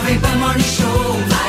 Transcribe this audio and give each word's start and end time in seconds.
Jovem 0.00 0.20
Pan 0.20 0.38
Morning 0.38 0.64
Show 0.64 1.39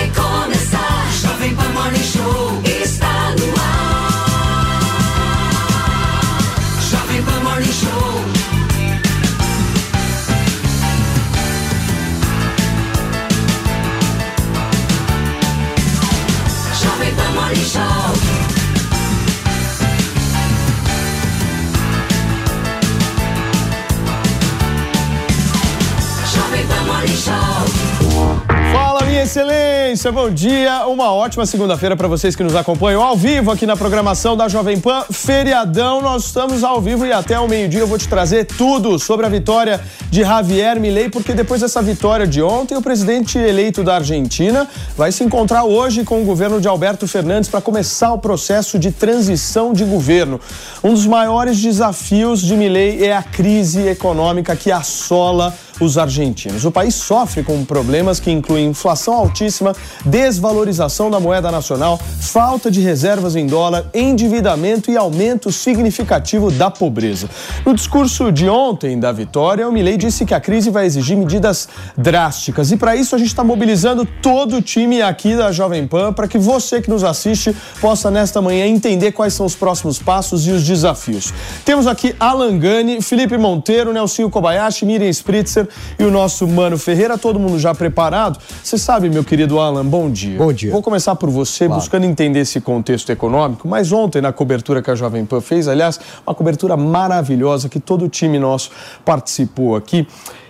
excelência, 29.91 30.11
bom 30.11 30.29
dia. 30.29 30.87
Uma 30.87 31.11
ótima 31.11 31.45
segunda-feira 31.45 31.97
para 31.97 32.07
vocês 32.07 32.35
que 32.35 32.43
nos 32.43 32.55
acompanham 32.55 33.01
ao 33.01 33.15
vivo 33.15 33.51
aqui 33.51 33.65
na 33.65 33.75
programação 33.75 34.37
da 34.37 34.47
Jovem 34.47 34.79
Pan. 34.79 35.03
Feriadão, 35.11 36.01
nós 36.01 36.25
estamos 36.25 36.63
ao 36.63 36.79
vivo 36.81 37.05
e 37.05 37.11
até 37.11 37.37
o 37.37 37.47
meio-dia 37.47 37.81
eu 37.81 37.87
vou 37.87 37.97
te 37.97 38.07
trazer 38.07 38.45
tudo 38.45 38.97
sobre 38.97 39.25
a 39.25 39.29
vitória 39.29 39.81
de 40.09 40.21
Javier 40.23 40.79
Milei, 40.79 41.09
porque 41.09 41.33
depois 41.33 41.59
dessa 41.59 41.81
vitória 41.81 42.25
de 42.25 42.41
ontem, 42.41 42.75
o 42.75 42.81
presidente 42.81 43.37
eleito 43.37 43.83
da 43.83 43.95
Argentina 43.95 44.67
vai 44.95 45.11
se 45.11 45.23
encontrar 45.23 45.65
hoje 45.65 46.05
com 46.05 46.21
o 46.21 46.25
governo 46.25 46.61
de 46.61 46.67
Alberto 46.67 47.05
Fernandes 47.05 47.49
para 47.49 47.59
começar 47.59 48.13
o 48.13 48.17
processo 48.17 48.79
de 48.79 48.91
transição 48.91 49.73
de 49.73 49.83
governo. 49.83 50.39
Um 50.81 50.93
dos 50.93 51.05
maiores 51.05 51.61
desafios 51.61 52.41
de 52.41 52.55
Milei 52.55 53.05
é 53.05 53.15
a 53.15 53.23
crise 53.23 53.87
econômica 53.87 54.55
que 54.55 54.71
assola 54.71 55.53
os 55.81 55.98
argentinos. 55.98 56.63
O 56.63 56.71
país 56.71 56.95
sofre 56.95 57.44
com 57.44 57.66
problemas 57.66 58.20
que 58.20 58.31
incluem 58.31 58.67
inflação 58.67 59.16
altíssima, 59.16 59.76
desvalorização 60.05 61.09
da 61.09 61.20
moeda 61.20 61.51
nacional, 61.51 61.98
falta 61.98 62.70
de 62.70 62.79
reservas 62.79 63.35
em 63.35 63.48
dólar, 63.48 63.85
endividamento 63.93 64.92
e 64.92 64.96
aumento 64.96 65.52
significativo 65.52 66.52
da 66.52 66.70
pobreza. 66.70 67.28
No 67.66 67.73
discurso 67.73 68.32
de 68.32 68.48
ontem 68.48 69.00
da 69.00 69.12
vitória, 69.12 69.68
o 69.68 69.72
Milei 69.72 69.98
disse 69.98 70.26
que 70.26 70.34
a 70.34 70.40
crise 70.40 70.70
vai 70.70 70.86
exigir 70.86 71.18
medidas 71.18 71.68
drásticas 71.98 72.72
e 72.72 72.78
para 72.78 72.95
isso 72.95 73.16
a 73.16 73.18
gente 73.18 73.30
está 73.30 73.44
mobilizando 73.44 74.06
todo 74.22 74.58
o 74.58 74.62
time 74.62 75.02
aqui 75.02 75.36
da 75.36 75.52
Jovem 75.52 75.88
Pan 75.88 76.14
para 76.14 76.28
que 76.28 76.38
você 76.38 76.82
que 76.82 76.90
nos 76.90 77.04
assiste 77.04 77.56
possa 77.80 78.12
nesta 78.12 78.42
manhã 78.42 78.68
entender 78.68 79.12
quais 79.12 79.34
são 79.34 79.45
os 79.45 79.56
próximos 79.56 79.98
passos 79.98 80.45
e 80.45 80.52
os 80.52 80.64
desafios. 80.64 81.34
Temos 81.66 81.88
aqui 81.88 82.16
Alan 82.20 82.58
Gani, 82.60 83.02
Felipe 83.02 83.38
Monteiro, 83.38 83.92
Nelsinho 83.92 84.30
Kobayashi, 84.30 84.86
Miriam 84.86 85.10
Spritzer 85.10 85.68
e 86.00 86.03
o 86.03 86.11
nosso 86.11 86.47
Mano 86.47 86.77
Ferreira, 86.77 87.17
todo 87.17 87.39
mundo 87.39 87.59
já 87.59 87.73
preparado. 87.75 88.39
Você 88.64 88.77
sabe, 88.77 89.09
meu 89.09 89.23
querido 89.23 89.59
Alan, 89.59 89.86
bom 89.86 90.09
dia. 90.09 90.38
Bom 90.38 90.52
dia. 90.53 90.72
Vou 90.72 90.81
começar 90.81 91.16
por 91.16 91.30
você, 91.30 91.66
Claro. 91.66 91.81
buscando 91.81 92.05
entender 92.05 92.39
esse 92.39 92.59
contexto 92.61 93.09
econômico, 93.11 93.67
mas 93.67 93.92
ontem 93.92 94.22
na 94.22 94.31
cobertura 94.33 94.81
que 94.81 94.89
a 94.92 94.95
Jovem 94.95 95.25
Pan 95.25 95.42
fez, 95.42 95.67
aliás, 95.67 95.99
uma 96.25 96.33
cobertura 96.36 96.75
maravilhosa 96.77 97.69
que 97.69 97.80
todo 97.80 98.05
o 98.05 98.09
time 98.09 98.39
nosso 98.39 98.72
participou 99.05 99.75
aqui. 99.75 100.08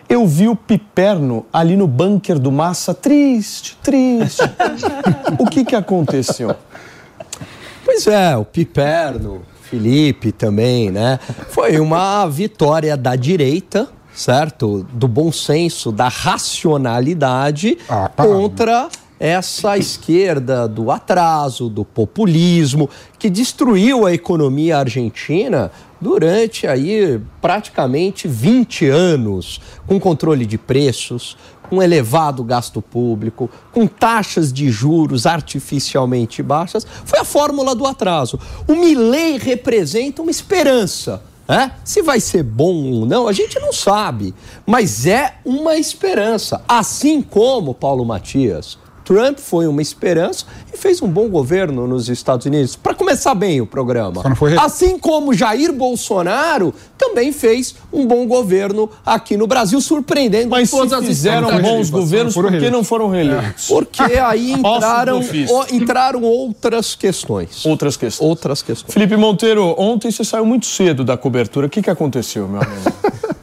Eu 0.10 0.28
vi 0.28 0.50
o 0.50 0.56
Piperno 0.58 1.46
ali 1.54 1.78
no 1.78 1.88
bunker 1.88 2.38
do 2.38 2.52
Massa, 2.52 2.94
triste, 2.94 3.78
triste. 3.82 4.42
o 5.40 5.46
que 5.46 5.64
que 5.64 5.76
aconteceu? 5.76 6.54
Pois 7.86 8.06
é, 8.08 8.36
o 8.36 8.44
Piperno, 8.46 9.42
Felipe 9.62 10.32
também, 10.32 10.92
né? 10.92 11.18
Foi 11.50 11.80
uma 11.80 12.28
vitória 12.28 12.98
da 12.98 13.16
direita, 13.16 13.88
certo? 14.14 14.86
Do 14.94 15.08
bom 15.08 15.32
senso, 15.32 15.92
da 15.92 16.08
racionalidade 16.08 17.78
Ah, 17.88 18.10
tá. 18.10 18.24
contra 18.24 18.90
essa 19.20 19.78
esquerda 19.78 20.68
do 20.68 20.90
atraso, 20.90 21.70
do 21.70 21.86
populismo, 21.86 22.90
que 23.20 23.30
destruiu 23.30 24.06
a 24.06 24.14
economia 24.14 24.80
argentina 24.80 25.72
durante 26.00 26.66
aí 26.66 27.22
praticamente 27.40 28.28
20 28.28 28.88
anos, 28.88 29.62
com 29.86 30.00
controle 30.00 30.44
de 30.44 30.58
preços, 30.58 31.38
com 31.70 31.82
elevado 31.84 32.44
gasto 32.44 32.82
público, 32.82 33.48
com 33.72 33.86
taxas 33.86 34.52
de 34.52 34.70
juros 34.72 35.26
artificialmente 35.28 36.42
baixas, 36.42 36.86
foi 37.06 37.20
a 37.20 37.24
fórmula 37.24 37.76
do 37.76 37.86
atraso. 37.86 38.40
O 38.68 38.74
Milley 38.74 39.38
representa 39.38 40.22
uma 40.24 40.32
esperança. 40.32 41.22
Né? 41.52 41.74
Se 41.84 42.02
vai 42.02 42.22
ser 42.22 42.44
bom 42.44 42.94
ou 42.94 43.06
não, 43.06 43.28
a 43.28 43.34
gente 43.34 43.60
não 43.60 43.74
sabe, 43.74 44.34
mas 44.66 45.06
é 45.06 45.36
uma 45.44 45.76
esperança. 45.76 46.64
Assim 46.66 47.22
como, 47.22 47.74
Paulo 47.74 48.06
Matias, 48.06 48.78
Trump 49.04 49.40
foi 49.40 49.68
uma 49.68 49.82
esperança 49.82 50.46
e 50.74 50.78
fez 50.78 51.02
um 51.02 51.08
bom 51.08 51.28
governo 51.28 51.88
nos 51.88 52.08
Estados 52.10 52.46
Unidos. 52.46 52.76
Para 52.76 52.94
começar 52.94 53.34
bem 53.36 53.60
o 53.60 53.66
programa. 53.66 54.22
Só 54.22 54.30
não 54.30 54.36
foi 54.36 54.52
re- 54.52 54.58
Assim 54.60 54.98
como 55.00 55.34
Jair 55.34 55.74
Bolsonaro 55.74 56.74
também 56.98 57.32
fez 57.32 57.76
um 57.92 58.06
bom 58.06 58.26
governo 58.28 58.90
aqui 59.06 59.36
no 59.36 59.48
Brasil, 59.48 59.82
surpreendendo 59.82 60.50
Mas 60.50 60.70
se 60.70 60.76
todas 60.78 60.94
as 60.94 61.06
fizeram 61.06 61.60
bons 61.62 61.90
governos, 61.90 62.34
por 62.34 62.50
que 62.52 62.70
não 62.70 62.84
foram 62.84 63.10
reeleitos? 63.10 63.68
Porque 63.68 64.02
aí 64.04 64.52
entraram, 64.54 65.20
o- 65.20 65.76
entraram 65.76 66.22
outras 66.24 66.96
questões. 66.96 67.66
Outras 67.66 67.98
questões. 67.98 68.28
Outras 68.30 68.62
questões. 68.62 68.94
Felipe 68.94 69.18
Monteiro, 69.18 69.76
ontem 69.78 70.12
você 70.12 70.24
saiu 70.24 70.46
muito 70.46 70.66
cedo 70.68 71.04
da 71.04 71.18
cobertura. 71.18 71.68
O 71.68 71.70
que, 71.70 71.82
que 71.82 71.90
aconteceu, 71.90 72.48
meu 72.48 72.62
amigo? 72.62 72.82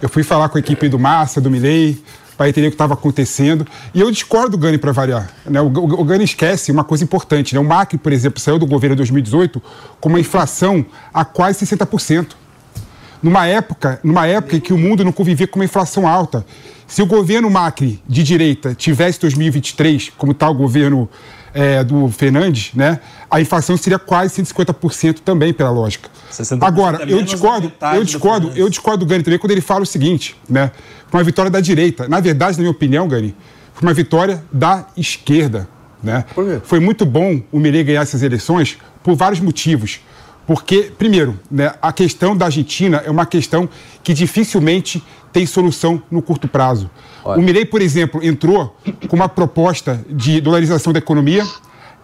Eu 0.00 0.08
fui 0.08 0.22
falar 0.24 0.48
com 0.48 0.58
a 0.58 0.60
equipe 0.60 0.88
do 0.88 0.98
Massa, 0.98 1.40
do 1.40 1.48
Milei, 1.50 2.02
para 2.42 2.48
entender 2.48 2.66
o 2.66 2.70
que 2.70 2.74
estava 2.74 2.94
acontecendo. 2.94 3.64
E 3.94 4.00
eu 4.00 4.10
discordo 4.10 4.50
do 4.50 4.58
Gani 4.58 4.76
para 4.76 4.90
variar. 4.90 5.30
Né? 5.46 5.60
O, 5.60 5.66
o, 5.66 6.00
o 6.00 6.04
Gani 6.04 6.24
esquece 6.24 6.72
uma 6.72 6.82
coisa 6.82 7.04
importante. 7.04 7.54
Né? 7.54 7.60
O 7.60 7.64
Macri, 7.64 7.96
por 7.96 8.12
exemplo, 8.12 8.40
saiu 8.40 8.58
do 8.58 8.66
governo 8.66 8.94
em 8.94 8.96
2018 8.96 9.62
com 10.00 10.08
uma 10.08 10.18
inflação 10.18 10.84
a 11.14 11.24
quase 11.24 11.64
60%. 11.64 12.32
Numa 13.22 13.46
época, 13.46 14.00
numa 14.02 14.26
época 14.26 14.56
em 14.56 14.60
que 14.60 14.72
o 14.72 14.78
mundo 14.78 15.04
não 15.04 15.12
convivia 15.12 15.46
com 15.46 15.60
uma 15.60 15.64
inflação 15.64 16.04
alta. 16.08 16.44
Se 16.92 17.00
o 17.00 17.06
governo 17.06 17.48
Macri 17.48 18.02
de 18.06 18.22
direita 18.22 18.74
tivesse 18.74 19.18
2023, 19.20 20.12
como 20.14 20.32
está 20.32 20.46
o 20.50 20.52
governo 20.52 21.08
é, 21.54 21.82
do 21.82 22.10
Fernandes, 22.10 22.74
né, 22.74 23.00
a 23.30 23.40
inflação 23.40 23.78
seria 23.78 23.98
quase 23.98 24.42
150% 24.42 25.20
também, 25.20 25.54
pela 25.54 25.70
lógica. 25.70 26.10
60% 26.30 26.58
Agora, 26.62 27.02
é 27.02 27.14
eu 27.14 27.22
discordo, 27.22 27.72
eu 27.94 28.00
do 28.00 28.04
discordo, 28.04 28.52
eu 28.54 28.68
discordo 28.68 29.06
do 29.06 29.08
Gani 29.08 29.24
também 29.24 29.38
quando 29.38 29.52
ele 29.52 29.62
fala 29.62 29.84
o 29.84 29.86
seguinte, 29.86 30.36
né? 30.46 30.70
Foi 31.08 31.20
uma 31.20 31.24
vitória 31.24 31.50
da 31.50 31.60
direita. 31.60 32.06
Na 32.06 32.20
verdade, 32.20 32.58
na 32.58 32.60
minha 32.60 32.70
opinião, 32.70 33.08
Gani, 33.08 33.34
foi 33.72 33.88
uma 33.88 33.94
vitória 33.94 34.44
da 34.52 34.86
esquerda, 34.94 35.66
né? 36.02 36.26
Por 36.34 36.44
quê? 36.44 36.60
Foi 36.62 36.78
muito 36.78 37.06
bom 37.06 37.40
o 37.50 37.58
Milei 37.58 37.84
ganhar 37.84 38.02
essas 38.02 38.22
eleições 38.22 38.76
por 39.02 39.14
vários 39.14 39.40
motivos. 39.40 40.00
Porque, 40.46 40.92
primeiro, 40.98 41.38
né, 41.50 41.72
a 41.80 41.92
questão 41.92 42.36
da 42.36 42.46
Argentina 42.46 43.02
é 43.06 43.10
uma 43.10 43.24
questão 43.24 43.68
que 44.02 44.12
dificilmente 44.12 45.02
tem 45.32 45.46
solução 45.46 46.02
no 46.10 46.20
curto 46.20 46.46
prazo. 46.48 46.90
O 47.38 47.42
Milei, 47.42 47.64
por 47.64 47.80
exemplo, 47.80 48.22
entrou 48.22 48.76
com 49.08 49.16
uma 49.16 49.28
proposta 49.28 50.04
de 50.10 50.40
dolarização 50.40 50.92
da 50.92 50.98
economia. 50.98 51.46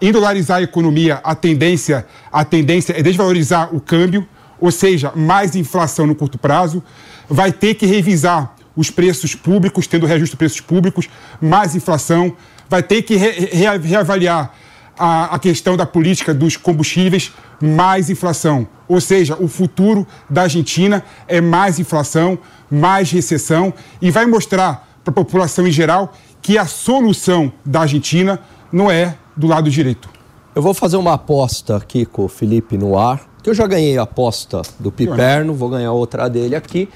Em 0.01 0.13
dolarizar 0.13 0.59
a 0.59 0.63
economia, 0.63 1.21
a 1.25 1.35
tendência, 1.35 2.07
a 2.33 2.45
tendência 2.45 2.93
é 2.99 3.03
desvalorizar 3.03 3.75
o 3.75 3.81
câmbio, 3.81 4.27
ou 4.61 4.71
seja, 4.71 5.13
mais 5.15 5.57
inflação 5.57 6.07
no 6.07 6.15
curto 6.15 6.39
prazo. 6.39 6.83
Vai 7.29 7.51
ter 7.53 7.75
que 7.75 7.85
revisar 7.85 8.55
os 8.77 8.91
preços 8.91 9.35
públicos, 9.35 9.87
tendo 9.89 10.07
reajuste 10.07 10.35
de 10.35 10.39
preços 10.39 10.61
públicos, 10.61 11.09
mais 11.41 11.75
inflação. 11.75 12.35
Vai 12.71 12.83
ter 12.83 13.03
que 13.03 13.17
re- 13.17 13.49
re- 13.53 13.79
reavaliar 13.79 14.55
a, 14.97 15.35
a 15.35 15.39
questão 15.39 15.77
da 15.77 15.85
política 15.85 16.33
dos 16.33 16.57
combustíveis, 16.57 17.33
mais 17.61 18.09
inflação. 18.09 18.69
Ou 18.87 19.01
seja, 19.01 19.37
o 19.41 19.49
futuro 19.49 20.07
da 20.31 20.43
Argentina 20.43 21.05
é 21.27 21.41
mais 21.41 21.79
inflação, 21.81 22.39
mais 22.71 23.11
recessão 23.11 23.73
e 24.01 24.11
vai 24.11 24.27
mostrar 24.27 24.89
para 25.05 25.11
a 25.11 25.15
população 25.15 25.67
em 25.67 25.71
geral 25.71 26.13
que 26.43 26.57
a 26.59 26.67
solução 26.67 27.53
da 27.65 27.81
Argentina 27.81 28.39
não 28.73 28.91
é 28.91 29.17
do 29.37 29.47
lado 29.47 29.71
direito. 29.71 30.09
Eu 30.55 30.63
vou 30.63 30.75
fazer 30.75 30.97
uma 30.97 31.15
aposta 31.15 31.77
aqui 31.77 32.05
com 32.05 32.25
o 32.25 32.29
Felipe 32.29 32.77
no 32.77 32.99
ar, 32.99 33.21
que 33.43 33.49
eu 33.51 33.55
já 33.55 33.67
ganhei 33.67 33.97
a 33.97 34.03
aposta 34.03 34.63
do 34.79 34.91
Piperno, 34.91 35.55
vou 35.55 35.69
ganhar 35.69 35.93
outra 35.93 36.29
dele 36.29 36.57
aqui, 36.57 36.89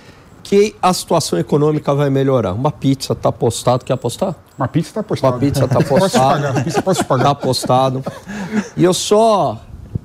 que 0.43 0.75
a 0.83 0.93
situação 0.93 1.39
econômica 1.39 1.95
vai 1.95 2.11
melhorar. 2.11 2.53
Uma 2.53 2.73
pizza 2.73 3.15
tá 3.15 3.29
apostado, 3.29 3.85
quer 3.85 3.93
apostar? 3.93 4.35
Uma 4.59 4.67
pizza 4.69 4.89
está 4.91 5.03
postada. 5.03 5.35
Uma 5.37 5.41
pizza 5.41 5.69
tá 5.69 5.75
Posso 5.77 5.85
te 5.95 6.01
postada. 6.01 6.49
pagar, 6.49 6.65
pizza 6.65 6.83
posso 6.83 7.01
Tá 7.01 7.07
pagar. 7.07 7.31
apostado. 7.31 8.03
E 8.77 8.83
eu 8.85 8.93
só 8.93 9.61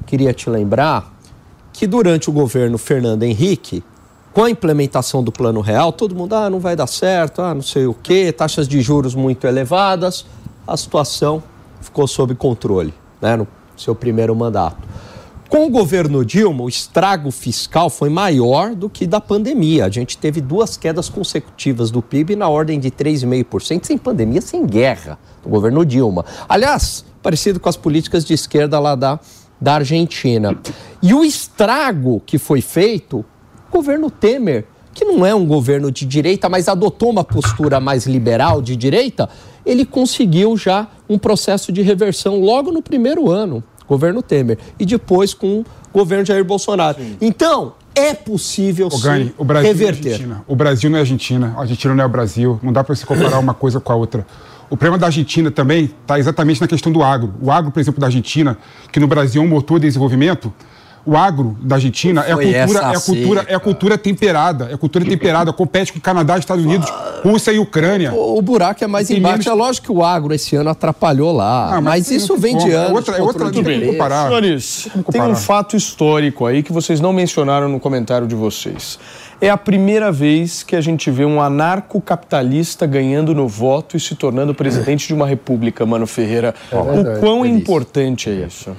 queria 0.06 0.34
te 0.34 0.50
lembrar 0.50 1.12
que 1.74 1.88
durante 1.88 2.30
o 2.30 2.34
governo 2.34 2.78
Fernando 2.78 3.24
Henrique, 3.24 3.84
com 4.38 4.44
a 4.44 4.51
implementação 4.51 5.24
do 5.24 5.31
Plano 5.31 5.62
Real, 5.62 5.92
todo 5.92 6.13
mundo, 6.13 6.36
ah, 6.36 6.48
não 6.48 6.60
vai 6.60 6.75
dar 6.75 6.86
certo, 6.86 7.42
ah, 7.42 7.56
não 7.56 7.63
sei 7.63 7.88
o 7.88 7.94
quê, 7.95 8.31
taxas 8.31 8.68
de 8.68 8.80
juros 8.81 9.16
muito 9.16 9.48
elevadas, 9.48 10.28
a 10.68 10.78
situação 10.78 11.42
ficou 11.81 12.06
sob 12.06 12.36
controle, 12.36 12.94
né, 13.19 13.36
no 13.36 13.48
seu 13.75 13.95
primeiro 13.95 14.36
mandato. 14.36 14.78
Com 15.50 15.66
o 15.66 15.72
governo 15.72 16.24
Dilma, 16.24 16.66
o 16.66 16.69
estrago 16.69 17.31
fiscal 17.31 17.89
foi 17.89 18.12
maior 18.12 18.75
do 18.75 18.88
que 18.88 19.07
da 19.07 19.19
pandemia. 19.19 19.86
A 19.86 19.89
gente 19.89 20.16
teve 20.19 20.40
duas 20.40 20.78
quedas 20.78 21.10
consecutivas 21.10 21.90
do 21.90 22.04
PIB 22.04 22.36
na 22.36 22.48
ordem 22.48 22.80
de 22.80 22.92
3,5%, 22.92 23.86
sem 23.86 23.98
pandemia, 23.98 24.40
sem 24.40 24.68
guerra, 24.68 25.18
do 25.42 25.50
governo 25.50 25.83
Dilma. 25.83 26.24
Aliás, 26.48 27.04
parecido 27.24 27.60
com 27.60 27.69
as 27.69 27.75
políticas 27.75 28.24
de 28.24 28.36
esquerda 28.36 28.80
lá 28.80 28.94
da, 28.94 29.19
da 29.60 29.74
Argentina. 29.74 30.56
E 31.01 31.12
o 31.12 31.25
estrago 31.25 32.22
que 32.24 32.38
foi 32.38 32.62
feito, 32.62 33.25
governo 33.72 34.10
Temer, 34.10 34.66
que 34.94 35.06
não 35.06 35.25
é 35.25 35.34
um 35.34 35.46
governo 35.46 35.92
de 35.92 36.06
direita, 36.06 36.50
mas 36.50 36.68
adotou 36.68 37.10
uma 37.10 37.24
postura 37.24 37.80
mais 37.80 38.06
liberal 38.06 38.62
de 38.62 38.75
direita, 38.75 39.30
ele 39.66 39.86
conseguiu 39.86 40.58
já 40.58 40.88
um 41.08 41.18
processo 41.18 41.72
de 41.72 41.81
reversão 41.81 42.40
logo 42.40 42.72
no 42.72 42.81
primeiro 42.81 43.30
ano 43.30 43.64
governo 43.88 44.22
Temer, 44.22 44.58
e 44.78 44.86
depois 44.86 45.34
com 45.34 45.60
o 45.60 45.66
governo 45.94 46.25
Jair 46.25 46.44
Bolsonaro. 46.44 46.98
Sim. 47.00 47.16
Então, 47.22 47.74
é 47.96 48.14
possível 48.14 48.88
o 48.92 49.00
Gani, 49.00 49.25
sim 49.25 49.34
o 49.38 49.46
Brasil 49.46 49.68
reverter. 49.69 50.22
É. 50.22 50.36
O 50.46 50.56
Brasil 50.56 50.90
não 50.90 50.98
é 50.98 51.02
Argentina, 51.02 51.54
a 51.58 51.62
Argentina 51.62 51.96
não 51.96 52.04
é 52.04 52.06
o 52.06 52.10
Brasil, 52.10 52.60
não 52.62 52.74
dá 52.74 52.84
para 52.84 52.94
se 52.96 53.06
comparar 53.06 53.40
uma 53.40 53.54
coisa 53.54 53.80
com 53.80 53.92
a 53.92 53.96
outra. 53.96 54.25
O 54.69 54.75
problema 54.75 54.98
da 54.98 55.06
Argentina 55.06 55.50
também 55.50 55.86
está 55.86 56.19
exatamente 56.19 56.60
na 56.60 56.68
questão 56.68 56.92
do 56.92 57.02
agro. 57.02 57.34
O 57.42 57.50
agro, 57.50 57.72
por 57.72 57.80
exemplo, 57.80 58.02
da 58.02 58.08
Argentina, 58.08 58.58
que 58.92 59.00
no 59.00 59.08
Brasil 59.08 59.42
é 59.42 59.46
um 59.46 59.48
motor 59.48 59.80
de 59.80 59.88
desenvolvimento, 59.88 60.54
o 61.07 61.15
agro 61.15 61.57
da 61.62 61.75
Argentina 61.75 62.25
é 62.27 62.33
a 62.33 62.36
cultura, 62.36 62.80
é 62.80 62.95
a 62.95 63.00
cultura, 63.00 63.45
é 63.48 63.56
a 63.56 63.59
cultura 63.59 63.98
temperada, 63.98 64.68
é 64.69 64.74
a 64.74 64.77
cultura 64.77 65.06
temperada, 65.06 65.54
compete 65.54 65.94
com 65.94 66.01
Canadá, 66.01 66.38
Estados 66.38 66.65
Unidos, 66.65 66.92
Rússia 67.24 67.54
e 67.54 67.59
Ucrânia. 67.59 68.13
O, 68.13 68.38
o 68.38 68.42
buraco 68.42 68.83
é 68.83 68.88
mais 68.88 69.09
embaixo. 69.09 69.38
Menos... 69.38 69.48
É 69.48 69.54
lógico 69.54 69.86
que 69.86 69.92
o 69.94 70.04
agro 70.04 70.33
esse 70.33 70.57
ano 70.57 70.69
atrapalhou 70.69 71.31
lá, 71.31 71.69
ah, 71.69 71.81
mas, 71.81 72.09
mas 72.09 72.12
isso 72.12 72.36
vem 72.36 72.57
de 72.57 72.71
anos. 72.71 72.89
É 72.89 72.94
outra, 72.94 73.18
é 73.18 73.21
outra 73.21 73.45
não 73.45 73.63
tem 73.63 73.92
comparar. 73.92 74.27
Senhores, 74.27 74.89
tem 75.09 75.21
um 75.21 75.36
fato 75.36 75.77
histórico 75.77 76.45
aí 76.45 76.62
que 76.62 76.74
vocês 76.74 77.00
não 77.00 77.13
mencionaram 77.13 77.69
no 77.69 77.80
comentário 77.80 78.27
de 78.27 78.36
vocês. 78.36 79.00
É 79.39 79.50
a 79.50 79.57
primeira 79.57 80.12
vez 80.12 80.62
que 80.62 80.75
a 80.75 80.81
gente 80.81 81.09
vê 81.09 81.24
um 81.24 81.39
anarcocapitalista 81.39 82.86
ganhando 82.86 83.33
no 83.33 83.48
voto 83.48 83.95
e 83.95 84.00
se 84.00 84.13
tornando 84.13 84.54
presidente 84.54 85.07
de 85.07 85.13
uma 85.13 85.25
república, 85.27 85.86
Mano 85.86 86.06
Ferreira. 86.06 86.54
É 86.69 86.75
o 86.75 87.19
quão 87.21 87.45
é 87.45 87.48
importante 87.48 88.30
é 88.30 88.33
isso? 88.33 88.75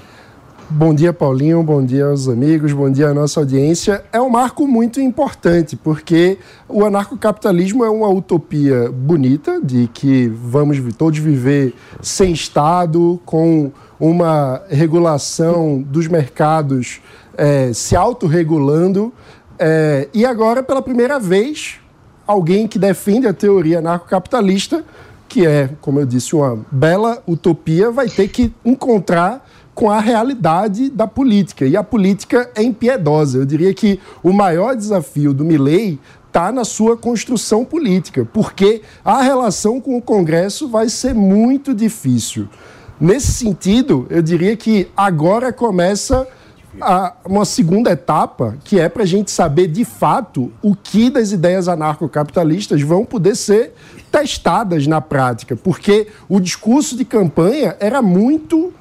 Bom 0.70 0.92
dia, 0.92 1.14
Paulinho. 1.14 1.62
Bom 1.62 1.82
dia 1.82 2.04
aos 2.04 2.28
amigos. 2.28 2.74
Bom 2.74 2.90
dia 2.90 3.08
à 3.08 3.14
nossa 3.14 3.40
audiência. 3.40 4.04
É 4.12 4.20
um 4.20 4.28
marco 4.28 4.68
muito 4.68 5.00
importante, 5.00 5.74
porque 5.76 6.36
o 6.68 6.84
anarcocapitalismo 6.84 7.86
é 7.86 7.88
uma 7.88 8.10
utopia 8.10 8.92
bonita 8.92 9.62
de 9.62 9.88
que 9.94 10.28
vamos 10.28 10.78
todos 10.94 11.18
viver 11.20 11.72
sem 12.02 12.32
Estado, 12.32 13.18
com 13.24 13.72
uma 13.98 14.60
regulação 14.68 15.80
dos 15.80 16.06
mercados 16.06 17.00
é, 17.34 17.72
se 17.72 17.96
autorregulando. 17.96 19.10
É, 19.58 20.06
e 20.12 20.26
agora, 20.26 20.62
pela 20.62 20.82
primeira 20.82 21.18
vez, 21.18 21.76
alguém 22.26 22.68
que 22.68 22.78
defende 22.78 23.26
a 23.26 23.32
teoria 23.32 23.78
anarcocapitalista, 23.78 24.84
que 25.26 25.46
é, 25.46 25.70
como 25.80 25.98
eu 25.98 26.04
disse, 26.04 26.36
uma 26.36 26.58
bela 26.70 27.22
utopia, 27.26 27.90
vai 27.90 28.08
ter 28.08 28.28
que 28.28 28.52
encontrar 28.62 29.46
com 29.78 29.92
a 29.92 30.00
realidade 30.00 30.90
da 30.90 31.06
política. 31.06 31.64
E 31.64 31.76
a 31.76 31.84
política 31.84 32.50
é 32.56 32.64
impiedosa. 32.64 33.38
Eu 33.38 33.46
diria 33.46 33.72
que 33.72 34.00
o 34.24 34.32
maior 34.32 34.74
desafio 34.74 35.32
do 35.32 35.44
Milley 35.44 36.00
está 36.26 36.50
na 36.50 36.64
sua 36.64 36.96
construção 36.96 37.64
política, 37.64 38.26
porque 38.32 38.82
a 39.04 39.22
relação 39.22 39.80
com 39.80 39.96
o 39.96 40.02
Congresso 40.02 40.66
vai 40.66 40.88
ser 40.88 41.14
muito 41.14 41.72
difícil. 41.72 42.48
Nesse 43.00 43.30
sentido, 43.30 44.04
eu 44.10 44.20
diria 44.20 44.56
que 44.56 44.88
agora 44.96 45.52
começa 45.52 46.26
uma 47.24 47.44
segunda 47.44 47.92
etapa, 47.92 48.56
que 48.64 48.80
é 48.80 48.88
para 48.88 49.04
a 49.04 49.06
gente 49.06 49.30
saber 49.30 49.68
de 49.68 49.84
fato 49.84 50.50
o 50.60 50.74
que 50.74 51.08
das 51.08 51.30
ideias 51.30 51.68
anarcocapitalistas 51.68 52.82
vão 52.82 53.04
poder 53.04 53.36
ser 53.36 53.74
testadas 54.10 54.88
na 54.88 55.00
prática, 55.00 55.54
porque 55.54 56.08
o 56.28 56.40
discurso 56.40 56.96
de 56.96 57.04
campanha 57.04 57.76
era 57.78 58.02
muito 58.02 58.72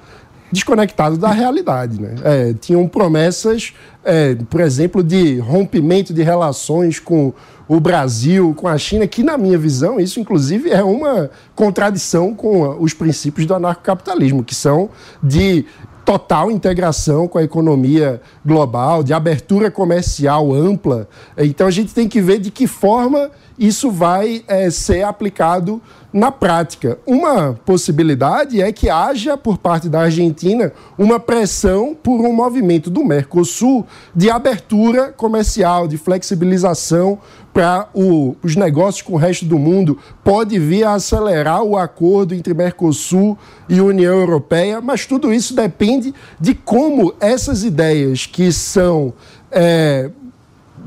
desconectado 0.51 1.17
da 1.17 1.29
realidade. 1.31 2.01
Né? 2.01 2.15
É, 2.23 2.53
tinham 2.53 2.88
promessas, 2.88 3.73
é, 4.03 4.35
por 4.49 4.61
exemplo, 4.61 5.03
de 5.03 5.39
rompimento 5.39 6.13
de 6.13 6.23
relações 6.23 6.99
com 6.99 7.33
o 7.67 7.79
Brasil, 7.79 8.53
com 8.55 8.67
a 8.67 8.77
China, 8.77 9.05
que, 9.07 9.21
na 9.21 9.38
minha 9.38 9.57
visão, 9.57 9.99
isso, 9.99 10.19
inclusive, 10.19 10.69
é 10.69 10.83
uma 10.83 11.29
contradição 11.53 12.33
com 12.33 12.77
os 12.79 12.94
princípios 12.94 13.45
do 13.45 13.53
anarcocapitalismo, 13.53 14.44
que 14.44 14.55
são 14.55 14.89
de 15.21 15.65
total 16.05 16.49
integração 16.49 17.27
com 17.27 17.38
a 17.38 17.44
economia 17.44 18.21
global, 18.45 19.03
de 19.03 19.11
abertura 19.11 19.69
comercial 19.69 20.53
ampla. 20.53 21.09
Então, 21.38 21.67
a 21.67 21.71
gente 21.71 21.94
tem 21.94 22.07
que 22.07 22.21
ver 22.21 22.39
de 22.39 22.49
que 22.49 22.65
forma 22.65 23.29
isso 23.57 23.89
vai 23.89 24.44
é, 24.48 24.69
ser 24.69 25.04
aplicado 25.04 25.81
na 26.13 26.31
prática. 26.31 26.98
Uma 27.06 27.54
possibilidade 27.65 28.62
é 28.62 28.71
que 28.71 28.89
haja, 28.89 29.36
por 29.36 29.57
parte 29.57 29.89
da 29.89 30.01
Argentina, 30.01 30.71
uma 30.98 31.19
pressão 31.19 31.95
por 31.95 32.21
um 32.21 32.33
movimento 32.33 32.89
do 32.89 33.04
Mercosul 33.04 33.86
de 34.15 34.30
abertura 34.30 35.12
comercial, 35.12 35.88
de 35.88 35.98
flexibilização 35.98 37.19
para 37.54 37.89
os 37.94 38.56
negócios 38.56 39.01
com 39.01 39.13
o 39.13 39.18
resto 39.18 39.45
do 39.45 39.57
mundo. 39.57 39.98
Pode 40.24 40.57
vir 40.59 40.83
a 40.83 40.94
acelerar 40.94 41.63
o 41.63 41.75
acordo 41.75 42.36
entre 42.36 42.54
Mercosul 42.54 43.38
e 43.68 43.81
União 43.81 44.15
Europeia, 44.15 44.80
mas 44.80 45.06
tudo 45.06 45.33
isso 45.33 45.56
depende 45.56 46.13
de 46.39 46.54
como 46.54 47.13
essas 47.19 47.63
ideias 47.63 48.25
que 48.25 48.51
são. 48.51 49.13
É, 49.51 50.09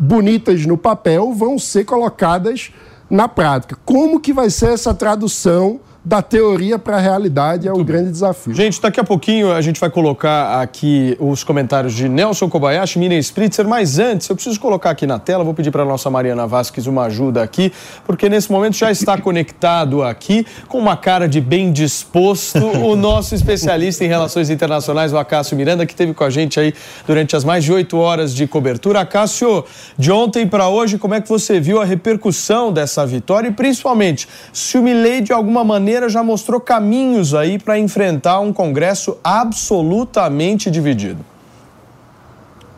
bonitas 0.03 0.65
no 0.65 0.79
papel 0.79 1.35
vão 1.35 1.59
ser 1.59 1.85
colocadas 1.85 2.73
na 3.11 3.29
prática. 3.29 3.77
Como 3.85 4.19
que 4.19 4.33
vai 4.33 4.49
ser 4.49 4.71
essa 4.71 4.95
tradução 4.95 5.79
da 6.03 6.23
teoria 6.23 6.79
para 6.79 6.97
a 6.97 7.01
realidade 7.01 7.69
é 7.69 7.73
o 7.73 7.85
grande 7.85 8.11
desafio. 8.11 8.55
Gente, 8.55 8.81
daqui 8.81 8.99
a 8.99 9.05
pouquinho 9.05 9.53
a 9.53 9.61
gente 9.61 9.79
vai 9.79 9.91
colocar 9.91 10.63
aqui 10.63 11.15
os 11.21 11.45
comentários 11.45 11.93
de 11.93 12.09
Nelson 12.09 12.49
Kobayashi, 12.49 12.99
Miriam 12.99 13.19
Spritzer, 13.19 13.69
mas 13.69 13.99
antes 13.99 14.27
eu 14.29 14.35
preciso 14.35 14.59
colocar 14.59 14.91
aqui 14.91 15.07
na 15.07 15.19
tela, 15.19 15.45
vou 15.45 15.53
pedir 15.53 15.71
para 15.71 15.83
a 15.83 15.87
nossa 15.87 16.09
Mariana 16.09 16.47
Vasquez 16.47 16.87
uma 16.87 17.05
ajuda 17.05 17.43
aqui, 17.43 17.71
porque 18.07 18.31
nesse 18.31 18.51
momento 18.51 18.77
já 18.79 18.91
está 18.91 19.19
conectado 19.19 20.03
aqui, 20.03 20.47
com 20.69 20.79
uma 20.79 20.97
cara 20.97 21.29
de 21.29 21.39
bem 21.39 21.71
disposto, 21.71 22.65
o 22.81 22.97
nosso 22.97 23.35
especialista 23.35 24.03
em 24.03 24.09
relações 24.09 24.49
internacionais, 24.49 25.13
o 25.13 25.19
Acácio 25.19 25.55
Miranda, 25.55 25.85
que 25.85 25.93
esteve 25.93 26.15
com 26.15 26.25
a 26.25 26.31
gente 26.31 26.59
aí 26.59 26.73
durante 27.07 27.37
as 27.37 27.45
mais 27.45 27.63
de 27.63 27.73
oito 27.75 27.99
horas 27.99 28.35
de 28.35 28.47
cobertura. 28.47 29.01
Acácio, 29.01 29.65
de 29.99 30.11
ontem 30.11 30.47
para 30.47 30.67
hoje, 30.67 30.97
como 30.97 31.13
é 31.13 31.21
que 31.21 31.29
você 31.29 31.61
viu 31.61 31.79
a 31.79 31.85
repercussão 31.85 32.73
dessa 32.73 33.05
vitória 33.05 33.49
e 33.49 33.53
principalmente 33.53 34.27
se 34.51 34.79
o 34.79 34.83
Milei 34.83 35.21
de 35.21 35.33
alguma 35.33 35.63
maneira 35.63 35.90
maneira 35.91 36.09
já 36.09 36.23
mostrou 36.23 36.61
caminhos 36.61 37.35
aí 37.35 37.59
para 37.59 37.77
enfrentar 37.77 38.39
um 38.39 38.53
Congresso 38.53 39.17
absolutamente 39.25 40.71
dividido. 40.71 41.19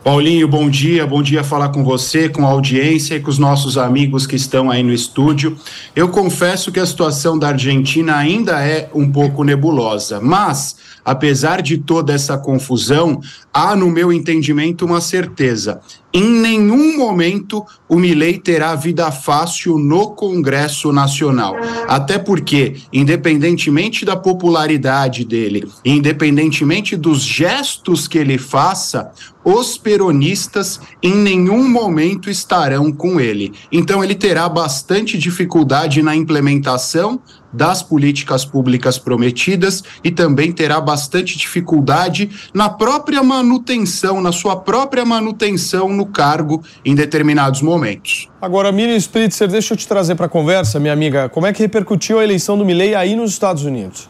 Paulinho, 0.03 0.47
bom 0.47 0.67
dia, 0.67 1.05
bom 1.05 1.21
dia 1.21 1.43
falar 1.43 1.69
com 1.69 1.83
você, 1.83 2.27
com 2.27 2.43
a 2.43 2.49
audiência 2.49 3.13
e 3.13 3.19
com 3.19 3.29
os 3.29 3.37
nossos 3.37 3.77
amigos 3.77 4.25
que 4.25 4.35
estão 4.35 4.71
aí 4.71 4.81
no 4.81 4.91
estúdio. 4.91 5.55
Eu 5.95 6.09
confesso 6.09 6.71
que 6.71 6.79
a 6.79 6.85
situação 6.87 7.37
da 7.37 7.49
Argentina 7.49 8.17
ainda 8.17 8.59
é 8.65 8.89
um 8.95 9.09
pouco 9.11 9.43
nebulosa, 9.43 10.19
mas 10.19 10.75
apesar 11.05 11.61
de 11.61 11.77
toda 11.77 12.13
essa 12.13 12.37
confusão, 12.37 13.21
há, 13.53 13.75
no 13.75 13.89
meu 13.89 14.11
entendimento, 14.11 14.85
uma 14.85 15.01
certeza. 15.01 15.81
Em 16.13 16.23
nenhum 16.23 16.95
momento 16.97 17.65
o 17.89 17.95
Milei 17.95 18.37
terá 18.37 18.75
vida 18.75 19.11
fácil 19.11 19.79
no 19.79 20.11
Congresso 20.11 20.93
Nacional. 20.93 21.55
Até 21.87 22.19
porque, 22.19 22.75
independentemente 22.91 24.05
da 24.05 24.15
popularidade 24.15 25.25
dele, 25.25 25.67
independentemente 25.83 26.95
dos 26.95 27.23
gestos 27.23 28.07
que 28.07 28.19
ele 28.19 28.37
faça, 28.37 29.11
os 29.43 29.77
peronistas 29.77 30.79
em 31.01 31.15
nenhum 31.15 31.67
momento 31.67 32.29
estarão 32.29 32.91
com 32.91 33.19
ele. 33.19 33.51
Então 33.71 34.03
ele 34.03 34.15
terá 34.15 34.47
bastante 34.47 35.17
dificuldade 35.17 36.01
na 36.03 36.15
implementação 36.15 37.19
das 37.53 37.83
políticas 37.83 38.43
públicas 38.43 38.97
prometidas 38.97 39.83
e 40.03 40.11
também 40.11 40.51
terá 40.51 40.81
bastante 40.81 41.37
dificuldade 41.37 42.29
na 42.53 42.69
própria 42.69 43.21
manutenção, 43.21 44.21
na 44.21 44.31
sua 44.31 44.55
própria 44.55 45.05
manutenção 45.05 45.89
no 45.89 46.05
cargo 46.05 46.63
em 46.83 46.95
determinados 46.95 47.61
momentos. 47.61 48.29
Agora, 48.41 48.71
Miriam 48.71 48.97
Spritzer, 48.97 49.47
deixa 49.47 49.73
eu 49.73 49.77
te 49.77 49.87
trazer 49.87 50.15
para 50.15 50.25
a 50.25 50.29
conversa, 50.29 50.79
minha 50.79 50.93
amiga. 50.93 51.29
Como 51.29 51.45
é 51.45 51.53
que 51.53 51.61
repercutiu 51.61 52.19
a 52.19 52.23
eleição 52.23 52.57
do 52.57 52.65
Milley 52.65 52.95
aí 52.95 53.15
nos 53.15 53.31
Estados 53.31 53.63
Unidos? 53.63 54.09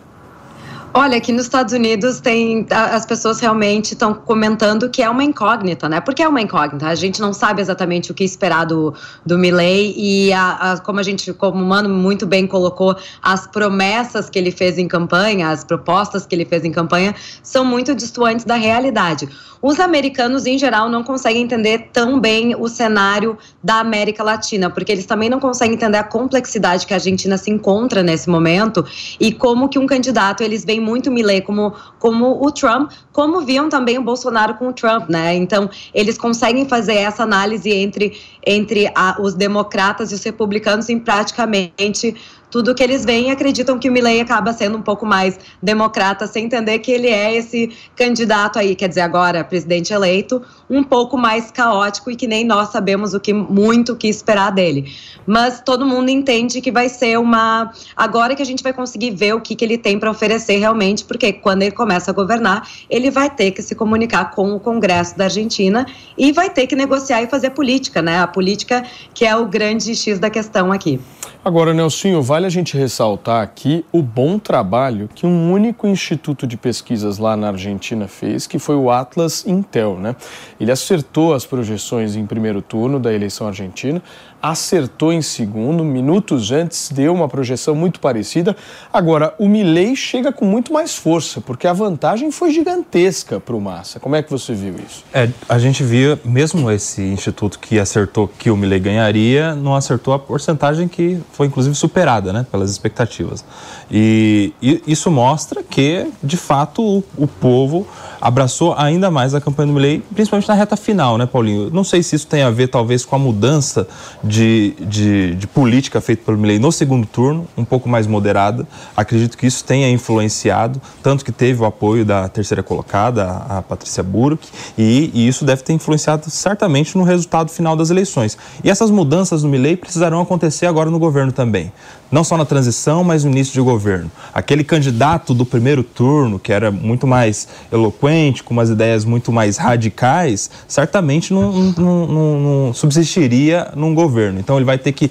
Olha, 0.95 1.17
aqui 1.17 1.31
nos 1.31 1.45
Estados 1.45 1.73
Unidos 1.73 2.19
tem 2.19 2.67
as 2.69 3.03
pessoas 3.03 3.39
realmente 3.39 3.93
estão 3.93 4.13
comentando 4.13 4.87
que 4.91 5.01
é 5.01 5.09
uma 5.09 5.23
incógnita, 5.23 5.89
né? 5.89 5.99
Porque 5.99 6.21
é 6.21 6.27
uma 6.27 6.39
incógnita. 6.39 6.85
A 6.85 6.93
gente 6.93 7.19
não 7.19 7.33
sabe 7.33 7.63
exatamente 7.63 8.11
o 8.11 8.13
que 8.13 8.23
esperar 8.23 8.63
do, 8.67 8.93
do 9.25 9.35
Milley 9.35 9.95
e 9.97 10.31
a, 10.31 10.73
a, 10.73 10.79
como 10.79 10.99
a 10.99 11.03
gente, 11.03 11.33
como 11.33 11.63
o 11.63 11.65
Mano 11.65 11.89
muito 11.89 12.27
bem 12.27 12.45
colocou, 12.45 12.95
as 13.23 13.47
promessas 13.47 14.29
que 14.29 14.37
ele 14.37 14.51
fez 14.51 14.77
em 14.77 14.87
campanha, 14.87 15.49
as 15.49 15.63
propostas 15.63 16.27
que 16.27 16.35
ele 16.35 16.45
fez 16.45 16.63
em 16.63 16.71
campanha 16.71 17.15
são 17.41 17.65
muito 17.65 17.95
distantes 17.95 18.45
da 18.45 18.55
realidade. 18.55 19.27
Os 19.63 19.79
americanos, 19.79 20.45
em 20.45 20.59
geral, 20.59 20.89
não 20.89 21.05
conseguem 21.05 21.41
entender 21.41 21.87
tão 21.93 22.19
bem 22.19 22.53
o 22.53 22.67
cenário 22.67 23.37
da 23.63 23.79
América 23.79 24.21
Latina, 24.21 24.69
porque 24.69 24.91
eles 24.91 25.05
também 25.05 25.29
não 25.29 25.39
conseguem 25.39 25.75
entender 25.75 25.97
a 25.97 26.03
complexidade 26.03 26.85
que 26.85 26.93
a 26.93 26.97
Argentina 26.97 27.37
se 27.37 27.49
encontra 27.49 28.03
nesse 28.03 28.29
momento 28.29 28.85
e 29.17 29.31
como 29.31 29.69
que 29.69 29.79
um 29.79 29.87
candidato 29.87 30.43
eles 30.43 30.65
veem 30.65 30.81
muito 30.83 31.09
Milley 31.09 31.41
como, 31.41 31.73
como 31.97 32.45
o 32.45 32.51
Trump, 32.51 32.91
como 33.11 33.41
viam 33.41 33.69
também 33.69 33.97
o 33.97 34.03
Bolsonaro 34.03 34.55
com 34.55 34.67
o 34.67 34.73
Trump, 34.73 35.09
né? 35.09 35.33
Então, 35.35 35.69
eles 35.93 36.17
conseguem 36.17 36.67
fazer 36.67 36.95
essa 36.95 37.23
análise 37.23 37.71
entre, 37.71 38.19
entre 38.45 38.91
a, 38.93 39.17
os 39.19 39.33
democratas 39.33 40.11
e 40.11 40.15
os 40.15 40.23
republicanos 40.23 40.89
em 40.89 40.99
praticamente 40.99 42.15
tudo 42.53 42.75
que 42.75 42.83
eles 42.83 43.03
veem 43.03 43.31
acreditam 43.31 43.79
que 43.79 43.89
o 43.89 43.91
Milley 43.91 44.21
acaba 44.21 44.53
sendo 44.53 44.77
um 44.77 44.81
pouco 44.83 45.07
mais 45.07 45.39
democrata, 45.59 46.27
sem 46.27 46.45
entender 46.45 46.77
que 46.77 46.91
ele 46.91 47.07
é 47.07 47.35
esse 47.35 47.75
candidato 47.95 48.59
aí, 48.59 48.75
quer 48.75 48.87
dizer, 48.87 49.01
agora 49.01 49.43
presidente 49.43 49.91
eleito, 49.91 50.39
um 50.73 50.83
pouco 50.83 51.17
mais 51.17 51.51
caótico 51.51 52.09
e 52.09 52.15
que 52.15 52.27
nem 52.27 52.45
nós 52.45 52.69
sabemos 52.69 53.13
o 53.13 53.19
que 53.19 53.33
muito 53.33 53.95
que 53.95 54.07
esperar 54.07 54.51
dele. 54.51 54.91
Mas 55.25 55.61
todo 55.61 55.85
mundo 55.85 56.09
entende 56.09 56.61
que 56.61 56.71
vai 56.71 56.89
ser 56.89 57.17
uma 57.19 57.71
agora 57.95 58.35
que 58.35 58.41
a 58.41 58.45
gente 58.45 58.63
vai 58.63 58.73
conseguir 58.73 59.11
ver 59.11 59.33
o 59.33 59.41
que, 59.41 59.55
que 59.55 59.63
ele 59.63 59.77
tem 59.77 59.99
para 59.99 60.09
oferecer 60.09 60.57
realmente, 60.57 61.05
porque 61.05 61.31
quando 61.33 61.61
ele 61.61 61.71
começa 61.71 62.11
a 62.11 62.13
governar, 62.13 62.67
ele 62.89 63.09
vai 63.09 63.29
ter 63.29 63.51
que 63.51 63.61
se 63.61 63.75
comunicar 63.75 64.31
com 64.31 64.53
o 64.53 64.59
Congresso 64.59 65.17
da 65.17 65.25
Argentina 65.25 65.85
e 66.17 66.31
vai 66.31 66.49
ter 66.49 66.67
que 66.67 66.75
negociar 66.75 67.21
e 67.21 67.27
fazer 67.27 67.51
política, 67.51 68.01
né? 68.01 68.19
A 68.19 68.27
política 68.27 68.83
que 69.13 69.25
é 69.25 69.35
o 69.35 69.45
grande 69.45 69.95
X 69.95 70.19
da 70.19 70.29
questão 70.29 70.71
aqui. 70.71 70.99
Agora, 71.45 71.73
Nelsinho, 71.73 72.21
vale 72.21 72.45
a 72.45 72.49
gente 72.49 72.77
ressaltar 72.77 73.43
aqui 73.43 73.83
o 73.91 74.01
bom 74.01 74.39
trabalho 74.39 75.09
que 75.13 75.25
um 75.25 75.51
único 75.51 75.85
instituto 75.85 76.47
de 76.47 76.55
pesquisas 76.55 77.17
lá 77.17 77.35
na 77.35 77.49
Argentina 77.49 78.07
fez, 78.07 78.47
que 78.47 78.57
foi 78.57 78.77
o 78.77 78.89
Atlas 78.89 79.45
Intel, 79.45 79.97
né? 79.99 80.15
Ele 80.63 80.71
acertou 80.71 81.33
as 81.33 81.45
projeções 81.45 82.15
em 82.15 82.25
primeiro 82.25 82.61
turno 82.61 82.97
da 82.97 83.13
eleição 83.13 83.45
argentina, 83.47 84.01
acertou 84.41 85.11
em 85.11 85.21
segundo, 85.21 85.83
minutos 85.83 86.53
antes 86.53 86.89
deu 86.89 87.13
uma 87.13 87.27
projeção 87.27 87.75
muito 87.75 87.99
parecida. 87.99 88.55
Agora, 88.91 89.35
o 89.37 89.49
Milley 89.49 89.93
chega 89.93 90.31
com 90.31 90.45
muito 90.45 90.71
mais 90.71 90.95
força, 90.95 91.41
porque 91.41 91.67
a 91.67 91.73
vantagem 91.73 92.31
foi 92.31 92.51
gigantesca 92.51 93.41
para 93.41 93.53
o 93.53 93.59
Massa. 93.59 93.99
Como 93.99 94.15
é 94.15 94.23
que 94.23 94.31
você 94.31 94.53
viu 94.53 94.75
isso? 94.87 95.03
É, 95.13 95.29
a 95.49 95.59
gente 95.59 95.83
via, 95.83 96.17
mesmo 96.23 96.71
esse 96.71 97.01
instituto 97.01 97.59
que 97.59 97.77
acertou 97.77 98.25
que 98.25 98.49
o 98.49 98.55
Milley 98.55 98.79
ganharia, 98.79 99.55
não 99.55 99.75
acertou 99.75 100.13
a 100.13 100.19
porcentagem 100.19 100.87
que 100.87 101.19
foi 101.33 101.47
inclusive 101.47 101.75
superada 101.75 102.31
né, 102.31 102.45
pelas 102.49 102.71
expectativas. 102.71 103.43
E, 103.91 104.53
e 104.61 104.81
isso 104.87 105.11
mostra 105.11 105.61
que, 105.61 106.07
de 106.23 106.37
fato, 106.37 106.81
o, 106.81 107.03
o 107.17 107.27
povo 107.27 107.85
abraçou 108.23 108.73
ainda 108.77 109.11
mais 109.11 109.35
a 109.35 109.41
campanha 109.41 109.67
do 109.67 109.73
Milley, 109.73 110.01
principalmente 110.15 110.47
na 110.47 110.53
reta 110.53 110.77
final, 110.77 111.17
né, 111.17 111.25
Paulinho? 111.25 111.69
Não 111.69 111.83
sei 111.83 112.01
se 112.01 112.15
isso 112.15 112.25
tem 112.25 112.41
a 112.41 112.49
ver, 112.49 112.69
talvez, 112.69 113.03
com 113.03 113.17
a 113.17 113.19
mudança 113.19 113.85
de, 114.23 114.73
de, 114.79 115.35
de 115.35 115.45
política 115.45 115.99
feita 115.99 116.23
pelo 116.25 116.37
Milley 116.37 116.57
no 116.57 116.71
segundo 116.71 117.05
turno, 117.05 117.45
um 117.57 117.65
pouco 117.65 117.89
mais 117.89 118.07
moderada. 118.07 118.65
Acredito 118.95 119.37
que 119.37 119.45
isso 119.45 119.65
tenha 119.65 119.89
influenciado, 119.89 120.81
tanto 121.03 121.25
que 121.25 121.33
teve 121.33 121.61
o 121.61 121.65
apoio 121.65 122.05
da 122.05 122.29
terceira 122.29 122.63
colocada, 122.63 123.43
a, 123.49 123.61
Patrícia 123.61 124.01
Burke, 124.01 124.47
e, 124.77 125.11
e, 125.13 125.27
isso 125.27 125.43
deve 125.43 125.61
ter 125.61 125.73
influenciado 125.73 126.29
certamente 126.29 126.97
no 126.97 127.03
resultado 127.03 127.51
final 127.51 127.75
das 127.75 127.89
eleições. 127.89 128.37
E 128.63 128.69
essas 128.69 128.89
mudanças 128.89 129.43
no 129.43 129.49
Milley 129.49 129.75
precisarão 129.75 130.21
acontecer 130.21 130.65
agora 130.65 130.89
no 130.89 130.97
governo 130.97 131.33
também 131.33 131.73
não 132.13 132.23
só 132.23 132.37
na 132.37 132.45
transição, 132.45 133.03
mas 133.03 133.23
no 133.23 133.31
início 133.31 133.51
de 133.51 133.59
governo. 133.59 134.09
Aquele 134.31 134.63
candidato 134.63 135.33
do 135.33 135.43
primeiro 135.43 135.83
turno, 135.83 136.37
que 136.37 136.53
era 136.53 136.69
muito 136.69 137.07
mais 137.07 137.47
eloquente, 137.71 138.43
com 138.43 138.53
umas 138.53 138.69
ideias 138.69 139.03
muito 139.03 139.31
mais 139.31 139.57
radicais, 139.57 140.47
certamente 140.67 141.33
não, 141.33 141.51
não, 141.51 142.07
não, 142.07 142.39
não 142.39 142.73
subsistiria 142.73 143.71
num 143.75 143.95
governo. 143.95 144.39
Então 144.39 144.57
ele 144.57 144.65
vai 144.65 144.77
ter 144.77 144.91
que 144.91 145.09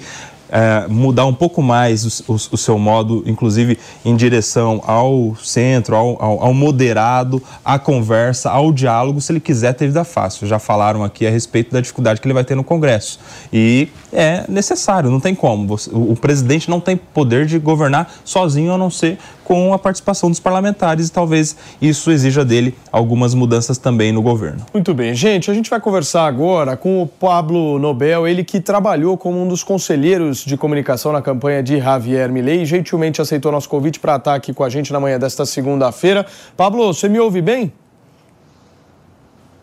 é, 0.49 0.87
mudar 0.87 1.25
um 1.25 1.33
pouco 1.33 1.61
mais 1.61 2.21
o, 2.21 2.31
o, 2.31 2.35
o, 2.35 2.57
seu 2.57 2.79
modo, 2.79 3.21
inclusive 3.25 3.77
em 4.05 4.15
direção 4.15 4.81
ao 4.85 5.35
centro, 5.43 5.97
ao, 5.97 6.23
ao, 6.23 6.43
ao, 6.43 6.53
moderado, 6.53 7.43
à 7.65 7.77
conversa, 7.77 8.49
ao 8.49 8.71
diálogo, 8.71 9.19
se 9.19 9.31
ele 9.33 9.41
quiser 9.41 9.73
ter 9.73 9.87
vida 9.87 10.05
fácil. 10.05 10.47
Já 10.47 10.57
falaram 10.57 11.03
aqui 11.03 11.27
a 11.27 11.29
respeito 11.29 11.73
da 11.73 11.81
dificuldade 11.81 12.21
que 12.21 12.27
ele 12.27 12.33
vai 12.33 12.45
ter 12.45 12.55
no 12.55 12.63
Congresso. 12.63 13.19
E 13.51 13.89
é 14.13 14.45
necessário, 14.47 15.09
não 15.09 15.19
tem 15.19 15.33
como. 15.35 15.67
Você, 15.67 15.89
o, 15.89 16.11
o 16.11 16.15
presidente 16.15 16.69
não 16.69 16.79
tem 16.79 16.95
poder 16.95 17.45
de 17.45 17.57
governar 17.59 18.13
sozinho, 18.23 18.71
a 18.71 18.77
não 18.77 18.89
ser 18.89 19.17
com 19.43 19.73
a 19.73 19.79
participação 19.79 20.29
dos 20.29 20.39
parlamentares 20.39 21.09
e 21.09 21.11
talvez 21.11 21.55
isso 21.81 22.11
exija 22.11 22.45
dele 22.45 22.73
algumas 22.91 23.33
mudanças 23.33 23.77
também 23.77 24.11
no 24.11 24.21
governo. 24.21 24.65
Muito 24.73 24.93
bem, 24.93 25.13
gente, 25.13 25.51
a 25.51 25.53
gente 25.53 25.69
vai 25.69 25.79
conversar 25.79 26.25
agora 26.25 26.77
com 26.77 27.01
o 27.01 27.07
Pablo 27.07 27.77
Nobel, 27.77 28.27
ele 28.27 28.43
que 28.43 28.59
trabalhou 28.59 29.17
como 29.17 29.41
um 29.41 29.47
dos 29.47 29.63
conselheiros 29.63 30.45
de 30.45 30.55
comunicação 30.55 31.11
na 31.11 31.21
campanha 31.21 31.61
de 31.61 31.79
Javier 31.79 32.31
Milei 32.31 32.61
e 32.61 32.65
gentilmente 32.65 33.21
aceitou 33.21 33.51
nosso 33.51 33.67
convite 33.67 33.99
para 33.99 34.15
estar 34.15 34.35
aqui 34.35 34.53
com 34.53 34.63
a 34.63 34.69
gente 34.69 34.93
na 34.93 34.99
manhã 34.99 35.19
desta 35.19 35.45
segunda-feira. 35.45 36.25
Pablo, 36.55 36.93
você 36.93 37.09
me 37.09 37.19
ouve 37.19 37.41
bem? 37.41 37.71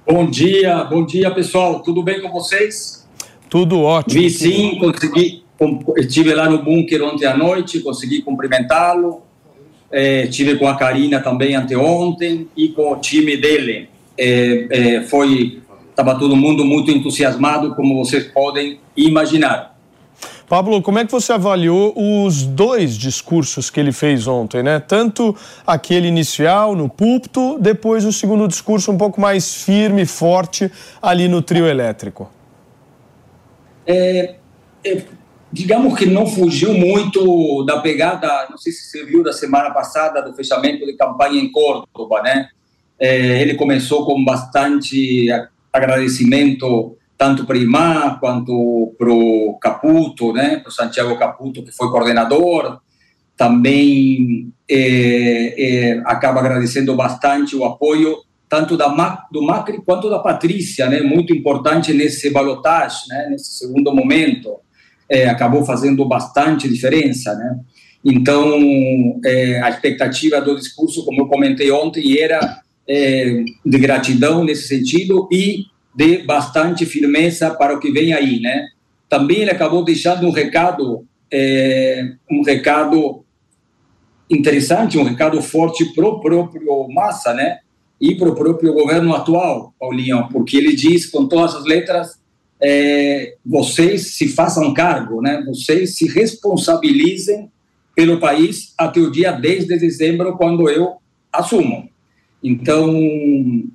Bom 0.07 0.27
dia, 0.27 0.85
bom 0.85 1.07
dia 1.07 1.31
pessoal, 1.31 1.81
tudo 1.81 2.03
bem 2.03 2.21
com 2.21 2.31
vocês? 2.31 3.00
Tudo 3.51 3.81
ótimo. 3.81 4.23
Vi 4.23 4.31
sim, 4.31 4.79
consegui, 4.79 5.43
estive 5.97 6.33
lá 6.35 6.49
no 6.49 6.63
bunker 6.63 7.03
ontem 7.03 7.27
à 7.27 7.37
noite, 7.37 7.81
consegui 7.81 8.23
cumprimentá-lo, 8.23 9.23
é, 9.91 10.29
tive 10.29 10.57
com 10.57 10.69
a 10.69 10.77
Karina 10.77 11.21
também 11.21 11.57
anteontem 11.57 12.49
e 12.57 12.69
com 12.69 12.93
o 12.93 12.97
time 12.97 13.37
dele. 13.37 13.89
É, 14.17 14.67
é, 14.71 15.03
foi 15.03 15.61
estava 15.91 16.19
todo 16.19 16.35
mundo 16.35 16.65
muito 16.65 16.91
entusiasmado, 16.91 17.75
como 17.75 18.03
vocês 18.03 18.25
podem 18.25 18.79
imaginar. 18.97 19.77
Pablo, 20.49 20.83
como 20.83 20.99
é 20.99 21.05
que 21.05 21.13
você 21.13 21.33
avaliou 21.33 21.95
os 21.97 22.43
dois 22.43 22.97
discursos 22.97 23.71
que 23.71 23.79
ele 23.79 23.93
fez 23.93 24.27
ontem, 24.27 24.63
né? 24.63 24.81
Tanto 24.81 25.37
aquele 25.67 26.09
inicial 26.09 26.75
no 26.75 26.89
púlpito, 26.89 27.57
depois 27.61 28.05
o 28.05 28.13
segundo 28.13 28.49
discurso 28.49 28.91
um 28.91 28.99
pouco 28.99 29.21
mais 29.21 29.63
firme, 29.63 30.05
forte 30.05 30.71
ali 31.01 31.29
no 31.29 31.41
trio 31.41 31.67
elétrico. 31.67 32.29
É, 33.91 34.37
é 34.85 35.03
digamos 35.53 35.99
que 35.99 36.07
não 36.07 36.27
fugiu 36.27 36.73
muito 36.75 37.65
da 37.65 37.81
pegada, 37.81 38.47
não 38.49 38.57
sei 38.57 38.73
se 38.73 38.89
você 38.89 39.05
viu 39.05 39.23
da 39.23 39.33
semana 39.33 39.71
passada, 39.71 40.23
do 40.23 40.35
fechamento 40.35 40.87
de 40.87 40.97
campanha 40.97 41.41
em 41.41 41.51
Córdoba, 41.51 42.23
né? 42.23 42.49
É, 42.99 43.43
ele 43.43 43.55
começou 43.55 44.05
com 44.05 44.25
bastante 44.25 45.27
agradecimento 45.73 46.97
tanto 47.17 47.45
para 47.45 47.57
o 47.57 47.61
IMA 47.61 48.19
quanto 48.19 48.95
para 48.97 49.11
o 49.13 49.59
Caputo, 49.61 50.33
né? 50.33 50.57
Para 50.57 50.71
o 50.71 50.73
Santiago 50.73 51.19
Caputo, 51.19 51.63
que 51.63 51.73
foi 51.73 51.91
coordenador. 51.91 52.81
Também 53.37 54.53
é, 54.69 55.55
é, 55.59 56.03
acaba 56.07 56.41
agradecendo 56.41 56.95
bastante 56.95 57.57
o 57.57 57.65
apoio 57.65 58.19
tanto 58.51 58.77
da, 58.77 58.89
do 59.31 59.43
Macri 59.43 59.81
quanto 59.81 60.11
da 60.11 60.19
Patrícia, 60.19 60.89
né? 60.89 61.01
Muito 61.01 61.33
importante 61.33 61.95
nesse 61.95 62.31
balotagem, 62.31 63.07
né? 63.09 63.29
Nesse 63.31 63.53
segundo 63.53 63.95
momento 63.95 64.57
é, 65.09 65.29
acabou 65.29 65.65
fazendo 65.65 66.05
bastante 66.05 66.69
diferença, 66.69 67.33
né? 67.37 67.61
Então, 68.05 68.59
é, 69.25 69.61
a 69.63 69.71
expectativa 69.71 70.41
do 70.41 70.57
discurso, 70.57 71.05
como 71.05 71.23
eu 71.23 71.29
comentei 71.29 71.71
ontem, 71.71 72.21
era 72.21 72.61
é, 72.89 73.45
de 73.65 73.79
gratidão 73.79 74.43
nesse 74.43 74.67
sentido 74.67 75.29
e 75.31 75.67
de 75.95 76.25
bastante 76.25 76.85
firmeza 76.85 77.55
para 77.55 77.75
o 77.75 77.79
que 77.79 77.93
vem 77.93 78.13
aí, 78.13 78.41
né? 78.41 78.67
Também 79.09 79.43
ele 79.43 79.51
acabou 79.53 79.85
deixando 79.85 80.27
um 80.27 80.33
recado, 80.33 81.07
é, 81.33 82.15
um 82.29 82.43
recado 82.43 83.25
interessante, 84.29 84.99
um 84.99 85.05
recado 85.05 85.41
forte 85.41 85.85
para 85.95 86.05
o 86.05 86.19
próprio 86.21 86.89
Massa, 86.89 87.33
né? 87.33 87.59
E 88.01 88.15
para 88.15 88.31
o 88.31 88.35
próprio 88.35 88.73
governo 88.73 89.15
atual, 89.15 89.75
Paulinho, 89.79 90.29
porque 90.33 90.57
ele 90.57 90.75
diz 90.75 91.07
com 91.07 91.27
todas 91.27 91.55
as 91.55 91.65
letras 91.65 92.21
é, 92.63 93.35
vocês 93.45 94.15
se 94.15 94.29
façam 94.29 94.73
cargo, 94.75 95.23
né? 95.23 95.43
vocês 95.47 95.97
se 95.97 96.07
responsabilizem 96.07 97.51
pelo 97.95 98.21
país 98.21 98.75
até 98.79 99.01
o 99.01 99.11
dia 99.11 99.33
10 99.33 99.67
de 99.67 99.79
dezembro, 99.79 100.37
quando 100.37 100.69
eu 100.69 100.97
assumo. 101.33 101.89
Então, 102.43 102.99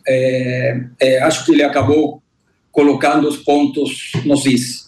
é, 0.07 0.83
é, 0.99 1.21
acho 1.21 1.45
que 1.45 1.51
ele 1.51 1.63
acabou 1.63 2.21
colocando 2.71 3.27
os 3.27 3.37
pontos 3.37 4.11
nos 4.25 4.45
is. 4.45 4.85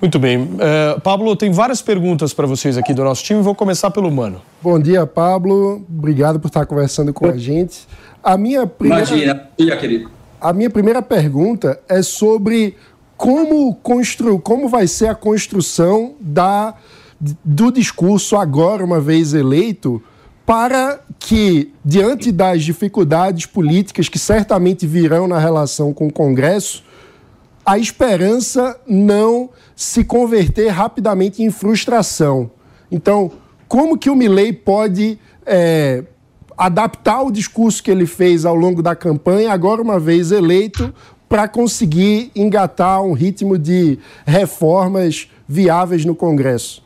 Muito 0.00 0.18
bem. 0.18 0.38
Uh, 0.38 1.00
Pablo, 1.02 1.34
tem 1.34 1.50
várias 1.50 1.80
perguntas 1.80 2.34
para 2.34 2.46
vocês 2.46 2.76
aqui 2.76 2.92
do 2.92 3.02
nosso 3.02 3.24
time. 3.24 3.40
Vou 3.40 3.54
começar 3.54 3.90
pelo 3.90 4.10
Mano. 4.10 4.42
Bom 4.60 4.78
dia, 4.78 5.06
Pablo. 5.06 5.82
Obrigado 5.88 6.38
por 6.38 6.48
estar 6.48 6.66
conversando 6.66 7.14
com 7.14 7.26
a 7.26 7.36
gente. 7.36 7.86
A 8.26 8.36
minha 8.36 8.66
primeira... 8.66 9.04
Imagina, 9.08 9.76
querido. 9.76 10.10
A 10.40 10.52
minha 10.52 10.68
primeira 10.68 11.00
pergunta 11.00 11.78
é 11.88 12.02
sobre 12.02 12.76
como, 13.16 13.72
constru... 13.76 14.40
como 14.40 14.68
vai 14.68 14.88
ser 14.88 15.06
a 15.06 15.14
construção 15.14 16.16
da... 16.20 16.74
do 17.44 17.70
discurso 17.70 18.36
agora, 18.36 18.84
uma 18.84 19.00
vez 19.00 19.32
eleito, 19.32 20.02
para 20.44 20.98
que, 21.20 21.72
diante 21.84 22.32
das 22.32 22.64
dificuldades 22.64 23.46
políticas 23.46 24.08
que 24.08 24.18
certamente 24.18 24.88
virão 24.88 25.28
na 25.28 25.38
relação 25.38 25.94
com 25.94 26.08
o 26.08 26.12
Congresso, 26.12 26.82
a 27.64 27.78
esperança 27.78 28.76
não 28.88 29.50
se 29.76 30.02
converter 30.02 30.70
rapidamente 30.70 31.44
em 31.44 31.50
frustração. 31.50 32.50
Então, 32.90 33.30
como 33.68 33.96
que 33.96 34.10
o 34.10 34.16
Milley 34.16 34.52
pode 34.52 35.16
é, 35.44 36.02
adaptar 36.56 37.22
o 37.22 37.30
discurso 37.30 37.82
que 37.82 37.90
ele 37.90 38.06
fez 38.06 38.44
ao 38.44 38.54
longo 38.54 38.82
da 38.82 38.96
campanha, 38.96 39.52
agora 39.52 39.82
uma 39.82 39.98
vez 39.98 40.32
eleito, 40.32 40.94
para 41.28 41.48
conseguir 41.48 42.30
engatar 42.34 43.02
um 43.02 43.12
ritmo 43.12 43.58
de 43.58 43.98
reformas 44.24 45.28
viáveis 45.48 46.04
no 46.04 46.14
Congresso? 46.14 46.84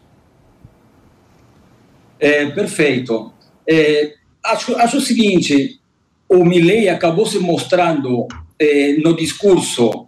É, 2.19 2.47
perfeito. 2.47 3.33
É, 3.69 4.15
acho, 4.45 4.77
acho 4.77 4.97
o 4.99 5.01
seguinte, 5.01 5.81
o 6.29 6.45
Milley 6.45 6.89
acabou 6.89 7.27
se 7.27 7.39
mostrando 7.39 8.27
é, 8.59 8.95
no 8.99 9.17
discurso 9.17 10.07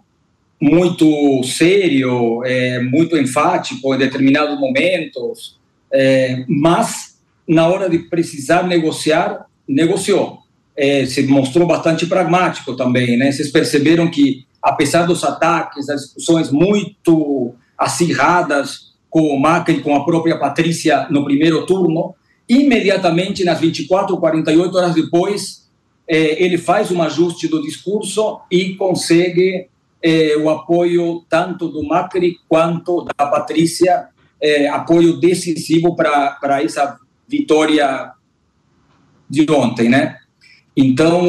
muito 0.61 1.43
sério, 1.43 2.43
é, 2.45 2.79
muito 2.79 3.17
enfático 3.17 3.93
em 3.93 3.97
determinados 3.97 4.57
momentos, 4.57 5.59
é, 5.91 6.45
mas 6.47 7.19
na 7.47 7.67
hora 7.67 7.89
de 7.89 7.99
precisar 7.99 8.63
negociar, 8.63 9.45
negociou. 9.67 10.39
É, 10.75 11.05
se 11.05 11.23
mostrou 11.23 11.67
bastante 11.67 12.05
pragmático 12.05 12.75
também, 12.75 13.15
né? 13.15 13.31
Vocês 13.31 13.51
perceberam 13.51 14.09
que, 14.09 14.45
apesar 14.61 15.05
dos 15.05 15.23
ataques, 15.23 15.85
das 15.85 16.01
discussões 16.01 16.51
muito 16.51 17.53
acirradas 17.77 18.93
com 19.09 19.27
o 19.27 19.39
Macri, 19.39 19.81
com 19.81 19.95
a 19.95 20.03
própria 20.03 20.39
Patrícia 20.39 21.07
no 21.11 21.23
primeiro 21.23 21.65
turno, 21.67 22.15
imediatamente 22.49 23.43
nas 23.43 23.59
24, 23.59 24.17
48 24.17 24.75
horas 24.77 24.95
depois, 24.95 25.69
é, 26.07 26.43
ele 26.43 26.57
faz 26.57 26.91
um 26.91 27.01
ajuste 27.01 27.47
do 27.47 27.61
discurso 27.61 28.41
e 28.49 28.75
consegue 28.75 29.67
é, 30.01 30.35
o 30.37 30.49
apoio 30.49 31.23
tanto 31.29 31.69
do 31.69 31.83
Macri 31.83 32.37
quanto 32.49 33.05
da 33.05 33.25
Patrícia, 33.25 34.07
é, 34.41 34.67
apoio 34.67 35.19
decisivo 35.19 35.95
para 35.95 36.61
essa 36.61 36.97
vitória 37.27 38.11
de 39.33 39.51
ontem, 39.51 39.89
né? 39.89 40.17
Então, 40.75 41.23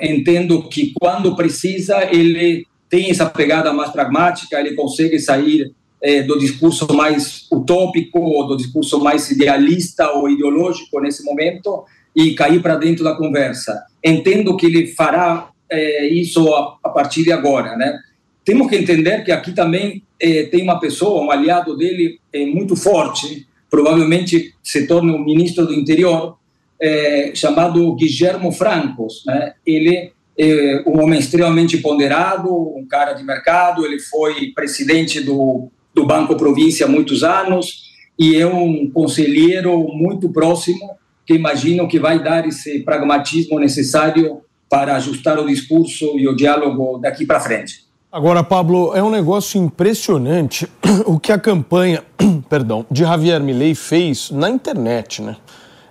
entendo 0.00 0.68
que 0.68 0.92
quando 0.98 1.36
precisa, 1.36 2.08
ele 2.10 2.66
tem 2.88 3.10
essa 3.10 3.26
pegada 3.26 3.72
mais 3.72 3.90
pragmática, 3.90 4.58
ele 4.58 4.74
consegue 4.74 5.18
sair 5.18 5.72
é, 6.02 6.22
do 6.22 6.38
discurso 6.38 6.86
mais 6.92 7.46
utópico, 7.50 8.18
ou 8.18 8.46
do 8.46 8.56
discurso 8.56 8.98
mais 9.00 9.30
idealista 9.30 10.10
ou 10.10 10.28
ideológico 10.28 11.00
nesse 11.00 11.24
momento 11.24 11.84
e 12.14 12.34
cair 12.34 12.60
para 12.60 12.76
dentro 12.76 13.04
da 13.04 13.14
conversa. 13.14 13.82
Entendo 14.04 14.56
que 14.56 14.66
ele 14.66 14.88
fará 14.88 15.50
é, 15.70 16.06
isso 16.08 16.52
a, 16.54 16.76
a, 16.84 16.88
partir 16.90 17.22
de 17.22 17.32
agora, 17.32 17.76
né? 17.76 17.98
Temos 18.44 18.68
que 18.68 18.76
entender 18.76 19.24
que 19.24 19.30
aqui 19.30 19.52
também 19.52 20.02
é, 20.20 20.44
tem 20.44 20.62
uma 20.62 20.80
pessoa, 20.80 21.22
um 21.22 21.30
aliado 21.30 21.76
dele 21.76 22.18
é, 22.32 22.44
muito 22.44 22.74
forte, 22.74 23.46
provavelmente 23.70 24.52
se 24.62 24.86
torne 24.86 25.12
o 25.12 25.18
ministro 25.18 25.64
do 25.64 25.72
interior, 25.72 26.36
é, 26.82 27.30
chamado 27.32 27.94
Guillermo 27.94 28.50
Francos, 28.50 29.22
né? 29.24 29.52
Ele 29.64 30.12
é 30.36 30.82
um 30.84 31.00
homem 31.00 31.20
extremamente 31.20 31.78
ponderado, 31.78 32.52
um 32.52 32.84
cara 32.84 33.12
de 33.12 33.22
mercado, 33.22 33.86
ele 33.86 34.00
foi 34.00 34.50
presidente 34.52 35.20
do, 35.20 35.68
do 35.94 36.04
Banco 36.04 36.36
Província 36.36 36.86
há 36.86 36.88
muitos 36.88 37.22
anos 37.22 37.92
e 38.18 38.36
é 38.36 38.46
um 38.46 38.90
conselheiro 38.90 39.86
muito 39.92 40.30
próximo 40.30 40.96
que 41.24 41.34
imagino 41.34 41.86
que 41.86 42.00
vai 42.00 42.20
dar 42.20 42.48
esse 42.48 42.80
pragmatismo 42.80 43.60
necessário 43.60 44.40
para 44.68 44.96
ajustar 44.96 45.38
o 45.38 45.46
discurso 45.46 46.18
e 46.18 46.26
o 46.26 46.34
diálogo 46.34 46.98
daqui 46.98 47.24
para 47.24 47.38
frente. 47.38 47.84
Agora, 48.10 48.42
Pablo, 48.42 48.92
é 48.94 49.02
um 49.02 49.10
negócio 49.10 49.62
impressionante 49.62 50.68
o 51.06 51.20
que 51.20 51.30
a 51.30 51.38
campanha, 51.38 52.02
perdão, 52.48 52.84
de 52.90 53.00
Javier 53.00 53.40
Milei 53.40 53.74
fez 53.74 54.30
na 54.30 54.50
internet, 54.50 55.22
né? 55.22 55.36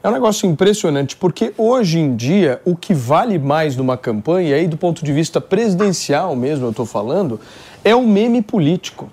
É 0.04 0.10
um 0.10 0.12
negócio 0.12 0.50
impressionante, 0.50 1.16
porque 1.16 1.54
hoje 1.56 2.00
em 2.00 2.16
dia 2.16 2.60
o 2.66 2.76
que 2.76 2.92
vale 2.92 3.38
mais 3.38 3.76
numa 3.76 3.96
campanha, 3.96 4.50
e 4.50 4.54
aí 4.54 4.68
do 4.68 4.76
ponto 4.76 5.06
de 5.06 5.14
vista 5.14 5.40
presidencial 5.40 6.36
mesmo 6.36 6.66
eu 6.66 6.72
estou 6.72 6.88
falando, 6.88 7.40
é 7.84 7.96
o 7.96 8.02
meme 8.02 8.42
político. 8.42 9.12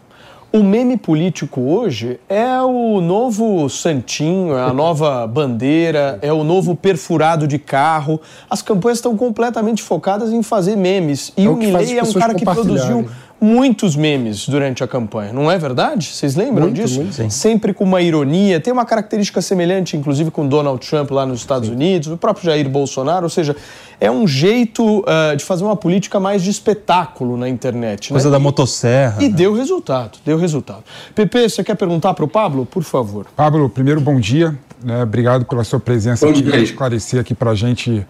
O 0.51 0.63
meme 0.63 0.97
político 0.97 1.61
hoje 1.61 2.19
é 2.27 2.59
o 2.63 3.03
novo 3.03 3.69
santinho, 3.69 4.57
é 4.57 4.63
a 4.63 4.73
nova 4.73 5.27
bandeira, 5.27 6.19
é 6.23 6.33
o 6.33 6.43
novo 6.43 6.75
perfurado 6.75 7.47
de 7.47 7.59
carro. 7.59 8.19
As 8.49 8.63
campanhas 8.63 8.97
estão 8.97 9.15
completamente 9.15 9.83
focadas 9.83 10.33
em 10.33 10.43
fazer 10.43 10.75
memes. 10.75 11.35
E 11.37 11.45
é 11.45 11.49
o, 11.51 11.53
o 11.53 11.57
Milley 11.57 11.99
é 11.99 12.03
um 12.03 12.13
cara 12.15 12.35
que 12.35 12.47
produziu 12.47 13.07
muitos 13.41 13.95
memes 13.95 14.49
durante 14.49 14.83
a 14.83 14.89
campanha, 14.89 15.33
não 15.33 15.51
é 15.51 15.57
verdade? 15.57 16.07
Vocês 16.07 16.35
lembram 16.35 16.67
muito, 16.67 16.77
disso? 16.81 17.01
Muito, 17.01 17.31
Sempre 17.31 17.73
com 17.73 17.85
uma 17.85 18.03
ironia, 18.03 18.61
tem 18.61 18.73
uma 18.73 18.85
característica 18.85 19.41
semelhante, 19.41 19.97
inclusive, 19.97 20.31
com 20.31 20.47
Donald 20.47 20.85
Trump 20.87 21.11
lá 21.11 21.25
nos 21.25 21.41
Estados 21.41 21.69
sim. 21.69 21.75
Unidos, 21.75 22.09
o 22.09 22.17
próprio 22.17 22.47
Jair 22.47 22.69
Bolsonaro, 22.69 23.25
ou 23.25 23.31
seja, 23.31 23.55
é 24.01 24.11
um 24.11 24.27
jeito 24.27 25.01
uh, 25.01 25.37
de 25.37 25.45
fazer 25.45 25.65
uma 25.65 25.77
política 25.77 26.19
mais 26.19 26.43
de 26.43 26.51
espetáculo 26.51 27.37
na 27.37 27.49
internet. 27.49 28.11
Né? 28.11 28.15
Coisa 28.15 28.29
né? 28.29 28.33
da 28.33 28.39
motosserra. 28.39 29.23
E 29.23 29.29
né? 29.29 29.35
deu 29.35 29.55
resultado, 29.55 30.19
deu 30.25 30.37
resultado. 30.37 30.83
Pepe, 31.15 31.49
você 31.49 31.63
quer 31.63 31.77
perguntar 31.77 32.15
para 32.15 32.25
o 32.25 32.29
Pablo? 32.29 32.67
Por 32.67 32.83
favor. 32.83 33.27
Pablo, 33.37 33.69
primeiro, 33.69 34.01
bom 34.01 34.19
dia. 34.19 34.57
Né? 34.83 35.03
Obrigado 35.03 35.45
pela 35.45 35.65
sua 35.65 35.81
presença 35.81 36.29
aqui, 36.29 36.43
para 36.43 36.59
esclarecer 36.59 37.21
aqui 37.21 37.35
para 37.35 37.51
a 37.51 37.55
gente 37.55 38.07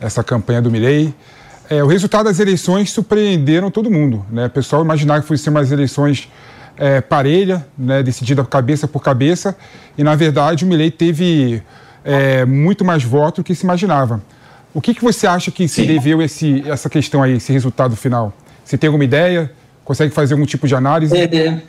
essa 0.00 0.22
campanha 0.24 0.62
do 0.62 0.70
Mirei. 0.70 1.14
É, 1.70 1.84
o 1.84 1.86
resultado 1.86 2.24
das 2.24 2.40
eleições 2.40 2.90
surpreenderam 2.90 3.70
todo 3.70 3.88
mundo. 3.88 4.26
Né? 4.28 4.46
O 4.46 4.50
pessoal 4.50 4.82
imaginava 4.82 5.22
que 5.22 5.28
fossem 5.28 5.52
umas 5.52 5.70
eleições 5.70 6.28
é, 6.76 7.00
parelha, 7.00 7.64
né, 7.78 8.02
decidida 8.02 8.44
cabeça 8.44 8.88
por 8.88 9.00
cabeça, 9.00 9.56
e 9.96 10.02
na 10.02 10.16
verdade 10.16 10.64
o 10.64 10.68
Milley 10.68 10.90
teve 10.90 11.62
é, 12.02 12.44
muito 12.44 12.84
mais 12.84 13.04
votos 13.04 13.36
do 13.36 13.44
que 13.44 13.54
se 13.54 13.64
imaginava. 13.64 14.20
O 14.74 14.80
que, 14.80 14.94
que 14.94 15.02
você 15.02 15.26
acha 15.26 15.50
que 15.50 15.68
se 15.68 15.84
deveu 15.84 16.20
esse, 16.22 16.68
essa 16.68 16.88
questão 16.88 17.22
aí, 17.22 17.34
esse 17.34 17.52
resultado 17.52 17.94
final? 17.94 18.32
Você 18.64 18.76
tem 18.78 18.88
alguma 18.88 19.04
ideia? 19.04 19.52
Consegue 19.84 20.12
fazer 20.12 20.34
algum 20.34 20.46
tipo 20.46 20.66
de 20.66 20.74
análise? 20.74 21.16
É, 21.16 21.24
é, 21.24 21.62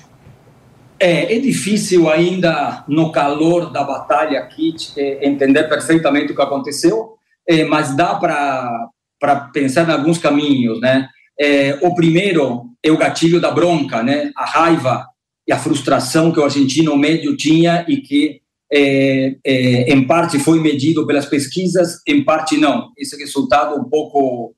é, 0.99 1.35
é 1.35 1.39
difícil 1.39 2.09
ainda, 2.09 2.83
no 2.87 3.11
calor 3.11 3.71
da 3.71 3.83
batalha 3.83 4.39
aqui, 4.39 4.75
é, 4.97 5.27
entender 5.27 5.63
perfeitamente 5.63 6.31
o 6.31 6.35
que 6.35 6.41
aconteceu, 6.41 7.17
é, 7.47 7.65
mas 7.65 7.95
dá 7.95 8.15
para 8.15 8.87
para 9.21 9.35
pensar 9.35 9.87
em 9.87 9.93
alguns 9.93 10.17
caminhos, 10.17 10.81
né? 10.81 11.07
É, 11.39 11.77
o 11.83 11.93
primeiro 11.93 12.63
é 12.83 12.91
o 12.91 12.97
gatilho 12.97 13.39
da 13.39 13.51
bronca, 13.51 14.01
né? 14.01 14.31
A 14.35 14.45
raiva 14.45 15.05
e 15.47 15.53
a 15.53 15.59
frustração 15.59 16.31
que 16.31 16.39
o 16.39 16.43
argentino 16.43 16.97
médio 16.97 17.37
tinha 17.37 17.85
e 17.87 17.97
que 17.97 18.41
é, 18.73 19.35
é, 19.45 19.93
em 19.93 20.07
parte 20.07 20.39
foi 20.39 20.59
medido 20.59 21.05
pelas 21.05 21.27
pesquisas, 21.27 22.01
em 22.07 22.23
parte 22.23 22.57
não. 22.57 22.89
Esse 22.97 23.15
resultado 23.15 23.79
um 23.79 23.87
pouco 23.87 24.55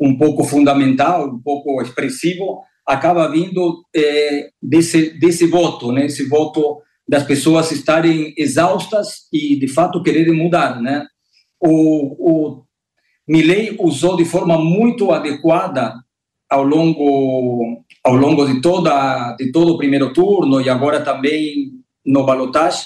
um 0.00 0.16
pouco 0.16 0.44
fundamental, 0.44 1.26
um 1.26 1.40
pouco 1.40 1.80
expressivo, 1.80 2.60
acaba 2.86 3.30
vindo 3.30 3.82
é, 3.94 4.48
desse 4.62 5.18
desse 5.18 5.46
voto, 5.46 5.92
né? 5.92 6.06
Esse 6.06 6.26
voto 6.26 6.80
das 7.06 7.22
pessoas 7.22 7.70
estarem 7.70 8.32
exaustas 8.36 9.26
e 9.30 9.58
de 9.58 9.68
fato 9.68 10.02
quererem 10.02 10.34
mudar, 10.34 10.80
né? 10.80 11.06
O, 11.60 12.16
o 12.18 12.65
Milley 13.28 13.76
usou 13.78 14.16
de 14.16 14.24
forma 14.24 14.58
muito 14.58 15.10
adequada 15.10 15.94
ao 16.48 16.62
longo 16.62 17.82
ao 18.04 18.14
longo 18.14 18.46
de 18.46 18.60
toda 18.60 19.34
de 19.36 19.50
todo 19.50 19.74
o 19.74 19.78
primeiro 19.78 20.12
turno 20.12 20.60
e 20.60 20.68
agora 20.68 21.00
também 21.00 21.72
no 22.04 22.24
balotage 22.24 22.84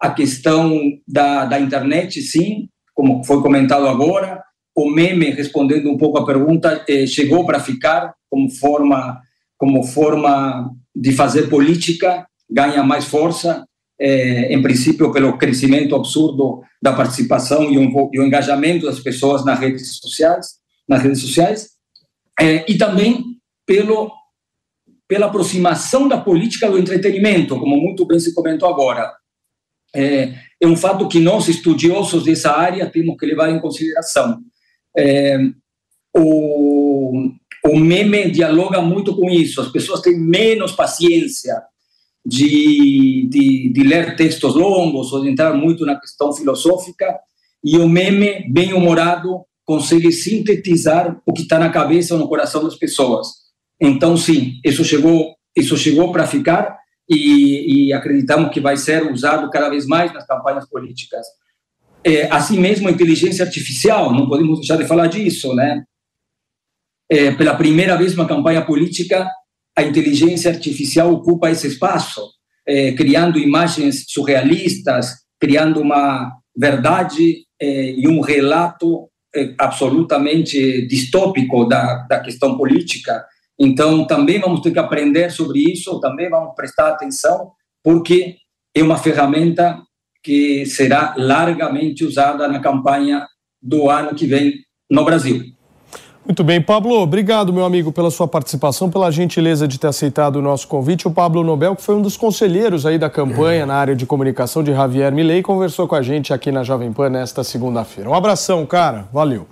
a 0.00 0.10
questão 0.10 0.80
da, 1.06 1.44
da 1.44 1.60
internet 1.60 2.20
sim 2.20 2.68
como 2.94 3.22
foi 3.24 3.42
comentado 3.42 3.86
agora. 3.86 4.42
O 4.74 4.90
meme 4.90 5.30
respondendo 5.30 5.90
um 5.90 5.96
pouco 5.96 6.18
a 6.18 6.26
pergunta 6.26 6.84
eh, 6.88 7.06
chegou 7.06 7.46
para 7.46 7.60
ficar 7.60 8.14
como 8.28 8.50
forma 8.50 9.20
como 9.56 9.82
forma 9.84 10.70
de 10.94 11.12
fazer 11.12 11.48
política 11.48 12.26
ganha 12.50 12.82
mais 12.82 13.06
força 13.06 13.66
é, 13.98 14.52
em 14.52 14.60
princípio, 14.62 15.12
pelo 15.12 15.38
crescimento 15.38 15.94
absurdo 15.94 16.62
da 16.82 16.92
participação 16.92 17.70
e, 17.70 17.78
um, 17.78 18.10
e 18.12 18.20
o 18.20 18.24
engajamento 18.24 18.86
das 18.86 19.00
pessoas 19.00 19.44
nas 19.44 19.58
redes 19.58 19.96
sociais, 19.96 20.56
nas 20.88 21.02
redes 21.02 21.20
sociais, 21.20 21.70
é, 22.38 22.70
e 22.70 22.76
também 22.76 23.24
pelo 23.64 24.12
pela 25.08 25.26
aproximação 25.26 26.08
da 26.08 26.18
política 26.18 26.68
do 26.68 26.78
entretenimento, 26.78 27.58
como 27.58 27.76
muito 27.76 28.04
bem 28.04 28.18
se 28.18 28.34
comentou 28.34 28.68
agora. 28.68 29.12
É, 29.94 30.34
é 30.60 30.66
um 30.66 30.76
fato 30.76 31.08
que 31.08 31.20
nós, 31.20 31.48
estudiosos 31.48 32.24
dessa 32.24 32.50
área, 32.50 32.90
temos 32.90 33.16
que 33.16 33.26
levar 33.26 33.50
em 33.50 33.60
consideração. 33.60 34.40
É, 34.96 35.38
o, 36.14 37.30
o 37.66 37.78
meme 37.78 38.30
dialoga 38.30 38.80
muito 38.80 39.14
com 39.14 39.30
isso, 39.30 39.60
as 39.60 39.68
pessoas 39.68 40.00
têm 40.00 40.18
menos 40.18 40.72
paciência 40.72 41.54
de, 42.26 43.28
de, 43.30 43.72
de 43.72 43.82
ler 43.84 44.16
textos 44.16 44.56
longos 44.56 45.12
ou 45.12 45.22
de 45.22 45.30
entrar 45.30 45.54
muito 45.54 45.86
na 45.86 45.98
questão 45.98 46.32
filosófica, 46.32 47.16
e 47.62 47.78
o 47.78 47.88
meme, 47.88 48.50
bem 48.52 48.72
humorado, 48.72 49.44
consegue 49.64 50.10
sintetizar 50.10 51.20
o 51.24 51.32
que 51.32 51.42
está 51.42 51.58
na 51.58 51.70
cabeça 51.70 52.14
ou 52.14 52.20
no 52.20 52.28
coração 52.28 52.64
das 52.64 52.76
pessoas. 52.76 53.28
Então, 53.80 54.16
sim, 54.16 54.60
isso 54.64 54.84
chegou, 54.84 55.34
isso 55.56 55.76
chegou 55.76 56.12
para 56.12 56.26
ficar 56.26 56.76
e, 57.08 57.88
e, 57.88 57.92
acreditamos 57.92 58.50
que 58.50 58.60
vai 58.60 58.76
ser 58.76 59.10
usado 59.12 59.48
cada 59.50 59.68
vez 59.68 59.86
mais 59.86 60.12
nas 60.12 60.26
campanhas 60.26 60.68
políticas. 60.68 61.24
É, 62.02 62.30
assim 62.30 62.58
mesmo, 62.58 62.88
a 62.88 62.92
inteligência 62.92 63.44
artificial, 63.44 64.12
não 64.12 64.28
podemos 64.28 64.58
deixar 64.58 64.76
de 64.76 64.86
falar 64.86 65.06
disso, 65.06 65.54
né? 65.54 65.84
É, 67.08 67.30
pela 67.32 67.54
primeira 67.54 67.96
vez 67.96 68.14
uma 68.14 68.26
campanha 68.26 68.64
política, 68.64 69.28
a 69.76 69.82
inteligência 69.82 70.50
artificial 70.50 71.12
ocupa 71.12 71.50
esse 71.50 71.66
espaço, 71.66 72.22
é, 72.66 72.92
criando 72.92 73.38
imagens 73.38 74.04
surrealistas, 74.08 75.10
criando 75.38 75.80
uma 75.80 76.32
verdade 76.56 77.44
e 77.58 78.06
um 78.08 78.20
relato 78.20 79.08
é, 79.34 79.54
absolutamente 79.58 80.86
distópico 80.86 81.66
da, 81.66 82.06
da 82.08 82.20
questão 82.20 82.56
política. 82.56 83.24
Então, 83.58 84.06
também 84.06 84.40
vamos 84.40 84.60
ter 84.60 84.70
que 84.70 84.78
aprender 84.78 85.30
sobre 85.30 85.60
isso, 85.60 86.00
também 86.00 86.28
vamos 86.28 86.54
prestar 86.54 86.88
atenção, 86.88 87.52
porque 87.82 88.36
é 88.74 88.82
uma 88.82 88.98
ferramenta 88.98 89.78
que 90.22 90.66
será 90.66 91.14
largamente 91.16 92.04
usada 92.04 92.48
na 92.48 92.60
campanha 92.60 93.26
do 93.62 93.88
ano 93.88 94.14
que 94.14 94.26
vem 94.26 94.54
no 94.90 95.04
Brasil. 95.04 95.55
Muito 96.26 96.42
bem, 96.42 96.60
Pablo, 96.60 97.00
obrigado, 97.00 97.52
meu 97.52 97.64
amigo, 97.64 97.92
pela 97.92 98.10
sua 98.10 98.26
participação, 98.26 98.90
pela 98.90 99.12
gentileza 99.12 99.68
de 99.68 99.78
ter 99.78 99.86
aceitado 99.86 100.36
o 100.36 100.42
nosso 100.42 100.66
convite. 100.66 101.06
O 101.06 101.10
Pablo 101.12 101.44
Nobel, 101.44 101.76
que 101.76 101.82
foi 101.82 101.94
um 101.94 102.02
dos 102.02 102.16
conselheiros 102.16 102.84
aí 102.84 102.98
da 102.98 103.08
campanha 103.08 103.64
na 103.64 103.76
área 103.76 103.94
de 103.94 104.04
comunicação 104.04 104.64
de 104.64 104.72
Javier 104.72 105.12
Milei, 105.12 105.40
conversou 105.40 105.86
com 105.86 105.94
a 105.94 106.02
gente 106.02 106.34
aqui 106.34 106.50
na 106.50 106.64
Jovem 106.64 106.92
Pan 106.92 107.10
nesta 107.10 107.44
segunda-feira. 107.44 108.10
Um 108.10 108.14
abração, 108.14 108.66
cara. 108.66 109.06
Valeu. 109.12 109.46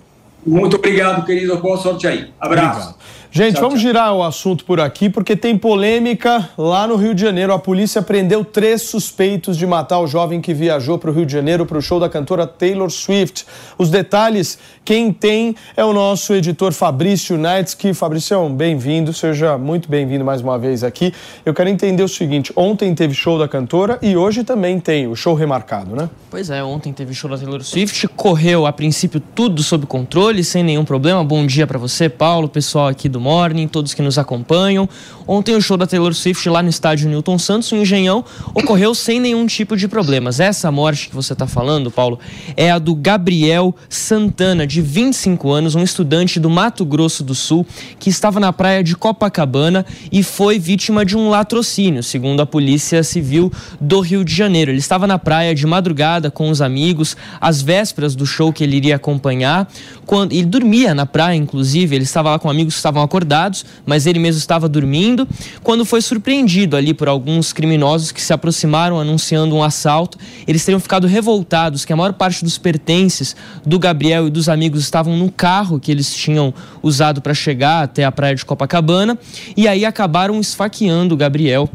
Muito 0.45 0.75
obrigado, 0.75 1.25
querido. 1.25 1.57
Boa 1.59 1.77
sorte 1.77 2.07
aí. 2.07 2.33
Abraço. 2.37 2.79
Obrigado. 2.79 2.95
Gente, 3.35 3.55
tchau, 3.55 3.63
vamos 3.63 3.81
tchau. 3.81 3.89
girar 3.89 4.13
o 4.13 4.23
assunto 4.23 4.63
por 4.63 4.79
aqui, 4.79 5.09
porque 5.09 5.35
tem 5.35 5.57
polêmica 5.57 6.47
lá 6.57 6.87
no 6.87 6.95
Rio 6.95 7.13
de 7.13 7.21
Janeiro. 7.21 7.51
A 7.51 7.59
polícia 7.59 8.01
prendeu 8.01 8.45
três 8.45 8.83
suspeitos 8.83 9.57
de 9.57 9.67
matar 9.67 9.99
o 9.99 10.07
jovem 10.07 10.39
que 10.39 10.53
viajou 10.53 10.97
para 10.97 11.11
o 11.11 11.13
Rio 11.13 11.25
de 11.25 11.33
Janeiro 11.33 11.65
para 11.65 11.77
o 11.77 11.81
show 11.81 11.99
da 11.99 12.07
cantora 12.07 12.47
Taylor 12.47 12.89
Swift. 12.89 13.45
Os 13.77 13.89
detalhes, 13.89 14.57
quem 14.85 15.11
tem 15.11 15.53
é 15.75 15.83
o 15.83 15.91
nosso 15.91 16.33
editor 16.33 16.71
Fabrício 16.71 17.37
que, 17.77 17.93
Fabrício, 17.93 18.47
bem-vindo, 18.47 19.11
seja 19.11 19.57
muito 19.57 19.89
bem-vindo 19.89 20.23
mais 20.23 20.39
uma 20.39 20.57
vez 20.57 20.81
aqui. 20.81 21.13
Eu 21.45 21.53
quero 21.53 21.67
entender 21.67 22.03
o 22.03 22.07
seguinte: 22.07 22.53
ontem 22.55 22.95
teve 22.95 23.13
show 23.13 23.37
da 23.37 23.49
cantora 23.49 23.99
e 24.01 24.15
hoje 24.15 24.45
também 24.45 24.79
tem 24.79 25.07
o 25.07 25.15
show 25.15 25.35
remarcado, 25.35 25.93
né? 25.93 26.09
Pois 26.31 26.49
é, 26.49 26.63
ontem 26.63 26.93
teve 26.93 27.13
show 27.13 27.29
da 27.29 27.37
Taylor 27.37 27.61
Swift, 27.61 28.07
correu 28.07 28.65
a 28.65 28.71
princípio 28.71 29.19
tudo 29.19 29.61
sob 29.61 29.85
controle, 29.85 30.41
sem 30.41 30.63
nenhum 30.63 30.85
problema. 30.85 31.21
Bom 31.21 31.45
dia 31.45 31.67
para 31.67 31.77
você, 31.77 32.07
Paulo, 32.07 32.47
pessoal 32.47 32.87
aqui 32.87 33.09
do 33.09 33.24
Morning, 33.25 33.67
todos 33.67 33.95
que 33.95 34.03
nos 34.03 34.19
acompanham. 34.19 34.87
Ontem 35.27 35.55
o 35.55 35.61
show 35.61 35.75
da 35.75 35.87
Taylor 35.87 36.13
Swift 36.13 36.47
lá 36.47 36.61
no 36.61 36.69
estádio 36.69 37.09
Newton 37.09 37.39
Santos, 37.39 37.71
no 37.71 37.79
Engenhão, 37.79 38.23
ocorreu 38.53 38.93
sem 38.93 39.19
nenhum 39.19 39.47
tipo 39.47 39.75
de 39.75 39.87
problemas. 39.87 40.39
Essa 40.39 40.71
morte 40.71 41.09
que 41.09 41.15
você 41.15 41.33
está 41.33 41.47
falando, 41.47 41.89
Paulo, 41.89 42.19
é 42.55 42.69
a 42.69 42.77
do 42.77 42.93
Gabriel 42.93 43.75
Santana, 43.89 44.67
de 44.67 44.79
25 44.79 45.49
anos, 45.49 45.73
um 45.73 45.81
estudante 45.81 46.39
do 46.39 46.51
Mato 46.51 46.85
Grosso 46.85 47.23
do 47.23 47.33
Sul, 47.33 47.65
que 47.97 48.11
estava 48.11 48.39
na 48.39 48.53
praia 48.53 48.83
de 48.83 48.95
Copacabana 48.95 49.83
e 50.11 50.21
foi 50.21 50.59
vítima 50.59 51.03
de 51.03 51.17
um 51.17 51.27
latrocínio, 51.27 52.03
segundo 52.03 52.41
a 52.41 52.45
Polícia 52.45 53.01
Civil 53.01 53.51
do 53.81 54.01
Rio 54.01 54.23
de 54.23 54.35
Janeiro. 54.35 54.69
Ele 54.69 54.77
estava 54.77 55.07
na 55.07 55.17
praia 55.17 55.55
de 55.55 55.65
madrugada 55.65 56.29
com 56.29 56.51
os 56.51 56.61
amigos, 56.61 57.17
às 57.41 57.59
vésperas 57.59 58.15
do 58.15 58.27
show 58.27 58.53
que 58.53 58.63
ele 58.63 58.77
iria 58.77 58.97
acompanhar. 58.97 59.67
Quando 60.05 60.33
ele 60.33 60.45
dormia 60.45 60.93
na 60.93 61.07
praia, 61.07 61.35
inclusive, 61.35 61.95
ele 61.95 62.03
estava 62.03 62.29
lá 62.29 62.37
com 62.37 62.51
amigos 62.51 62.75
que 62.75 62.77
estavam 62.77 63.01
acordados, 63.15 63.65
mas 63.85 64.05
ele 64.05 64.19
mesmo 64.19 64.39
estava 64.39 64.67
dormindo, 64.67 65.27
quando 65.63 65.85
foi 65.85 66.01
surpreendido 66.01 66.75
ali 66.75 66.93
por 66.93 67.07
alguns 67.07 67.53
criminosos 67.53 68.11
que 68.11 68.21
se 68.21 68.33
aproximaram 68.33 68.99
anunciando 68.99 69.55
um 69.55 69.63
assalto. 69.63 70.17
Eles 70.45 70.65
teriam 70.65 70.79
ficado 70.79 71.07
revoltados 71.07 71.85
que 71.85 71.93
a 71.93 71.95
maior 71.95 72.13
parte 72.13 72.43
dos 72.43 72.57
pertences 72.57 73.35
do 73.65 73.79
Gabriel 73.79 74.27
e 74.27 74.29
dos 74.29 74.49
amigos 74.49 74.81
estavam 74.81 75.15
no 75.15 75.31
carro 75.31 75.79
que 75.79 75.91
eles 75.91 76.13
tinham 76.13 76.53
usado 76.83 77.21
para 77.21 77.33
chegar 77.33 77.83
até 77.83 78.03
a 78.03 78.11
praia 78.11 78.35
de 78.35 78.43
Copacabana, 78.43 79.17
e 79.55 79.67
aí 79.67 79.85
acabaram 79.85 80.39
esfaqueando 80.39 81.15
o 81.15 81.17
Gabriel 81.17 81.69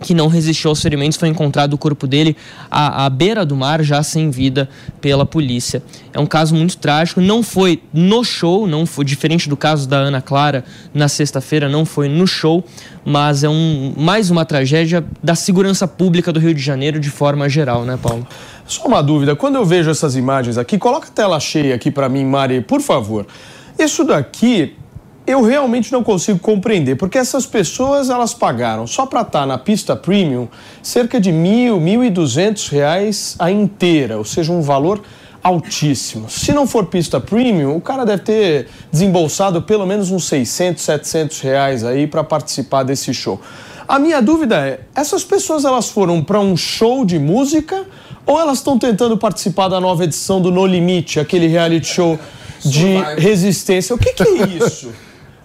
que 0.00 0.14
não 0.14 0.28
resistiu 0.28 0.70
aos 0.70 0.80
ferimentos, 0.80 1.18
foi 1.18 1.28
encontrado 1.28 1.74
o 1.74 1.78
corpo 1.78 2.06
dele 2.06 2.36
à, 2.70 3.06
à, 3.06 3.10
beira 3.10 3.46
do 3.46 3.56
mar, 3.56 3.82
já 3.82 4.02
sem 4.02 4.30
vida, 4.30 4.68
pela 5.00 5.24
polícia. 5.24 5.82
É 6.12 6.20
um 6.20 6.26
caso 6.26 6.54
muito 6.54 6.76
trágico, 6.76 7.20
não 7.20 7.42
foi 7.42 7.82
no 7.92 8.22
show, 8.22 8.66
não 8.66 8.84
foi 8.84 9.04
diferente 9.04 9.48
do 9.48 9.56
caso 9.56 9.88
da 9.88 9.96
Ana 9.96 10.20
Clara 10.20 10.64
na 10.92 11.08
sexta-feira, 11.08 11.68
não 11.68 11.84
foi 11.84 12.08
no 12.08 12.26
show, 12.26 12.64
mas 13.04 13.42
é 13.42 13.48
um, 13.48 13.94
mais 13.96 14.30
uma 14.30 14.44
tragédia 14.44 15.04
da 15.22 15.34
segurança 15.34 15.88
pública 15.88 16.32
do 16.32 16.40
Rio 16.40 16.54
de 16.54 16.60
Janeiro 16.60 17.00
de 17.00 17.10
forma 17.10 17.48
geral, 17.48 17.84
né, 17.84 17.98
Paulo? 18.00 18.26
Só 18.66 18.86
uma 18.86 19.02
dúvida, 19.02 19.34
quando 19.36 19.56
eu 19.56 19.64
vejo 19.64 19.90
essas 19.90 20.16
imagens 20.16 20.58
aqui, 20.58 20.76
coloca 20.76 21.08
a 21.08 21.10
tela 21.10 21.38
cheia 21.40 21.74
aqui 21.74 21.90
para 21.90 22.08
mim, 22.08 22.24
Mari, 22.24 22.60
por 22.60 22.80
favor. 22.80 23.26
Isso 23.78 24.04
daqui 24.04 24.76
eu 25.26 25.42
realmente 25.42 25.90
não 25.92 26.04
consigo 26.04 26.38
compreender, 26.38 26.94
porque 26.96 27.18
essas 27.18 27.44
pessoas 27.44 28.08
elas 28.08 28.32
pagaram 28.32 28.86
só 28.86 29.04
para 29.04 29.22
estar 29.22 29.40
tá 29.40 29.46
na 29.46 29.58
pista 29.58 29.96
premium 29.96 30.46
cerca 30.82 31.20
de 31.20 31.32
mil, 31.32 31.80
mil 31.80 32.04
e 32.04 32.10
duzentos 32.10 32.68
reais 32.68 33.34
a 33.38 33.50
inteira, 33.50 34.16
ou 34.18 34.24
seja, 34.24 34.52
um 34.52 34.62
valor 34.62 35.02
altíssimo. 35.42 36.30
Se 36.30 36.52
não 36.52 36.66
for 36.66 36.86
pista 36.86 37.20
premium, 37.20 37.76
o 37.76 37.80
cara 37.80 38.04
deve 38.04 38.22
ter 38.22 38.68
desembolsado 38.90 39.62
pelo 39.62 39.86
menos 39.86 40.10
uns 40.10 40.26
600, 40.26 40.82
700 40.82 41.40
reais 41.40 41.84
aí 41.84 42.06
para 42.06 42.22
participar 42.22 42.82
desse 42.82 43.12
show. 43.12 43.40
A 43.88 43.98
minha 43.98 44.20
dúvida 44.20 44.56
é, 44.56 44.80
essas 44.94 45.24
pessoas 45.24 45.64
elas 45.64 45.88
foram 45.88 46.22
para 46.22 46.40
um 46.40 46.56
show 46.56 47.04
de 47.04 47.18
música 47.18 47.84
ou 48.24 48.40
elas 48.40 48.58
estão 48.58 48.76
tentando 48.76 49.16
participar 49.16 49.68
da 49.68 49.80
nova 49.80 50.02
edição 50.02 50.40
do 50.40 50.50
No 50.50 50.66
Limite, 50.66 51.20
aquele 51.20 51.46
reality 51.46 51.86
show 51.86 52.18
de 52.64 52.96
resistência? 53.16 53.94
O 53.94 53.98
que, 53.98 54.12
que 54.12 54.22
é 54.24 54.66
isso? 54.66 54.90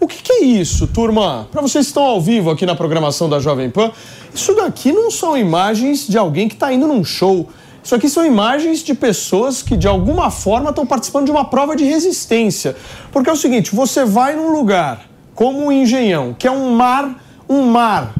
O 0.03 0.07
que, 0.07 0.23
que 0.23 0.33
é 0.33 0.43
isso, 0.43 0.87
turma? 0.87 1.47
Para 1.51 1.61
vocês 1.61 1.85
que 1.85 1.89
estão 1.91 2.01
ao 2.01 2.19
vivo 2.19 2.49
aqui 2.49 2.65
na 2.65 2.73
programação 2.73 3.29
da 3.29 3.39
Jovem 3.39 3.69
Pan, 3.69 3.91
isso 4.33 4.55
daqui 4.55 4.91
não 4.91 5.11
são 5.11 5.37
imagens 5.37 6.07
de 6.07 6.17
alguém 6.17 6.47
que 6.47 6.55
está 6.55 6.73
indo 6.73 6.87
num 6.87 7.03
show. 7.03 7.47
Isso 7.83 7.93
aqui 7.93 8.09
são 8.09 8.25
imagens 8.25 8.79
de 8.79 8.95
pessoas 8.95 9.61
que 9.61 9.77
de 9.77 9.87
alguma 9.87 10.31
forma 10.31 10.71
estão 10.71 10.87
participando 10.87 11.25
de 11.25 11.31
uma 11.31 11.45
prova 11.45 11.75
de 11.75 11.83
resistência. 11.83 12.75
Porque 13.11 13.29
é 13.29 13.33
o 13.33 13.35
seguinte, 13.35 13.75
você 13.75 14.03
vai 14.03 14.35
num 14.35 14.51
lugar 14.51 15.07
como 15.35 15.67
o 15.67 15.71
Engenhão, 15.71 16.35
que 16.37 16.47
é 16.47 16.51
um 16.51 16.73
mar, 16.73 17.23
um 17.47 17.61
mar, 17.61 18.15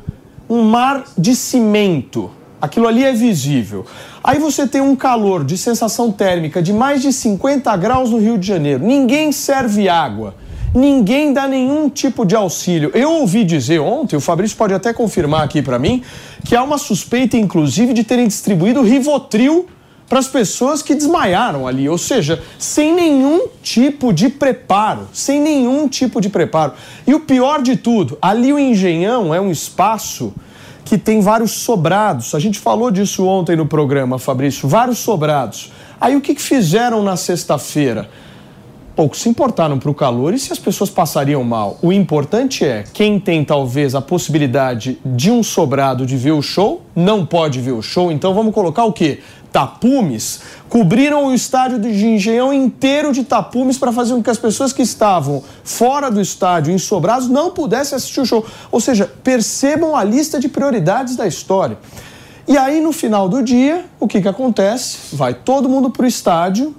um 0.48 0.62
mar 0.62 1.06
de 1.18 1.36
cimento. 1.36 2.30
Aquilo 2.62 2.88
ali 2.88 3.04
é 3.04 3.12
visível. 3.12 3.88
Aí 4.24 4.38
você 4.38 4.68
tem 4.68 4.82
um 4.82 4.96
calor 4.96 5.44
de 5.44 5.58
sensação 5.58 6.12
térmica 6.12 6.62
de 6.62 6.74
mais 6.74 7.02
de 7.02 7.12
50 7.12 7.76
graus 7.78 8.12
no 8.12 8.20
Rio 8.20 8.38
de 8.38 8.46
Janeiro. 8.46 8.86
Ninguém 8.86 9.32
serve 9.32 9.90
água 9.90 10.36
ninguém 10.74 11.34
dá 11.34 11.48
nenhum 11.48 11.90
tipo 11.90 12.26
de 12.26 12.36
auxílio. 12.36 12.92
Eu 12.94 13.12
ouvi 13.12 13.44
dizer 13.44 13.80
ontem, 13.80 14.16
o 14.16 14.22
Fabrício 14.22 14.58
pode 14.58 14.74
até 14.74 14.94
confirmar 14.94 15.44
aqui 15.44 15.62
para 15.62 15.78
mim, 15.78 16.04
que 16.46 16.56
há 16.56 16.64
uma 16.64 16.78
suspeita, 16.78 17.38
inclusive, 17.38 17.94
de 17.94 18.04
terem 18.04 18.28
distribuído 18.28 18.82
Rivotril 18.82 19.68
para 20.12 20.20
as 20.20 20.28
pessoas 20.28 20.82
que 20.82 20.94
desmaiaram 20.94 21.66
ali, 21.66 21.88
ou 21.88 21.98
seja, 21.98 22.44
sem 22.60 22.94
nenhum 22.94 23.48
tipo 23.64 24.12
de 24.12 24.28
preparo, 24.28 25.08
sem 25.14 25.40
nenhum 25.40 25.88
tipo 25.88 26.20
de 26.20 26.28
preparo. 26.28 26.74
E 27.08 27.14
o 27.14 27.22
pior 27.22 27.62
de 27.62 27.78
tudo, 27.78 28.18
ali 28.22 28.52
o 28.52 28.60
Engenhão 28.60 29.34
é 29.34 29.40
um 29.40 29.50
espaço 29.50 30.34
que 30.84 30.98
tem 30.98 31.22
vários 31.22 31.52
sobrados. 31.52 32.36
A 32.36 32.40
gente 32.40 32.60
falou 32.60 32.92
disso 32.92 33.26
ontem 33.26 33.56
no 33.56 33.66
programa, 33.66 34.20
Fabrício, 34.20 34.68
vários 34.68 34.98
sobrados. 34.98 35.72
Aí 36.00 36.18
o 36.18 36.20
que, 36.20 36.36
que 36.36 36.42
fizeram 36.42 37.02
na 37.02 37.16
sexta-feira? 37.16 38.10
Pouco 39.02 39.18
se 39.18 39.28
importaram 39.28 39.80
para 39.80 39.90
o 39.90 39.96
calor 39.96 40.32
e 40.32 40.38
se 40.38 40.54
as 40.54 40.60
pessoas 40.60 40.88
passariam 40.88 41.44
mal. 41.44 41.76
O 41.82 41.92
importante 41.92 42.64
é 42.64 42.84
quem 42.94 43.20
tem 43.20 43.44
talvez 43.44 43.96
a 43.96 44.02
possibilidade 44.02 45.00
de 45.04 45.32
um 45.32 45.42
sobrado 45.42 46.06
de 46.06 46.16
ver 46.16 46.34
o 46.34 46.42
show, 46.44 46.84
não 46.96 47.26
pode 47.26 47.60
ver 47.60 47.72
o 47.72 47.82
show, 47.82 48.12
então 48.12 48.32
vamos 48.36 48.54
colocar 48.54 48.86
o 48.86 48.94
quê? 48.94 49.20
tapumes, 49.52 50.42
cobriram 50.70 51.26
o 51.26 51.34
estádio 51.34 51.80
de 51.80 52.06
Engenhão 52.06 52.54
inteiro 52.54 53.12
de 53.12 53.24
tapumes 53.24 53.76
para 53.76 53.92
fazer 53.92 54.14
com 54.14 54.22
que 54.22 54.30
as 54.30 54.38
pessoas 54.38 54.72
que 54.72 54.84
estavam 54.84 55.44
fora 55.64 56.12
do 56.12 56.22
estádio, 56.22 56.72
ensobrados, 56.72 57.28
não 57.28 57.50
pudessem 57.50 57.96
assistir 57.96 58.22
o 58.22 58.26
show. 58.26 58.46
Ou 58.72 58.80
seja, 58.80 59.12
percebam 59.24 59.96
a 59.96 60.04
lista 60.04 60.40
de 60.40 60.48
prioridades 60.48 61.16
da 61.16 61.26
história. 61.26 61.78
E 62.48 62.56
aí, 62.56 62.80
no 62.80 62.92
final 62.92 63.28
do 63.28 63.44
dia, 63.44 63.84
o 64.00 64.08
que, 64.08 64.22
que 64.22 64.28
acontece? 64.28 65.16
Vai 65.16 65.34
todo 65.34 65.68
mundo 65.68 65.90
para 65.90 66.04
o 66.04 66.08
estádio 66.08 66.76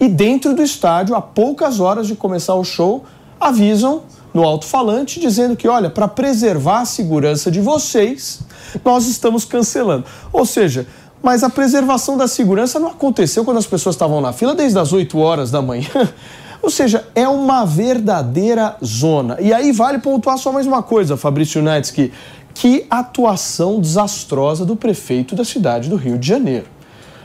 e 0.00 0.08
dentro 0.08 0.54
do 0.54 0.62
estádio, 0.62 1.14
a 1.14 1.20
poucas 1.20 1.80
horas 1.80 2.06
de 2.06 2.14
começar 2.14 2.54
o 2.54 2.64
show, 2.64 3.04
avisam 3.40 4.02
no 4.32 4.44
alto-falante 4.44 5.18
dizendo 5.18 5.56
que, 5.56 5.66
olha, 5.66 5.90
para 5.90 6.06
preservar 6.06 6.80
a 6.80 6.84
segurança 6.84 7.50
de 7.50 7.60
vocês, 7.60 8.40
nós 8.84 9.06
estamos 9.06 9.44
cancelando. 9.44 10.04
Ou 10.32 10.46
seja, 10.46 10.86
mas 11.22 11.42
a 11.42 11.50
preservação 11.50 12.16
da 12.16 12.28
segurança 12.28 12.78
não 12.78 12.88
aconteceu 12.88 13.44
quando 13.44 13.58
as 13.58 13.66
pessoas 13.66 13.96
estavam 13.96 14.20
na 14.20 14.32
fila 14.32 14.54
desde 14.54 14.78
as 14.78 14.92
8 14.92 15.18
horas 15.18 15.50
da 15.50 15.60
manhã. 15.60 15.88
Ou 16.62 16.70
seja, 16.70 17.06
é 17.14 17.26
uma 17.28 17.64
verdadeira 17.64 18.76
zona. 18.84 19.36
E 19.40 19.52
aí 19.52 19.72
vale 19.72 19.98
pontuar 19.98 20.38
só 20.38 20.52
mais 20.52 20.66
uma 20.66 20.82
coisa, 20.82 21.16
Fabrício 21.16 21.62
Netsky. 21.62 22.12
Que 22.52 22.86
atuação 22.90 23.80
desastrosa 23.80 24.64
do 24.64 24.74
prefeito 24.74 25.36
da 25.36 25.44
cidade 25.44 25.88
do 25.88 25.96
Rio 25.96 26.18
de 26.18 26.26
Janeiro. 26.26 26.66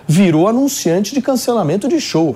Virou 0.08 0.48
anunciante 0.48 1.14
de 1.16 1.22
cancelamento 1.22 1.88
de 1.88 2.00
show. 2.00 2.36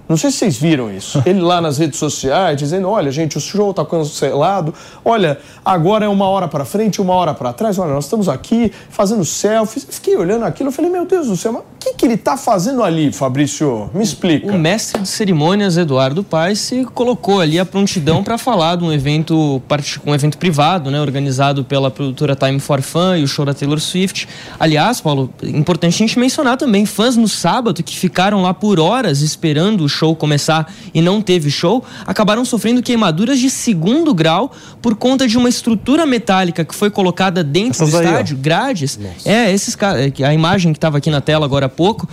Não 0.11 0.17
sei 0.17 0.29
se 0.29 0.39
vocês 0.39 0.57
viram 0.57 0.93
isso. 0.93 1.23
Ele 1.25 1.39
lá 1.39 1.61
nas 1.61 1.77
redes 1.77 1.97
sociais 1.97 2.57
dizendo: 2.57 2.89
olha, 2.89 3.09
gente, 3.09 3.37
o 3.37 3.39
show 3.39 3.71
está 3.71 3.85
cancelado. 3.85 4.73
Olha, 5.05 5.39
agora 5.63 6.03
é 6.03 6.09
uma 6.09 6.27
hora 6.27 6.49
para 6.49 6.65
frente, 6.65 7.01
uma 7.01 7.13
hora 7.13 7.33
para 7.33 7.53
trás. 7.53 7.79
Olha, 7.79 7.93
nós 7.93 8.03
estamos 8.03 8.27
aqui 8.27 8.73
fazendo 8.89 9.23
selfies. 9.23 9.87
Fiquei 9.89 10.17
olhando 10.17 10.43
aquilo 10.43 10.69
e 10.69 10.73
falei: 10.73 10.91
meu 10.91 11.05
Deus 11.05 11.27
do 11.27 11.37
céu, 11.37 11.53
mas 11.53 11.61
o 11.61 11.65
que, 11.79 11.93
que 11.93 12.05
ele 12.05 12.15
está 12.15 12.35
fazendo 12.35 12.83
ali, 12.83 13.09
Fabrício? 13.13 13.89
Me 13.93 14.03
explica. 14.03 14.51
O 14.51 14.59
mestre 14.59 15.01
de 15.01 15.07
cerimônias, 15.07 15.77
Eduardo 15.77 16.25
Paes, 16.25 16.59
se 16.59 16.83
colocou 16.83 17.39
ali 17.39 17.57
a 17.57 17.65
prontidão 17.65 18.21
para 18.21 18.37
falar 18.37 18.75
de 18.75 18.83
um 18.83 18.91
evento, 18.91 19.61
um 20.05 20.13
evento 20.13 20.37
privado, 20.37 20.91
né, 20.91 20.99
organizado 20.99 21.63
pela 21.63 21.89
produtora 21.89 22.35
Time 22.35 22.59
for 22.59 22.81
Fun 22.81 23.15
e 23.15 23.23
o 23.23 23.27
show 23.27 23.45
da 23.45 23.53
Taylor 23.53 23.79
Swift. 23.79 24.27
Aliás, 24.59 24.99
Paulo, 24.99 25.29
importante 25.41 25.95
a 25.95 25.97
gente 25.97 26.19
mencionar 26.19 26.57
também 26.57 26.85
fãs 26.85 27.15
no 27.15 27.29
sábado 27.29 27.81
que 27.81 27.97
ficaram 27.97 28.41
lá 28.41 28.53
por 28.53 28.77
horas 28.77 29.21
esperando 29.21 29.85
o 29.85 29.89
show 29.89 30.00
começar 30.15 30.71
e 30.93 31.01
não 31.01 31.21
teve 31.21 31.49
show, 31.49 31.83
acabaram 32.05 32.43
sofrendo 32.43 32.81
queimaduras 32.81 33.39
de 33.39 33.49
segundo 33.49 34.13
grau 34.13 34.51
por 34.81 34.95
conta 34.95 35.27
de 35.27 35.37
uma 35.37 35.47
estrutura 35.47 36.05
metálica 36.05 36.65
que 36.65 36.73
foi 36.73 36.89
colocada 36.89 37.43
dentro 37.43 37.83
Essas 37.83 37.91
do 37.91 37.97
aí, 37.97 38.05
ó. 38.05 38.09
estádio, 38.09 38.37
grades. 38.37 38.99
É, 39.25 39.51
esses 39.51 39.77
a 40.25 40.33
imagem 40.33 40.73
que 40.73 40.77
estava 40.77 40.97
aqui 40.97 41.09
na 41.09 41.21
tela 41.21 41.45
agora 41.45 41.67
há 41.67 41.69
pouco, 41.69 42.07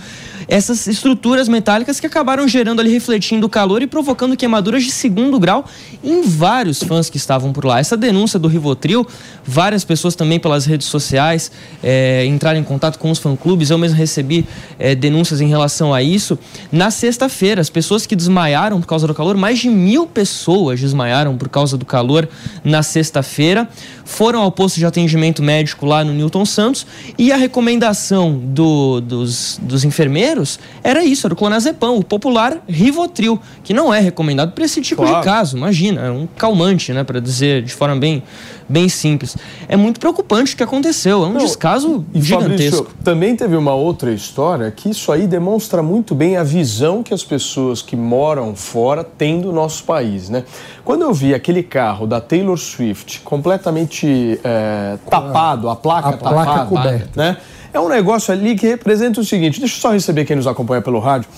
essas 0.49 0.87
estruturas 0.87 1.47
metálicas 1.47 1.99
que 1.99 2.07
acabaram 2.07 2.47
gerando 2.47 2.79
ali, 2.79 2.91
refletindo 2.91 3.45
o 3.45 3.49
calor 3.49 3.83
e 3.83 3.87
provocando 3.87 4.35
queimaduras 4.35 4.83
de 4.83 4.89
segundo 4.89 5.39
grau 5.39 5.63
em 6.03 6.23
vários 6.23 6.81
fãs 6.81 7.07
que 7.07 7.17
estavam 7.17 7.53
por 7.53 7.65
lá. 7.65 7.79
Essa 7.79 7.95
denúncia 7.95 8.39
do 8.39 8.47
Rivotril, 8.47 9.05
várias 9.45 9.83
pessoas 9.83 10.15
também 10.15 10.39
pelas 10.39 10.65
redes 10.65 10.87
sociais 10.87 11.51
é, 11.83 12.25
entraram 12.25 12.59
em 12.59 12.63
contato 12.63 12.97
com 12.97 13.11
os 13.11 13.19
fã-clubes, 13.19 13.69
eu 13.69 13.77
mesmo 13.77 13.95
recebi 13.95 14.43
é, 14.79 14.95
denúncias 14.95 15.39
em 15.39 15.47
relação 15.47 15.93
a 15.93 16.01
isso. 16.01 16.37
Na 16.71 16.89
sexta-feira, 16.89 17.61
as 17.61 17.69
pessoas 17.69 18.07
que 18.07 18.15
desmaiaram 18.15 18.81
por 18.81 18.87
causa 18.87 19.05
do 19.05 19.13
calor, 19.13 19.37
mais 19.37 19.59
de 19.59 19.69
mil 19.69 20.07
pessoas 20.07 20.79
desmaiaram 20.79 21.37
por 21.37 21.47
causa 21.47 21.77
do 21.77 21.85
calor 21.85 22.27
na 22.63 22.81
sexta-feira, 22.81 23.69
foram 24.03 24.41
ao 24.41 24.51
posto 24.51 24.77
de 24.77 24.85
atendimento 24.87 25.43
médico 25.43 25.85
lá 25.85 26.03
no 26.03 26.11
Newton 26.11 26.43
Santos 26.43 26.87
e 27.19 27.31
a 27.31 27.35
recomendação 27.37 28.35
do- 28.35 28.99
dos, 28.99 29.59
dos 29.61 29.83
enfermeiros 29.83 30.38
era 30.83 31.03
isso, 31.03 31.25
era 31.27 31.33
o 31.33 31.37
clonazepam, 31.37 31.91
o 31.97 32.03
popular 32.03 32.57
Rivotril, 32.67 33.39
que 33.63 33.73
não 33.73 33.93
é 33.93 33.99
recomendado 33.99 34.51
para 34.53 34.63
esse 34.65 34.81
tipo 34.81 35.01
Claro. 35.01 35.17
de 35.19 35.23
caso, 35.25 35.57
imagina, 35.57 36.01
é 36.01 36.11
um 36.11 36.27
calmante, 36.37 36.91
né, 36.93 37.03
para 37.03 37.19
dizer 37.19 37.63
de 37.63 37.73
forma 37.73 37.95
bem, 37.95 38.23
bem 38.67 38.87
simples. 38.89 39.35
É 39.67 39.75
muito 39.75 39.99
preocupante 39.99 40.53
o 40.53 40.57
que 40.57 40.63
aconteceu, 40.63 41.23
é 41.23 41.27
um 41.27 41.33
Não, 41.33 41.39
descaso 41.41 42.05
E 42.13 42.21
gigantesco. 42.21 42.77
Fabrício, 42.77 42.87
também 43.03 43.35
teve 43.35 43.55
uma 43.55 43.73
outra 43.73 44.11
história 44.11 44.71
que 44.71 44.89
isso 44.89 45.11
aí 45.11 45.27
demonstra 45.27 45.81
muito 45.83 46.13
bem 46.15 46.37
a 46.37 46.43
visão 46.43 47.01
que 47.03 47.13
as 47.13 47.23
pessoas 47.23 47.81
que 47.81 47.95
moram 47.95 48.55
fora 48.55 49.03
têm 49.03 49.41
do 49.41 49.51
nosso 49.51 49.83
país, 49.83 50.29
né? 50.29 50.43
Quando 50.83 51.03
eu 51.03 51.13
vi 51.13 51.33
aquele 51.33 51.61
carro 51.63 52.07
da 52.07 52.19
Taylor 52.19 52.57
Swift 52.57 53.21
completamente 53.21 54.39
é, 54.43 54.97
tapado, 55.09 55.69
a 55.69 55.75
placa 55.75 56.09
A 56.09 56.13
placa 56.13 56.45
tapada, 56.51 56.65
coberta. 56.65 57.09
né? 57.15 57.37
É 57.71 57.79
um 57.79 57.87
negócio 57.87 58.33
ali 58.33 58.55
que 58.55 58.67
representa 58.67 59.21
o 59.21 59.23
seguinte, 59.23 59.59
deixa 59.59 59.75
eu 59.75 59.81
só 59.81 59.91
receber 59.91 60.25
quem 60.25 60.35
nos 60.35 60.47
acompanha 60.47 60.81
pelo 60.81 60.99
rádio. 60.99 61.29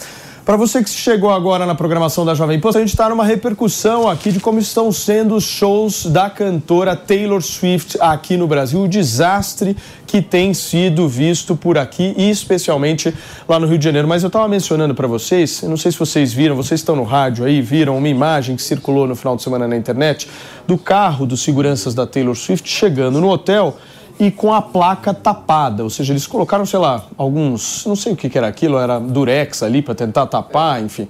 Para 0.46 0.58
você 0.58 0.84
que 0.84 0.89
chegou 0.89 1.30
agora 1.30 1.67
na 1.67 1.76
programação 1.76 2.26
da 2.26 2.34
Jovem 2.34 2.60
Pan, 2.60 2.70
a 2.70 2.80
gente 2.80 2.89
está 2.89 3.08
numa 3.08 3.24
repercussão 3.24 4.10
aqui 4.10 4.32
de 4.32 4.39
como 4.39 4.58
estão 4.58 4.91
sendo 4.91 5.36
os 5.36 5.44
shows 5.44 6.08
da 6.08 6.32
cantora 6.32 6.96
Taylor 6.96 7.44
Swift 7.44 7.96
aqui 8.00 8.38
no 8.38 8.48
Brasil, 8.48 8.82
o 8.82 8.88
desastre 8.88 9.78
que 10.08 10.20
tem 10.20 10.52
sido 10.54 11.08
visto 11.08 11.56
por 11.56 11.78
aqui 11.78 12.15
e 12.17 12.32
especialmente 12.32 13.13
lá 13.48 13.60
no 13.60 13.67
Rio 13.67 13.78
de 13.78 13.86
Janeiro. 13.86 14.08
Mas 14.08 14.24
eu 14.24 14.28
estava 14.28 14.48
mencionando 14.48 14.96
para 14.96 15.08
vocês, 15.08 15.62
não 15.62 15.78
sei 15.78 15.91
se 15.91 16.00
vocês 16.00 16.34
viram, 16.34 16.56
vocês 16.56 16.80
estão 16.80 16.96
no 16.96 17.04
rádio 17.04 17.46
aí, 17.46 17.62
viram 17.62 17.96
uma 17.96 18.10
imagem 18.10 18.56
que 18.56 18.63
circulou 18.63 19.06
no 19.06 19.15
final 19.15 19.36
de 19.36 19.44
semana 19.44 19.67
na 19.67 19.78
internet 19.78 20.28
do 20.65 20.76
carro 20.76 21.28
dos 21.28 21.44
seguranças 21.44 21.94
da 21.94 22.08
Taylor 22.08 22.36
Swift 22.36 22.67
chegando 22.67 23.22
no 23.22 23.30
hotel 23.30 23.78
e 24.21 24.29
com 24.29 24.53
a 24.53 24.62
placa 24.62 25.15
tapada, 25.15 25.84
ou 25.84 25.89
seja, 25.89 26.13
eles 26.13 26.27
colocaram, 26.27 26.63
sei 26.63 26.77
lá, 26.77 27.05
alguns, 27.17 27.84
não 27.88 27.95
sei 27.95 28.13
o 28.13 28.15
que, 28.15 28.38
era 28.38 28.47
aquilo, 28.47 28.77
era 28.77 28.99
durex 28.99 29.63
ali 29.63 29.81
para 29.81 29.95
tentar 29.95 30.27
tapar, 30.27 30.79
enfim. 30.79 31.07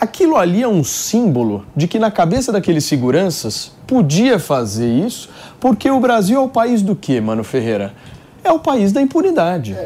Aquilo 0.00 0.36
ali 0.36 0.60
é 0.60 0.66
um 0.66 0.82
símbolo 0.82 1.64
de 1.76 1.86
que 1.86 2.00
na 2.00 2.10
cabeça 2.10 2.50
daqueles 2.50 2.84
seguranças 2.84 3.70
podia 3.86 4.40
fazer 4.40 4.88
isso, 4.88 5.30
porque 5.60 5.88
o 5.88 6.00
Brasil 6.00 6.36
é 6.36 6.42
o 6.42 6.48
país 6.48 6.82
do 6.82 6.96
quê, 6.96 7.20
Mano 7.20 7.44
Ferreira? 7.44 7.94
É 8.42 8.50
o 8.50 8.58
país 8.58 8.90
da 8.90 9.00
impunidade. 9.00 9.76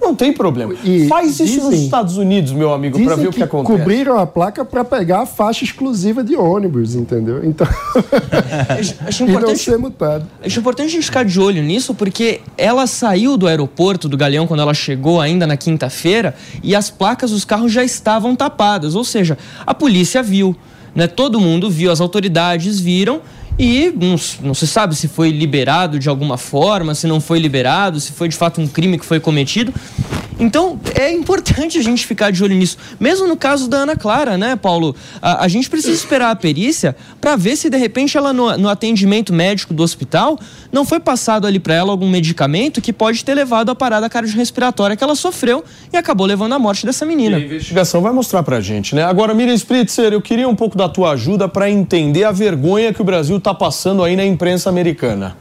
Não 0.00 0.14
tem 0.14 0.32
problema. 0.32 0.74
E 0.82 1.06
Faz 1.06 1.38
isso 1.38 1.42
nos 1.62 1.70
dizem- 1.70 1.84
Estados 1.84 2.16
Unidos, 2.16 2.52
meu 2.52 2.72
amigo, 2.72 2.98
para 3.04 3.16
ver 3.16 3.28
o 3.28 3.32
que 3.32 3.42
acontece. 3.42 3.78
cobriram 3.78 4.18
a 4.18 4.26
placa 4.26 4.64
para 4.64 4.82
pegar 4.84 5.20
a 5.20 5.26
faixa 5.26 5.62
exclusiva 5.64 6.24
de 6.24 6.34
ônibus, 6.36 6.94
entendeu? 6.94 7.44
Então, 7.44 7.66
Acho, 8.78 8.94
acho 9.06 9.22
e 9.24 9.26
não 9.26 9.34
importante 9.34 9.58
ser 9.60 9.78
multado. 9.78 10.26
Acho 10.44 10.58
importante 10.60 10.88
a 10.88 10.90
gente 10.92 11.04
ficar 11.04 11.24
de 11.24 11.38
olho 11.38 11.62
nisso, 11.62 11.94
porque 11.94 12.40
ela 12.56 12.86
saiu 12.86 13.36
do 13.36 13.46
aeroporto 13.46 14.08
do 14.08 14.16
Galeão 14.16 14.46
quando 14.46 14.60
ela 14.60 14.74
chegou 14.74 15.20
ainda 15.20 15.46
na 15.46 15.56
quinta-feira 15.56 16.34
e 16.62 16.74
as 16.74 16.90
placas 16.90 17.30
dos 17.30 17.44
carros 17.44 17.72
já 17.72 17.84
estavam 17.84 18.34
tapadas. 18.34 18.94
Ou 18.94 19.04
seja, 19.04 19.36
a 19.66 19.74
polícia 19.74 20.22
viu, 20.22 20.56
né? 20.94 21.06
Todo 21.06 21.38
mundo 21.40 21.70
viu, 21.70 21.90
as 21.92 22.00
autoridades 22.00 22.80
viram 22.80 23.20
e 23.60 23.92
não, 23.94 24.16
não 24.42 24.54
se 24.54 24.66
sabe 24.66 24.96
se 24.96 25.06
foi 25.06 25.28
liberado 25.28 25.98
de 25.98 26.08
alguma 26.08 26.38
forma, 26.38 26.94
se 26.94 27.06
não 27.06 27.20
foi 27.20 27.38
liberado, 27.38 28.00
se 28.00 28.10
foi 28.12 28.26
de 28.26 28.34
fato 28.34 28.58
um 28.58 28.66
crime 28.66 28.98
que 28.98 29.04
foi 29.04 29.20
cometido. 29.20 29.70
Então, 30.40 30.80
é 30.98 31.12
importante 31.12 31.78
a 31.78 31.82
gente 31.82 32.06
ficar 32.06 32.32
de 32.32 32.42
olho 32.42 32.56
nisso. 32.56 32.78
Mesmo 32.98 33.28
no 33.28 33.36
caso 33.36 33.68
da 33.68 33.78
Ana 33.78 33.94
Clara, 33.94 34.38
né, 34.38 34.56
Paulo? 34.56 34.96
A, 35.20 35.44
a 35.44 35.48
gente 35.48 35.68
precisa 35.68 35.92
esperar 35.92 36.30
a 36.30 36.36
perícia 36.36 36.96
para 37.20 37.36
ver 37.36 37.56
se, 37.56 37.68
de 37.68 37.76
repente, 37.76 38.16
ela, 38.16 38.32
no, 38.32 38.56
no 38.56 38.68
atendimento 38.70 39.34
médico 39.34 39.74
do 39.74 39.82
hospital, 39.82 40.38
não 40.72 40.86
foi 40.86 40.98
passado 40.98 41.46
ali 41.46 41.58
para 41.58 41.74
ela 41.74 41.90
algum 41.90 42.08
medicamento 42.08 42.80
que 42.80 42.90
pode 42.90 43.22
ter 43.22 43.34
levado 43.34 43.70
à 43.70 43.74
parada 43.74 44.08
cardiorrespiratória 44.08 44.96
que 44.96 45.04
ela 45.04 45.14
sofreu 45.14 45.62
e 45.92 45.96
acabou 45.98 46.26
levando 46.26 46.54
à 46.54 46.58
morte 46.58 46.86
dessa 46.86 47.04
menina. 47.04 47.36
A 47.36 47.40
investigação 47.40 48.00
vai 48.00 48.12
mostrar 48.12 48.42
pra 48.42 48.62
gente, 48.62 48.94
né? 48.94 49.04
Agora, 49.04 49.34
Miriam 49.34 49.54
Spritzer, 49.54 50.14
eu 50.14 50.22
queria 50.22 50.48
um 50.48 50.56
pouco 50.56 50.76
da 50.76 50.88
tua 50.88 51.10
ajuda 51.10 51.50
para 51.50 51.68
entender 51.68 52.24
a 52.24 52.32
vergonha 52.32 52.94
que 52.94 53.02
o 53.02 53.04
Brasil 53.04 53.38
tá 53.54 53.58
passando 53.58 54.02
aí 54.02 54.16
na 54.16 54.24
imprensa 54.24 54.68
americana. 54.68 55.36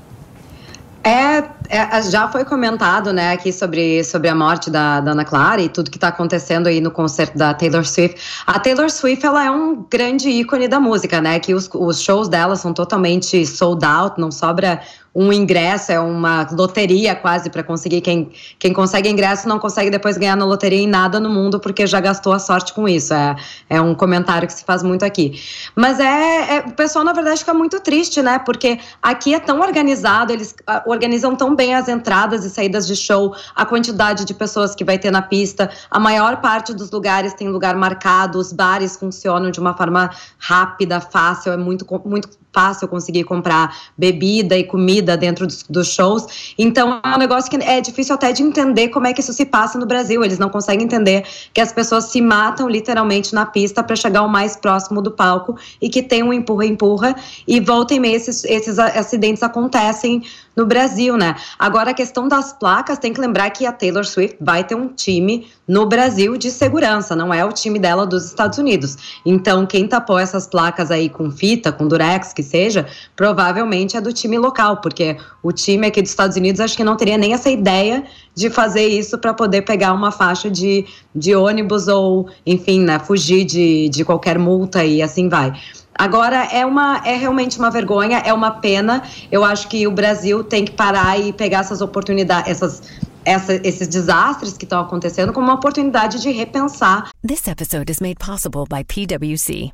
É, 1.03 1.43
é, 1.69 2.01
já 2.01 2.27
foi 2.27 2.43
comentado, 2.43 3.13
né, 3.13 3.31
aqui 3.31 3.53
sobre, 3.53 4.03
sobre 4.03 4.27
a 4.27 4.35
morte 4.35 4.69
da, 4.69 4.99
da 4.99 5.11
Ana 5.11 5.23
Clara 5.23 5.61
e 5.61 5.69
tudo 5.69 5.89
que 5.89 5.97
está 5.97 6.09
acontecendo 6.09 6.67
aí 6.67 6.81
no 6.81 6.91
concerto 6.91 7.37
da 7.37 7.53
Taylor 7.53 7.85
Swift. 7.85 8.19
A 8.45 8.59
Taylor 8.59 8.89
Swift, 8.89 9.25
ela 9.25 9.45
é 9.45 9.49
um 9.49 9.85
grande 9.89 10.29
ícone 10.29 10.67
da 10.67 10.79
música, 10.79 11.21
né, 11.21 11.39
que 11.39 11.53
os, 11.53 11.69
os 11.73 12.01
shows 12.01 12.27
dela 12.27 12.55
são 12.55 12.73
totalmente 12.73 13.45
sold 13.45 13.85
out, 13.85 14.19
não 14.19 14.29
sobra 14.29 14.81
um 15.13 15.33
ingresso, 15.33 15.91
é 15.91 15.99
uma 15.99 16.47
loteria 16.51 17.15
quase 17.15 17.49
para 17.49 17.63
conseguir. 17.63 18.01
Quem, 18.01 18.31
quem 18.57 18.73
consegue 18.73 19.09
ingresso 19.09 19.47
não 19.47 19.59
consegue 19.59 19.89
depois 19.89 20.17
ganhar 20.17 20.35
na 20.35 20.45
loteria 20.45 20.79
em 20.79 20.87
nada 20.87 21.19
no 21.19 21.29
mundo 21.29 21.59
porque 21.59 21.87
já 21.87 21.99
gastou 21.99 22.33
a 22.33 22.39
sorte 22.39 22.73
com 22.73 22.87
isso. 22.87 23.13
É, 23.13 23.35
é 23.69 23.81
um 23.81 23.95
comentário 23.95 24.47
que 24.47 24.53
se 24.53 24.63
faz 24.63 24.83
muito 24.83 25.03
aqui. 25.03 25.41
Mas 25.75 25.99
é, 25.99 26.57
é- 26.57 26.59
o 26.67 26.71
pessoal, 26.71 27.03
na 27.03 27.13
verdade, 27.13 27.39
fica 27.39 27.53
muito 27.53 27.79
triste, 27.79 28.21
né? 28.21 28.39
Porque 28.39 28.79
aqui 29.01 29.33
é 29.33 29.39
tão 29.39 29.59
organizado, 29.61 30.31
eles 30.31 30.55
ah, 30.67 30.83
organizam 30.85 31.35
tão 31.35 31.55
bem 31.55 31.73
as 31.75 31.87
entradas 31.87 32.45
e 32.45 32.49
saídas 32.49 32.85
de 32.85 32.95
show, 32.95 33.35
a 33.55 33.65
quantidade 33.65 34.25
de 34.25 34.33
pessoas 34.33 34.75
que 34.75 34.83
vai 34.83 34.97
ter 34.97 35.11
na 35.11 35.21
pista. 35.21 35.69
A 35.89 35.99
maior 35.99 36.37
parte 36.37 36.73
dos 36.73 36.91
lugares 36.91 37.33
tem 37.33 37.49
lugar 37.49 37.75
marcado, 37.75 38.37
os 38.37 38.53
bares 38.53 38.95
funcionam 38.95 39.51
de 39.51 39.59
uma 39.59 39.75
forma 39.75 40.09
rápida, 40.37 41.01
fácil, 41.01 41.51
é 41.51 41.57
muito, 41.57 41.85
muito 42.05 42.29
fácil 42.53 42.87
conseguir 42.87 43.23
comprar 43.23 43.75
bebida 43.97 44.57
e 44.57 44.63
comida 44.63 45.15
dentro 45.15 45.45
dos, 45.45 45.63
dos, 45.63 45.87
shows. 45.87 46.53
Então 46.57 46.99
é 47.03 47.15
um 47.15 47.17
negócio 47.17 47.49
que 47.49 47.57
é 47.63 47.79
difícil 47.81 48.15
até 48.15 48.31
de 48.31 48.43
entender 48.43 48.89
como 48.89 49.07
é 49.07 49.13
que 49.13 49.21
isso 49.21 49.33
se 49.33 49.45
passa 49.45 49.77
no 49.77 49.85
Brasil. 49.85 50.23
Eles 50.23 50.39
não 50.39 50.49
conseguem 50.49 50.85
entender 50.85 51.25
que 51.53 51.61
as 51.61 51.71
pessoas 51.71 52.05
se 52.05 52.21
matam 52.21 52.67
literalmente 52.67 53.33
na 53.33 53.45
pista 53.45 53.83
para 53.83 53.95
chegar 53.95 54.23
o 54.23 54.29
mais 54.29 54.55
próximo 54.55 55.01
do 55.01 55.11
palco 55.11 55.57
e 55.81 55.89
que 55.89 56.01
tem 56.01 56.23
um 56.23 56.33
empurra-empurra 56.33 57.15
e 57.47 57.59
volta 57.59 57.93
e 57.93 57.99
meia 57.99 58.15
esses, 58.15 58.43
esses 58.45 58.79
acidentes 58.79 59.43
acontecem 59.43 60.23
no 60.55 60.65
Brasil, 60.65 61.15
né? 61.15 61.35
Agora 61.57 61.91
a 61.91 61.93
questão 61.93 62.27
das 62.27 62.51
placas, 62.51 62.99
tem 62.99 63.13
que 63.13 63.21
lembrar 63.21 63.49
que 63.51 63.65
a 63.65 63.71
Taylor 63.71 64.05
Swift 64.05 64.37
vai 64.41 64.63
ter 64.63 64.75
um 64.75 64.89
time 64.89 65.47
no 65.69 65.85
Brasil 65.85 66.35
de 66.35 66.49
segurança, 66.49 67.15
não 67.15 67.31
é 67.31 67.45
o 67.45 67.51
time 67.51 67.77
dela 67.77 68.03
dos 68.03 68.25
Estados 68.25 68.57
Unidos. 68.57 68.97
Então, 69.23 69.67
quem 69.67 69.87
tapou 69.87 70.17
essas 70.17 70.47
placas 70.47 70.89
aí 70.89 71.07
com 71.07 71.29
fita, 71.29 71.71
com 71.71 71.87
durex, 71.87 72.33
que 72.33 72.41
seja, 72.41 72.87
provavelmente 73.15 73.95
é 73.95 74.01
do 74.01 74.11
time 74.11 74.39
local, 74.39 74.77
porque 74.77 75.15
o 75.43 75.51
time 75.51 75.85
aqui 75.85 76.01
dos 76.01 76.09
Estados 76.09 76.35
Unidos 76.35 76.59
acho 76.59 76.75
que 76.75 76.83
não 76.83 76.97
teria 76.97 77.19
nem 77.19 77.33
essa 77.33 77.51
ideia 77.51 78.03
de 78.33 78.49
fazer 78.49 78.87
isso 78.87 79.19
para 79.19 79.31
poder 79.31 79.61
pegar 79.61 79.93
uma 79.93 80.11
faixa 80.11 80.49
de, 80.49 80.87
de 81.13 81.35
ônibus 81.35 81.87
ou, 81.87 82.27
enfim, 82.43 82.81
né, 82.81 82.97
fugir 82.97 83.45
de, 83.45 83.89
de 83.89 84.03
qualquer 84.03 84.39
multa 84.39 84.83
e 84.83 85.03
assim 85.03 85.29
vai. 85.29 85.53
Agora 85.99 86.45
é 86.45 86.65
uma 86.65 87.01
é 87.05 87.17
realmente 87.17 87.59
uma 87.59 87.69
vergonha, 87.69 88.19
é 88.19 88.33
uma 88.33 88.51
pena. 88.51 89.03
Eu 89.29 89.43
acho 89.43 89.67
que 89.67 89.85
o 89.85 89.91
Brasil 89.91 90.45
tem 90.45 90.63
que 90.63 90.71
parar 90.71 91.19
e 91.19 91.33
pegar 91.33 91.59
essas 91.59 91.81
oportunidades, 91.81 92.49
essas 92.49 92.81
essa, 93.25 93.55
esses 93.63 93.87
desastres 93.87 94.57
que 94.57 94.65
estão 94.65 94.81
acontecendo 94.81 95.33
como 95.33 95.47
uma 95.47 95.55
oportunidade 95.55 96.21
de 96.21 96.31
repensar. 96.31 97.09
This 97.25 97.47
episode 97.47 97.89
is 97.89 97.99
made 97.99 98.17
possible 98.19 98.65
by 98.69 98.83
PwC. 98.83 99.71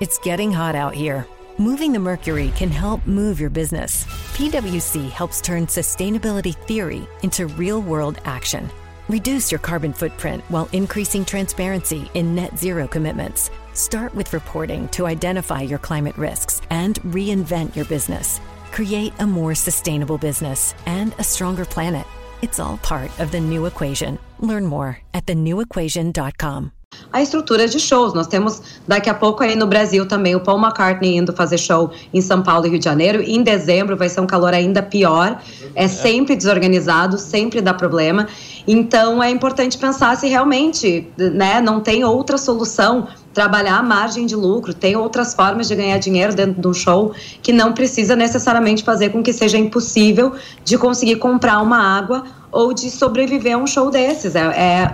It's 0.00 0.18
getting 0.18 0.52
hot 0.52 0.74
out 0.74 0.94
here. 0.94 1.26
Moving 1.58 1.92
the 1.92 1.98
mercury 1.98 2.50
can 2.56 2.70
help 2.70 3.06
move 3.06 3.38
your 3.38 3.50
business. 3.50 4.04
PwC 4.34 5.10
helps 5.10 5.40
turn 5.40 5.66
sustainability 5.66 6.54
theory 6.66 7.06
into 7.22 7.46
real-world 7.46 8.18
action. 8.24 8.70
Reduce 9.08 9.52
your 9.52 9.58
carbon 9.58 9.92
footprint 9.92 10.42
while 10.48 10.68
increasing 10.72 11.24
transparency 11.24 12.10
in 12.14 12.34
net 12.34 12.58
zero 12.58 12.88
commitments. 12.88 13.50
Start 13.74 14.14
with 14.14 14.32
reporting 14.32 14.88
to 14.88 15.06
identify 15.06 15.60
your 15.60 15.78
climate 15.78 16.16
risks 16.16 16.62
and 16.70 16.96
reinvent 17.02 17.76
your 17.76 17.84
business. 17.84 18.40
Create 18.70 19.12
a 19.18 19.26
more 19.26 19.54
sustainable 19.54 20.18
business 20.18 20.74
and 20.86 21.14
a 21.18 21.24
stronger 21.24 21.64
planet. 21.64 22.06
It's 22.42 22.58
all 22.58 22.76
part 22.78 23.10
of 23.20 23.30
the 23.30 23.38
new 23.38 23.66
equation. 23.66 24.18
Learn 24.40 24.66
more 24.66 24.98
at 25.14 25.26
thenewequation.com. 25.26 26.72
A 27.12 27.22
estrutura 27.22 27.68
de 27.68 27.78
shows. 27.78 28.12
Nós 28.14 28.26
temos 28.26 28.60
daqui 28.86 29.08
a 29.08 29.14
pouco 29.14 29.44
aí 29.44 29.54
no 29.54 29.66
Brasil 29.66 30.06
também 30.06 30.34
o 30.34 30.40
Paul 30.40 30.58
McCartney 30.58 31.16
indo 31.16 31.32
fazer 31.32 31.56
show 31.56 31.92
em 32.12 32.20
São 32.20 32.42
Paulo 32.42 32.66
e 32.66 32.70
Rio 32.70 32.80
de 32.80 32.84
Janeiro. 32.84 33.22
Em 33.22 33.44
dezembro 33.44 33.96
vai 33.96 34.08
ser 34.08 34.20
um 34.20 34.26
calor 34.26 34.52
ainda 34.52 34.82
pior. 34.82 35.40
É 35.76 35.86
sempre 35.86 36.34
desorganizado, 36.34 37.16
sempre 37.16 37.60
dá 37.60 37.72
problema. 37.72 38.26
Então 38.66 39.22
é 39.22 39.30
importante 39.30 39.78
pensar 39.78 40.16
se 40.16 40.26
realmente 40.26 41.06
né, 41.16 41.60
não 41.60 41.80
tem 41.80 42.02
outra 42.02 42.36
solução 42.36 43.06
trabalhar 43.32 43.78
a 43.78 43.82
margem 43.82 44.26
de 44.26 44.36
lucro, 44.36 44.74
tem 44.74 44.96
outras 44.96 45.34
formas 45.34 45.68
de 45.68 45.74
ganhar 45.74 45.98
dinheiro 45.98 46.34
dentro 46.34 46.60
de 46.60 46.68
um 46.68 46.74
show 46.74 47.12
que 47.42 47.52
não 47.52 47.72
precisa 47.72 48.14
necessariamente 48.14 48.82
fazer 48.82 49.10
com 49.10 49.22
que 49.22 49.32
seja 49.32 49.58
impossível 49.58 50.32
de 50.64 50.76
conseguir 50.76 51.16
comprar 51.16 51.60
uma 51.60 51.78
água 51.78 52.24
ou 52.52 52.74
de 52.74 52.90
sobreviver 52.90 53.54
a 53.54 53.58
um 53.58 53.66
show 53.66 53.90
desses. 53.90 54.36
É, 54.36 54.40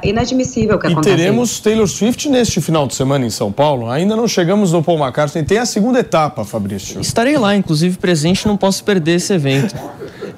é 0.02 0.08
inadmissível 0.08 0.76
o 0.76 0.78
que 0.78 0.86
e 0.86 0.92
acontece. 0.92 1.14
E 1.14 1.16
teremos 1.18 1.58
Taylor 1.58 1.88
Swift 1.88 2.28
neste 2.28 2.60
final 2.60 2.86
de 2.86 2.94
semana 2.94 3.26
em 3.26 3.30
São 3.30 3.50
Paulo. 3.50 3.90
Ainda 3.90 4.14
não 4.14 4.28
chegamos 4.28 4.72
no 4.72 4.82
Paul 4.82 4.98
McCartney. 4.98 5.44
Tem 5.44 5.58
a 5.58 5.66
segunda 5.66 5.98
etapa, 5.98 6.44
Fabrício. 6.44 7.00
Estarei 7.00 7.36
lá, 7.36 7.56
inclusive 7.56 7.98
presente, 7.98 8.46
não 8.46 8.56
posso 8.56 8.84
perder 8.84 9.16
esse 9.16 9.32
evento. 9.32 9.74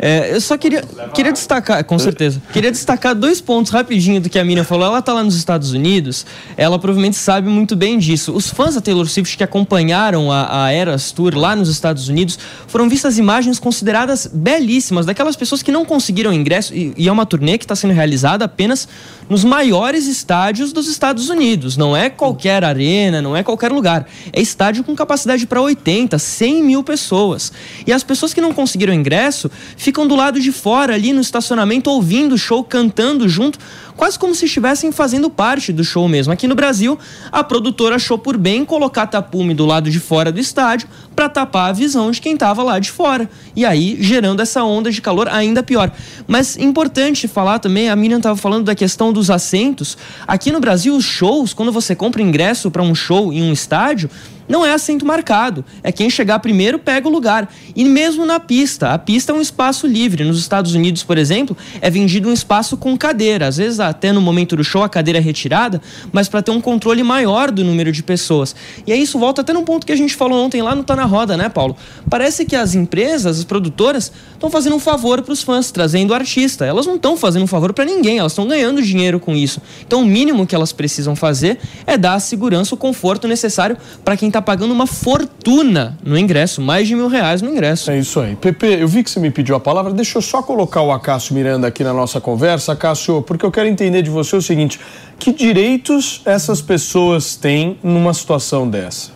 É, 0.02 0.34
eu 0.34 0.40
só 0.40 0.56
queria, 0.56 0.82
queria 1.12 1.30
destacar, 1.30 1.84
com 1.84 1.98
certeza, 1.98 2.40
queria 2.54 2.70
destacar 2.70 3.14
dois 3.14 3.38
pontos 3.38 3.70
rapidinho 3.70 4.18
do 4.18 4.30
que 4.30 4.38
a 4.38 4.44
Miriam 4.44 4.64
falou. 4.64 4.86
Ela 4.86 5.00
está 5.00 5.12
lá 5.12 5.22
nos 5.22 5.36
Estados 5.36 5.72
Unidos, 5.72 6.24
ela 6.56 6.78
provavelmente 6.78 7.16
sabe 7.16 7.50
muito 7.50 7.76
bem 7.76 7.89
disso. 7.98 8.32
Os 8.32 8.48
fãs 8.48 8.74
da 8.74 8.80
Taylor 8.80 9.06
Swift 9.08 9.36
que 9.36 9.44
acompanharam 9.44 10.30
a, 10.30 10.64
a 10.64 10.72
Eras 10.72 11.12
Tour 11.12 11.34
lá 11.34 11.54
nos 11.54 11.68
Estados 11.68 12.08
Unidos 12.08 12.38
foram 12.66 12.88
vistas 12.88 13.18
imagens 13.18 13.58
consideradas 13.58 14.28
belíssimas, 14.32 15.06
daquelas 15.06 15.36
pessoas 15.36 15.62
que 15.62 15.70
não 15.70 15.84
conseguiram 15.84 16.32
ingresso, 16.32 16.74
e, 16.74 16.92
e 16.96 17.08
é 17.08 17.12
uma 17.12 17.26
turnê 17.26 17.58
que 17.58 17.64
está 17.64 17.76
sendo 17.76 17.92
realizada 17.92 18.44
apenas 18.44 18.88
nos 19.28 19.44
maiores 19.44 20.06
estádios 20.06 20.72
dos 20.72 20.88
Estados 20.88 21.28
Unidos. 21.28 21.76
Não 21.76 21.96
é 21.96 22.10
qualquer 22.10 22.64
arena, 22.64 23.22
não 23.22 23.36
é 23.36 23.42
qualquer 23.42 23.70
lugar. 23.70 24.06
É 24.32 24.40
estádio 24.40 24.82
com 24.82 24.94
capacidade 24.94 25.46
para 25.46 25.60
80, 25.60 26.18
100 26.18 26.62
mil 26.64 26.82
pessoas. 26.82 27.52
E 27.86 27.92
as 27.92 28.02
pessoas 28.02 28.34
que 28.34 28.40
não 28.40 28.52
conseguiram 28.52 28.92
ingresso 28.92 29.50
ficam 29.76 30.06
do 30.06 30.16
lado 30.16 30.40
de 30.40 30.50
fora, 30.50 30.94
ali 30.94 31.12
no 31.12 31.20
estacionamento, 31.20 31.90
ouvindo 31.90 32.34
o 32.34 32.38
show, 32.38 32.64
cantando 32.64 33.28
junto, 33.28 33.58
quase 34.00 34.18
como 34.18 34.34
se 34.34 34.46
estivessem 34.46 34.90
fazendo 34.90 35.28
parte 35.28 35.74
do 35.74 35.84
show 35.84 36.08
mesmo. 36.08 36.32
Aqui 36.32 36.48
no 36.48 36.54
Brasil, 36.54 36.98
a 37.30 37.44
produtora 37.44 37.96
achou 37.96 38.16
por 38.16 38.38
bem 38.38 38.64
colocar 38.64 39.06
tapume 39.06 39.52
do 39.52 39.66
lado 39.66 39.90
de 39.90 40.00
fora 40.00 40.32
do 40.32 40.40
estádio 40.40 40.88
para 41.14 41.28
tapar 41.28 41.68
a 41.68 41.72
visão 41.74 42.10
de 42.10 42.18
quem 42.18 42.32
estava 42.32 42.62
lá 42.62 42.78
de 42.78 42.90
fora. 42.90 43.28
E 43.54 43.62
aí, 43.62 43.98
gerando 44.00 44.40
essa 44.40 44.64
onda 44.64 44.90
de 44.90 45.02
calor 45.02 45.28
ainda 45.28 45.62
pior. 45.62 45.92
Mas 46.26 46.56
importante 46.56 47.28
falar 47.28 47.58
também, 47.58 47.90
a 47.90 47.94
Miriam 47.94 48.16
estava 48.16 48.38
falando 48.38 48.64
da 48.64 48.74
questão 48.74 49.12
dos 49.12 49.30
assentos. 49.30 49.98
Aqui 50.26 50.50
no 50.50 50.60
Brasil, 50.60 50.96
os 50.96 51.04
shows, 51.04 51.52
quando 51.52 51.70
você 51.70 51.94
compra 51.94 52.22
ingresso 52.22 52.70
para 52.70 52.82
um 52.82 52.94
show 52.94 53.30
em 53.30 53.42
um 53.42 53.52
estádio, 53.52 54.08
não 54.50 54.66
é 54.66 54.72
assento 54.72 55.06
marcado. 55.06 55.64
É 55.80 55.92
quem 55.92 56.10
chegar 56.10 56.40
primeiro 56.40 56.76
pega 56.76 57.08
o 57.08 57.10
lugar. 57.10 57.48
E 57.74 57.84
mesmo 57.84 58.26
na 58.26 58.40
pista, 58.40 58.92
a 58.92 58.98
pista 58.98 59.30
é 59.30 59.34
um 59.34 59.40
espaço 59.40 59.86
livre. 59.86 60.24
Nos 60.24 60.40
Estados 60.40 60.74
Unidos, 60.74 61.04
por 61.04 61.16
exemplo, 61.16 61.56
é 61.80 61.88
vendido 61.88 62.28
um 62.28 62.32
espaço 62.32 62.76
com 62.76 62.98
cadeira. 62.98 63.46
Às 63.46 63.58
vezes, 63.58 63.78
até 63.78 64.12
no 64.12 64.20
momento 64.20 64.56
do 64.56 64.64
show, 64.64 64.82
a 64.82 64.88
cadeira 64.88 65.20
é 65.20 65.22
retirada, 65.22 65.80
mas 66.10 66.28
para 66.28 66.42
ter 66.42 66.50
um 66.50 66.60
controle 66.60 67.04
maior 67.04 67.52
do 67.52 67.62
número 67.62 67.92
de 67.92 68.02
pessoas. 68.02 68.56
E 68.84 68.92
aí 68.92 69.00
isso 69.00 69.20
volta 69.20 69.40
até 69.42 69.52
num 69.52 69.64
ponto 69.64 69.86
que 69.86 69.92
a 69.92 69.96
gente 69.96 70.16
falou 70.16 70.44
ontem 70.44 70.60
lá 70.60 70.74
no 70.74 70.82
Tá 70.82 70.96
na 70.96 71.04
Roda, 71.04 71.36
né, 71.36 71.48
Paulo? 71.48 71.76
Parece 72.10 72.44
que 72.44 72.56
as 72.56 72.74
empresas, 72.74 73.38
as 73.38 73.44
produtoras, 73.44 74.10
estão 74.32 74.50
fazendo 74.50 74.74
um 74.74 74.80
favor 74.80 75.22
para 75.22 75.32
os 75.32 75.42
fãs, 75.42 75.70
trazendo 75.70 76.12
artista. 76.12 76.66
Elas 76.66 76.86
não 76.86 76.96
estão 76.96 77.16
fazendo 77.16 77.44
um 77.44 77.46
favor 77.46 77.72
para 77.72 77.84
ninguém, 77.84 78.18
elas 78.18 78.32
estão 78.32 78.48
ganhando 78.48 78.82
dinheiro 78.82 79.20
com 79.20 79.36
isso. 79.36 79.62
Então, 79.86 80.02
o 80.02 80.04
mínimo 80.04 80.44
que 80.44 80.56
elas 80.56 80.72
precisam 80.72 81.14
fazer 81.14 81.60
é 81.86 81.96
dar 81.96 82.14
a 82.14 82.20
segurança, 82.20 82.74
o 82.74 82.78
conforto 82.78 83.28
necessário 83.28 83.76
para 84.04 84.16
quem 84.16 84.28
está 84.28 84.39
está 84.40 84.42
pagando 84.42 84.72
uma 84.72 84.86
fortuna 84.86 85.96
no 86.02 86.18
ingresso, 86.18 86.60
mais 86.60 86.88
de 86.88 86.96
mil 86.96 87.08
reais 87.08 87.42
no 87.42 87.50
ingresso. 87.50 87.90
É 87.90 87.98
isso 87.98 88.18
aí. 88.18 88.34
Pepe, 88.34 88.66
eu 88.66 88.88
vi 88.88 89.04
que 89.04 89.10
você 89.10 89.20
me 89.20 89.30
pediu 89.30 89.54
a 89.54 89.60
palavra, 89.60 89.92
deixa 89.92 90.18
eu 90.18 90.22
só 90.22 90.42
colocar 90.42 90.80
o 90.80 90.90
Acácio 90.90 91.34
Miranda 91.34 91.66
aqui 91.66 91.84
na 91.84 91.92
nossa 91.92 92.20
conversa. 92.20 92.72
Acácio, 92.72 93.22
porque 93.22 93.44
eu 93.44 93.52
quero 93.52 93.68
entender 93.68 94.02
de 94.02 94.10
você 94.10 94.34
o 94.34 94.42
seguinte: 94.42 94.80
que 95.18 95.32
direitos 95.32 96.22
essas 96.24 96.60
pessoas 96.60 97.36
têm 97.36 97.78
numa 97.82 98.14
situação 98.14 98.68
dessa? 98.68 99.12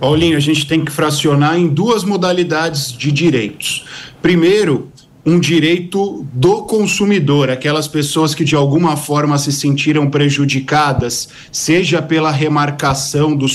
Paulinho, 0.00 0.36
a 0.36 0.40
gente 0.40 0.66
tem 0.66 0.84
que 0.84 0.92
fracionar 0.92 1.58
em 1.58 1.66
duas 1.66 2.04
modalidades 2.04 2.92
de 2.92 3.10
direitos. 3.10 3.84
Primeiro, 4.22 4.92
um 5.28 5.38
direito 5.38 6.26
do 6.32 6.62
consumidor, 6.62 7.50
aquelas 7.50 7.86
pessoas 7.86 8.34
que 8.34 8.42
de 8.42 8.56
alguma 8.56 8.96
forma 8.96 9.36
se 9.36 9.52
sentiram 9.52 10.08
prejudicadas, 10.08 11.28
seja 11.52 12.00
pela 12.00 12.30
remarcação 12.30 13.36
do, 13.36 13.46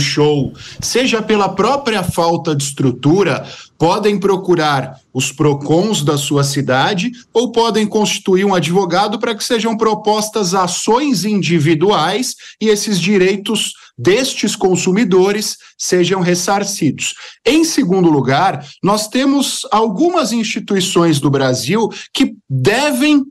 show, 0.00 0.52
seja 0.80 1.22
pela 1.22 1.48
própria 1.48 2.02
falta 2.02 2.56
de 2.56 2.64
estrutura, 2.64 3.46
podem 3.82 4.16
procurar 4.16 5.00
os 5.12 5.32
PROCONs 5.32 6.04
da 6.04 6.16
sua 6.16 6.44
cidade 6.44 7.10
ou 7.34 7.50
podem 7.50 7.84
constituir 7.84 8.44
um 8.44 8.54
advogado 8.54 9.18
para 9.18 9.34
que 9.34 9.42
sejam 9.42 9.76
propostas 9.76 10.54
ações 10.54 11.24
individuais 11.24 12.36
e 12.60 12.68
esses 12.68 13.00
direitos 13.00 13.72
destes 13.98 14.54
consumidores 14.54 15.58
sejam 15.76 16.20
ressarcidos. 16.20 17.14
Em 17.44 17.64
segundo 17.64 18.08
lugar, 18.08 18.64
nós 18.82 19.08
temos 19.08 19.66
algumas 19.72 20.32
instituições 20.32 21.18
do 21.18 21.28
Brasil 21.28 21.88
que 22.14 22.36
devem 22.48 23.24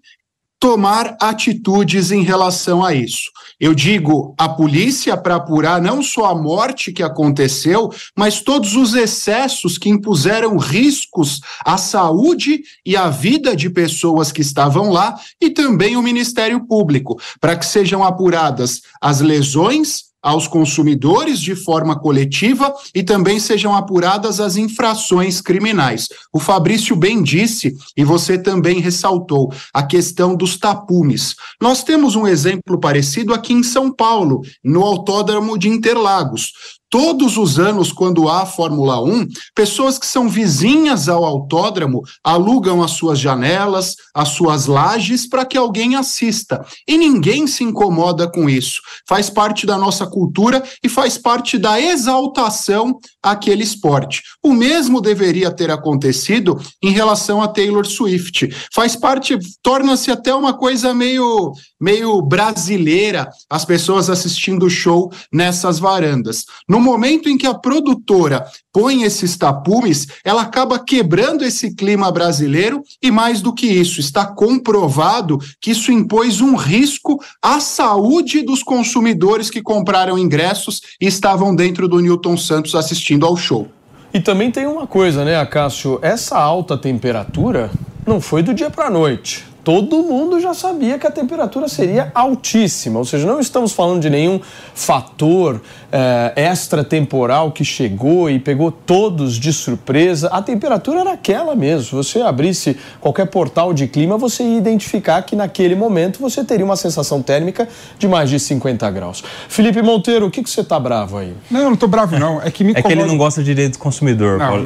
tomar 0.62 1.18
atitudes 1.20 2.12
em 2.12 2.22
relação 2.22 2.86
a 2.86 2.94
isso. 2.94 3.32
Eu 3.60 3.74
digo 3.74 4.36
a 4.38 4.48
polícia 4.48 5.18
para 5.18 5.38
apurar 5.38 5.82
não 5.82 6.04
só 6.04 6.26
a 6.26 6.36
morte 6.36 6.92
que 6.92 7.02
aconteceu, 7.02 7.90
mas 8.16 8.42
todos 8.42 8.76
os 8.76 8.94
excessos 8.94 9.80
que 9.80 9.90
impuseram 9.90 10.58
riscos 10.58 11.42
à 11.66 11.80
saúde 11.80 12.62
e 12.86 12.96
à 12.96 13.10
vida 13.10 13.56
de 13.56 13.72
pessoas 13.72 14.32
que 14.32 14.42
estavam 14.42 14.92
lá 14.92 15.20
e 15.42 15.50
também 15.50 15.98
o 15.98 16.04
Ministério 16.04 16.64
Público, 16.68 17.20
para 17.40 17.56
que 17.56 17.66
sejam 17.66 18.04
apuradas 18.04 18.84
as 19.02 19.20
lesões 19.20 20.11
aos 20.22 20.48
consumidores 20.48 21.40
de 21.40 21.56
forma 21.56 21.98
coletiva 22.00 22.74
e 22.94 23.04
também 23.04 23.40
sejam 23.40 23.76
apuradas 23.76 24.40
as 24.40 24.56
infrações 24.56 25.42
criminais. 25.42 26.08
O 26.32 26.40
Fabrício 26.40 26.96
bem 26.96 27.24
disse, 27.24 27.76
e 27.96 28.04
você 28.04 28.38
também 28.38 28.80
ressaltou, 28.80 29.52
a 29.74 29.84
questão 29.84 30.36
dos 30.36 30.58
tapumes. 30.58 31.36
Nós 31.60 31.84
temos 31.84 32.16
um 32.16 32.28
exemplo 32.28 32.80
parecido 32.80 33.34
aqui 33.34 33.54
em 33.54 33.64
São 33.64 33.92
Paulo, 33.92 34.42
no 34.64 34.84
Autódromo 34.84 35.58
de 35.58 35.70
Interlagos. 35.70 36.54
Todos 36.92 37.38
os 37.38 37.58
anos, 37.58 37.94
quando 37.94 38.28
há 38.28 38.46
Fórmula 38.46 39.02
1, 39.02 39.26
pessoas 39.56 39.98
que 39.98 40.06
são 40.06 40.28
vizinhas 40.28 41.08
ao 41.08 41.24
autódromo 41.24 42.02
alugam 42.22 42.84
as 42.84 42.92
suas 42.92 43.18
janelas, 43.18 43.96
as 44.14 44.30
suas 44.30 44.66
lajes 44.66 45.28
para 45.28 45.46
que 45.46 45.58
alguém 45.58 45.96
assista. 45.96 46.64
E 46.86 46.98
ninguém 46.98 47.48
se 47.48 47.64
incomoda 47.64 48.30
com 48.30 48.50
isso. 48.50 48.82
Faz 49.08 49.30
parte 49.30 49.66
da 49.66 49.78
nossa 49.78 50.06
cultura 50.06 50.62
e 50.84 50.90
faz 50.90 51.18
parte 51.18 51.58
da 51.58 51.80
exaltação 51.80 53.00
àquele 53.24 53.64
esporte. 53.64 54.22
O 54.44 54.54
mesmo 54.54 55.00
deveria 55.00 55.50
ter 55.50 55.72
acontecido 55.72 56.60
em 56.84 56.92
relação 56.92 57.42
a 57.42 57.48
Taylor 57.48 57.86
Swift. 57.86 58.50
Faz 58.74 58.98
parte, 58.98 59.40
torna-se 59.64 60.12
até 60.12 60.36
uma 60.36 60.54
coisa 60.54 60.94
meio, 60.94 61.54
meio 61.80 62.22
brasileira 62.22 63.30
as 63.50 63.64
pessoas 63.64 64.10
assistindo 64.10 64.66
o 64.66 64.70
show 64.70 65.10
nessas 65.32 65.80
varandas. 65.80 66.44
No 66.68 66.81
momento 66.82 67.30
em 67.30 67.38
que 67.38 67.48
a 67.48 67.54
produtora 67.54 68.46
põe 68.74 69.04
esses 69.04 69.38
tapumes, 69.38 70.08
ela 70.24 70.42
acaba 70.42 70.80
quebrando 70.80 71.44
esse 71.44 71.76
clima 71.76 72.12
brasileiro 72.12 72.84
e 73.02 73.12
mais 73.12 73.42
do 73.42 73.54
que 73.54 73.68
isso, 73.68 74.00
está 74.00 74.26
comprovado 74.26 75.38
que 75.60 75.72
isso 75.72 75.92
impôs 75.92 76.42
um 76.42 76.56
risco 76.56 77.22
à 77.42 77.60
saúde 77.60 78.42
dos 78.42 78.64
consumidores 78.64 79.50
que 79.50 79.62
compraram 79.62 80.18
ingressos 80.18 80.82
e 81.00 81.08
estavam 81.08 81.56
dentro 81.56 81.88
do 81.88 82.00
Newton 82.00 82.36
Santos 82.38 82.76
assistindo 82.76 83.26
ao 83.26 83.38
show. 83.38 83.68
E 84.14 84.20
também 84.20 84.52
tem 84.52 84.68
uma 84.68 84.86
coisa, 84.86 85.24
né, 85.24 85.40
Acácio? 85.40 86.00
Essa 86.02 86.38
alta 86.38 86.78
temperatura 86.78 87.72
não 88.06 88.20
foi 88.20 88.44
do 88.44 88.54
dia 88.54 88.70
para 88.70 88.88
a 88.88 88.90
noite 88.90 89.51
todo 89.64 90.04
mundo 90.04 90.40
já 90.40 90.54
sabia 90.54 90.98
que 90.98 91.06
a 91.06 91.12
temperatura 91.12 91.68
seria 91.68 92.12
altíssima, 92.14 93.00
ou 93.00 93.06
seja, 93.06 93.28
não 93.28 93.40
estamos 93.40 93.72
falando 93.72 94.02
de 94.02 94.10
nenhum 94.10 94.40
fator 94.74 95.62
é, 95.92 96.34
extratemporal 96.52 97.52
que 97.52 97.64
chegou 97.64 98.30
e 98.30 98.40
pegou 98.40 98.72
todos 98.72 99.36
de 99.36 99.52
surpresa. 99.52 100.30
A 100.30 100.42
temperatura 100.42 101.02
era 101.02 101.14
aquela 101.14 101.56
mesmo. 101.56 101.86
Se 101.86 101.96
você 101.96 102.22
abrisse 102.22 102.78
qualquer 103.00 103.28
portal 103.28 103.74
de 103.74 103.88
clima, 103.88 104.18
você 104.18 104.44
ia 104.44 104.58
identificar 104.58 105.22
que 105.24 105.36
naquele 105.36 105.76
momento 105.76 106.20
você 106.20 106.44
teria 106.44 106.66
uma 106.66 106.76
sensação 106.76 107.22
térmica 107.22 107.68
de 108.00 108.08
mais 108.08 108.30
de 108.30 108.40
50 108.40 108.90
graus. 108.92 109.24
Felipe 109.48 109.82
Monteiro, 109.82 110.28
o 110.28 110.32
que, 110.32 110.42
que 110.42 110.50
você 110.50 110.62
está 110.62 110.80
bravo 110.80 111.18
aí? 111.18 111.34
Não, 111.50 111.60
eu 111.60 111.66
não 111.68 111.74
estou 111.74 111.90
bravo, 111.90 112.18
não. 112.18 112.42
É 112.42 112.50
que 112.50 112.64
me 112.64 112.74
É 112.76 112.82
que 112.82 112.92
ele 112.92 113.04
não 113.04 113.18
gosta 113.18 113.42
de 113.42 113.54
direito 113.54 113.74
do 113.74 113.80
consumidor, 113.80 114.38
Não. 114.38 114.48
Paulo. 114.48 114.66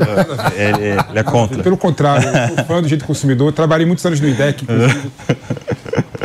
Ele, 0.56 1.00
ele 1.10 1.20
é 1.20 1.24
contra. 1.24 1.64
Pelo 1.64 1.78
contrário, 1.78 2.28
eu 2.28 2.56
sou 2.56 2.66
fã 2.66 2.76
do 2.76 2.84
direito 2.84 3.02
do 3.04 3.08
consumidor, 3.08 3.52
trabalhei 3.52 3.86
muitos 3.86 4.06
anos 4.06 4.20
no 4.20 4.28
IDEC, 4.28 4.66
inclusive. 4.86 5.12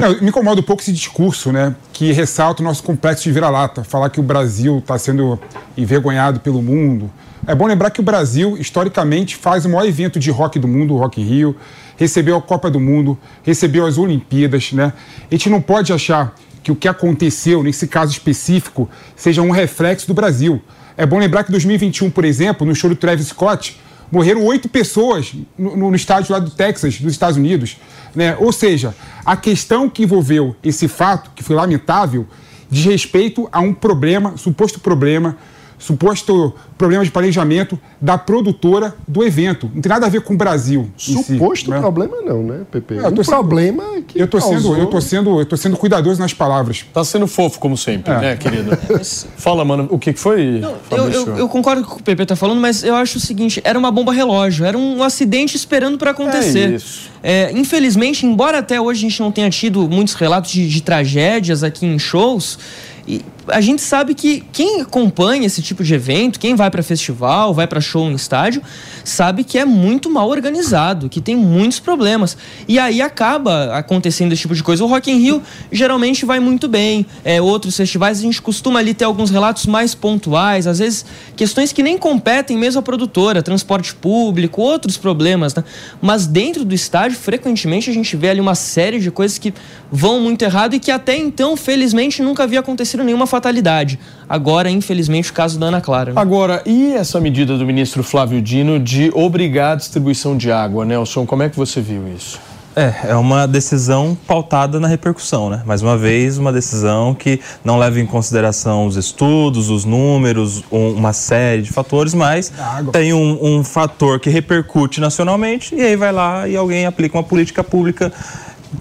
Não, 0.00 0.20
me 0.20 0.28
incomoda 0.28 0.60
um 0.60 0.64
pouco 0.64 0.82
esse 0.82 0.92
discurso, 0.92 1.52
né, 1.52 1.74
que 1.92 2.10
ressalta 2.12 2.62
o 2.62 2.64
nosso 2.64 2.82
complexo 2.82 3.24
de 3.24 3.32
vira-lata, 3.32 3.84
falar 3.84 4.08
que 4.08 4.18
o 4.18 4.22
Brasil 4.22 4.78
está 4.78 4.96
sendo 4.96 5.38
envergonhado 5.76 6.40
pelo 6.40 6.62
mundo. 6.62 7.10
É 7.46 7.54
bom 7.54 7.66
lembrar 7.66 7.90
que 7.90 8.00
o 8.00 8.02
Brasil, 8.02 8.56
historicamente, 8.58 9.36
faz 9.36 9.64
o 9.64 9.68
maior 9.68 9.86
evento 9.86 10.18
de 10.18 10.30
rock 10.30 10.58
do 10.58 10.66
mundo, 10.66 10.94
o 10.94 10.98
Rock 10.98 11.20
in 11.20 11.24
Rio, 11.24 11.56
recebeu 11.96 12.36
a 12.36 12.40
Copa 12.40 12.70
do 12.70 12.80
Mundo, 12.80 13.18
recebeu 13.42 13.86
as 13.86 13.98
Olimpíadas, 13.98 14.72
né? 14.72 14.92
A 15.30 15.34
gente 15.34 15.50
não 15.50 15.60
pode 15.60 15.92
achar 15.92 16.34
que 16.62 16.72
o 16.72 16.76
que 16.76 16.88
aconteceu 16.88 17.62
nesse 17.62 17.86
caso 17.86 18.12
específico 18.12 18.88
seja 19.16 19.42
um 19.42 19.50
reflexo 19.50 20.06
do 20.06 20.14
Brasil. 20.14 20.62
É 20.96 21.04
bom 21.04 21.18
lembrar 21.18 21.44
que 21.44 21.50
em 21.50 21.52
2021, 21.52 22.10
por 22.10 22.24
exemplo, 22.24 22.66
no 22.66 22.74
show 22.74 22.88
do 22.88 22.96
Travis 22.96 23.28
Scott, 23.28 23.78
morreram 24.10 24.44
oito 24.44 24.68
pessoas 24.68 25.32
no, 25.56 25.76
no, 25.76 25.90
no 25.90 25.96
estádio 25.96 26.32
lá 26.32 26.38
do 26.38 26.50
Texas, 26.50 27.00
dos 27.00 27.12
Estados 27.12 27.36
Unidos. 27.36 27.76
Né? 28.14 28.36
Ou 28.38 28.52
seja, 28.52 28.94
a 29.24 29.36
questão 29.36 29.88
que 29.88 30.02
envolveu 30.02 30.56
esse 30.62 30.88
fato, 30.88 31.30
que 31.34 31.42
foi 31.42 31.56
lamentável, 31.56 32.26
diz 32.68 32.84
respeito 32.84 33.48
a 33.52 33.60
um 33.60 33.74
problema, 33.74 34.36
suposto 34.36 34.80
problema, 34.80 35.36
suposto 35.80 36.54
problema 36.78 37.02
de 37.04 37.10
planejamento 37.10 37.76
da 38.00 38.16
produtora 38.16 38.94
do 39.08 39.24
evento. 39.24 39.68
Não 39.74 39.82
tem 39.82 39.90
nada 39.90 40.06
a 40.06 40.08
ver 40.08 40.20
com 40.20 40.34
o 40.34 40.36
Brasil. 40.36 40.88
em 40.96 41.00
si, 41.16 41.22
Suposto 41.24 41.70
né? 41.70 41.80
problema 41.80 42.16
não, 42.22 42.42
né, 42.42 42.60
Pepe? 42.70 42.94
É, 42.94 42.98
eu 42.98 43.06
um 43.10 43.16
sendo- 43.16 43.24
problema 43.24 43.84
que 44.06 44.20
Eu 44.20 44.28
tô, 44.28 44.40
sendo, 44.40 44.52
causou- 44.52 44.76
eu, 44.76 44.86
tô 44.86 45.00
sendo, 45.00 45.40
eu 45.40 45.46
tô 45.46 45.56
sendo 45.56 45.76
cuidadoso 45.76 46.20
nas 46.20 46.32
palavras. 46.32 46.84
Tá 46.94 47.02
sendo 47.02 47.26
fofo, 47.26 47.58
como 47.58 47.76
sempre, 47.76 48.12
É. 48.12 48.20
né, 48.20 48.36
querido? 48.36 48.70
Fala, 49.36 49.64
mano, 49.64 49.88
o 49.90 49.98
que, 49.98 50.12
que 50.12 50.20
foi? 50.20 50.60
Eu, 50.62 50.76
Fabrício? 50.88 51.28
eu, 51.30 51.36
eu 51.38 51.48
concordo 51.48 51.82
com 51.84 51.92
o 51.92 51.96
que 51.96 52.02
o 52.02 52.04
Pepe 52.04 52.24
tá 52.26 52.36
falando, 52.36 52.60
mas 52.60 52.84
eu 52.84 52.94
acho 52.94 53.16
o 53.18 53.20
seguinte: 53.20 53.60
era 53.64 53.78
uma 53.78 53.90
bomba 53.90 54.12
relógio, 54.12 54.64
era 54.66 54.76
um 54.78 55.02
acidente 55.02 55.56
esperando 55.56 55.96
para 55.98 56.10
acontecer. 56.12 56.72
É 56.72 56.76
isso. 56.76 57.10
É, 57.22 57.50
infelizmente, 57.52 58.24
embora 58.26 58.58
até 58.58 58.80
hoje 58.80 59.00
a 59.06 59.08
gente 59.08 59.20
não 59.20 59.32
tenha 59.32 59.50
tido 59.50 59.88
muitos 59.88 60.14
relatos 60.14 60.50
de, 60.50 60.68
de 60.68 60.82
tragédias 60.82 61.62
aqui 61.62 61.86
em 61.86 61.98
shows, 61.98 62.58
e 63.06 63.22
a 63.48 63.60
gente 63.60 63.82
sabe 63.82 64.14
que 64.14 64.44
quem 64.52 64.80
acompanha 64.80 65.46
esse 65.46 65.62
tipo 65.62 65.82
de 65.82 65.94
evento, 65.94 66.38
quem 66.38 66.54
vai 66.54 66.70
para 66.70 66.82
festival, 66.82 67.54
vai 67.54 67.66
para 67.66 67.80
show 67.80 68.10
em 68.10 68.14
estádio, 68.14 68.62
sabe 69.04 69.44
que 69.44 69.58
é 69.58 69.64
muito 69.64 70.10
mal 70.10 70.28
organizado, 70.28 71.08
que 71.08 71.20
tem 71.20 71.36
muitos 71.36 71.80
problemas. 71.80 72.36
E 72.68 72.78
aí 72.78 73.00
acaba 73.00 73.76
acontecendo 73.76 74.32
esse 74.32 74.42
tipo 74.42 74.54
de 74.54 74.62
coisa. 74.62 74.84
O 74.84 74.86
Rock 74.86 75.10
in 75.10 75.18
Rio 75.18 75.42
geralmente 75.70 76.24
vai 76.24 76.40
muito 76.40 76.68
bem. 76.68 77.06
É, 77.24 77.40
outros 77.40 77.76
festivais 77.76 78.18
a 78.18 78.22
gente 78.22 78.40
costuma 78.40 78.78
ali 78.78 78.94
ter 78.94 79.04
alguns 79.04 79.30
relatos 79.30 79.66
mais 79.66 79.94
pontuais, 79.94 80.66
às 80.66 80.78
vezes 80.78 81.04
questões 81.36 81.72
que 81.72 81.82
nem 81.82 81.96
competem 81.96 82.56
mesmo 82.58 82.80
a 82.80 82.82
produtora, 82.82 83.42
transporte 83.42 83.94
público, 83.94 84.60
outros 84.60 84.96
problemas, 84.96 85.54
né? 85.54 85.64
Mas 86.00 86.26
dentro 86.26 86.64
do 86.64 86.74
estádio, 86.74 87.16
frequentemente 87.16 87.90
a 87.90 87.92
gente 87.92 88.16
vê 88.16 88.30
ali 88.30 88.40
uma 88.40 88.54
série 88.54 88.98
de 88.98 89.10
coisas 89.10 89.38
que 89.38 89.54
vão 89.90 90.20
muito 90.20 90.42
errado 90.42 90.74
e 90.74 90.80
que 90.80 90.90
até 90.90 91.16
então, 91.16 91.56
felizmente, 91.56 92.22
nunca 92.22 92.44
havia 92.44 92.60
acontecido 92.60 93.02
nenhuma 93.02 93.26
fatalidade. 93.30 93.98
Agora, 94.28 94.68
infelizmente, 94.70 95.30
o 95.30 95.34
caso 95.34 95.58
da 95.58 95.66
Ana 95.66 95.80
Clara. 95.80 96.12
né? 96.12 96.20
Agora, 96.20 96.62
e 96.66 96.92
essa 96.92 97.18
medida 97.20 97.56
do 97.56 97.64
ministro 97.64 98.02
Flávio 98.02 98.42
Dino 98.42 98.78
de 98.78 99.10
obrigar 99.14 99.72
a 99.72 99.76
distribuição 99.76 100.36
de 100.36 100.52
água, 100.52 100.84
Nelson? 100.84 101.24
Como 101.24 101.42
é 101.42 101.48
que 101.48 101.56
você 101.56 101.80
viu 101.80 102.02
isso? 102.14 102.38
É, 102.76 103.08
é 103.08 103.14
uma 103.16 103.46
decisão 103.48 104.16
pautada 104.28 104.78
na 104.78 104.86
repercussão, 104.86 105.50
né? 105.50 105.60
Mais 105.66 105.82
uma 105.82 105.96
vez, 105.98 106.38
uma 106.38 106.52
decisão 106.52 107.12
que 107.12 107.40
não 107.64 107.76
leva 107.76 107.98
em 107.98 108.06
consideração 108.06 108.86
os 108.86 108.94
estudos, 108.96 109.68
os 109.68 109.84
números, 109.84 110.62
um- 110.70 110.92
uma 110.92 111.12
série 111.12 111.62
de 111.62 111.70
fatores, 111.72 112.14
mas 112.14 112.52
tem 112.92 113.12
um, 113.12 113.38
um 113.44 113.64
fator 113.64 114.20
que 114.20 114.30
repercute 114.30 115.00
nacionalmente 115.00 115.74
e 115.74 115.80
aí 115.82 115.96
vai 115.96 116.12
lá 116.12 116.46
e 116.46 116.56
alguém 116.56 116.86
aplica 116.86 117.16
uma 117.18 117.24
política 117.24 117.64
pública 117.64 118.12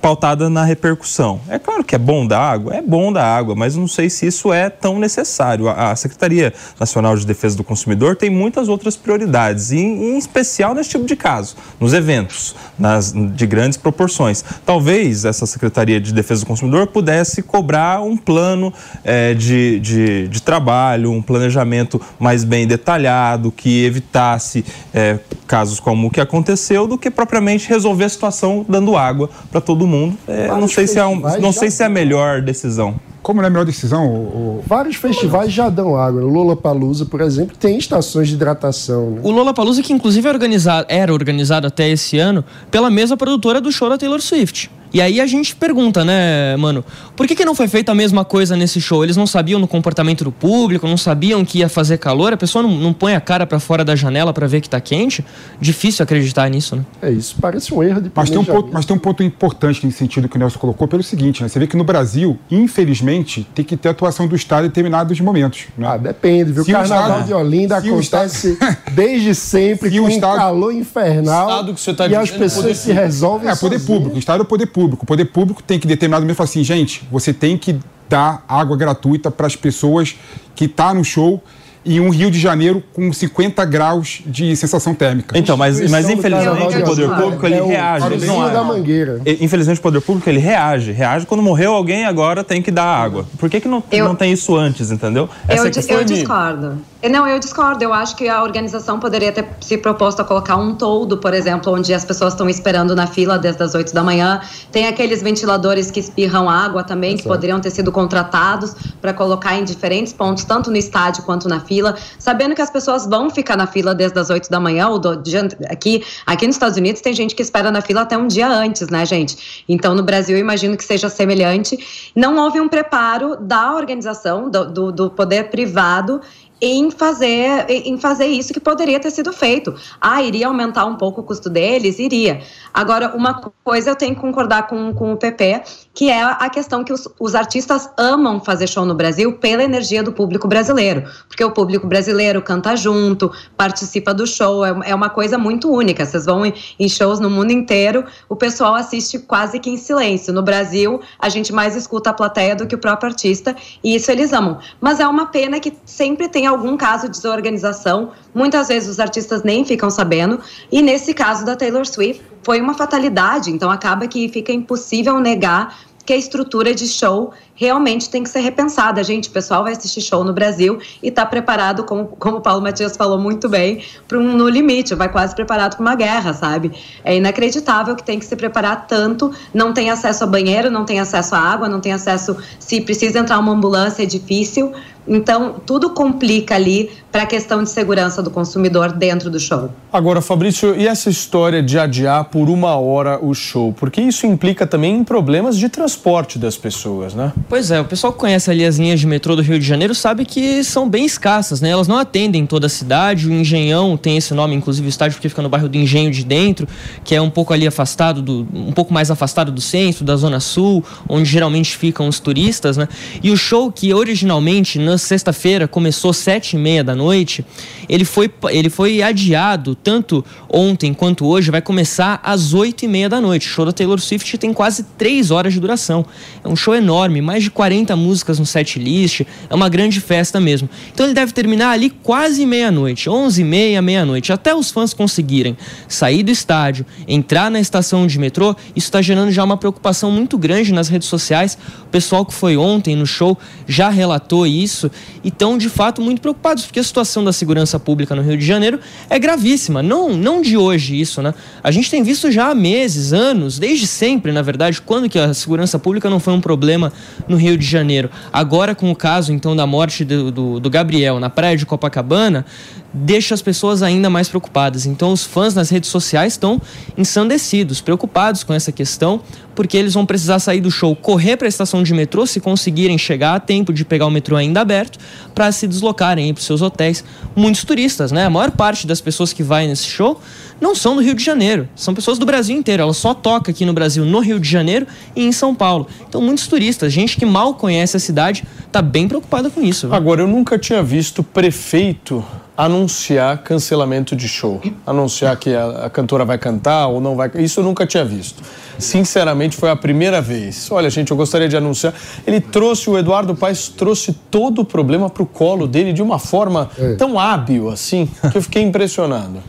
pautada 0.01 0.49
na 0.49 0.63
repercussão. 0.63 1.41
É 1.49 1.57
claro 1.57 1.83
que 1.83 1.95
é 1.95 1.97
bom 1.97 2.25
da 2.25 2.39
água, 2.39 2.75
é 2.75 2.81
bom 2.81 3.11
da 3.11 3.23
água, 3.23 3.55
mas 3.55 3.75
não 3.75 3.87
sei 3.87 4.09
se 4.09 4.27
isso 4.27 4.53
é 4.53 4.69
tão 4.69 4.99
necessário. 4.99 5.67
A, 5.67 5.95
Secretaria 5.95 6.53
Nacional 6.79 7.15
de 7.17 7.25
Defesa 7.25 7.57
do 7.57 7.63
Consumidor 7.63 8.15
tem 8.15 8.29
muitas 8.29 8.69
outras 8.69 8.95
prioridades, 8.95 9.71
e, 9.71 9.79
em 9.79 10.17
especial 10.17 10.73
nesse 10.73 10.91
tipo 10.91 11.05
de 11.05 11.15
caso, 11.15 11.55
nos 11.79 11.93
eventos, 11.93 12.55
nas, 12.77 13.13
de 13.13 13.47
grandes 13.47 13.77
proporções. 13.77 14.43
Talvez 14.65 15.25
essa 15.25 15.45
Secretaria 15.45 15.99
de 15.99 16.13
Defesa 16.13 16.41
do 16.41 16.47
Consumidor 16.47 16.87
pudesse 16.87 17.41
cobrar 17.41 18.01
um 18.01 18.15
plano 18.15 18.73
eh, 19.03 19.33
de, 19.33 19.79
de, 19.79 20.27
de 20.27 20.41
trabalho, 20.41 21.11
um 21.11 21.21
planejamento 21.21 21.99
mais 22.19 22.43
bem 22.43 22.67
detalhado, 22.67 23.51
que 23.51 23.85
evitasse 23.85 24.63
eh, 24.93 25.19
casos 25.47 25.79
como 25.79 26.07
o 26.07 26.11
que 26.11 26.21
aconteceu, 26.21 26.87
do 26.87 26.97
que 26.97 27.09
propriamente 27.09 27.67
resolver 27.67 28.05
a 28.05 28.09
situação 28.09 28.65
dando 28.67 28.95
água 28.95 29.29
para 29.51 29.59
todo 29.59 29.78
mundo. 29.87 30.17
Eh, 30.27 30.47
não 30.47 30.67
sei 30.67 30.87
se 30.87 30.99
é 30.99 31.05
um, 31.05 31.19
não 31.39 31.51
sei 31.51 31.69
se 31.69 31.83
é 31.83 31.85
a 31.85 31.89
melhor 31.89 32.41
decisão. 32.41 32.99
Como 33.21 33.41
não 33.41 33.45
é 33.45 33.47
a 33.47 33.49
melhor 33.49 33.65
decisão, 33.65 34.07
o, 34.07 34.63
Vários 34.65 34.95
festivais 34.95 35.51
já 35.51 35.69
dão 35.69 35.95
água. 35.95 36.21
O 36.23 36.29
Lollapalooza, 36.29 37.05
por 37.05 37.21
exemplo, 37.21 37.55
tem 37.57 37.77
estações 37.77 38.29
de 38.29 38.35
hidratação. 38.35 39.11
Né? 39.11 39.21
O 39.23 39.31
Lollapalooza, 39.31 39.83
que 39.83 39.91
inclusive 39.91 40.27
é 40.27 40.31
organizado, 40.31 40.87
era 40.89 41.13
organizado 41.13 41.67
até 41.67 41.89
esse 41.89 42.17
ano 42.17 42.43
pela 42.71 42.89
mesma 42.89 43.17
produtora 43.17 43.59
do 43.59 43.71
show 43.71 43.89
da 43.89 43.97
Taylor 43.97 44.21
Swift. 44.21 44.71
E 44.91 45.01
aí 45.01 45.21
a 45.21 45.27
gente 45.27 45.55
pergunta, 45.55 46.03
né, 46.03 46.55
mano, 46.57 46.83
por 47.15 47.27
que, 47.27 47.35
que 47.35 47.45
não 47.45 47.53
foi 47.53 47.67
feita 47.67 47.91
a 47.91 47.95
mesma 47.95 48.25
coisa 48.25 48.55
nesse 48.55 48.81
show? 48.81 49.03
Eles 49.03 49.15
não 49.15 49.27
sabiam 49.27 49.59
no 49.59 49.67
comportamento 49.67 50.23
do 50.23 50.31
público, 50.31 50.87
não 50.87 50.97
sabiam 50.97 51.45
que 51.45 51.59
ia 51.59 51.69
fazer 51.69 51.97
calor, 51.99 52.33
a 52.33 52.37
pessoa 52.37 52.63
não, 52.63 52.71
não 52.71 52.91
põe 52.91 53.13
a 53.13 53.21
cara 53.21 53.45
pra 53.45 53.59
fora 53.59 53.85
da 53.85 53.95
janela 53.95 54.33
pra 54.33 54.47
ver 54.47 54.61
que 54.61 54.69
tá 54.69 54.79
quente? 54.81 55.23
Difícil 55.61 56.01
acreditar 56.03 56.49
nisso, 56.49 56.75
né? 56.75 56.83
É 57.01 57.11
isso, 57.11 57.35
parece 57.39 57.73
um 57.73 57.83
erro 57.83 58.01
de 58.01 58.11
Mas 58.15 58.29
tem, 58.29 58.37
um 58.39 58.43
planejamento. 58.43 58.63
ponto, 58.63 58.73
mas 58.73 58.85
tem 58.85 58.95
um 58.95 58.99
ponto 58.99 59.21
importante 59.23 59.85
nesse 59.85 59.97
sentido 59.99 60.27
que 60.27 60.37
o 60.37 60.39
Nelson 60.39 60.57
colocou, 60.57 60.87
pelo 60.87 61.03
seguinte, 61.03 61.43
né? 61.43 61.49
Você 61.49 61.59
vê 61.59 61.67
que 61.67 61.77
no 61.77 61.83
Brasil, 61.83 62.39
infelizmente, 62.49 63.47
tem 63.53 63.63
que 63.65 63.75
ter 63.77 63.89
atuação 63.89 64.27
do 64.27 64.35
Estado 64.35 64.65
em 64.65 64.69
determinados 64.69 65.19
momentos. 65.19 65.65
Né? 65.77 65.87
Ah, 65.87 65.97
depende, 65.97 66.51
viu? 66.51 66.61
O 66.63 66.65
Se 66.65 66.71
o 66.71 66.73
Carnaval 66.75 67.09
Estado- 67.09 67.27
de 67.27 67.33
Olinda 67.33 67.81
se 67.81 67.89
o 67.89 67.93
acontece 67.93 68.57
desde 68.93 69.35
sempre, 69.35 69.89
Se 69.91 69.97
com 69.97 70.03
o 70.03 70.05
um 70.07 70.09
Estado- 70.09 70.37
calor 70.37 70.73
infernal. 70.73 71.47
Estado 71.49 71.73
que 71.73 71.81
você 71.81 71.93
tá 71.93 72.07
e 72.07 72.15
as 72.15 72.23
dizendo, 72.23 72.39
poder 72.39 72.43
pessoas 72.55 72.77
se 72.77 72.91
resolvem 72.91 73.49
É, 73.49 73.55
poder 73.55 73.77
sozinhas. 73.79 73.85
público. 73.85 74.15
O 74.15 74.19
Estado 74.19 74.39
é 74.39 74.43
o 74.43 74.45
poder 74.45 74.65
público. 74.67 74.78
O 75.03 75.05
poder 75.05 75.25
público 75.25 75.61
tem 75.61 75.79
que 75.79 75.85
em 75.85 75.89
determinado 75.89 76.23
momento 76.23 76.37
falar 76.37 76.49
assim, 76.49 76.63
gente, 76.63 77.03
você 77.11 77.33
tem 77.33 77.57
que 77.57 77.77
dar 78.09 78.43
água 78.47 78.75
gratuita 78.77 79.29
para 79.29 79.45
as 79.47 79.55
pessoas 79.55 80.15
que 80.55 80.65
estão 80.65 80.93
no 80.95 81.03
show 81.03 81.43
em 81.85 81.99
um 81.99 82.09
Rio 82.09 82.29
de 82.29 82.37
Janeiro 82.39 82.83
com 82.93 83.11
50 83.11 83.63
graus 83.65 84.21
de 84.25 84.53
sensação 84.55 84.93
térmica. 84.93 85.37
Então, 85.37 85.55
mas, 85.55 85.79
mas 85.89 86.05
do 86.07 86.11
infelizmente 86.11 86.75
o 86.75 86.77
de 86.77 86.83
poder 86.83 87.09
público 87.09 87.45
ele 87.45 87.55
É 87.55 87.63
reage. 87.63 88.05
Ele 88.13 88.25
não 88.25 88.53
da 88.53 88.63
Mangueira. 88.63 89.21
E, 89.25 89.43
Infelizmente 89.45 89.79
o 89.79 89.81
poder 89.81 90.01
público 90.01 90.29
ele 90.29 90.39
reage, 90.39 90.91
reage 90.91 91.25
quando 91.25 91.41
morreu 91.41 91.73
alguém 91.73 92.05
agora 92.05 92.43
tem 92.43 92.61
que 92.61 92.69
dar 92.69 92.83
água. 92.83 93.25
Por 93.37 93.49
que, 93.49 93.61
que 93.61 93.67
não, 93.67 93.81
Eu- 93.91 94.05
não 94.05 94.15
tem 94.15 94.33
isso 94.33 94.55
antes, 94.57 94.91
entendeu? 94.91 95.29
Eu, 95.47 95.53
Essa 95.55 95.63
eu 95.63 95.67
é 95.67 96.03
de- 96.03 96.13
discordo. 96.15 96.77
Não, 97.07 97.25
eu 97.25 97.39
discordo. 97.39 97.81
Eu 97.81 97.93
acho 97.93 98.13
que 98.17 98.27
a 98.27 98.43
organização 98.43 98.99
poderia 98.99 99.31
ter 99.31 99.47
se 99.61 99.77
proposto 99.77 100.19
a 100.19 100.25
colocar 100.25 100.57
um 100.57 100.75
toldo, 100.75 101.17
por 101.17 101.33
exemplo, 101.33 101.73
onde 101.73 101.93
as 101.93 102.03
pessoas 102.03 102.33
estão 102.33 102.49
esperando 102.49 102.93
na 102.93 103.07
fila 103.07 103.39
desde 103.39 103.63
as 103.63 103.73
8 103.73 103.93
da 103.93 104.03
manhã. 104.03 104.41
Tem 104.69 104.85
aqueles 104.85 105.23
ventiladores 105.23 105.89
que 105.89 106.01
espirram 106.01 106.49
água 106.49 106.83
também, 106.83 107.15
que 107.15 107.23
poderiam 107.23 107.61
ter 107.61 107.69
sido 107.69 107.89
contratados 107.89 108.75
para 109.01 109.13
colocar 109.13 109.55
em 109.55 109.63
diferentes 109.63 110.11
pontos, 110.11 110.43
tanto 110.43 110.69
no 110.69 110.75
estádio 110.75 111.23
quanto 111.23 111.47
na 111.47 111.61
fila, 111.61 111.95
sabendo 112.17 112.53
que 112.53 112.61
as 112.61 112.69
pessoas 112.69 113.05
vão 113.05 113.29
ficar 113.29 113.55
na 113.55 113.65
fila 113.65 113.95
desde 113.95 114.19
as 114.19 114.29
8 114.29 114.49
da 114.49 114.59
manhã. 114.59 114.89
Ou 114.89 114.99
do, 114.99 115.23
aqui, 115.69 116.03
aqui 116.25 116.47
nos 116.47 116.57
Estados 116.57 116.77
Unidos 116.77 117.01
tem 117.01 117.13
gente 117.13 117.33
que 117.33 117.41
espera 117.41 117.71
na 117.71 117.79
fila 117.81 118.01
até 118.01 118.17
um 118.17 118.27
dia 118.27 118.49
antes, 118.49 118.89
né, 118.89 119.05
gente? 119.05 119.63
Então, 119.69 119.95
no 119.95 120.03
Brasil, 120.03 120.35
eu 120.35 120.41
imagino 120.41 120.75
que 120.75 120.83
seja 120.83 121.07
semelhante. 121.07 122.11
Não 122.13 122.35
houve 122.37 122.59
um 122.59 122.67
preparo 122.67 123.37
da 123.37 123.73
organização, 123.73 124.49
do, 124.49 124.65
do, 124.65 124.91
do 124.91 125.09
poder 125.09 125.49
privado 125.49 126.19
em 126.61 126.91
fazer, 126.91 127.65
em 127.69 127.97
fazer 127.97 128.25
isso 128.25 128.53
que 128.53 128.59
poderia 128.59 128.99
ter 128.99 129.11
sido 129.11 129.31
feito. 129.31 129.73
Ah, 129.99 130.21
iria 130.21 130.47
aumentar 130.47 130.85
um 130.85 130.95
pouco 130.95 131.21
o 131.21 131.23
custo 131.23 131.49
deles? 131.49 131.99
Iria. 131.99 132.41
Agora, 132.73 133.15
uma 133.15 133.41
coisa 133.63 133.91
eu 133.91 133.95
tenho 133.95 134.15
que 134.15 134.21
concordar 134.21 134.67
com, 134.67 134.93
com 134.93 135.13
o 135.13 135.17
PP, 135.17 135.61
que 135.93 136.09
é 136.09 136.21
a 136.21 136.49
questão 136.49 136.83
que 136.83 136.91
os, 136.91 137.07
os 137.19 137.35
artistas 137.35 137.89
amam 137.97 138.39
fazer 138.39 138.67
show 138.67 138.85
no 138.85 138.95
Brasil 138.95 139.33
pela 139.33 139.63
energia 139.63 140.03
do 140.03 140.11
público 140.11 140.47
brasileiro. 140.47 141.03
Porque 141.27 141.43
o 141.43 141.51
público 141.51 141.87
brasileiro 141.87 142.41
canta 142.41 142.75
junto, 142.75 143.31
participa 143.55 144.13
do 144.13 144.27
show, 144.27 144.65
é, 144.65 144.91
é 144.91 144.95
uma 144.95 145.09
coisa 145.09 145.37
muito 145.37 145.71
única. 145.71 146.05
Vocês 146.05 146.25
vão 146.25 146.45
em, 146.45 146.53
em 146.79 146.89
shows 146.89 147.19
no 147.19 147.29
mundo 147.29 147.51
inteiro, 147.51 148.05
o 148.27 148.35
pessoal 148.35 148.75
assiste 148.75 149.19
quase 149.19 149.59
que 149.59 149.69
em 149.69 149.77
silêncio. 149.77 150.33
No 150.33 150.41
Brasil, 150.41 150.99
a 151.17 151.29
gente 151.29 151.53
mais 151.53 151.75
escuta 151.75 152.09
a 152.09 152.13
plateia 152.13 152.55
do 152.55 152.67
que 152.67 152.75
o 152.75 152.79
próprio 152.79 153.09
artista, 153.09 153.55
e 153.83 153.95
isso 153.95 154.11
eles 154.11 154.33
amam. 154.33 154.59
Mas 154.81 154.99
é 154.99 155.07
uma 155.07 155.27
pena 155.27 155.59
que 155.59 155.73
sempre 155.85 156.27
tem 156.27 156.47
algum 156.49 156.75
caso 156.75 157.07
de 157.07 157.13
desorganização, 157.13 158.11
muitas 158.33 158.67
vezes 158.67 158.89
os 158.89 158.99
artistas 158.99 159.43
nem 159.43 159.63
ficam 159.63 159.89
sabendo, 159.89 160.39
e 160.71 160.81
nesse 160.81 161.13
caso 161.13 161.45
da 161.45 161.55
Taylor 161.55 161.85
Swift 161.85 162.23
foi 162.43 162.59
uma 162.59 162.73
fatalidade, 162.73 163.51
então 163.51 163.69
acaba 163.69 164.07
que 164.07 164.27
fica 164.29 164.51
impossível 164.51 165.19
negar 165.19 165.75
que 166.09 166.13
a 166.13 166.17
estrutura 166.17 166.73
de 166.73 166.87
show 166.87 167.31
realmente 167.53 168.09
tem 168.09 168.23
que 168.23 168.29
ser 168.29 168.39
repensada. 168.39 169.03
Gente, 169.03 169.29
o 169.29 169.31
pessoal 169.31 169.61
vai 169.61 169.73
assistir 169.73 170.01
show 170.01 170.23
no 170.23 170.33
Brasil 170.33 170.79
e 171.03 171.09
está 171.09 171.23
preparado, 171.23 171.83
como, 171.83 172.07
como 172.07 172.37
o 172.37 172.41
Paulo 172.41 172.63
Matias 172.63 172.97
falou 172.97 173.19
muito 173.19 173.47
bem, 173.47 173.83
para 174.07 174.17
um 174.17 174.35
no 174.35 174.49
limite, 174.49 174.95
vai 174.95 175.07
quase 175.07 175.35
preparado 175.35 175.75
para 175.75 175.81
uma 175.81 175.93
guerra, 175.93 176.33
sabe? 176.33 176.71
É 177.03 177.15
inacreditável 177.15 177.95
que 177.95 178.03
tem 178.03 178.17
que 178.17 178.25
se 178.25 178.35
preparar 178.35 178.87
tanto, 178.87 179.31
não 179.53 179.71
tem 179.71 179.91
acesso 179.91 180.23
a 180.23 180.27
banheiro, 180.27 180.71
não 180.71 180.83
tem 180.83 180.99
acesso 180.99 181.35
a 181.35 181.39
água, 181.39 181.69
não 181.69 181.79
tem 181.79 181.93
acesso, 181.93 182.35
se 182.57 182.81
precisa 182.81 183.19
entrar 183.19 183.37
uma 183.37 183.51
ambulância, 183.51 184.01
é 184.01 184.07
difícil. 184.07 184.73
Então, 185.09 185.55
tudo 185.65 185.89
complica 185.89 186.53
ali 186.53 186.91
para 187.11 187.23
a 187.23 187.25
questão 187.25 187.63
de 187.63 187.69
segurança 187.69 188.21
do 188.21 188.29
consumidor 188.29 188.91
dentro 188.91 189.29
do 189.29 189.39
show. 189.39 189.71
Agora, 189.91 190.21
Fabrício, 190.21 190.75
e 190.75 190.87
essa 190.87 191.09
história 191.09 191.63
de 191.63 191.79
adiar 191.79 192.25
por 192.25 192.49
uma 192.49 192.75
hora 192.75 193.19
o 193.23 193.33
show? 193.33 193.73
Porque 193.73 193.99
isso 193.99 194.27
implica 194.27 194.67
também 194.67 194.95
em 194.95 195.03
problemas 195.03 195.57
de 195.57 195.67
transporte 195.69 196.37
das 196.37 196.55
pessoas, 196.55 197.15
né? 197.15 197.33
Pois 197.47 197.71
é, 197.71 197.81
o 197.81 197.85
pessoal 197.85 198.13
que 198.13 198.19
conhece 198.19 198.51
ali 198.51 198.63
as 198.63 198.77
linhas 198.77 198.99
de 198.99 199.07
metrô 199.07 199.35
do 199.35 199.41
Rio 199.41 199.59
de 199.59 199.65
Janeiro 199.65 199.95
sabe 199.95 200.23
que 200.23 200.63
são 200.63 200.87
bem 200.87 201.05
escassas, 201.05 201.61
né? 201.61 201.69
Elas 201.69 201.87
não 201.87 201.97
atendem 201.97 202.45
toda 202.45 202.67
a 202.67 202.69
cidade. 202.69 203.27
O 203.27 203.31
Engenhão 203.31 203.97
tem 203.97 204.17
esse 204.17 204.33
nome, 204.33 204.55
inclusive 204.55 204.87
o 204.87 204.89
estádio 204.89 205.15
porque 205.15 205.29
fica 205.29 205.41
no 205.41 205.49
bairro 205.49 205.67
do 205.67 205.77
Engenho 205.77 206.11
de 206.11 206.23
Dentro, 206.23 206.67
que 207.03 207.15
é 207.15 207.21
um 207.21 207.29
pouco 207.29 207.53
ali 207.53 207.65
afastado 207.65 208.21
do, 208.21 208.47
um 208.53 208.71
pouco 208.71 208.93
mais 208.93 209.09
afastado 209.09 209.51
do 209.51 209.61
centro, 209.61 210.05
da 210.05 210.15
zona 210.15 210.39
sul, 210.39 210.83
onde 211.07 211.25
geralmente 211.25 211.75
ficam 211.75 212.07
os 212.07 212.19
turistas, 212.19 212.77
né? 212.77 212.87
E 213.23 213.31
o 213.31 213.37
show 213.37 213.71
que 213.71 213.93
originalmente 213.93 214.77
na 214.77 214.97
sexta-feira 214.97 215.67
começou 215.67 216.13
sete 216.13 216.55
e 216.55 216.59
meia 216.59 216.83
da 216.83 216.98
noite, 216.99 217.43
ele 217.87 218.05
foi, 218.05 218.29
ele 218.49 218.69
foi 218.69 219.01
adiado 219.01 219.73
tanto 219.73 220.23
ontem 220.49 220.93
quanto 220.93 221.25
hoje, 221.25 221.49
vai 221.49 221.61
começar 221.61 222.19
às 222.21 222.53
oito 222.53 222.83
e 222.83 222.87
meia 222.87 223.09
da 223.09 223.21
noite. 223.21 223.47
O 223.47 223.49
show 223.49 223.65
da 223.65 223.71
Taylor 223.71 223.99
Swift 223.99 224.37
tem 224.37 224.53
quase 224.53 224.83
três 224.97 225.31
horas 225.31 225.53
de 225.53 225.59
duração. 225.59 226.05
É 226.43 226.47
um 226.47 226.55
show 226.55 226.75
enorme, 226.75 227.21
mais 227.21 227.43
de 227.43 227.49
40 227.49 227.95
músicas 227.95 228.37
no 228.37 228.45
set 228.45 228.77
list, 228.77 229.21
é 229.49 229.55
uma 229.55 229.69
grande 229.69 229.99
festa 230.01 230.39
mesmo. 230.39 230.69
Então 230.93 231.05
ele 231.05 231.15
deve 231.15 231.31
terminar 231.31 231.71
ali 231.71 231.89
quase 231.89 232.45
meia-noite, 232.45 233.09
onze 233.09 233.41
e 233.41 233.45
meia, 233.45 233.81
meia-noite, 233.81 234.33
até 234.33 234.53
os 234.53 234.69
fãs 234.69 234.93
conseguirem 234.93 235.57
sair 235.87 236.23
do 236.23 236.31
estádio, 236.31 236.85
entrar 237.07 237.49
na 237.49 237.59
estação 237.59 238.05
de 238.05 238.19
metrô, 238.19 238.55
isso 238.75 238.87
está 238.87 239.01
gerando 239.01 239.31
já 239.31 239.43
uma 239.43 239.57
preocupação 239.57 240.11
muito 240.11 240.37
grande 240.37 240.73
nas 240.73 240.89
redes 240.89 241.07
sociais. 241.07 241.57
O 241.83 241.87
pessoal 241.87 242.25
que 242.25 242.33
foi 242.33 242.57
ontem 242.57 242.95
no 242.95 243.05
show 243.05 243.37
já 243.67 243.89
relatou 243.89 244.45
isso 244.45 244.91
e 245.23 245.29
estão 245.29 245.57
de 245.57 245.69
fato 245.69 246.01
muito 246.01 246.21
preocupados, 246.21 246.65
porque 246.65 246.79
situação 246.89 247.23
da 247.23 247.31
segurança 247.31 247.79
pública 247.79 248.13
no 248.13 248.21
Rio 248.21 248.37
de 248.37 248.45
Janeiro 248.45 248.79
é 249.09 249.17
gravíssima. 249.17 249.81
Não, 249.81 250.09
não 250.09 250.41
de 250.41 250.57
hoje 250.57 250.99
isso, 250.99 251.21
né? 251.21 251.33
A 251.63 251.71
gente 251.71 251.89
tem 251.89 252.03
visto 252.03 252.29
já 252.31 252.49
há 252.49 252.55
meses, 252.55 253.13
anos, 253.13 253.57
desde 253.57 253.87
sempre, 253.87 254.31
na 254.31 254.41
verdade, 254.41 254.81
quando 254.81 255.07
que 255.07 255.17
a 255.17 255.33
segurança 255.33 255.79
pública 255.79 256.09
não 256.09 256.19
foi 256.19 256.33
um 256.33 256.41
problema 256.41 256.91
no 257.27 257.37
Rio 257.37 257.57
de 257.57 257.65
Janeiro. 257.65 258.09
Agora, 258.33 258.75
com 258.75 258.91
o 258.91 258.95
caso 258.95 259.31
então 259.31 259.55
da 259.55 259.65
morte 259.65 260.03
do, 260.03 260.31
do, 260.31 260.59
do 260.59 260.69
Gabriel 260.69 261.19
na 261.19 261.29
praia 261.29 261.55
de 261.55 261.65
Copacabana, 261.65 262.45
deixa 262.93 263.33
as 263.33 263.41
pessoas 263.41 263.83
ainda 263.83 264.09
mais 264.09 264.27
preocupadas. 264.27 264.85
Então, 264.85 265.11
os 265.11 265.23
fãs 265.23 265.53
nas 265.53 265.69
redes 265.69 265.89
sociais 265.89 266.33
estão 266.33 266.61
ensandecidos, 266.97 267.81
preocupados 267.81 268.43
com 268.43 268.53
essa 268.53 268.71
questão, 268.71 269.21
porque 269.55 269.77
eles 269.77 269.93
vão 269.93 270.05
precisar 270.05 270.39
sair 270.39 270.61
do 270.61 270.71
show, 270.71 270.95
correr 270.95 271.37
para 271.37 271.47
a 271.47 271.49
estação 271.49 271.83
de 271.83 271.93
metrô, 271.93 272.25
se 272.25 272.39
conseguirem 272.39 272.97
chegar 272.97 273.35
a 273.35 273.39
tempo 273.39 273.73
de 273.73 273.83
pegar 273.83 274.05
o 274.05 274.11
metrô 274.11 274.35
ainda 274.35 274.61
aberto, 274.61 274.97
para 275.35 275.51
se 275.51 275.67
deslocarem 275.67 276.33
para 276.33 276.39
os 276.39 276.45
seus 276.45 276.61
hotéis. 276.61 277.03
Muitos 277.35 277.63
turistas, 277.63 278.11
né? 278.11 278.25
A 278.25 278.29
maior 278.29 278.51
parte 278.51 278.87
das 278.87 279.01
pessoas 279.01 279.33
que 279.33 279.43
vai 279.43 279.67
nesse 279.67 279.85
show 279.85 280.19
não 280.59 280.75
são 280.75 280.95
do 280.95 281.01
Rio 281.01 281.13
de 281.13 281.23
Janeiro, 281.23 281.69
são 281.75 281.93
pessoas 281.93 282.17
do 282.17 282.25
Brasil 282.25 282.55
inteiro. 282.55 282.83
Ela 282.83 282.93
só 282.93 283.13
toca 283.13 283.51
aqui 283.51 283.65
no 283.65 283.73
Brasil, 283.73 284.03
no 284.03 284.19
Rio 284.19 284.39
de 284.39 284.49
Janeiro 284.49 284.87
e 285.15 285.23
em 285.23 285.31
São 285.31 285.55
Paulo. 285.55 285.87
Então, 286.07 286.21
muitos 286.21 286.47
turistas, 286.47 286.91
gente 286.91 287.17
que 287.17 287.25
mal 287.25 287.53
conhece 287.53 287.95
a 287.95 287.99
cidade, 287.99 288.43
está 288.65 288.81
bem 288.81 289.07
preocupada 289.07 289.49
com 289.49 289.61
isso. 289.61 289.87
Viu? 289.87 289.95
Agora, 289.95 290.21
eu 290.21 290.27
nunca 290.27 290.57
tinha 290.57 290.83
visto 290.83 291.23
prefeito 291.23 292.25
anunciar 292.59 293.37
cancelamento 293.37 294.17
de 294.17 294.27
show, 294.27 294.61
anunciar 294.85 295.37
que 295.37 295.55
a, 295.55 295.85
a, 295.85 295.89
cantora 295.89 296.25
vai 296.25 296.37
cantar 296.37 296.87
ou 296.87 296.99
não 296.99 297.15
vai. 297.15 297.31
Isso 297.35 297.61
eu 297.61 297.63
nunca 297.63 297.87
tinha 297.87 298.03
visto. 298.03 298.43
Sinceramente, 298.77 299.55
foi 299.55 299.69
a 299.69 299.77
primeira 299.77 300.19
vez. 300.19 300.69
Olha, 300.69 300.89
gente, 300.89 301.09
eu 301.09 301.15
gostaria 301.15 301.47
de 301.47 301.55
anunciar. 301.55 301.93
Ele 302.27 302.41
trouxe, 302.41 302.89
o 302.89 302.97
Eduardo 302.97 303.33
Paes 303.33 303.69
trouxe 303.69 304.11
todo 304.29 304.59
o 304.59 304.65
problema 304.65 305.09
para 305.09 305.23
o 305.23 305.25
colo 305.25 305.65
dele 305.65 305.93
de 305.93 306.01
uma 306.01 306.19
forma 306.19 306.69
é. 306.77 306.95
tão 306.95 307.17
hábil 307.17 307.69
assim, 307.69 308.09
que 308.29 308.37
eu 308.37 308.41
fiquei 308.41 308.61
impressionado. 308.61 309.41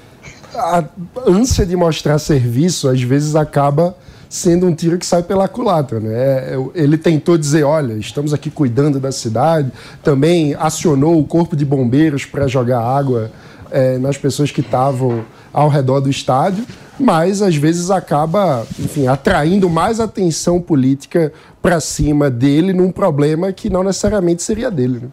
A 0.55 0.85
ânsia 1.27 1.67
de 1.67 1.75
mostrar 1.75 2.17
serviço, 2.21 2.89
às 2.89 3.03
vezes, 3.03 3.35
acaba 3.35 3.97
sendo 4.31 4.65
um 4.65 4.75
tiro 4.75 4.97
que 4.97 5.05
sai 5.05 5.25
pela 5.25 5.49
culatra. 5.49 5.99
Né? 5.99 6.15
É, 6.15 6.57
ele 6.75 6.97
tentou 6.97 7.37
dizer: 7.37 7.65
olha, 7.65 7.95
estamos 7.95 8.33
aqui 8.33 8.49
cuidando 8.49 9.01
da 9.01 9.11
cidade, 9.11 9.71
também 10.03 10.55
acionou 10.55 11.19
o 11.19 11.25
corpo 11.25 11.57
de 11.57 11.65
bombeiros 11.65 12.25
para 12.25 12.47
jogar 12.47 12.81
água 12.81 13.31
é, 13.71 13.99
nas 13.99 14.17
pessoas 14.17 14.53
que 14.53 14.61
estavam 14.61 15.25
ao 15.53 15.69
redor 15.69 16.01
do 16.01 16.09
estádio, 16.09 16.65
mas 16.99 17.43
às 17.43 17.57
vezes 17.57 17.91
acaba, 17.91 18.65
enfim, 18.79 19.09
atraindo 19.09 19.69
mais 19.69 19.99
atenção 19.99 20.61
política 20.61 21.33
para 21.61 21.81
cima 21.81 22.31
dele 22.31 22.73
num 22.73 22.93
problema 22.93 23.53
que 23.53 23.69
não 23.69 23.83
necessariamente 23.83 24.45
seria 24.45 24.71
dele. 24.71 25.01
Né? 25.01 25.09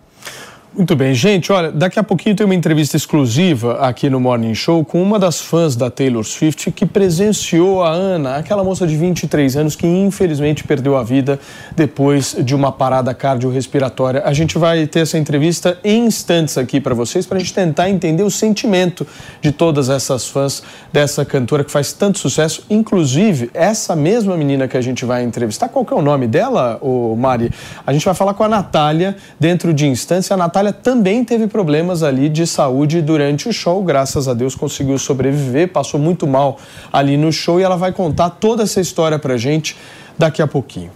Muito 0.78 0.96
bem, 0.96 1.12
gente. 1.12 1.52
Olha, 1.52 1.72
daqui 1.72 1.98
a 1.98 2.04
pouquinho 2.04 2.36
tem 2.36 2.46
uma 2.46 2.54
entrevista 2.54 2.96
exclusiva 2.96 3.80
aqui 3.80 4.12
no 4.12 4.20
Morning 4.20 4.54
Show 4.54 4.86
com 4.86 5.02
uma 5.02 5.18
das 5.18 5.42
fãs 5.42 5.76
da 5.76 5.90
Taylor 5.90 6.24
Swift 6.24 6.70
que 6.70 6.86
presenciou 6.86 7.82
a 7.82 7.90
Ana, 7.90 8.36
aquela 8.36 8.64
moça 8.64 8.86
de 8.86 8.96
23 8.96 9.58
anos 9.58 9.76
que 9.76 9.88
infelizmente 9.88 10.64
perdeu 10.64 10.96
a 10.96 11.02
vida 11.02 11.40
depois 11.76 12.36
de 12.40 12.54
uma 12.54 12.72
parada 12.72 13.12
cardiorrespiratória. 13.12 14.22
A 14.24 14.34
gente 14.34 14.60
vai 14.60 14.86
ter 14.86 15.00
essa 15.00 15.18
entrevista 15.18 15.80
em 15.84 16.06
instantes 16.06 16.60
aqui 16.60 16.80
para 16.80 16.94
vocês 16.94 17.26
para 17.26 17.38
a 17.38 17.40
gente 17.40 17.56
tentar 17.56 17.90
entender 17.90 18.22
o 18.22 18.30
sentimento 18.30 19.08
de 19.42 19.52
todas 19.52 19.90
essas 19.90 20.28
fãs 20.28 20.62
dessa 20.94 21.26
cantora 21.26 21.64
que 21.64 21.72
faz 21.72 21.92
tanto 21.92 22.20
sucesso. 22.20 22.64
Inclusive, 22.70 23.50
essa 23.52 23.96
mesma 23.96 24.38
menina 24.38 24.68
que 24.68 24.78
a 24.78 24.82
gente 24.82 25.06
vai 25.06 25.24
entrevistar, 25.24 25.70
qual 25.70 25.84
que 25.84 25.92
é 25.92 25.98
o 25.98 26.04
nome 26.04 26.28
dela, 26.28 26.78
ô 26.82 27.16
Mari? 27.16 27.52
A 27.84 27.92
gente 27.92 28.06
vai 28.06 28.14
falar 28.14 28.36
com 28.36 28.44
a 28.44 28.48
Natália 28.48 29.18
dentro 29.40 29.74
de 29.74 29.88
instantes. 29.88 30.32
A 30.32 30.38
Natália 30.38 30.66
também 30.72 31.24
teve 31.24 31.47
problemas 31.47 32.03
ali 32.03 32.30
de 32.30 32.45
saúde 32.45 33.01
durante 33.01 33.49
o 33.49 33.53
show, 33.53 33.84
graças 33.84 34.28
a 34.28 34.34
Deus 34.34 34.55
conseguiu 34.55 34.97
sobreviver, 34.97 35.72
passou 35.72 35.99
muito 35.99 36.26
mal 36.26 36.59
ali 36.91 37.18
no 37.18 37.32
show 37.32 37.59
e 37.59 37.63
ela 37.63 37.78
vai 37.78 37.91
contar 37.91 38.30
toda 38.32 38.63
essa 38.63 38.82
história 38.82 39.20
pra 39.20 39.38
gente 39.38 39.78
daqui 40.18 40.41
a 40.41 40.47
pouquinho. 40.47 40.91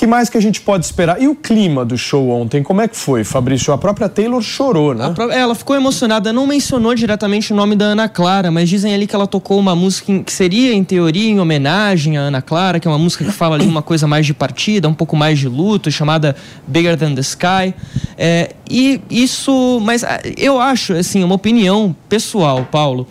Que 0.00 0.06
mais 0.06 0.30
que 0.30 0.38
a 0.38 0.40
gente 0.40 0.62
pode 0.62 0.84
esperar? 0.86 1.20
E 1.20 1.28
o 1.28 1.34
clima 1.34 1.84
do 1.84 1.96
show 1.98 2.30
ontem, 2.30 2.62
como 2.62 2.80
é 2.80 2.88
que 2.88 2.96
foi, 2.96 3.22
Fabrício? 3.22 3.70
A 3.72 3.76
própria 3.76 4.08
Taylor 4.08 4.40
chorou, 4.40 4.94
né? 4.94 5.12
Pró- 5.14 5.30
Ela 5.30 5.54
ficou 5.54 5.76
emocionada, 5.76 6.32
não 6.32 6.46
mencionou 6.46 6.94
diretamente 6.94 7.52
o 7.52 7.56
nome 7.56 7.76
da 7.76 7.84
Ana 7.84 8.08
Clara, 8.08 8.50
mas 8.50 8.68
dizem 8.68 8.94
ali 8.94 9.06
que 9.06 9.14
ela 9.14 9.26
tocou 9.26 9.58
uma 9.58 9.76
música 9.76 10.20
que 10.20 10.32
seria, 10.32 10.72
em 10.72 10.82
teoria, 10.82 11.30
em 11.30 11.38
homenagem 11.38 12.16
à 12.16 12.22
Ana 12.22 12.40
Clara, 12.40 12.80
que 12.80 12.88
é 12.88 12.90
uma 12.90 12.98
música 12.98 13.24
que 13.26 13.30
fala 13.30 13.56
ali 13.56 13.66
uma 13.66 13.82
coisa 13.82 14.06
mais 14.06 14.24
de 14.24 14.32
partida, 14.32 14.88
um 14.88 14.94
pouco 14.94 15.14
mais 15.16 15.38
de 15.38 15.48
luto, 15.48 15.90
chamada 15.90 16.34
Bigger 16.66 16.96
Than 16.96 17.14
the 17.14 17.20
Sky. 17.20 17.74
É, 18.16 18.52
e 18.70 19.02
isso, 19.10 19.80
mas 19.82 20.02
ah, 20.02 20.18
eu 20.36 20.58
acho, 20.58 20.94
assim, 20.94 21.22
uma 21.22 21.34
opinião 21.34 21.94
pessoal, 22.08 22.66
Paulo, 22.72 23.06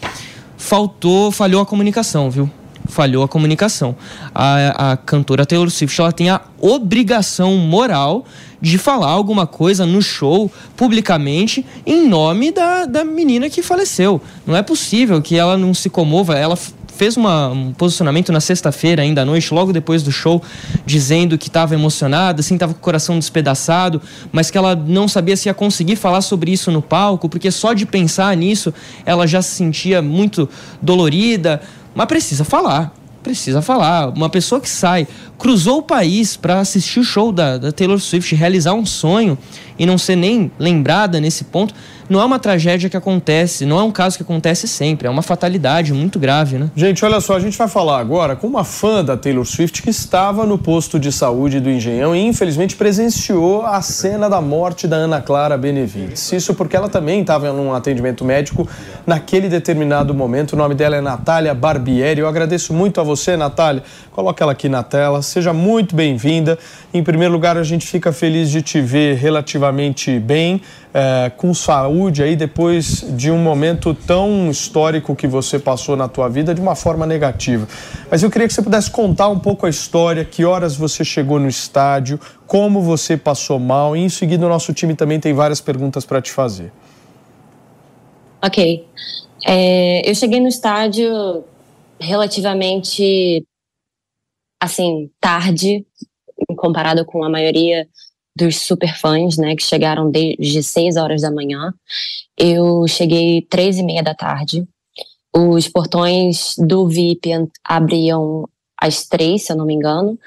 faltou, 0.58 1.32
falhou 1.32 1.62
a 1.62 1.66
comunicação, 1.66 2.30
viu? 2.32 2.50
Falhou 2.90 3.24
a 3.24 3.28
comunicação. 3.28 3.96
A, 4.36 4.92
a 4.92 4.98
cantora 4.98 5.46
Taylor 5.46 5.70
Swift 5.70 6.02
ela 6.02 6.12
tem 6.12 6.30
a 6.30 6.42
obrigação 6.60 7.56
moral 7.56 8.26
de 8.60 8.78
falar 8.78 9.08
alguma 9.10 9.48
coisa 9.48 9.86
no 9.86 10.02
show 10.02 10.52
publicamente 10.76 11.66
em 11.86 12.08
nome 12.10 12.52
da, 12.52 12.86
da 12.86 13.06
menina 13.06 13.50
que 13.50 13.62
faleceu. 13.62 14.20
Não 14.46 14.56
é 14.56 14.62
possível 14.62 15.22
que 15.22 15.38
ela 15.38 15.56
não 15.58 15.74
se 15.74 15.90
comova. 15.90 16.36
Ela 16.38 16.58
fez 16.98 17.16
uma- 17.16 17.48
um 17.48 17.72
posicionamento 17.72 18.30
na 18.30 18.42
sexta-feira, 18.42 19.02
ainda 19.04 19.22
à 19.22 19.26
noite, 19.26 19.54
logo 19.54 19.72
depois 19.72 20.04
do 20.04 20.12
show, 20.12 20.42
dizendo 20.86 21.38
que 21.38 21.48
estava 21.48 21.74
emocionada, 21.74 22.42
assim, 22.42 22.56
estava 22.56 22.74
com 22.74 22.80
o 22.80 22.84
coração 22.84 23.18
despedaçado, 23.18 24.02
mas 24.34 24.52
que 24.52 24.58
ela 24.58 24.76
não 24.76 25.08
sabia 25.08 25.38
se 25.38 25.48
ia 25.48 25.54
conseguir 25.54 25.96
falar 25.96 26.20
sobre 26.20 26.52
isso 26.52 26.70
no 26.72 26.82
palco, 26.82 27.30
porque 27.30 27.52
só 27.52 27.72
de 27.74 27.86
pensar 27.86 28.36
nisso 28.36 28.74
ela 29.06 29.26
já 29.26 29.42
se 29.42 29.52
sentia 29.52 30.02
muito 30.02 30.50
dolorida. 30.82 31.62
Mas 32.00 32.08
precisa 32.08 32.46
falar. 32.46 32.94
Precisa 33.22 33.62
falar. 33.62 34.08
Uma 34.08 34.30
pessoa 34.30 34.62
que 34.62 34.70
sai, 34.70 35.06
cruzou 35.38 35.80
o 35.80 35.82
país 35.82 36.38
para 36.38 36.62
assistir 36.62 37.02
o 37.02 37.04
show 37.04 37.30
da, 37.30 37.58
da 37.58 37.74
Taylor 37.74 38.00
Swift, 38.00 38.34
realizar 38.36 38.74
um 38.74 38.86
sonho 38.86 39.38
e 39.80 39.86
não 39.86 39.98
ser 39.98 40.18
nem 40.18 40.52
lembrada 40.60 41.20
nesse 41.22 41.46
ponto, 41.46 41.74
não 42.10 42.20
é 42.20 42.26
uma 42.26 42.40
tragédia 42.40 42.90
que 42.90 42.98
acontece, 42.98 43.66
não 43.66 43.80
é 43.80 43.84
um 43.84 43.92
caso 43.92 44.18
que 44.18 44.24
acontece 44.24 44.68
sempre, 44.68 45.08
é 45.08 45.12
uma 45.12 45.22
fatalidade 45.22 45.94
muito 45.94 46.18
grave, 46.18 46.58
né? 46.58 46.70
Gente, 46.76 47.06
olha 47.06 47.22
só, 47.22 47.36
a 47.36 47.40
gente 47.40 47.56
vai 47.56 47.68
falar 47.68 48.00
agora 48.00 48.36
com 48.36 48.48
uma 48.48 48.64
fã 48.64 49.06
da 49.06 49.16
Taylor 49.16 49.46
Swift 49.46 49.84
que 49.84 49.92
estava 49.92 50.44
no 50.46 50.58
posto 50.58 51.00
de 51.00 51.12
saúde 51.12 51.60
do 51.60 51.70
Engenhão 51.70 52.16
e 52.16 52.20
infelizmente 52.20 52.76
presenciou 52.76 53.64
a 53.64 53.80
cena 53.84 54.28
da 54.28 54.42
morte 54.42 54.88
da 54.88 54.96
Ana 54.96 55.22
Clara 55.22 55.56
Benevides. 55.56 56.32
Isso 56.32 56.56
porque 56.56 56.76
ela 56.76 56.90
também 56.90 57.22
estava 57.22 57.54
num 57.54 57.74
atendimento 57.74 58.26
médico 58.26 58.68
naquele 59.06 59.48
determinado 59.48 60.12
momento. 60.14 60.54
O 60.54 60.56
nome 60.56 60.74
dela 60.74 60.96
é 60.96 61.02
Natália 61.02 61.54
Barbieri. 61.54 62.22
Eu 62.22 62.28
agradeço 62.28 62.74
muito 62.74 63.00
a 63.00 63.04
você, 63.04 63.38
Natália. 63.38 63.84
Coloca 64.12 64.44
ela 64.44 64.54
aqui 64.54 64.68
na 64.68 64.82
tela. 64.82 65.22
Seja 65.22 65.54
muito 65.54 65.96
bem-vinda. 65.96 66.58
Em 66.92 67.04
primeiro 67.04 67.34
lugar, 67.34 67.56
a 67.56 67.64
gente 67.64 67.86
fica 67.86 68.12
feliz 68.12 68.50
de 68.50 68.64
te 68.64 68.82
ver 68.82 69.16
relativamente 69.16 69.69
bem, 70.20 70.62
eh, 70.94 71.32
com 71.38 71.54
saúde 71.54 72.24
aí 72.24 72.36
depois 72.36 73.06
de 73.16 73.30
um 73.30 73.38
momento 73.38 73.94
tão 73.94 74.50
histórico 74.50 75.16
que 75.16 75.28
você 75.28 75.60
passou 75.60 75.96
na 75.96 76.08
tua 76.08 76.28
vida 76.28 76.54
de 76.54 76.62
uma 76.62 76.76
forma 76.76 77.06
negativa. 77.06 77.68
Mas 78.10 78.24
eu 78.24 78.32
queria 78.32 78.48
que 78.48 78.54
você 78.54 78.62
pudesse 78.62 78.90
contar 78.90 79.30
um 79.30 79.40
pouco 79.40 79.66
a 79.66 79.70
história, 79.70 80.26
que 80.26 80.46
horas 80.46 80.76
você 80.76 81.04
chegou 81.04 81.40
no 81.40 81.48
estádio, 81.48 82.20
como 82.48 82.82
você 82.82 83.16
passou 83.16 83.60
mal 83.60 83.96
e 83.96 84.00
em 84.00 84.10
seguida 84.10 84.46
o 84.46 84.50
nosso 84.50 84.74
time 84.74 84.96
também 84.96 85.20
tem 85.20 85.34
várias 85.34 85.62
perguntas 85.62 86.06
para 86.06 86.22
te 86.22 86.32
fazer. 86.32 86.72
Ok. 88.44 88.88
É, 89.46 90.10
eu 90.10 90.16
cheguei 90.16 90.40
no 90.40 90.48
estádio 90.48 91.44
relativamente, 92.00 93.46
assim, 94.62 95.10
tarde, 95.20 95.86
comparado 96.56 97.06
com 97.06 97.24
a 97.24 97.30
maioria 97.30 97.88
dos 98.40 98.62
superfãs, 98.62 99.38
né, 99.38 99.56
que 99.56 99.64
chegaram 99.64 100.10
desde 100.10 100.64
6 100.64 100.96
horas 100.96 101.22
da 101.22 101.32
manhã. 101.32 101.74
Eu 102.38 102.88
cheguei 102.88 103.42
três 103.42 103.78
e 103.78 103.84
meia 103.84 104.02
da 104.02 104.16
tarde. 104.16 104.66
Os 105.36 105.68
portões 105.68 106.54
do 106.58 106.88
VIP 106.88 107.32
abriam 107.64 108.48
às 108.82 109.06
três, 109.06 109.46
se 109.46 109.52
eu 109.52 109.58
não 109.58 109.66
me 109.66 109.74
engano. 109.74 110.18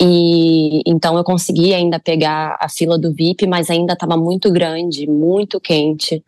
E 0.00 0.80
então 0.86 1.16
eu 1.18 1.22
consegui 1.22 1.74
ainda 1.74 2.00
pegar 2.00 2.56
a 2.58 2.68
fila 2.68 2.98
do 2.98 3.12
VIP, 3.12 3.46
mas 3.46 3.68
ainda 3.68 3.92
estava 3.92 4.16
muito 4.16 4.50
grande, 4.50 5.06
muito 5.06 5.60
quente. 5.60 6.24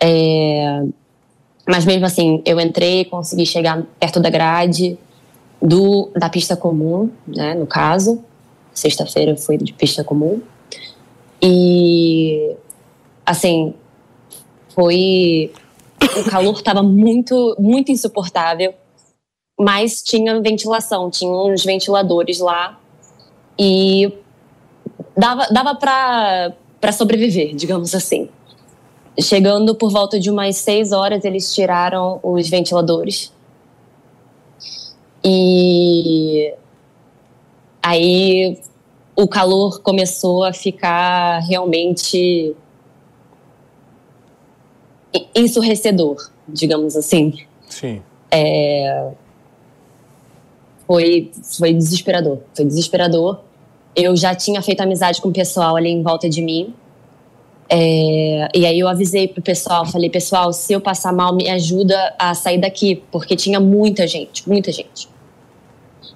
É, 0.00 0.82
mas 1.66 1.86
mesmo 1.86 2.04
assim, 2.04 2.42
eu 2.44 2.60
entrei, 2.60 3.06
consegui 3.06 3.46
chegar 3.46 3.82
perto 3.98 4.20
da 4.20 4.28
grade 4.28 4.98
do, 5.60 6.10
da 6.14 6.28
pista 6.28 6.56
comum, 6.56 7.10
né, 7.26 7.54
no 7.54 7.66
caso. 7.66 8.22
Sexta-feira 8.72 9.32
eu 9.32 9.36
fui 9.36 9.56
de 9.56 9.72
pista 9.72 10.04
comum. 10.04 10.40
E, 11.42 12.54
assim, 13.24 13.74
foi. 14.74 15.52
O 16.18 16.30
calor 16.30 16.54
estava 16.54 16.82
muito, 16.82 17.56
muito 17.58 17.92
insuportável, 17.92 18.74
mas 19.58 20.02
tinha 20.02 20.40
ventilação, 20.40 21.10
tinha 21.10 21.30
uns 21.30 21.64
ventiladores 21.64 22.40
lá. 22.40 22.78
E 23.58 24.12
dava, 25.16 25.46
dava 25.50 25.74
para 25.74 26.92
sobreviver, 26.92 27.54
digamos 27.54 27.94
assim. 27.94 28.28
Chegando 29.20 29.74
por 29.74 29.90
volta 29.90 30.18
de 30.18 30.30
umas 30.30 30.56
seis 30.56 30.92
horas, 30.92 31.24
eles 31.24 31.54
tiraram 31.54 32.18
os 32.22 32.48
ventiladores. 32.48 33.32
E 35.22 36.54
aí 37.82 38.58
o 39.20 39.28
calor 39.28 39.80
começou 39.82 40.44
a 40.44 40.52
ficar 40.52 41.40
realmente 41.40 42.54
en- 45.12 45.26
ensurrecedor, 45.34 46.16
digamos 46.48 46.96
assim. 46.96 47.34
Sim. 47.68 48.00
É, 48.30 49.10
foi, 50.86 51.30
foi 51.58 51.72
desesperador. 51.74 52.38
Foi 52.54 52.64
desesperador. 52.64 53.40
Eu 53.94 54.16
já 54.16 54.34
tinha 54.34 54.62
feito 54.62 54.80
amizade 54.80 55.20
com 55.20 55.28
o 55.28 55.32
pessoal 55.32 55.76
ali 55.76 55.90
em 55.90 56.02
volta 56.02 56.28
de 56.28 56.40
mim. 56.40 56.74
É, 57.68 58.48
e 58.54 58.66
aí 58.66 58.78
eu 58.78 58.88
avisei 58.88 59.28
pro 59.28 59.42
pessoal, 59.42 59.86
falei, 59.86 60.10
pessoal, 60.10 60.52
se 60.52 60.72
eu 60.72 60.80
passar 60.80 61.12
mal, 61.12 61.34
me 61.34 61.48
ajuda 61.48 62.14
a 62.18 62.34
sair 62.34 62.58
daqui, 62.58 63.02
porque 63.12 63.36
tinha 63.36 63.60
muita 63.60 64.06
gente, 64.08 64.48
muita 64.48 64.72
gente. 64.72 65.08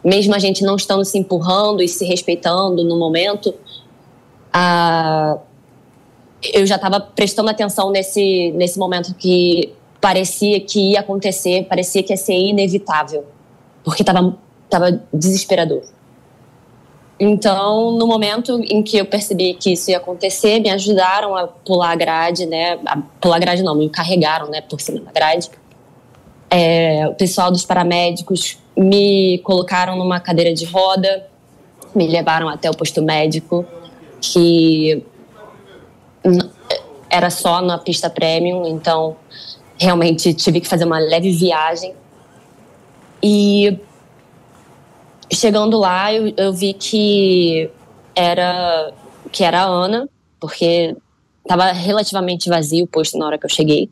Mesmo 0.05 0.35
a 0.35 0.39
gente 0.39 0.63
não 0.63 0.77
estando 0.77 1.05
se 1.05 1.19
empurrando 1.19 1.83
e 1.83 1.89
se 1.89 2.05
respeitando 2.05 2.85
no 2.85 2.99
momento, 2.99 3.55
a, 4.53 5.39
eu 6.53 6.67
já 6.67 6.77
estava 6.77 7.01
prestando 7.01 7.49
atenção 7.49 7.91
nesse, 7.91 8.53
nesse 8.53 8.79
momento 8.79 9.15
que 9.15 9.73
parecia 10.01 10.61
que 10.61 10.93
ia 10.93 11.01
acontecer, 11.01 11.65
parecia 11.65 12.03
que 12.03 12.13
ia 12.13 12.17
ser 12.17 12.35
inevitável, 12.35 13.25
porque 13.83 14.03
estava 14.03 14.37
tava 14.69 15.01
desesperador. 15.13 15.83
Então, 17.19 17.93
no 17.93 18.07
momento 18.07 18.59
em 18.65 18.83
que 18.83 18.97
eu 18.97 19.07
percebi 19.07 19.55
que 19.55 19.73
isso 19.73 19.91
ia 19.91 19.99
acontecer, 19.99 20.59
me 20.59 20.69
ajudaram 20.69 21.37
a 21.37 21.47
pular 21.47 21.93
a 21.93 21.95
grade, 21.95 22.45
né? 22.45 22.79
A 22.85 22.99
pular 23.21 23.37
a 23.37 23.39
grade 23.39 23.63
não, 23.63 23.75
me 23.75 23.89
carregaram, 23.89 24.51
né, 24.51 24.61
por 24.61 24.81
cima 24.81 25.01
da 25.01 25.13
grade. 25.13 25.49
É, 26.57 27.09
o 27.09 27.15
pessoal 27.15 27.51
dos 27.51 27.67
paramédicos 27.67 28.57
me 28.77 29.39
colocaram 29.39 29.97
numa 29.99 30.21
cadeira 30.21 30.55
de 30.55 30.65
roda, 30.65 31.27
me 31.93 32.07
levaram 32.07 32.49
até 32.49 32.71
o 32.71 32.77
posto 32.77 33.03
médico, 33.03 33.67
que 34.21 35.05
era 37.11 37.29
só 37.29 37.61
na 37.61 37.77
pista 37.77 38.09
premium, 38.09 38.69
então 38.69 39.17
realmente 39.77 40.33
tive 40.33 40.61
que 40.61 40.69
fazer 40.69 40.85
uma 40.85 41.01
leve 41.01 41.33
viagem. 41.33 41.93
E 43.21 43.77
chegando 45.33 45.77
lá, 45.77 46.15
eu, 46.15 46.33
eu 46.37 46.53
vi 46.53 46.73
que 46.73 47.69
era 48.15 48.93
que 49.33 49.43
era 49.43 49.63
a 49.63 49.67
Ana, 49.67 50.09
porque 50.39 50.95
estava 51.43 51.73
relativamente 51.73 52.49
vazio 52.49 52.85
o 52.85 52.87
posto 52.87 53.19
na 53.19 53.27
hora 53.27 53.39
que 53.39 53.45
eu 53.45 53.51
cheguei. 53.51 53.91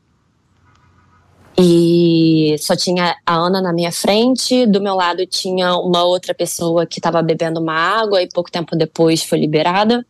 E 1.59 2.57
só 2.59 2.75
tinha 2.75 3.15
a 3.27 3.35
Ana 3.35 3.61
na 3.61 3.73
minha 3.73 3.93
frente, 3.93 4.67
do 4.67 4.81
meu 4.81 4.95
lado 4.95 5.27
tinha 5.27 5.77
uma 5.77 6.03
outra 6.03 6.35
pessoa 6.35 6.87
que 6.87 6.99
estava 6.99 7.23
bebendo 7.23 7.61
uma 7.61 7.75
água 7.75 8.23
e 8.23 8.29
pouco 8.29 8.51
tempo 8.51 8.75
depois 8.75 9.23
foi 9.23 9.39
liberada. 9.39 10.05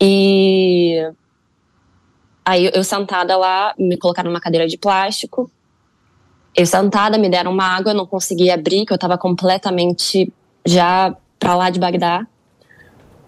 E 0.00 1.08
aí 2.44 2.70
eu 2.74 2.82
sentada 2.82 3.36
lá, 3.36 3.74
me 3.78 3.96
colocaram 3.96 4.30
numa 4.30 4.40
cadeira 4.40 4.66
de 4.66 4.76
plástico. 4.76 5.50
Eu 6.54 6.66
sentada, 6.66 7.16
me 7.18 7.28
deram 7.28 7.52
uma 7.52 7.64
água, 7.64 7.92
eu 7.92 7.96
não 7.96 8.06
consegui 8.06 8.50
abrir, 8.50 8.86
que 8.86 8.92
eu 8.92 8.96
estava 8.96 9.16
completamente 9.16 10.32
já 10.64 11.14
pra 11.38 11.54
lá 11.54 11.70
de 11.70 11.78
Bagdá. 11.78 12.26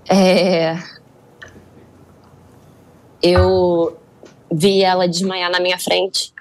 É... 0.08 0.76
Eu 3.22 3.96
vi 4.50 4.82
ela 4.82 5.06
desmaiar 5.06 5.50
na 5.50 5.60
minha 5.60 5.78
frente. 5.78 6.32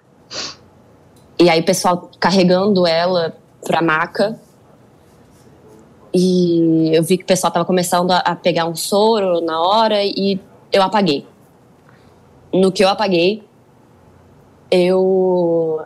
E 1.39 1.49
aí 1.49 1.59
o 1.59 1.65
pessoal 1.65 2.09
carregando 2.19 2.85
ela 2.87 3.37
pra 3.63 3.81
maca. 3.81 4.39
e 6.13 6.95
eu 6.95 7.03
vi 7.03 7.17
que 7.17 7.23
o 7.23 7.27
pessoal 7.27 7.49
estava 7.49 7.65
começando 7.65 8.11
a, 8.11 8.17
a 8.19 8.35
pegar 8.35 8.65
um 8.65 8.75
soro 8.75 9.41
na 9.41 9.61
hora 9.61 10.03
e 10.03 10.39
eu 10.71 10.81
apaguei. 10.81 11.27
No 12.51 12.71
que 12.71 12.83
eu 12.83 12.89
apaguei, 12.89 13.43
eu 14.71 15.81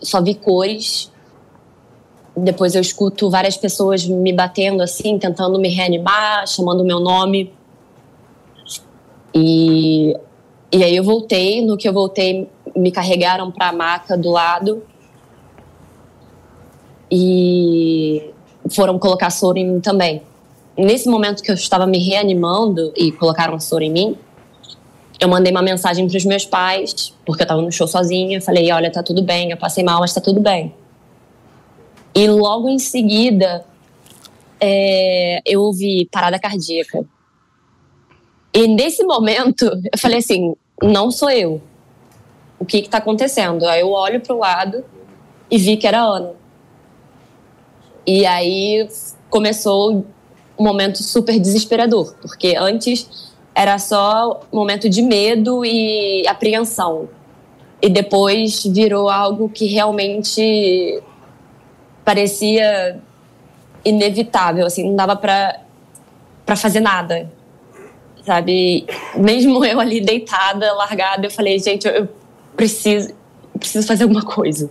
só 0.00 0.20
vi 0.20 0.34
cores. 0.34 1.10
Depois 2.36 2.74
eu 2.74 2.80
escuto 2.80 3.30
várias 3.30 3.56
pessoas 3.56 4.06
me 4.06 4.32
batendo 4.32 4.82
assim, 4.82 5.18
tentando 5.18 5.58
me 5.58 5.68
reanimar, 5.68 6.46
chamando 6.46 6.84
meu 6.84 6.98
nome. 6.98 7.54
E, 9.34 10.16
e 10.72 10.82
aí 10.82 10.96
eu 10.96 11.04
voltei. 11.04 11.64
No 11.64 11.76
que 11.76 11.86
eu 11.86 11.92
voltei, 11.92 12.48
me 12.74 12.90
carregaram 12.90 13.50
para 13.50 13.68
a 13.68 13.72
maca 13.72 14.16
do 14.16 14.30
lado. 14.30 14.82
E 17.10 18.30
foram 18.70 18.98
colocar 18.98 19.28
soro 19.30 19.58
em 19.58 19.66
mim 19.66 19.80
também. 19.80 20.22
Nesse 20.76 21.08
momento 21.08 21.42
que 21.42 21.50
eu 21.50 21.54
estava 21.54 21.86
me 21.86 21.98
reanimando 21.98 22.92
e 22.96 23.12
colocaram 23.12 23.60
soro 23.60 23.84
em 23.84 23.90
mim, 23.90 24.16
eu 25.20 25.28
mandei 25.28 25.52
uma 25.52 25.60
mensagem 25.60 26.08
para 26.08 26.16
os 26.16 26.24
meus 26.24 26.46
pais, 26.46 27.14
porque 27.26 27.42
eu 27.42 27.44
estava 27.44 27.60
no 27.60 27.70
show 27.70 27.86
sozinha. 27.86 28.40
Falei: 28.40 28.72
Olha, 28.72 28.90
tá 28.90 29.02
tudo 29.02 29.22
bem, 29.22 29.50
eu 29.50 29.58
passei 29.58 29.84
mal, 29.84 30.00
mas 30.00 30.14
tá 30.14 30.20
tudo 30.22 30.40
bem. 30.40 30.74
E 32.14 32.26
logo 32.28 32.68
em 32.68 32.78
seguida, 32.78 33.64
é, 34.58 35.40
eu 35.44 35.60
ouvi 35.60 36.08
parada 36.10 36.38
cardíaca. 36.38 37.04
E 38.54 38.66
nesse 38.66 39.04
momento, 39.04 39.64
eu 39.64 39.98
falei 39.98 40.18
assim: 40.18 40.54
Não 40.80 41.10
sou 41.10 41.30
eu. 41.30 41.60
O 42.58 42.64
que 42.64 42.78
está 42.78 42.98
acontecendo? 42.98 43.66
Aí 43.66 43.80
eu 43.80 43.90
olho 43.90 44.20
para 44.20 44.34
o 44.34 44.38
lado 44.38 44.84
e 45.50 45.58
vi 45.58 45.76
que 45.76 45.86
era 45.86 46.00
a 46.00 46.04
Ana. 46.04 46.32
E 48.06 48.24
aí 48.24 48.88
começou 49.28 50.04
um 50.58 50.64
momento 50.64 51.02
super 51.02 51.38
desesperador, 51.38 52.14
porque 52.20 52.54
antes 52.56 53.32
era 53.54 53.78
só 53.78 54.40
momento 54.52 54.88
de 54.88 55.02
medo 55.02 55.64
e 55.64 56.26
apreensão. 56.26 57.08
E 57.80 57.88
depois 57.88 58.62
virou 58.64 59.08
algo 59.08 59.48
que 59.48 59.66
realmente 59.66 61.02
parecia 62.04 63.00
inevitável, 63.84 64.66
assim, 64.66 64.84
não 64.84 64.96
dava 64.96 65.16
para 65.16 65.60
para 66.44 66.56
fazer 66.56 66.80
nada. 66.80 67.30
Sabe? 68.24 68.86
Mesmo 69.16 69.64
eu 69.64 69.80
ali 69.80 70.00
deitada, 70.00 70.72
largada, 70.74 71.26
eu 71.26 71.30
falei, 71.30 71.58
gente, 71.58 71.86
eu 71.86 72.08
preciso 72.56 73.12
preciso 73.58 73.86
fazer 73.86 74.04
alguma 74.04 74.22
coisa. 74.22 74.68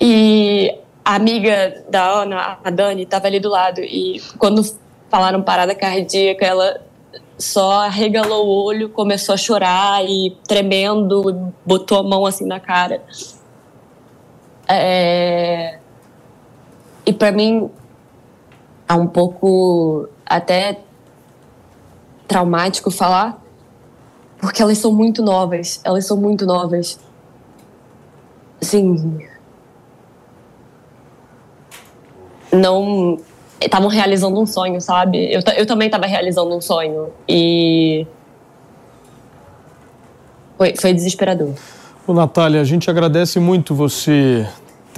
E 0.00 0.74
a 1.04 1.14
amiga 1.14 1.84
da 1.88 2.06
Ana, 2.06 2.58
a 2.62 2.70
Dani, 2.70 3.02
estava 3.02 3.26
ali 3.26 3.40
do 3.40 3.48
lado 3.48 3.80
e 3.80 4.20
quando 4.38 4.62
falaram 5.08 5.42
parada 5.42 5.74
cardíaca, 5.74 6.44
ela 6.44 6.82
só 7.38 7.80
arregalou 7.80 8.46
o 8.46 8.64
olho, 8.64 8.90
começou 8.90 9.34
a 9.34 9.38
chorar 9.38 10.04
e 10.04 10.36
tremendo, 10.46 11.52
botou 11.64 11.98
a 11.98 12.02
mão 12.02 12.26
assim 12.26 12.44
na 12.44 12.60
cara. 12.60 13.02
É... 14.68 15.78
E 17.06 17.12
para 17.12 17.32
mim 17.32 17.70
é 18.86 18.92
um 18.92 19.06
pouco 19.06 20.08
até 20.26 20.78
traumático 22.28 22.90
falar, 22.90 23.42
porque 24.38 24.62
elas 24.62 24.78
são 24.78 24.92
muito 24.92 25.22
novas, 25.22 25.80
elas 25.82 26.06
são 26.06 26.16
muito 26.16 26.44
novas. 26.46 27.00
Assim, 28.60 29.26
não 32.52 33.18
estavam 33.60 33.88
realizando 33.88 34.38
um 34.40 34.46
sonho, 34.46 34.80
sabe? 34.80 35.32
Eu, 35.32 35.40
eu 35.56 35.66
também 35.66 35.86
estava 35.86 36.06
realizando 36.06 36.54
um 36.54 36.60
sonho 36.60 37.08
e 37.28 38.06
foi, 40.56 40.74
foi 40.76 40.92
desesperador. 40.92 41.54
Ô, 42.06 42.12
Natália, 42.12 42.60
a 42.60 42.64
gente 42.64 42.90
agradece 42.90 43.40
muito 43.40 43.74
você 43.74 44.46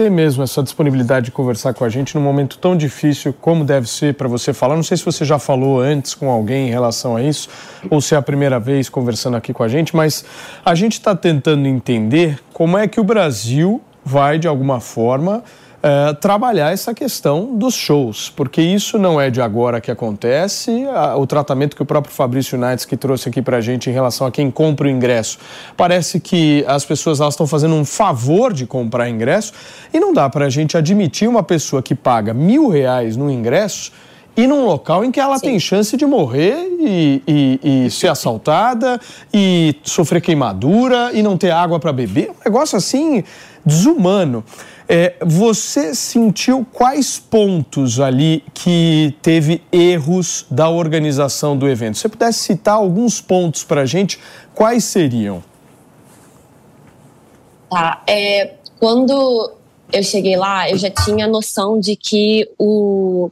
ter 0.00 0.10
mesmo 0.10 0.42
essa 0.42 0.62
disponibilidade 0.62 1.26
de 1.26 1.30
conversar 1.30 1.74
com 1.74 1.84
a 1.84 1.88
gente 1.90 2.14
num 2.14 2.22
momento 2.22 2.56
tão 2.56 2.74
difícil 2.74 3.34
como 3.38 3.66
deve 3.66 3.86
ser 3.86 4.14
para 4.14 4.26
você 4.26 4.54
falar. 4.54 4.74
Não 4.74 4.82
sei 4.82 4.96
se 4.96 5.04
você 5.04 5.26
já 5.26 5.38
falou 5.38 5.78
antes 5.78 6.14
com 6.14 6.30
alguém 6.30 6.68
em 6.68 6.70
relação 6.70 7.16
a 7.16 7.22
isso 7.22 7.50
ou 7.90 8.00
se 8.00 8.14
é 8.14 8.16
a 8.16 8.22
primeira 8.22 8.58
vez 8.58 8.88
conversando 8.88 9.36
aqui 9.36 9.52
com 9.52 9.62
a 9.62 9.68
gente, 9.68 9.94
mas 9.94 10.24
a 10.64 10.74
gente 10.74 10.94
está 10.94 11.14
tentando 11.14 11.68
entender 11.68 12.38
como 12.50 12.78
é 12.78 12.88
que 12.88 12.98
o 12.98 13.04
Brasil 13.04 13.82
vai, 14.02 14.38
de 14.38 14.48
alguma 14.48 14.80
forma, 14.80 15.44
é, 15.82 16.12
trabalhar 16.14 16.72
essa 16.72 16.92
questão 16.92 17.56
dos 17.56 17.74
shows, 17.74 18.28
porque 18.28 18.60
isso 18.60 18.98
não 18.98 19.20
é 19.20 19.30
de 19.30 19.40
agora 19.40 19.80
que 19.80 19.90
acontece. 19.90 20.84
A, 20.94 21.16
o 21.16 21.26
tratamento 21.26 21.74
que 21.74 21.82
o 21.82 21.86
próprio 21.86 22.14
Fabrício 22.14 22.60
Unites 22.60 22.84
que 22.84 22.96
trouxe 22.96 23.30
aqui 23.30 23.40
para 23.40 23.56
a 23.56 23.60
gente 23.60 23.88
em 23.88 23.92
relação 23.92 24.26
a 24.26 24.30
quem 24.30 24.50
compra 24.50 24.86
o 24.86 24.90
ingresso, 24.90 25.38
parece 25.76 26.20
que 26.20 26.64
as 26.68 26.84
pessoas 26.84 27.20
elas 27.20 27.34
estão 27.34 27.46
fazendo 27.46 27.74
um 27.74 27.84
favor 27.84 28.52
de 28.52 28.66
comprar 28.66 29.08
ingresso 29.08 29.52
e 29.92 29.98
não 29.98 30.12
dá 30.12 30.28
para 30.28 30.46
a 30.46 30.50
gente 30.50 30.76
admitir 30.76 31.28
uma 31.28 31.42
pessoa 31.42 31.82
que 31.82 31.94
paga 31.94 32.34
mil 32.34 32.68
reais 32.68 33.16
no 33.16 33.30
ingresso 33.30 33.90
e 34.36 34.46
num 34.46 34.64
local 34.64 35.04
em 35.04 35.10
que 35.10 35.18
ela 35.18 35.38
Sim. 35.38 35.46
tem 35.46 35.60
chance 35.60 35.96
de 35.96 36.06
morrer 36.06 36.56
e, 36.78 37.22
e, 37.26 37.86
e, 37.86 37.90
ser 37.90 38.08
assaltada 38.08 39.00
e 39.32 39.74
sofrer 39.82 40.20
queimadura 40.20 41.10
e 41.12 41.22
não 41.22 41.36
ter 41.36 41.50
água 41.50 41.80
para 41.80 41.92
beber. 41.92 42.30
Um 42.30 42.44
negócio 42.44 42.76
assim 42.76 43.24
desumano. 43.64 44.44
É, 44.92 45.14
você 45.24 45.94
sentiu 45.94 46.66
quais 46.72 47.16
pontos 47.16 48.00
ali 48.00 48.42
que 48.52 49.14
teve 49.22 49.62
erros 49.70 50.44
da 50.50 50.68
organização 50.68 51.56
do 51.56 51.68
evento? 51.68 51.94
Se 51.94 52.00
você 52.00 52.08
pudesse 52.08 52.40
citar 52.40 52.74
alguns 52.74 53.20
pontos 53.20 53.62
para 53.62 53.82
a 53.82 53.86
gente, 53.86 54.18
quais 54.52 54.82
seriam? 54.82 55.44
Tá. 57.70 58.02
É, 58.04 58.54
quando 58.80 59.52
eu 59.92 60.02
cheguei 60.02 60.36
lá, 60.36 60.68
eu 60.68 60.76
já 60.76 60.90
tinha 60.90 61.28
noção 61.28 61.78
de 61.78 61.94
que 61.94 62.50
o, 62.58 63.30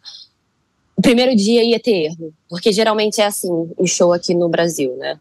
o 0.97 1.03
primeiro 1.03 1.35
dia 1.35 1.65
ia 1.65 1.81
ter 1.81 2.05
erro. 2.05 2.33
Porque 2.49 2.71
geralmente 2.71 3.21
é 3.21 3.27
assim 3.27 3.51
o 3.77 3.85
show 3.85 4.13
aqui 4.13 4.33
no 4.33 4.49
Brasil, 4.49 4.97
né? 4.97 5.19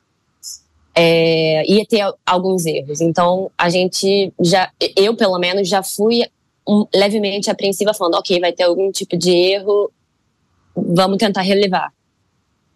É, 0.99 1.63
ia 1.71 1.85
ter 1.85 2.11
alguns 2.25 2.65
erros. 2.65 3.01
Então, 3.01 3.51
a 3.55 3.69
gente 3.69 4.33
já, 4.41 4.71
eu 4.95 5.15
pelo 5.15 5.37
menos, 5.37 5.69
já 5.69 5.83
fui 5.83 6.23
um, 6.67 6.87
levemente 6.93 7.51
apreensiva, 7.51 7.93
falando: 7.93 8.15
ok, 8.15 8.39
vai 8.39 8.51
ter 8.51 8.63
algum 8.63 8.91
tipo 8.91 9.15
de 9.15 9.29
erro, 9.29 9.91
vamos 10.75 11.17
tentar 11.17 11.43
relevar. 11.43 11.93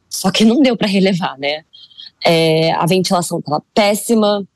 Só 0.08 0.30
que 0.30 0.46
não 0.46 0.62
deu 0.62 0.78
para 0.78 0.88
relevar, 0.88 1.36
né? 1.40 1.66
É, 2.24 2.72
a 2.74 2.86
ventilação 2.86 3.40
estava 3.40 3.64
péssima, 3.74 4.48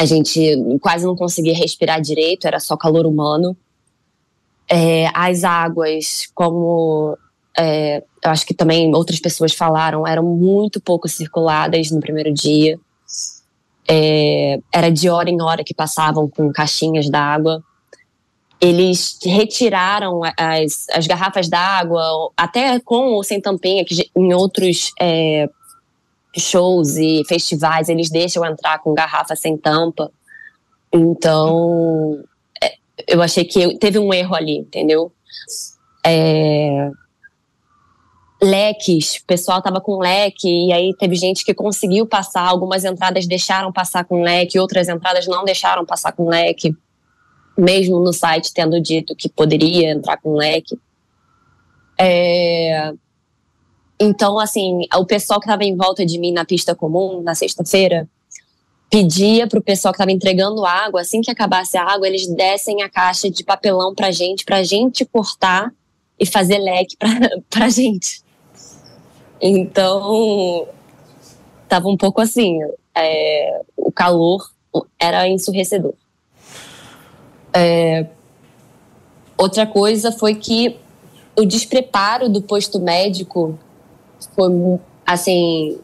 a 0.00 0.06
gente 0.06 0.40
quase 0.80 1.04
não 1.04 1.14
conseguia 1.14 1.54
respirar 1.54 2.00
direito, 2.00 2.46
era 2.46 2.58
só 2.58 2.74
calor 2.74 3.04
humano. 3.04 3.54
É, 4.70 5.10
as 5.12 5.44
águas, 5.44 6.30
como 6.34 7.18
é, 7.58 8.04
eu 8.24 8.30
acho 8.30 8.46
que 8.46 8.54
também 8.54 8.94
outras 8.94 9.18
pessoas 9.18 9.52
falaram, 9.52 10.06
eram 10.06 10.22
muito 10.22 10.80
pouco 10.80 11.08
circuladas 11.08 11.90
no 11.90 11.98
primeiro 11.98 12.32
dia. 12.32 12.78
É, 13.90 14.60
era 14.72 14.90
de 14.90 15.08
hora 15.08 15.28
em 15.28 15.42
hora 15.42 15.64
que 15.64 15.74
passavam 15.74 16.28
com 16.28 16.52
caixinhas 16.52 17.10
d'água. 17.10 17.60
Eles 18.60 19.18
retiraram 19.24 20.20
as, 20.36 20.86
as 20.92 21.06
garrafas 21.06 21.48
d'água, 21.48 22.30
até 22.36 22.78
com 22.78 23.14
ou 23.14 23.24
sem 23.24 23.40
tampinha, 23.40 23.84
que 23.84 24.08
em 24.14 24.32
outros 24.32 24.92
é, 25.00 25.48
shows 26.36 26.96
e 26.96 27.24
festivais 27.26 27.88
eles 27.88 28.08
deixam 28.08 28.44
entrar 28.44 28.78
com 28.78 28.94
garrafa 28.94 29.34
sem 29.34 29.56
tampa. 29.56 30.12
Então, 30.92 32.22
é, 32.62 32.74
eu 33.06 33.20
achei 33.20 33.44
que 33.44 33.76
teve 33.78 33.98
um 33.98 34.14
erro 34.14 34.34
ali, 34.36 34.58
entendeu? 34.58 35.10
É, 36.04 36.90
leques, 38.40 39.16
o 39.16 39.24
pessoal 39.26 39.60
tava 39.60 39.80
com 39.80 39.98
leque 39.98 40.48
e 40.48 40.72
aí 40.72 40.94
teve 40.94 41.16
gente 41.16 41.44
que 41.44 41.52
conseguiu 41.52 42.06
passar, 42.06 42.46
algumas 42.46 42.84
entradas 42.84 43.26
deixaram 43.26 43.72
passar 43.72 44.04
com 44.04 44.22
leque, 44.22 44.58
outras 44.58 44.88
entradas 44.88 45.26
não 45.26 45.44
deixaram 45.44 45.84
passar 45.84 46.12
com 46.12 46.28
leque, 46.28 46.74
mesmo 47.56 47.98
no 47.98 48.12
site 48.12 48.52
tendo 48.54 48.80
dito 48.80 49.16
que 49.16 49.28
poderia 49.28 49.90
entrar 49.90 50.16
com 50.18 50.34
leque. 50.34 50.78
É... 51.98 52.92
Então, 54.00 54.38
assim, 54.38 54.82
o 54.94 55.04
pessoal 55.04 55.40
que 55.40 55.46
estava 55.46 55.64
em 55.64 55.76
volta 55.76 56.06
de 56.06 56.18
mim 56.18 56.30
na 56.30 56.44
pista 56.44 56.72
comum, 56.72 57.20
na 57.20 57.34
sexta-feira, 57.34 58.08
pedia 58.88 59.48
para 59.48 59.58
o 59.58 59.62
pessoal 59.62 59.92
que 59.92 59.96
estava 59.96 60.12
entregando 60.12 60.64
água, 60.64 61.00
assim 61.00 61.20
que 61.20 61.30
acabasse 61.30 61.76
a 61.76 61.82
água, 61.82 62.06
eles 62.06 62.28
dessem 62.28 62.82
a 62.82 62.88
caixa 62.88 63.28
de 63.28 63.42
papelão 63.42 63.92
para 63.92 64.12
gente, 64.12 64.44
para 64.44 64.62
gente 64.62 65.04
cortar 65.04 65.72
e 66.18 66.24
fazer 66.24 66.58
leque 66.58 66.96
para 67.50 67.68
gente. 67.68 68.27
Então, 69.40 70.66
tava 71.68 71.88
um 71.88 71.96
pouco 71.96 72.20
assim, 72.20 72.58
é, 72.94 73.62
o 73.76 73.92
calor 73.92 74.50
era 74.98 75.28
ensurrecedor. 75.28 75.94
É, 77.52 78.06
outra 79.36 79.66
coisa 79.66 80.12
foi 80.12 80.34
que 80.34 80.76
o 81.36 81.44
despreparo 81.44 82.28
do 82.28 82.42
posto 82.42 82.80
médico 82.80 83.58
foi 84.34 84.80
assim. 85.06 85.78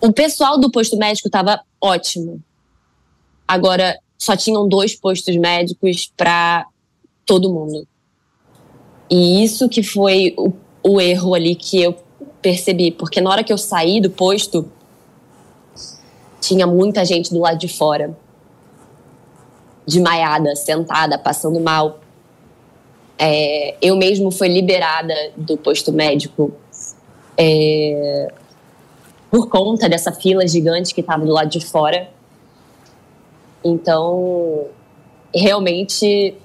O 0.00 0.12
pessoal 0.12 0.58
do 0.58 0.70
posto 0.70 0.96
médico 0.96 1.28
estava 1.28 1.60
ótimo. 1.80 2.40
Agora, 3.46 3.98
só 4.16 4.36
tinham 4.36 4.68
dois 4.68 4.94
postos 4.94 5.36
médicos 5.36 6.10
para 6.16 6.66
todo 7.26 7.52
mundo. 7.52 7.86
E 9.10 9.44
isso 9.44 9.68
que 9.68 9.82
foi 9.82 10.34
o, 10.38 10.52
o 10.82 11.00
erro 11.00 11.34
ali 11.34 11.54
que 11.54 11.82
eu 11.82 12.03
percebi, 12.44 12.90
porque 12.90 13.22
na 13.22 13.30
hora 13.30 13.42
que 13.42 13.50
eu 13.50 13.56
saí 13.56 14.02
do 14.02 14.10
posto, 14.10 14.70
tinha 16.42 16.66
muita 16.66 17.02
gente 17.02 17.32
do 17.32 17.40
lado 17.40 17.56
de 17.56 17.68
fora, 17.68 18.14
desmaiada, 19.86 20.54
sentada, 20.54 21.18
passando 21.18 21.58
mal. 21.58 22.00
É, 23.18 23.76
eu 23.80 23.96
mesmo 23.96 24.30
fui 24.30 24.48
liberada 24.48 25.14
do 25.34 25.56
posto 25.56 25.90
médico 25.90 26.52
é, 27.38 28.30
por 29.30 29.48
conta 29.48 29.88
dessa 29.88 30.12
fila 30.12 30.46
gigante 30.46 30.94
que 30.94 31.00
estava 31.00 31.24
do 31.24 31.32
lado 31.32 31.48
de 31.48 31.64
fora. 31.64 32.10
Então, 33.64 34.66
realmente, 35.34 36.36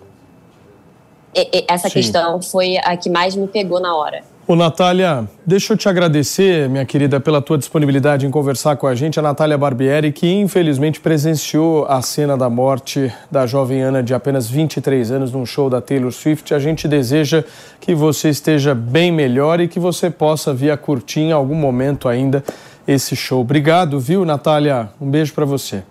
essa 1.68 1.89
Sim. 1.89 1.95
questão 1.95 2.41
foi 2.41 2.78
a 2.78 2.95
que 2.95 3.10
mais 3.10 3.36
me 3.36 3.50
pegou 3.50 3.82
na 3.82 3.93
hora. 3.93 4.29
Ô, 4.50 4.56
Natália, 4.56 5.30
deixa 5.45 5.74
eu 5.74 5.78
te 5.78 5.88
agradecer, 5.88 6.68
minha 6.68 6.84
querida, 6.84 7.20
pela 7.20 7.39
tua 7.39 7.56
disponibilidade 7.56 8.26
em 8.26 8.32
conversar 8.32 8.78
com 8.78 8.88
a 8.88 8.95
gente. 8.95 9.20
A 9.20 9.22
Natália 9.22 9.56
Barbieri, 9.56 10.12
que 10.12 10.28
infelizmente 10.28 11.00
presenciou 11.00 11.86
a 11.86 12.02
cena 12.02 12.36
da 12.36 12.50
morte 12.50 13.14
da 13.30 13.45
jovem 13.45 13.84
Ana 13.84 14.02
de 14.02 14.12
apenas 14.12 14.50
23 14.50 15.12
anos 15.12 15.32
num 15.32 15.45
show 15.45 15.70
da 15.70 15.80
Taylor 15.80 16.12
Swift. 16.12 16.52
A 16.52 16.58
gente 16.58 16.88
deseja 16.88 17.43
que 17.80 17.93
você 17.93 18.30
esteja 18.30 18.74
bem 18.74 19.12
melhor 19.12 19.60
e 19.60 19.68
que 19.68 19.80
você 19.80 20.10
possa 20.10 20.52
vir 20.52 20.72
a 20.72 20.78
curtir 20.78 21.20
em 21.20 21.32
algum 21.32 21.54
momento 21.54 22.10
ainda 22.10 22.43
esse 22.88 23.16
show. 23.16 23.41
Obrigado, 23.41 24.00
viu, 24.00 24.26
Natália? 24.26 24.89
Um 25.00 25.12
beijo 25.12 25.32
para 25.32 25.45
você. 25.45 25.84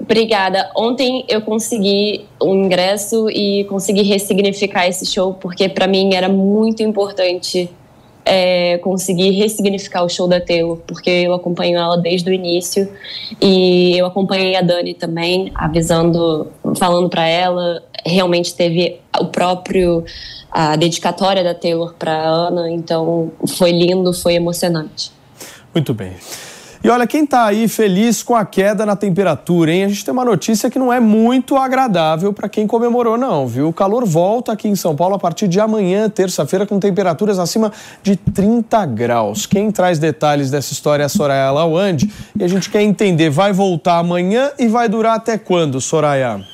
Obrigada. 0.00 0.70
Ontem 0.76 1.24
eu 1.28 1.40
consegui 1.40 2.26
um 2.42 2.64
ingresso 2.64 3.30
e 3.30 3.64
consegui 3.64 4.02
ressignificar 4.02 4.86
esse 4.86 5.06
show, 5.06 5.34
porque 5.34 5.68
para 5.68 5.86
mim 5.86 6.14
era 6.14 6.28
muito 6.28 6.82
importante 6.82 7.70
é, 8.24 8.78
conseguir 8.78 9.30
ressignificar 9.32 10.02
o 10.02 10.08
show 10.08 10.26
da 10.26 10.40
Taylor, 10.40 10.78
porque 10.86 11.10
eu 11.10 11.34
acompanho 11.34 11.78
ela 11.78 11.96
desde 11.96 12.30
o 12.30 12.32
início 12.32 12.88
e 13.40 13.96
eu 13.98 14.06
acompanhei 14.06 14.56
a 14.56 14.62
Dani 14.62 14.94
também, 14.94 15.52
avisando, 15.54 16.48
falando 16.76 17.08
para 17.08 17.26
ela. 17.26 17.82
Realmente 18.04 18.54
teve 18.54 19.00
o 19.18 19.26
próprio 19.26 20.04
a 20.50 20.76
dedicatória 20.76 21.42
da 21.42 21.52
Taylor 21.52 21.94
para 21.98 22.16
Ana, 22.16 22.70
então 22.70 23.32
foi 23.58 23.72
lindo, 23.72 24.12
foi 24.12 24.34
emocionante. 24.34 25.10
Muito 25.74 25.92
bem. 25.92 26.12
E 26.84 26.88
olha, 26.90 27.06
quem 27.06 27.24
está 27.24 27.46
aí 27.46 27.66
feliz 27.66 28.22
com 28.22 28.36
a 28.36 28.44
queda 28.44 28.84
na 28.84 28.94
temperatura, 28.94 29.72
hein? 29.72 29.84
A 29.84 29.88
gente 29.88 30.04
tem 30.04 30.12
uma 30.12 30.22
notícia 30.22 30.68
que 30.68 30.78
não 30.78 30.92
é 30.92 31.00
muito 31.00 31.56
agradável 31.56 32.30
para 32.30 32.46
quem 32.46 32.66
comemorou, 32.66 33.16
não, 33.16 33.46
viu? 33.48 33.68
O 33.68 33.72
calor 33.72 34.04
volta 34.04 34.52
aqui 34.52 34.68
em 34.68 34.76
São 34.76 34.94
Paulo 34.94 35.14
a 35.14 35.18
partir 35.18 35.48
de 35.48 35.58
amanhã, 35.58 36.10
terça-feira, 36.10 36.66
com 36.66 36.78
temperaturas 36.78 37.38
acima 37.38 37.72
de 38.02 38.16
30 38.16 38.84
graus. 38.84 39.46
Quem 39.46 39.70
traz 39.70 39.98
detalhes 39.98 40.50
dessa 40.50 40.74
história 40.74 41.04
é 41.04 41.06
a 41.06 41.08
Soraya 41.08 41.50
Lawande. 41.52 42.12
E 42.38 42.44
a 42.44 42.48
gente 42.48 42.68
quer 42.68 42.82
entender, 42.82 43.30
vai 43.30 43.50
voltar 43.50 43.96
amanhã 43.96 44.50
e 44.58 44.68
vai 44.68 44.86
durar 44.86 45.16
até 45.16 45.38
quando, 45.38 45.80
Soraya? 45.80 46.44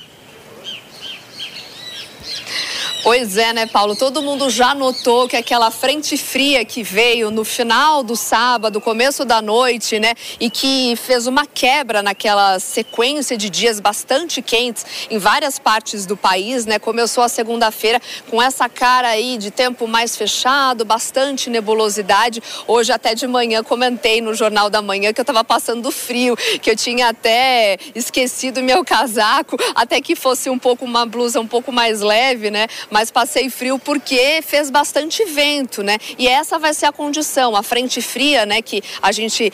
Pois 3.02 3.38
é, 3.38 3.54
né, 3.54 3.64
Paulo? 3.64 3.96
Todo 3.96 4.22
mundo 4.22 4.50
já 4.50 4.74
notou 4.74 5.26
que 5.26 5.34
aquela 5.34 5.70
frente 5.70 6.18
fria 6.18 6.64
que 6.66 6.82
veio 6.82 7.30
no 7.30 7.46
final 7.46 8.02
do 8.02 8.14
sábado, 8.14 8.78
começo 8.78 9.24
da 9.24 9.40
noite, 9.40 9.98
né, 9.98 10.14
e 10.38 10.50
que 10.50 10.94
fez 10.96 11.26
uma 11.26 11.46
quebra 11.46 12.02
naquela 12.02 12.58
sequência 12.58 13.38
de 13.38 13.48
dias 13.48 13.80
bastante 13.80 14.42
quentes 14.42 14.84
em 15.10 15.16
várias 15.16 15.58
partes 15.58 16.04
do 16.04 16.14
país, 16.14 16.66
né? 16.66 16.78
Começou 16.78 17.24
a 17.24 17.28
segunda-feira 17.28 18.00
com 18.28 18.40
essa 18.40 18.68
cara 18.68 19.08
aí 19.08 19.38
de 19.38 19.50
tempo 19.50 19.88
mais 19.88 20.14
fechado, 20.14 20.84
bastante 20.84 21.48
nebulosidade. 21.48 22.42
Hoje 22.66 22.92
até 22.92 23.14
de 23.14 23.26
manhã 23.26 23.62
comentei 23.62 24.20
no 24.20 24.34
Jornal 24.34 24.68
da 24.68 24.82
Manhã 24.82 25.12
que 25.12 25.20
eu 25.20 25.22
estava 25.22 25.42
passando 25.42 25.90
frio, 25.90 26.36
que 26.60 26.70
eu 26.70 26.76
tinha 26.76 27.08
até 27.08 27.78
esquecido 27.94 28.62
meu 28.62 28.84
casaco, 28.84 29.56
até 29.74 30.02
que 30.02 30.14
fosse 30.14 30.50
um 30.50 30.58
pouco 30.58 30.84
uma 30.84 31.06
blusa 31.06 31.40
um 31.40 31.46
pouco 31.46 31.72
mais 31.72 32.02
leve, 32.02 32.50
né? 32.50 32.66
Mas 32.90 33.10
passei 33.10 33.48
frio 33.48 33.78
porque 33.78 34.42
fez 34.42 34.70
bastante 34.70 35.24
vento, 35.24 35.82
né? 35.82 35.96
E 36.18 36.26
essa 36.28 36.58
vai 36.58 36.74
ser 36.74 36.86
a 36.86 36.92
condição, 36.92 37.56
a 37.56 37.62
frente 37.62 38.02
fria, 38.02 38.44
né, 38.44 38.60
que 38.60 38.82
a 39.00 39.12
gente 39.12 39.52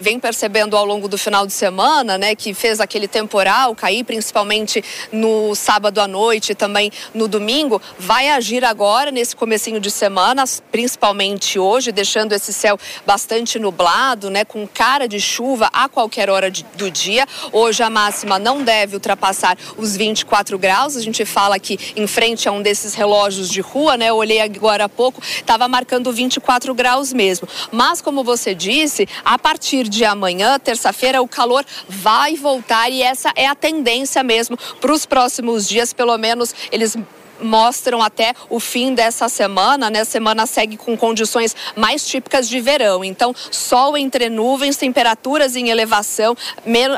vem 0.00 0.18
percebendo 0.18 0.76
ao 0.76 0.84
longo 0.84 1.08
do 1.08 1.18
final 1.18 1.46
de 1.46 1.52
semana, 1.52 2.18
né, 2.18 2.34
que 2.34 2.52
fez 2.54 2.80
aquele 2.80 3.08
temporal 3.08 3.74
cair, 3.74 4.04
principalmente 4.04 4.82
no 5.12 5.54
sábado 5.54 6.00
à 6.00 6.08
noite 6.08 6.52
e 6.52 6.54
também 6.54 6.90
no 7.14 7.28
domingo, 7.28 7.80
vai 7.98 8.28
agir 8.28 8.64
agora 8.64 9.10
nesse 9.10 9.34
comecinho 9.34 9.80
de 9.80 9.90
semana, 9.90 10.44
principalmente 10.70 11.58
hoje, 11.58 11.92
deixando 11.92 12.32
esse 12.32 12.52
céu 12.52 12.78
bastante 13.06 13.58
nublado, 13.58 14.30
né, 14.30 14.44
com 14.44 14.66
cara 14.66 15.06
de 15.06 15.20
chuva 15.20 15.70
a 15.72 15.88
qualquer 15.88 16.30
hora 16.30 16.50
de, 16.50 16.64
do 16.74 16.90
dia. 16.90 17.26
Hoje 17.52 17.82
a 17.82 17.90
máxima 17.90 18.38
não 18.38 18.62
deve 18.62 18.96
ultrapassar 18.96 19.56
os 19.76 19.96
24 19.96 20.58
graus. 20.58 20.96
A 20.96 21.00
gente 21.00 21.24
fala 21.24 21.56
aqui 21.56 21.78
em 21.96 22.06
frente 22.06 22.48
a 22.48 22.52
um 22.52 22.62
desses 22.62 22.94
relógios 22.94 23.48
de 23.48 23.60
rua, 23.60 23.96
né? 23.96 24.10
Eu 24.10 24.16
olhei 24.16 24.40
agora 24.40 24.84
há 24.84 24.88
pouco, 24.88 25.20
estava 25.22 25.68
marcando 25.68 26.12
24 26.12 26.74
graus 26.74 27.12
mesmo. 27.12 27.48
Mas 27.70 28.00
como 28.00 28.24
você 28.24 28.54
disse, 28.54 29.08
a 29.24 29.38
partir 29.38 29.67
partir 29.68 29.86
de 29.86 30.02
amanhã, 30.02 30.58
terça-feira, 30.58 31.20
o 31.20 31.28
calor 31.28 31.62
vai 31.86 32.34
voltar 32.36 32.88
e 32.88 33.02
essa 33.02 33.30
é 33.36 33.46
a 33.46 33.54
tendência 33.54 34.22
mesmo 34.22 34.56
para 34.80 34.90
os 34.90 35.04
próximos 35.04 35.68
dias, 35.68 35.92
pelo 35.92 36.16
menos 36.16 36.54
eles 36.72 36.96
mostram 37.40 38.02
até 38.02 38.34
o 38.48 38.60
fim 38.60 38.94
dessa 38.94 39.28
semana, 39.28 39.90
né? 39.90 40.00
A 40.00 40.04
semana 40.04 40.46
segue 40.46 40.76
com 40.76 40.96
condições 40.96 41.54
mais 41.76 42.06
típicas 42.06 42.48
de 42.48 42.60
verão. 42.60 43.04
Então, 43.04 43.34
sol 43.50 43.96
entre 43.96 44.28
nuvens, 44.28 44.76
temperaturas 44.76 45.56
em 45.56 45.68
elevação, 45.68 46.36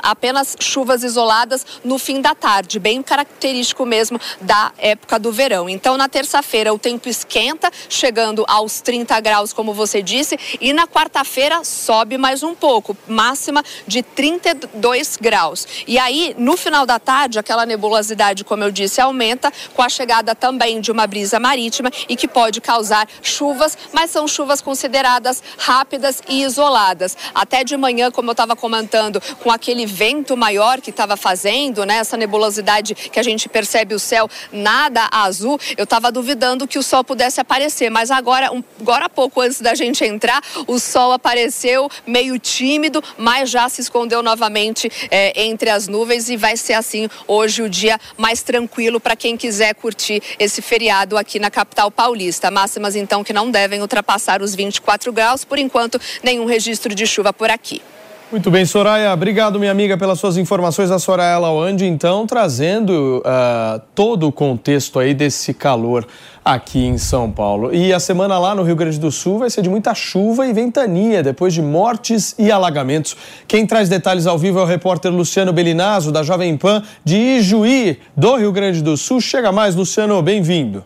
apenas 0.02 0.56
chuvas 0.60 1.02
isoladas 1.02 1.66
no 1.84 1.98
fim 1.98 2.20
da 2.20 2.34
tarde, 2.34 2.78
bem 2.78 3.02
característico 3.02 3.84
mesmo 3.84 4.20
da 4.40 4.72
época 4.78 5.18
do 5.18 5.32
verão. 5.32 5.68
Então, 5.68 5.96
na 5.96 6.08
terça-feira, 6.08 6.72
o 6.72 6.78
tempo 6.78 7.08
esquenta, 7.08 7.70
chegando 7.88 8.44
aos 8.48 8.80
30 8.80 9.18
graus, 9.20 9.52
como 9.52 9.74
você 9.74 10.02
disse, 10.02 10.38
e 10.60 10.72
na 10.72 10.86
quarta-feira 10.86 11.64
sobe 11.64 12.16
mais 12.18 12.42
um 12.42 12.54
pouco, 12.54 12.96
máxima 13.06 13.64
de 13.86 14.02
32 14.02 15.16
graus. 15.16 15.66
E 15.86 15.98
aí, 15.98 16.34
no 16.38 16.56
final 16.56 16.86
da 16.86 16.98
tarde, 16.98 17.38
aquela 17.38 17.66
nebulosidade, 17.66 18.44
como 18.44 18.64
eu 18.64 18.70
disse, 18.70 19.00
aumenta 19.00 19.52
com 19.74 19.82
a 19.82 19.88
chegada 19.88 20.29
também 20.34 20.80
de 20.80 20.90
uma 20.90 21.06
brisa 21.06 21.38
marítima 21.38 21.90
e 22.08 22.16
que 22.16 22.28
pode 22.28 22.60
causar 22.60 23.08
chuvas, 23.22 23.76
mas 23.92 24.10
são 24.10 24.26
chuvas 24.26 24.60
consideradas 24.60 25.42
rápidas 25.58 26.22
e 26.28 26.42
isoladas. 26.42 27.16
Até 27.34 27.64
de 27.64 27.76
manhã, 27.76 28.10
como 28.10 28.30
eu 28.30 28.32
estava 28.32 28.56
comentando, 28.56 29.20
com 29.42 29.50
aquele 29.50 29.86
vento 29.86 30.36
maior 30.36 30.80
que 30.80 30.90
estava 30.90 31.16
fazendo, 31.16 31.84
né, 31.84 31.96
essa 31.96 32.16
nebulosidade 32.16 32.94
que 32.94 33.18
a 33.18 33.22
gente 33.22 33.48
percebe 33.48 33.94
o 33.94 33.98
céu 33.98 34.28
nada 34.52 35.08
azul, 35.10 35.58
eu 35.76 35.84
estava 35.84 36.10
duvidando 36.12 36.66
que 36.66 36.78
o 36.78 36.82
sol 36.82 37.04
pudesse 37.04 37.40
aparecer, 37.40 37.90
mas 37.90 38.10
agora, 38.10 38.52
um, 38.52 38.62
agora 38.80 39.06
há 39.06 39.08
pouco 39.08 39.40
antes 39.40 39.60
da 39.60 39.74
gente 39.74 40.04
entrar, 40.04 40.42
o 40.66 40.78
sol 40.78 41.12
apareceu 41.12 41.88
meio 42.06 42.38
tímido, 42.38 43.02
mas 43.16 43.50
já 43.50 43.68
se 43.68 43.80
escondeu 43.80 44.22
novamente 44.22 44.90
é, 45.10 45.42
entre 45.44 45.70
as 45.70 45.88
nuvens 45.88 46.28
e 46.28 46.36
vai 46.36 46.56
ser 46.56 46.74
assim 46.74 47.08
hoje 47.26 47.62
o 47.62 47.68
dia 47.68 47.98
mais 48.16 48.42
tranquilo 48.42 49.00
para 49.00 49.16
quem 49.16 49.36
quiser 49.36 49.74
curtir 49.74 50.19
esse 50.38 50.62
feriado 50.62 51.16
aqui 51.16 51.38
na 51.38 51.50
capital 51.50 51.90
paulista. 51.90 52.50
Máximas 52.50 52.96
então 52.96 53.24
que 53.24 53.32
não 53.32 53.50
devem 53.50 53.80
ultrapassar 53.80 54.42
os 54.42 54.54
24 54.54 55.12
graus, 55.12 55.44
por 55.44 55.58
enquanto 55.58 56.00
nenhum 56.22 56.44
registro 56.44 56.94
de 56.94 57.06
chuva 57.06 57.32
por 57.32 57.50
aqui. 57.50 57.82
Muito 58.30 58.48
bem, 58.48 58.64
Soraya. 58.64 59.12
Obrigado, 59.12 59.58
minha 59.58 59.72
amiga, 59.72 59.98
pelas 59.98 60.20
suas 60.20 60.36
informações. 60.36 60.92
A 60.92 61.00
Soraya 61.00 61.36
Lawande, 61.36 61.84
então, 61.84 62.28
trazendo 62.28 63.20
uh, 63.26 63.82
todo 63.92 64.28
o 64.28 64.30
contexto 64.30 65.00
aí 65.00 65.12
desse 65.12 65.52
calor 65.52 66.06
aqui 66.44 66.78
em 66.78 66.96
São 66.96 67.28
Paulo. 67.28 67.74
E 67.74 67.92
a 67.92 67.98
semana 67.98 68.38
lá 68.38 68.54
no 68.54 68.62
Rio 68.62 68.76
Grande 68.76 69.00
do 69.00 69.10
Sul 69.10 69.40
vai 69.40 69.50
ser 69.50 69.62
de 69.62 69.68
muita 69.68 69.96
chuva 69.96 70.46
e 70.46 70.52
ventania, 70.52 71.24
depois 71.24 71.52
de 71.52 71.60
mortes 71.60 72.36
e 72.38 72.52
alagamentos. 72.52 73.16
Quem 73.48 73.66
traz 73.66 73.88
detalhes 73.88 74.28
ao 74.28 74.38
vivo 74.38 74.60
é 74.60 74.62
o 74.62 74.66
repórter 74.66 75.10
Luciano 75.10 75.52
Belinazo, 75.52 76.12
da 76.12 76.22
Jovem 76.22 76.56
Pan, 76.56 76.84
de 77.04 77.16
Ijuí, 77.16 77.98
do 78.16 78.36
Rio 78.36 78.52
Grande 78.52 78.80
do 78.80 78.96
Sul. 78.96 79.20
Chega 79.20 79.50
mais, 79.50 79.74
Luciano, 79.74 80.22
bem-vindo. 80.22 80.84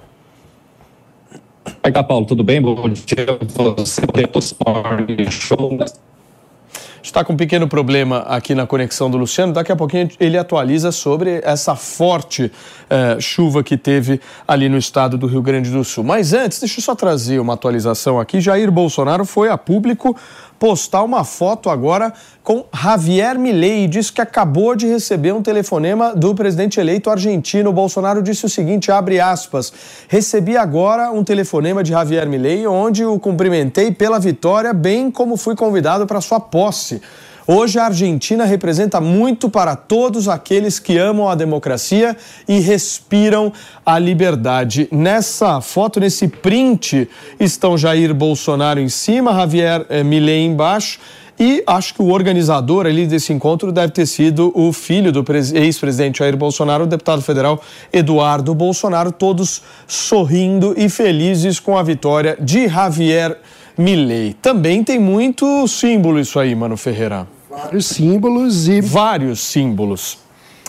Oi, 1.84 1.92
Paulo, 1.92 2.24
tudo 2.24 2.42
bem? 2.42 2.62
Bom 2.62 2.88
dia. 2.88 3.26
Você 3.76 4.01
show 5.30 5.76
está 7.05 7.22
com 7.22 7.34
um 7.34 7.36
pequeno 7.36 7.68
problema 7.68 8.20
aqui 8.20 8.55
na 8.55 8.66
conexão 8.66 9.11
do 9.11 9.18
Luciano. 9.18 9.52
Daqui 9.52 9.70
a 9.70 9.76
pouquinho 9.76 10.09
ele 10.18 10.38
atualiza 10.38 10.90
sobre 10.90 11.40
essa 11.44 11.76
forte 11.76 12.50
eh, 12.88 13.18
chuva 13.20 13.62
que 13.62 13.76
teve 13.76 14.20
ali 14.48 14.70
no 14.70 14.78
estado 14.78 15.18
do 15.18 15.26
Rio 15.26 15.42
Grande 15.42 15.70
do 15.70 15.84
Sul. 15.84 16.02
Mas 16.02 16.32
antes, 16.32 16.59
deixa 16.59 16.80
eu 16.80 16.82
só 16.82 16.94
trazer 16.94 17.38
uma 17.38 17.52
atualização 17.52 18.18
aqui. 18.18 18.40
Jair 18.40 18.72
Bolsonaro 18.72 19.26
foi 19.26 19.50
a 19.50 19.59
público 19.59 20.16
postar 20.59 21.02
uma 21.02 21.24
foto 21.24 21.68
agora 21.68 22.12
com 22.42 22.64
Javier 22.72 23.38
Milei 23.38 23.84
e 23.84 23.88
disse 23.88 24.12
que 24.12 24.20
acabou 24.20 24.74
de 24.74 24.86
receber 24.86 25.32
um 25.32 25.42
telefonema 25.42 26.14
do 26.14 26.34
presidente 26.34 26.78
eleito 26.78 27.11
argentino. 27.11 27.72
Bolsonaro 27.72 28.22
disse 28.22 28.46
o 28.46 28.48
seguinte, 28.48 28.90
abre 28.90 29.20
aspas, 29.20 29.72
recebi 30.09 30.57
agora 30.57 31.11
um 31.11 31.24
telefonema 31.24 31.82
de 31.82 31.90
Javier 31.90 32.28
Milei 32.28 32.66
onde 32.66 33.05
o 33.05 33.18
cumprimentei 33.18 33.90
pela 33.90 34.18
vitória, 34.18 34.72
bem 34.72 35.11
como 35.11 35.36
fui 35.36 35.55
convidado 35.55 36.07
para 36.07 36.20
sua 36.20 36.40
posse. 36.40 37.00
Hoje 37.47 37.78
a 37.78 37.84
Argentina 37.84 38.47
representa 38.47 39.03
muito 39.03 39.51
para 39.51 39.76
todos 39.76 40.28
aqueles 40.28 40.78
que 40.78 40.97
amam 40.97 41.28
a 41.28 41.34
democracia 41.34 42.16
e 42.49 42.59
respiram 42.59 43.53
a 43.84 43.99
liberdade. 43.99 44.88
Nessa 44.90 45.61
foto, 45.61 46.01
nesse 46.01 46.26
print, 46.26 47.07
estão 47.38 47.76
Jair 47.76 48.14
Bolsonaro 48.14 48.80
em 48.80 48.88
cima, 48.88 49.34
Javier 49.34 49.84
eh, 49.90 50.03
Milei 50.03 50.47
embaixo. 50.47 50.99
E 51.38 51.62
acho 51.66 51.95
que 51.95 52.01
o 52.01 52.12
organizador 52.12 52.86
ali 52.86 53.07
desse 53.07 53.32
encontro 53.32 53.72
deve 53.72 53.92
ter 53.92 54.07
sido 54.07 54.53
o 54.55 54.72
filho 54.72 55.12
do 55.12 55.24
ex-presidente 55.55 56.20
Jair 56.20 56.36
Bolsonaro, 56.36 56.84
o 56.84 56.86
deputado 56.86 57.20
federal 57.20 57.61
Eduardo 57.92 58.55
Bolsonaro, 58.55 59.12
todos 59.12 59.61
sorrindo 59.86 60.74
e 60.78 60.88
felizes 60.88 61.59
com 61.59 61.76
a 61.76 61.82
vitória 61.82 62.38
de 62.40 62.68
Javier 62.68 63.36
Milley. 63.77 64.35
Também 64.35 64.85
tem 64.85 64.99
muito 64.99 65.66
símbolo 65.66 66.20
isso 66.20 66.39
aí, 66.39 66.55
Mano 66.55 66.77
Ferreira. 66.77 67.27
Vários 67.51 67.87
símbolos 67.87 68.68
e. 68.68 68.81
Vários 68.81 69.41
símbolos. 69.41 70.18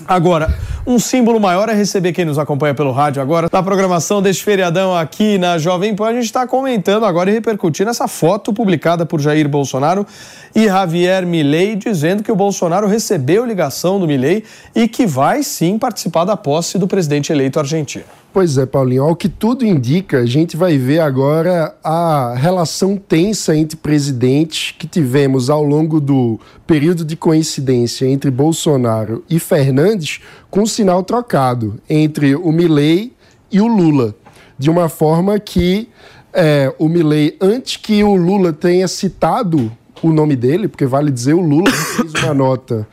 Agora, 0.07 0.53
um 0.85 0.99
símbolo 0.99 1.39
maior 1.39 1.69
é 1.69 1.73
receber 1.73 2.11
quem 2.11 2.25
nos 2.25 2.37
acompanha 2.37 2.75
pelo 2.75 2.91
rádio 2.91 3.21
agora. 3.21 3.49
Na 3.51 3.63
programação 3.63 4.21
deste 4.21 4.43
feriadão 4.43 4.95
aqui 4.95 5.37
na 5.37 5.57
Jovem 5.57 5.95
Pan, 5.95 6.07
a 6.09 6.13
gente 6.13 6.25
está 6.25 6.45
comentando 6.45 7.05
agora 7.05 7.29
e 7.29 7.33
repercutindo 7.33 7.89
essa 7.89 8.07
foto 8.07 8.53
publicada 8.53 9.05
por 9.05 9.21
Jair 9.21 9.47
Bolsonaro 9.47 10.05
e 10.53 10.65
Javier 10.65 11.25
Milei, 11.25 11.75
dizendo 11.75 12.23
que 12.23 12.31
o 12.31 12.35
Bolsonaro 12.35 12.87
recebeu 12.87 13.45
ligação 13.45 13.99
do 13.99 14.05
Milei 14.05 14.43
e 14.75 14.87
que 14.87 15.05
vai 15.05 15.43
sim 15.43 15.79
participar 15.79 16.25
da 16.25 16.35
posse 16.35 16.77
do 16.77 16.87
presidente 16.87 17.31
eleito 17.31 17.57
argentino. 17.57 18.05
Pois 18.35 18.57
é, 18.57 18.65
Paulinho. 18.65 19.03
Ao 19.03 19.15
que 19.15 19.29
tudo 19.29 19.65
indica, 19.65 20.17
a 20.17 20.25
gente 20.25 20.57
vai 20.57 20.77
ver 20.77 20.99
agora 20.99 21.73
a 21.81 22.35
relação 22.35 22.97
tensa 22.97 23.55
entre 23.55 23.77
presidentes 23.77 24.75
que 24.77 24.85
tivemos 24.85 25.49
ao 25.49 25.63
longo 25.63 26.01
do 26.01 26.37
período 26.67 27.05
de 27.05 27.15
coincidência 27.15 28.05
entre 28.05 28.29
Bolsonaro 28.29 29.23
e 29.29 29.39
Fernandes, 29.39 30.19
com 30.51 30.63
um 30.63 30.65
sinal 30.65 31.01
trocado 31.01 31.79
entre 31.89 32.35
o 32.35 32.51
Milley 32.51 33.13
e 33.49 33.61
o 33.61 33.67
Lula. 33.67 34.13
De 34.59 34.69
uma 34.69 34.89
forma 34.89 35.39
que 35.39 35.87
é, 36.33 36.75
o 36.77 36.89
Milley, 36.89 37.37
antes 37.39 37.77
que 37.77 38.03
o 38.03 38.15
Lula 38.15 38.51
tenha 38.51 38.89
citado 38.89 39.71
o 40.03 40.11
nome 40.11 40.35
dele, 40.35 40.67
porque 40.67 40.85
vale 40.85 41.09
dizer, 41.09 41.35
o 41.35 41.39
Lula 41.41 41.71
fez 41.71 42.13
uma 42.15 42.33
nota 42.33 42.85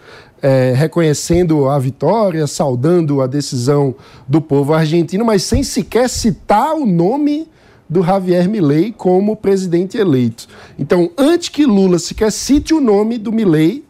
é, 0.43 0.75
reconhecendo 0.77 1.69
a 1.69 1.79
vitória, 1.79 2.47
saudando 2.49 3.23
a 3.23 3.29
decisão 3.29 3.95
do 4.27 4.41
povo 4.41 4.75
argentino, 4.75 5.25
mas 5.25 5.45
sem 5.45 5.63
sequer 5.63 6.09
citar 6.09 6.75
o 6.75 6.85
nome 6.85 7.49
do 7.89 8.03
Javier 8.03 8.49
Milei 8.49 8.91
como 8.91 9.37
presidente 9.37 9.97
eleito. 9.97 10.49
Então, 10.79 11.11
antes 11.17 11.49
que 11.49 11.65
Lula 11.65 11.99
sequer 11.99 12.33
cite 12.33 12.75
o 12.75 12.81
nome 12.81 13.19
do 13.19 13.31
Milei, 13.31 13.85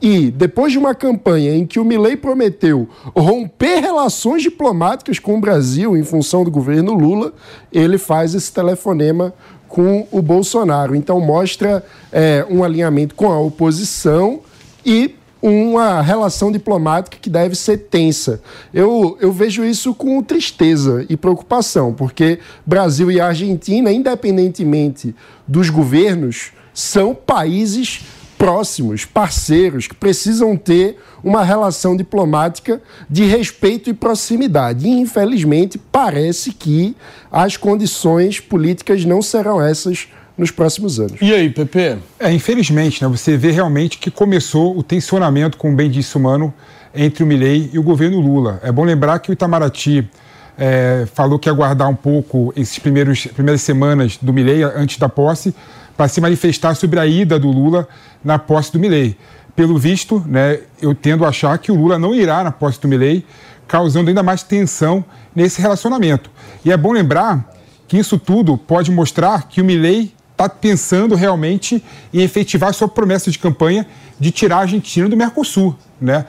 e 0.00 0.32
depois 0.32 0.72
de 0.72 0.78
uma 0.78 0.96
campanha 0.96 1.54
em 1.54 1.64
que 1.64 1.78
o 1.78 1.84
Milei 1.84 2.16
prometeu 2.16 2.88
romper 3.16 3.78
relações 3.78 4.42
diplomáticas 4.42 5.20
com 5.20 5.36
o 5.36 5.40
Brasil 5.40 5.96
em 5.96 6.02
função 6.02 6.42
do 6.42 6.50
governo 6.50 6.92
Lula, 6.92 7.32
ele 7.72 7.98
faz 7.98 8.34
esse 8.34 8.52
telefonema 8.52 9.32
com 9.68 10.06
o 10.10 10.20
Bolsonaro. 10.20 10.96
Então 10.96 11.20
mostra 11.20 11.84
é, 12.10 12.44
um 12.50 12.64
alinhamento 12.64 13.14
com 13.14 13.30
a 13.30 13.38
oposição 13.38 14.40
e 14.84 15.14
uma 15.42 16.00
relação 16.00 16.52
diplomática 16.52 17.18
que 17.20 17.28
deve 17.28 17.56
ser 17.56 17.78
tensa. 17.78 18.40
Eu, 18.72 19.18
eu 19.20 19.32
vejo 19.32 19.64
isso 19.64 19.92
com 19.92 20.22
tristeza 20.22 21.04
e 21.08 21.16
preocupação, 21.16 21.92
porque 21.92 22.38
Brasil 22.64 23.10
e 23.10 23.20
Argentina, 23.20 23.90
independentemente 23.90 25.14
dos 25.46 25.68
governos, 25.68 26.52
são 26.72 27.14
países 27.14 28.02
próximos, 28.38 29.04
parceiros, 29.04 29.86
que 29.86 29.94
precisam 29.94 30.56
ter 30.56 30.98
uma 31.22 31.44
relação 31.44 31.96
diplomática 31.96 32.82
de 33.08 33.24
respeito 33.24 33.88
e 33.88 33.94
proximidade. 33.94 34.86
E, 34.86 34.90
infelizmente, 34.90 35.78
parece 35.78 36.52
que 36.52 36.96
as 37.30 37.56
condições 37.56 38.40
políticas 38.40 39.04
não 39.04 39.22
serão 39.22 39.62
essas 39.62 40.08
nos 40.36 40.50
próximos 40.50 40.98
anos. 40.98 41.20
E 41.20 41.32
aí, 41.32 41.50
Pepe? 41.50 41.98
É, 42.18 42.32
infelizmente, 42.32 43.02
né, 43.02 43.08
você 43.08 43.36
vê 43.36 43.50
realmente 43.50 43.98
que 43.98 44.10
começou 44.10 44.76
o 44.76 44.82
tensionamento, 44.82 45.56
como 45.56 45.76
bem 45.76 45.90
disse 45.90 46.16
o 46.16 46.20
Mano, 46.20 46.52
entre 46.94 47.22
o 47.22 47.26
Milei 47.26 47.70
e 47.72 47.78
o 47.78 47.82
governo 47.82 48.20
Lula. 48.20 48.60
É 48.62 48.70
bom 48.70 48.84
lembrar 48.84 49.18
que 49.18 49.30
o 49.30 49.32
Itamaraty 49.32 50.08
é, 50.56 51.06
falou 51.14 51.38
que 51.38 51.48
ia 51.48 51.52
aguardar 51.52 51.88
um 51.88 51.94
pouco 51.94 52.52
esses 52.56 52.78
primeiros 52.78 53.26
primeiras 53.26 53.62
semanas 53.62 54.18
do 54.20 54.32
Milei 54.32 54.62
antes 54.62 54.98
da 54.98 55.08
posse 55.08 55.54
para 55.96 56.08
se 56.08 56.20
manifestar 56.20 56.74
sobre 56.74 56.98
a 56.98 57.06
ida 57.06 57.38
do 57.38 57.48
Lula 57.50 57.88
na 58.24 58.38
posse 58.38 58.72
do 58.72 58.78
Milei. 58.78 59.16
Pelo 59.54 59.78
visto, 59.78 60.22
né, 60.26 60.60
eu 60.80 60.94
tendo 60.94 61.24
a 61.24 61.28
achar 61.28 61.58
que 61.58 61.70
o 61.70 61.74
Lula 61.74 61.98
não 61.98 62.14
irá 62.14 62.42
na 62.42 62.50
posse 62.50 62.80
do 62.80 62.88
Milei, 62.88 63.24
causando 63.68 64.08
ainda 64.08 64.22
mais 64.22 64.42
tensão 64.42 65.04
nesse 65.34 65.60
relacionamento. 65.60 66.30
E 66.64 66.72
é 66.72 66.76
bom 66.76 66.92
lembrar 66.92 67.50
que 67.86 67.98
isso 67.98 68.18
tudo 68.18 68.56
pode 68.56 68.90
mostrar 68.90 69.48
que 69.48 69.60
o 69.60 69.64
Milei 69.64 70.12
está 70.46 70.48
pensando 70.48 71.14
realmente 71.14 71.82
em 72.12 72.20
efetivar 72.20 72.72
sua 72.74 72.88
promessa 72.88 73.30
de 73.30 73.38
campanha 73.38 73.86
de 74.18 74.30
tirar 74.30 74.56
a 74.56 74.60
Argentina 74.60 75.08
do 75.08 75.16
Mercosul, 75.16 75.76
né? 76.00 76.24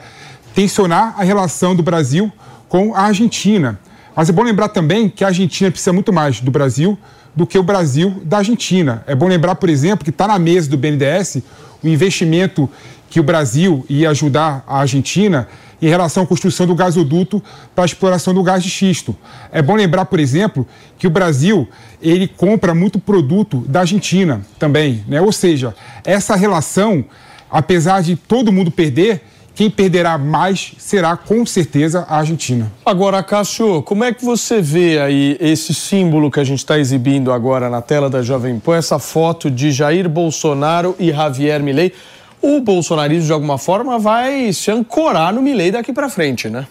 Tensionar 0.54 1.14
a 1.18 1.24
relação 1.24 1.74
do 1.74 1.82
Brasil 1.82 2.30
com 2.68 2.94
a 2.94 3.02
Argentina. 3.02 3.78
Mas 4.14 4.28
é 4.28 4.32
bom 4.32 4.42
lembrar 4.42 4.68
também 4.68 5.08
que 5.08 5.24
a 5.24 5.28
Argentina 5.28 5.70
precisa 5.70 5.92
muito 5.92 6.12
mais 6.12 6.40
do 6.40 6.50
Brasil 6.50 6.96
do 7.34 7.46
que 7.46 7.58
o 7.58 7.62
Brasil 7.62 8.22
da 8.24 8.38
Argentina. 8.38 9.02
É 9.06 9.14
bom 9.14 9.26
lembrar, 9.26 9.56
por 9.56 9.68
exemplo, 9.68 10.04
que 10.04 10.10
está 10.10 10.28
na 10.28 10.38
mesa 10.38 10.70
do 10.70 10.76
BNDES 10.76 11.42
o 11.82 11.88
investimento 11.88 12.70
que 13.10 13.18
o 13.18 13.22
Brasil 13.22 13.84
ia 13.88 14.10
ajudar 14.10 14.64
a 14.66 14.78
Argentina 14.78 15.48
em 15.84 15.88
relação 15.88 16.22
à 16.22 16.26
construção 16.26 16.66
do 16.66 16.74
gasoduto 16.74 17.42
para 17.74 17.84
a 17.84 17.86
exploração 17.86 18.32
do 18.32 18.42
gás 18.42 18.62
de 18.62 18.70
xisto. 18.70 19.14
É 19.52 19.60
bom 19.60 19.74
lembrar, 19.74 20.06
por 20.06 20.18
exemplo, 20.18 20.66
que 20.98 21.06
o 21.06 21.10
Brasil 21.10 21.68
ele 22.00 22.26
compra 22.26 22.74
muito 22.74 22.98
produto 22.98 23.62
da 23.68 23.80
Argentina 23.80 24.40
também, 24.58 25.04
né? 25.06 25.20
Ou 25.20 25.30
seja, 25.30 25.74
essa 26.02 26.34
relação, 26.36 27.04
apesar 27.50 28.02
de 28.02 28.16
todo 28.16 28.50
mundo 28.50 28.70
perder, 28.70 29.20
quem 29.54 29.70
perderá 29.70 30.16
mais 30.16 30.72
será 30.78 31.18
com 31.18 31.44
certeza 31.44 32.06
a 32.08 32.16
Argentina. 32.16 32.72
Agora, 32.84 33.22
Cássio, 33.22 33.82
como 33.82 34.04
é 34.04 34.12
que 34.12 34.24
você 34.24 34.62
vê 34.62 34.98
aí 34.98 35.36
esse 35.38 35.74
símbolo 35.74 36.30
que 36.30 36.40
a 36.40 36.44
gente 36.44 36.60
está 36.60 36.78
exibindo 36.78 37.30
agora 37.30 37.68
na 37.68 37.82
tela 37.82 38.08
da 38.08 38.22
Jovem 38.22 38.58
Pan, 38.58 38.76
essa 38.76 38.98
foto 38.98 39.50
de 39.50 39.70
Jair 39.70 40.08
Bolsonaro 40.08 40.96
e 40.98 41.12
Javier 41.12 41.62
Milei? 41.62 41.92
O 42.44 42.60
bolsonarismo, 42.60 43.26
de 43.26 43.32
alguma 43.32 43.56
forma, 43.56 43.98
vai 43.98 44.52
se 44.52 44.70
ancorar 44.70 45.32
no 45.32 45.40
Milley 45.40 45.70
daqui 45.70 45.92
para 45.92 46.10
frente, 46.10 46.50
né? 46.50 46.66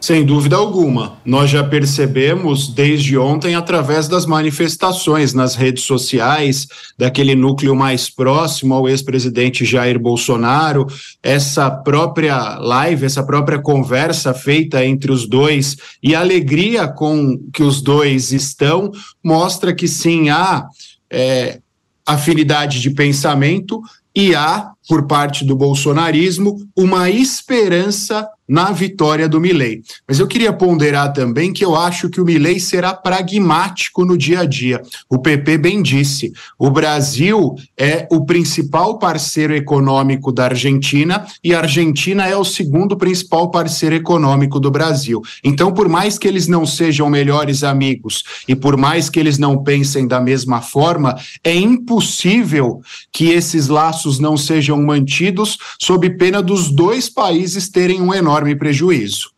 Sem 0.00 0.24
dúvida 0.24 0.54
alguma. 0.54 1.18
Nós 1.24 1.50
já 1.50 1.64
percebemos 1.64 2.68
desde 2.68 3.18
ontem, 3.18 3.56
através 3.56 4.06
das 4.06 4.26
manifestações 4.26 5.34
nas 5.34 5.56
redes 5.56 5.82
sociais, 5.82 6.68
daquele 6.96 7.34
núcleo 7.34 7.74
mais 7.74 8.08
próximo 8.08 8.74
ao 8.74 8.88
ex-presidente 8.88 9.64
Jair 9.64 9.98
Bolsonaro, 9.98 10.86
essa 11.20 11.68
própria 11.68 12.58
live, 12.58 13.06
essa 13.06 13.24
própria 13.24 13.58
conversa 13.58 14.32
feita 14.32 14.84
entre 14.84 15.10
os 15.10 15.26
dois 15.26 15.76
e 16.00 16.14
a 16.14 16.20
alegria 16.20 16.86
com 16.86 17.36
que 17.52 17.64
os 17.64 17.82
dois 17.82 18.30
estão, 18.30 18.92
mostra 19.22 19.74
que 19.74 19.88
sim, 19.88 20.30
há 20.30 20.68
é, 21.10 21.58
afinidade 22.06 22.80
de 22.80 22.90
pensamento 22.90 23.82
e 24.14 24.34
há 24.34 24.70
por 24.88 25.06
parte 25.06 25.44
do 25.44 25.54
bolsonarismo 25.54 26.56
uma 26.74 27.10
esperança 27.10 28.26
na 28.48 28.72
vitória 28.72 29.28
do 29.28 29.40
Milei. 29.40 29.82
Mas 30.08 30.18
eu 30.18 30.26
queria 30.26 30.52
ponderar 30.52 31.12
também 31.12 31.52
que 31.52 31.62
eu 31.62 31.76
acho 31.76 32.08
que 32.08 32.20
o 32.20 32.24
Milei 32.24 32.58
será 32.58 32.94
pragmático 32.94 34.06
no 34.06 34.16
dia 34.16 34.40
a 34.40 34.44
dia. 34.46 34.80
O 35.08 35.18
PP 35.18 35.58
bem 35.58 35.82
disse, 35.82 36.32
o 36.58 36.70
Brasil 36.70 37.54
é 37.76 38.08
o 38.10 38.24
principal 38.24 38.98
parceiro 38.98 39.54
econômico 39.54 40.32
da 40.32 40.46
Argentina 40.46 41.26
e 41.44 41.54
a 41.54 41.58
Argentina 41.58 42.26
é 42.26 42.36
o 42.36 42.44
segundo 42.44 42.96
principal 42.96 43.50
parceiro 43.50 43.94
econômico 43.94 44.58
do 44.58 44.70
Brasil. 44.70 45.20
Então, 45.44 45.70
por 45.70 45.88
mais 45.88 46.18
que 46.18 46.26
eles 46.26 46.48
não 46.48 46.64
sejam 46.64 47.10
melhores 47.10 47.62
amigos 47.62 48.24
e 48.46 48.56
por 48.56 48.78
mais 48.78 49.10
que 49.10 49.20
eles 49.20 49.36
não 49.36 49.62
pensem 49.62 50.08
da 50.08 50.20
mesma 50.20 50.62
forma, 50.62 51.18
é 51.44 51.54
impossível 51.54 52.80
que 53.12 53.30
esses 53.30 53.68
laços 53.68 54.18
não 54.18 54.36
sejam 54.36 54.77
mantidos 54.82 55.58
sob 55.80 56.08
pena 56.10 56.42
dos 56.42 56.70
dois 56.70 57.08
países 57.08 57.68
terem 57.68 58.00
um 58.00 58.14
enorme 58.14 58.54
prejuízo. 58.56 59.30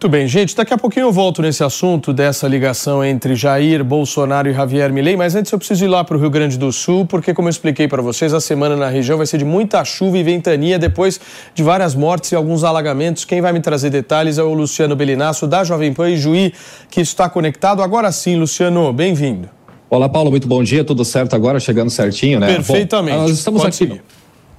Muito 0.00 0.08
bem, 0.10 0.28
gente. 0.28 0.54
Daqui 0.54 0.72
a 0.72 0.78
pouquinho 0.78 1.06
eu 1.06 1.12
volto 1.12 1.42
nesse 1.42 1.64
assunto 1.64 2.12
dessa 2.12 2.46
ligação 2.46 3.04
entre 3.04 3.34
Jair 3.34 3.82
Bolsonaro 3.82 4.48
e 4.48 4.54
Javier 4.54 4.92
Milei, 4.92 5.16
mas 5.16 5.34
antes 5.34 5.50
eu 5.50 5.58
preciso 5.58 5.84
ir 5.84 5.88
lá 5.88 6.04
para 6.04 6.16
o 6.16 6.20
Rio 6.20 6.30
Grande 6.30 6.56
do 6.56 6.70
Sul, 6.70 7.04
porque, 7.04 7.34
como 7.34 7.48
eu 7.48 7.50
expliquei 7.50 7.88
para 7.88 8.00
vocês, 8.00 8.32
a 8.32 8.40
semana 8.40 8.76
na 8.76 8.88
região 8.88 9.16
vai 9.18 9.26
ser 9.26 9.38
de 9.38 9.44
muita 9.44 9.84
chuva 9.84 10.16
e 10.16 10.22
ventania 10.22 10.78
depois 10.78 11.20
de 11.52 11.64
várias 11.64 11.96
mortes 11.96 12.30
e 12.30 12.36
alguns 12.36 12.62
alagamentos. 12.62 13.24
Quem 13.24 13.40
vai 13.40 13.52
me 13.52 13.58
trazer 13.58 13.90
detalhes 13.90 14.38
é 14.38 14.42
o 14.44 14.54
Luciano 14.54 14.94
Belinasso, 14.94 15.48
da 15.48 15.64
Jovem 15.64 15.92
Pan 15.92 16.10
e 16.10 16.16
Juí, 16.16 16.54
que 16.88 17.00
está 17.00 17.28
conectado. 17.28 17.82
Agora 17.82 18.12
sim, 18.12 18.36
Luciano, 18.36 18.92
bem-vindo. 18.92 19.48
Olá, 19.90 20.08
Paulo, 20.08 20.30
muito 20.30 20.46
bom 20.46 20.62
dia. 20.62 20.84
Tudo 20.84 21.04
certo 21.04 21.34
agora? 21.34 21.58
Chegando 21.58 21.90
certinho, 21.90 22.38
né? 22.38 22.46
Perfeitamente. 22.46 23.16
Bom, 23.16 23.22
nós 23.22 23.32
estamos 23.32 23.62
Pode 23.62 23.74
aqui. 23.74 23.76
seguir. 23.78 24.02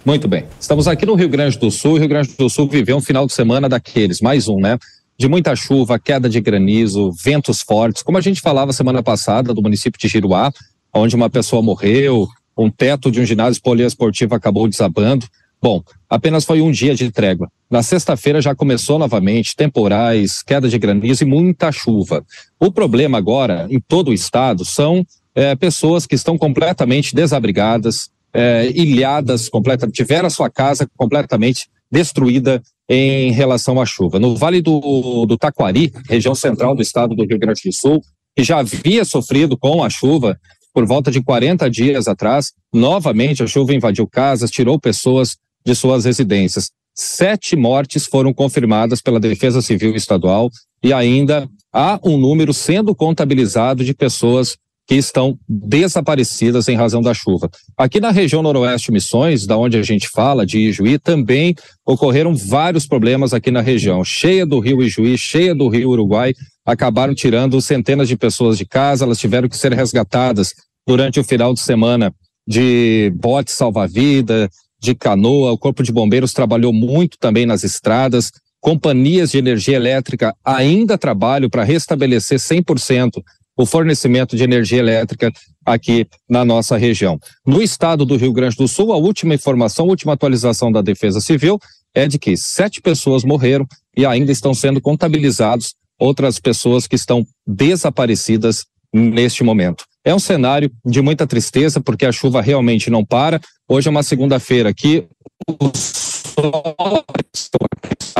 Muito 0.05 0.27
bem. 0.29 0.45
Estamos 0.59 0.87
aqui 0.87 1.05
no 1.05 1.13
Rio 1.13 1.27
Grande 1.27 1.57
do 1.57 1.69
Sul. 1.69 1.93
O 1.93 1.97
Rio 1.97 2.07
Grande 2.07 2.33
do 2.37 2.49
Sul 2.49 2.67
viveu 2.67 2.97
um 2.97 3.01
final 3.01 3.25
de 3.25 3.33
semana 3.33 3.67
daqueles, 3.67 4.21
mais 4.21 4.47
um, 4.47 4.57
né? 4.57 4.77
De 5.17 5.27
muita 5.27 5.53
chuva, 5.55 5.99
queda 5.99 6.29
de 6.29 6.39
granizo, 6.39 7.11
ventos 7.21 7.61
fortes. 7.61 8.01
Como 8.01 8.17
a 8.17 8.21
gente 8.21 8.39
falava 8.39 8.71
semana 8.71 9.03
passada 9.03 9.53
do 9.53 9.61
município 9.61 9.99
de 9.99 10.07
Giruá, 10.07 10.53
onde 10.93 11.15
uma 11.15 11.29
pessoa 11.29 11.61
morreu, 11.61 12.27
um 12.57 12.69
teto 12.69 13.11
de 13.11 13.19
um 13.19 13.25
ginásio 13.25 13.61
poliesportivo 13.61 14.33
acabou 14.33 14.69
desabando. 14.69 15.25
Bom, 15.61 15.83
apenas 16.09 16.45
foi 16.45 16.61
um 16.61 16.71
dia 16.71 16.95
de 16.95 17.11
trégua. 17.11 17.51
Na 17.69 17.83
sexta-feira 17.83 18.41
já 18.41 18.55
começou 18.55 18.97
novamente 18.97 19.53
temporais, 19.53 20.41
queda 20.41 20.69
de 20.69 20.79
granizo 20.79 21.23
e 21.23 21.27
muita 21.27 21.73
chuva. 21.73 22.23
O 22.57 22.71
problema 22.71 23.17
agora, 23.17 23.67
em 23.69 23.81
todo 23.81 24.11
o 24.11 24.13
estado, 24.13 24.63
são 24.63 25.05
eh, 25.35 25.55
pessoas 25.57 26.05
que 26.05 26.15
estão 26.15 26.37
completamente 26.37 27.13
desabrigadas, 27.13 28.09
eh, 28.33 28.71
ilhadas, 28.75 29.49
completa, 29.49 29.87
tiveram 29.87 30.27
a 30.27 30.29
sua 30.29 30.49
casa 30.49 30.87
completamente 30.97 31.67
destruída 31.91 32.61
em 32.87 33.31
relação 33.31 33.79
à 33.81 33.85
chuva. 33.85 34.19
No 34.19 34.35
Vale 34.35 34.61
do, 34.61 35.25
do 35.25 35.37
Taquari, 35.37 35.91
região 36.07 36.35
central 36.35 36.75
do 36.75 36.81
estado 36.81 37.15
do 37.15 37.25
Rio 37.25 37.39
Grande 37.39 37.61
do 37.63 37.73
Sul, 37.73 38.01
que 38.35 38.43
já 38.43 38.59
havia 38.59 39.05
sofrido 39.05 39.57
com 39.57 39.83
a 39.83 39.89
chuva 39.89 40.37
por 40.73 40.85
volta 40.85 41.11
de 41.11 41.21
40 41.21 41.69
dias 41.69 42.07
atrás, 42.07 42.53
novamente 42.73 43.43
a 43.43 43.47
chuva 43.47 43.73
invadiu 43.73 44.07
casas, 44.07 44.51
tirou 44.51 44.79
pessoas 44.79 45.35
de 45.65 45.75
suas 45.75 46.05
residências. 46.05 46.71
Sete 46.95 47.55
mortes 47.55 48.05
foram 48.05 48.33
confirmadas 48.33 49.01
pela 49.01 49.19
Defesa 49.19 49.61
Civil 49.61 49.95
Estadual 49.95 50.49
e 50.83 50.93
ainda 50.93 51.49
há 51.73 51.99
um 52.03 52.17
número 52.17 52.53
sendo 52.53 52.95
contabilizado 52.95 53.83
de 53.83 53.93
pessoas 53.93 54.57
que 54.89 54.95
estão 54.95 55.37
desaparecidas 55.47 56.67
em 56.67 56.75
razão 56.75 56.99
da 56.99 57.13
chuva. 57.13 57.47
Aqui 57.77 57.99
na 57.99 58.09
região 58.09 58.41
noroeste 58.41 58.91
Missões, 58.91 59.45
da 59.45 59.55
onde 59.55 59.77
a 59.77 59.83
gente 59.83 60.09
fala, 60.09 60.47
de 60.47 60.57
Ijuí, 60.57 60.97
também 60.97 61.53
ocorreram 61.85 62.35
vários 62.35 62.87
problemas 62.87 63.31
aqui 63.31 63.51
na 63.51 63.61
região. 63.61 64.03
Cheia 64.03 64.47
do 64.47 64.59
rio 64.59 64.81
Ijuí, 64.81 65.15
cheia 65.15 65.53
do 65.53 65.67
rio 65.67 65.91
Uruguai, 65.91 66.33
acabaram 66.65 67.13
tirando 67.13 67.61
centenas 67.61 68.07
de 68.07 68.17
pessoas 68.17 68.57
de 68.57 68.65
casa, 68.65 69.05
elas 69.05 69.19
tiveram 69.19 69.47
que 69.47 69.55
ser 69.55 69.73
resgatadas 69.73 70.55
durante 70.87 71.19
o 71.19 71.23
final 71.23 71.53
de 71.53 71.59
semana 71.59 72.11
de 72.47 73.13
bote 73.15 73.51
salva-vida, 73.51 74.49
de 74.81 74.95
canoa. 74.95 75.51
O 75.51 75.57
Corpo 75.59 75.83
de 75.83 75.91
Bombeiros 75.91 76.33
trabalhou 76.33 76.73
muito 76.73 77.15
também 77.19 77.45
nas 77.45 77.63
estradas. 77.63 78.31
Companhias 78.59 79.29
de 79.29 79.37
energia 79.37 79.75
elétrica 79.75 80.33
ainda 80.43 80.97
trabalham 80.97 81.47
para 81.47 81.63
restabelecer 81.63 82.39
100% 82.39 83.21
o 83.59 83.65
fornecimento 83.65 84.37
de 84.37 84.43
energia 84.45 84.79
elétrica 84.79 85.33
aqui 85.65 86.07
na 86.29 86.45
nossa 86.45 86.77
região. 86.77 87.19
No 87.45 87.61
estado 87.61 88.05
do 88.05 88.15
Rio 88.15 88.31
Grande 88.31 88.55
do 88.55 88.69
Sul, 88.69 88.93
a 88.93 88.95
última 88.95 89.35
informação, 89.35 89.85
a 89.85 89.89
última 89.89 90.13
atualização 90.13 90.71
da 90.71 90.81
Defesa 90.81 91.19
Civil 91.19 91.59
é 91.93 92.07
de 92.07 92.17
que 92.17 92.37
sete 92.37 92.79
pessoas 92.79 93.25
morreram 93.25 93.67
e 93.97 94.05
ainda 94.05 94.31
estão 94.31 94.53
sendo 94.53 94.79
contabilizados 94.79 95.75
outras 95.99 96.39
pessoas 96.39 96.87
que 96.87 96.95
estão 96.95 97.27
desaparecidas 97.45 98.65
neste 98.93 99.43
momento. 99.43 99.83
É 100.05 100.15
um 100.15 100.19
cenário 100.19 100.71
de 100.85 101.01
muita 101.01 101.27
tristeza 101.27 101.81
porque 101.81 102.05
a 102.05 102.13
chuva 102.13 102.41
realmente 102.41 102.89
não 102.89 103.03
para. 103.03 103.41
Hoje 103.67 103.89
é 103.89 103.91
uma 103.91 104.03
segunda-feira 104.03 104.73
que 104.73 105.05
o 105.45 105.69
sol 105.75 107.03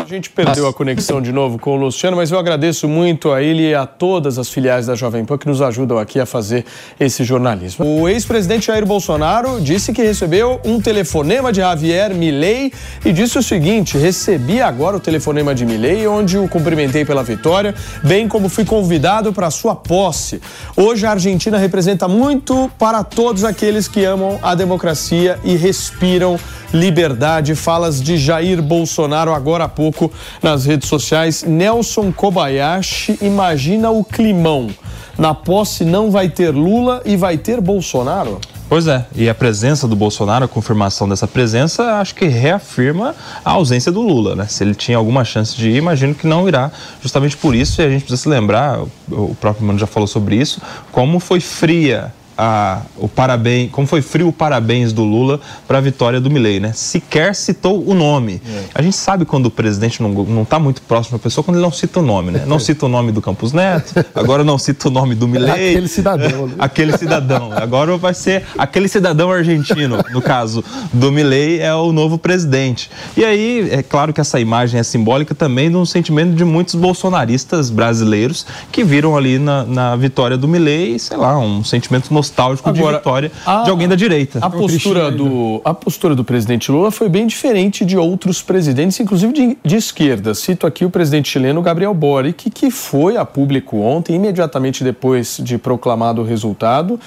gente 0.10 0.30
perdeu 0.32 0.68
a 0.68 0.74
conexão 0.74 1.22
de 1.22 1.32
novo 1.32 1.60
com 1.60 1.72
o 1.72 1.76
Luciano, 1.76 2.18
mas 2.18 2.32
eu 2.32 2.39
agradeço 2.39 2.88
muito 2.88 3.32
a 3.32 3.43
ele 3.43 3.70
e 3.70 3.76
a 3.76 3.86
todas 3.86 4.39
as 4.39 4.49
filiais 4.49 4.88
da 4.88 4.95
Jovem 4.95 5.24
Pan 5.24 5.38
que 5.38 5.47
nos 5.47 5.62
ajudam 5.62 5.99
aqui 5.99 6.20
a 6.20 6.26
fazer 6.26 6.66
esse 6.99 7.24
jornalismo. 7.24 7.86
O 7.86 8.10
ex-presidente 8.10 8.68
Jair 8.68 8.86
Bolsonaro 8.86 9.62
disse 9.62 9.93
que 9.93 10.01
recebeu 10.01 10.60
um 10.66 10.82
telefonema 10.82 11.51
de 11.51 11.60
Javier 11.60 12.16
Milei 12.16 12.74
e 13.05 13.14
disse 13.14 13.38
o 13.38 13.43
seguinte: 13.43 13.97
recebi 13.97 14.60
agora 14.62 14.97
o 14.97 14.99
telefonema 14.99 15.53
de 15.53 15.66
Milei, 15.66 16.07
onde 16.07 16.38
o 16.38 16.47
cumprimentei 16.47 17.05
pela 17.05 17.22
vitória, 17.22 17.76
bem 18.03 18.28
como 18.28 18.49
fui 18.49 18.66
convidado 18.66 19.32
para 19.32 19.51
sua 19.51 19.76
posse. 19.76 20.41
Hoje 20.76 21.05
a 21.05 21.12
Argentina 21.12 21.57
representa 21.57 22.07
muito 22.07 22.72
para 22.80 23.03
todos 23.03 23.43
aqueles 23.43 23.88
que 23.88 24.03
amam 24.03 24.39
a 24.41 24.55
democracia 24.55 25.38
e 25.43 25.55
respiram 25.55 26.39
liberdade. 26.74 27.53
Falas 27.53 28.01
de 28.01 28.18
Jair 28.18 28.62
Bolsonaro 28.62 29.34
agora 29.34 29.66
há 29.66 29.70
pouco 29.70 29.99
nas 30.41 30.66
redes 30.66 30.88
sociais. 30.88 31.43
Nelson 31.43 32.12
Kobayashi, 32.12 33.18
imagina 33.22 33.89
o 33.89 34.04
climão. 34.04 34.70
Na 35.18 35.34
posse 35.34 35.84
não 35.84 36.10
vai 36.12 36.30
ter 36.30 36.52
Lula 36.52 37.02
e 37.04 37.18
vai 37.18 37.38
ter 37.38 37.60
Bolsonaro? 37.60 38.39
Pois 38.70 38.88
é, 38.88 39.04
e 39.16 39.28
a 39.28 39.34
presença 39.34 39.88
do 39.88 39.95
Bolsonaro, 39.95 40.45
a 40.45 40.47
confirmação 40.47 41.10
dessa 41.10 41.28
presença, 41.28 41.95
acho 41.95 42.14
que 42.14 42.26
reafirma 42.26 43.16
a 43.43 43.52
ausência 43.52 43.91
do 43.91 44.00
Lula, 44.00 44.36
né? 44.36 44.45
Se 44.47 44.64
ele 44.64 44.76
tinha 44.76 44.95
alguma 44.95 45.26
chance 45.26 45.58
de 45.58 45.72
ir, 45.72 45.78
imagino 45.78 46.14
que 46.14 46.28
não 46.28 46.47
irá, 46.47 46.72
justamente 47.02 47.36
por 47.36 47.56
isso, 47.56 47.82
e 47.82 47.86
a 47.86 47.89
gente 47.89 48.02
precisa 48.02 48.22
se 48.22 48.30
lembrar, 48.30 48.80
o 49.10 49.36
próprio 49.41 49.66
Mano 49.66 49.80
já 49.80 49.88
falou 49.88 50.06
sobre 50.06 50.36
isso, 50.36 50.62
como 50.91 51.20
foi 51.20 51.39
fria 51.39 52.14
a, 52.42 52.84
o 52.96 53.10
parabéns, 53.10 53.70
como 53.70 53.86
foi 53.86 54.02
frio 54.02 54.30
o 54.30 54.34
parabéns 54.34 54.94
do 54.94 55.04
Lula 55.04 55.42
para 55.68 55.78
a 55.78 55.82
vitória 55.82 56.22
do 56.22 56.32
Milei, 56.32 56.58
né? 56.58 56.72
Sequer 56.74 57.36
citou 57.36 57.86
o 57.86 57.94
nome. 57.94 58.42
É. 58.48 58.64
A 58.76 58.82
gente 58.82 58.96
sabe 58.96 59.26
quando 59.26 59.48
o 59.48 59.52
presidente 59.52 60.02
não, 60.02 60.10
não 60.10 60.46
tá 60.46 60.58
muito 60.58 60.82
próximo 60.84 61.18
da 61.18 61.22
pessoa, 61.22 61.44
quando 61.44 61.58
ele 61.58 61.64
não 61.64 61.72
cita 61.72 62.00
o 62.00 62.02
nome, 62.02 62.32
né? 62.32 62.46
Não 62.48 62.58
cita 62.58 62.86
o 62.86 62.90
nome 62.90 63.12
do 63.12 63.22
Campos 63.22 63.52
Neto, 63.52 63.94
agora 64.16 64.42
não 64.42 64.58
cita 64.58 64.88
o 64.88 64.92
nome 64.92 65.16
do 65.16 65.28
Milei. 65.28 65.52
Aquele 65.52 65.90
cidadão. 65.90 66.48
Né? 66.48 66.56
aquele 66.58 66.98
cidadão. 66.98 67.52
Agora 67.52 67.98
vai 67.98 68.14
ser 68.14 68.46
aquele 68.58 68.88
cidadão 68.88 69.30
argentino, 69.30 69.98
no 70.10 70.22
caso 70.22 70.64
do 70.94 71.12
Milei, 71.12 71.60
é 71.60 71.74
o 71.76 71.92
novo 71.92 72.18
presidente. 72.18 72.90
E 73.18 73.26
aí, 73.26 73.68
é 73.70 73.84
claro 73.84 74.14
que 74.14 74.22
essa 74.22 74.40
imagem 74.40 74.80
é 74.80 74.84
simbólica 74.84 75.36
também 75.36 75.70
de 75.70 75.76
um 75.76 75.86
sentimento 75.86 76.34
de 76.34 76.46
muitos 76.46 76.76
bolsonaristas 76.76 77.70
brasileiros 77.70 78.46
que 78.72 78.82
viram 78.82 79.18
ali 79.18 79.38
na, 79.38 79.66
na 79.66 79.96
vitória 79.98 80.38
do 80.38 80.48
Milei, 80.48 80.98
sei 80.98 81.18
lá, 81.18 81.38
um 81.38 81.66
sentimento 81.66 82.14
nostálgico 82.14 82.29
de 82.72 82.80
vitória 82.98 83.32
a- 83.46 83.64
de 83.64 83.70
alguém 83.70 83.88
da 83.88 83.96
direita. 83.96 84.40
A 84.42 84.50
postura, 84.50 85.12
do, 85.12 85.62
a 85.66 85.74
postura 85.74 86.16
do 86.16 86.24
presidente 86.24 86.72
Lula 86.72 86.92
foi 86.92 87.10
bem 87.10 87.28
diferente 87.28 87.84
de 87.86 87.98
outros 87.98 88.42
presidentes, 88.42 89.00
inclusive 89.00 89.34
de, 89.34 89.58
de 89.64 89.76
esquerda. 89.76 90.34
Cito 90.34 90.66
aqui 90.68 90.86
o 90.86 90.90
presidente 90.90 91.30
chileno 91.30 91.62
Gabriel 91.62 91.94
Boric, 91.94 92.50
que 92.50 92.70
foi 92.72 93.18
a 93.18 93.26
público 93.26 93.78
ontem, 93.78 94.16
imediatamente 94.16 94.84
depois 94.84 95.38
de 95.44 95.58
proclamado 95.58 96.22
o 96.22 96.26
resultado, 96.26 97.00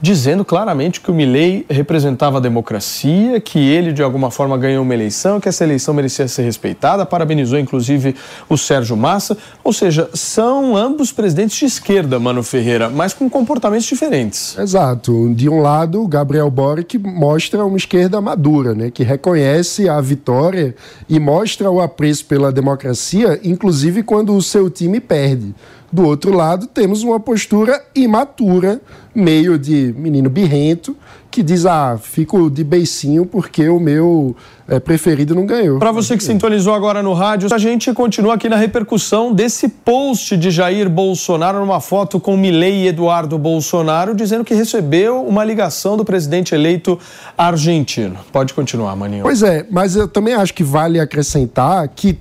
dizendo 0.00 0.44
claramente 0.44 1.00
que 1.00 1.10
o 1.10 1.14
Milei 1.14 1.64
representava 1.68 2.38
a 2.38 2.40
democracia, 2.40 3.40
que 3.40 3.58
ele 3.58 3.92
de 3.92 4.02
alguma 4.02 4.30
forma 4.30 4.56
ganhou 4.58 4.82
uma 4.82 4.94
eleição, 4.94 5.40
que 5.40 5.48
essa 5.48 5.64
eleição 5.64 5.94
merecia 5.94 6.28
ser 6.28 6.42
respeitada, 6.42 7.06
parabenizou 7.06 7.58
inclusive 7.58 8.14
o 8.48 8.56
Sérgio 8.56 8.96
Massa. 8.96 9.36
Ou 9.64 9.72
seja, 9.72 10.10
são 10.12 10.76
ambos 10.76 11.12
presidentes 11.12 11.56
de 11.56 11.64
esquerda, 11.64 12.18
Mano 12.18 12.42
Ferreira, 12.42 12.90
mas 12.90 13.14
com 13.14 13.28
comportamentos 13.28 13.86
diferentes. 13.86 14.56
Exato. 14.58 15.32
De 15.34 15.48
um 15.48 15.60
lado, 15.60 16.06
Gabriel 16.06 16.50
Boric 16.50 16.98
mostra 16.98 17.64
uma 17.64 17.76
esquerda 17.76 18.20
madura, 18.20 18.74
né, 18.74 18.90
que 18.90 19.02
reconhece 19.02 19.88
a 19.88 20.00
vitória 20.00 20.74
e 21.08 21.18
mostra 21.18 21.70
o 21.70 21.80
apreço 21.80 22.26
pela 22.26 22.52
democracia, 22.52 23.40
inclusive 23.42 24.02
quando 24.02 24.36
o 24.36 24.42
seu 24.42 24.68
time 24.68 25.00
perde. 25.00 25.54
Do 25.92 26.04
outro 26.04 26.32
lado, 26.34 26.66
temos 26.66 27.02
uma 27.02 27.18
postura 27.20 27.82
imatura, 27.94 28.80
meio 29.16 29.58
de 29.58 29.94
menino 29.96 30.28
birrento, 30.28 30.94
que 31.30 31.42
diz: 31.42 31.64
Ah, 31.66 31.98
fico 32.00 32.50
de 32.50 32.62
beicinho 32.62 33.24
porque 33.24 33.68
o 33.68 33.80
meu 33.80 34.36
eh, 34.68 34.78
preferido 34.78 35.34
não 35.34 35.46
ganhou. 35.46 35.78
Para 35.78 35.90
você 35.92 36.16
que 36.16 36.22
sintonizou 36.22 36.74
agora 36.74 37.02
no 37.02 37.12
rádio, 37.12 37.48
a 37.52 37.58
gente 37.58 37.92
continua 37.92 38.34
aqui 38.34 38.48
na 38.48 38.56
repercussão 38.56 39.32
desse 39.32 39.68
post 39.68 40.36
de 40.36 40.50
Jair 40.50 40.88
Bolsonaro 40.88 41.60
numa 41.60 41.80
foto 41.80 42.20
com 42.20 42.36
Milei 42.36 42.84
e 42.84 42.88
Eduardo 42.88 43.38
Bolsonaro, 43.38 44.14
dizendo 44.14 44.44
que 44.44 44.54
recebeu 44.54 45.24
uma 45.24 45.44
ligação 45.44 45.96
do 45.96 46.04
presidente 46.04 46.54
eleito 46.54 46.98
argentino. 47.36 48.18
Pode 48.30 48.52
continuar, 48.52 48.94
Maninho. 48.96 49.22
Pois 49.22 49.42
é, 49.42 49.66
mas 49.70 49.96
eu 49.96 50.06
também 50.06 50.34
acho 50.34 50.52
que 50.52 50.62
vale 50.62 51.00
acrescentar 51.00 51.88
que 51.88 52.18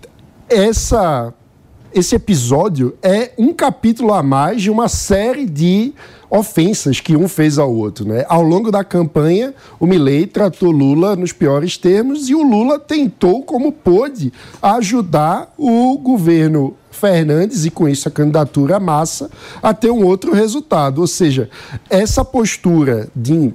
essa, 0.50 1.34
esse 1.94 2.16
episódio 2.16 2.96
é 3.02 3.32
um 3.38 3.54
capítulo 3.54 4.14
a 4.14 4.22
mais 4.22 4.62
de 4.62 4.70
uma 4.70 4.88
série 4.88 5.46
de 5.46 5.94
ofensas 6.36 7.00
que 7.00 7.16
um 7.16 7.28
fez 7.28 7.58
ao 7.58 7.74
outro. 7.74 8.06
Né? 8.08 8.26
Ao 8.28 8.42
longo 8.42 8.72
da 8.72 8.84
campanha, 8.84 9.54
o 9.80 9.86
Milley 9.86 10.28
tratou 10.28 10.72
Lula 10.72 11.16
nos 11.16 11.32
piores 11.32 11.78
termos 11.78 12.30
e 12.30 12.36
o 12.36 12.44
Lula 12.44 12.78
tentou, 12.78 13.44
como 13.44 13.72
pôde, 13.72 14.34
ajudar 14.62 15.54
o 15.58 15.98
governo 15.98 16.76
Fernandes 16.92 17.66
e 17.66 17.70
com 17.70 17.88
isso 17.88 18.08
a 18.08 18.12
candidatura 18.12 18.80
massa 18.80 19.30
a 19.62 19.74
ter 19.74 19.92
um 19.92 20.06
outro 20.06 20.34
resultado. 20.34 21.00
Ou 21.00 21.08
seja, 21.08 21.50
essa 21.90 22.24
postura 22.24 23.10
de 23.16 23.54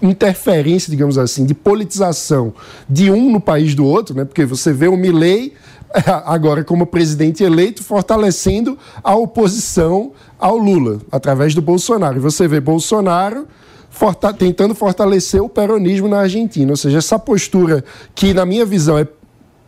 interferência, 0.00 0.90
digamos 0.90 1.18
assim, 1.18 1.44
de 1.44 1.54
politização 1.54 2.52
de 2.88 3.10
um 3.10 3.30
no 3.30 3.40
país 3.40 3.74
do 3.74 3.84
outro, 3.84 4.14
né? 4.14 4.24
Porque 4.24 4.44
você 4.44 4.72
vê 4.72 4.88
o 4.88 4.96
Milley 4.96 5.54
agora 6.24 6.64
como 6.64 6.86
presidente 6.86 7.42
eleito 7.42 7.82
fortalecendo 7.82 8.78
a 9.02 9.14
oposição 9.14 10.12
ao 10.38 10.56
Lula 10.56 11.00
através 11.10 11.54
do 11.54 11.62
Bolsonaro. 11.62 12.16
E 12.16 12.20
você 12.20 12.46
vê 12.46 12.60
Bolsonaro 12.60 13.46
forta 13.90 14.32
tentando 14.32 14.74
fortalecer 14.74 15.42
o 15.42 15.48
peronismo 15.48 16.06
na 16.06 16.20
Argentina. 16.20 16.70
Ou 16.70 16.76
seja, 16.76 16.98
essa 16.98 17.18
postura 17.18 17.82
que, 18.14 18.34
na 18.34 18.44
minha 18.44 18.64
visão, 18.64 18.98
é 18.98 19.06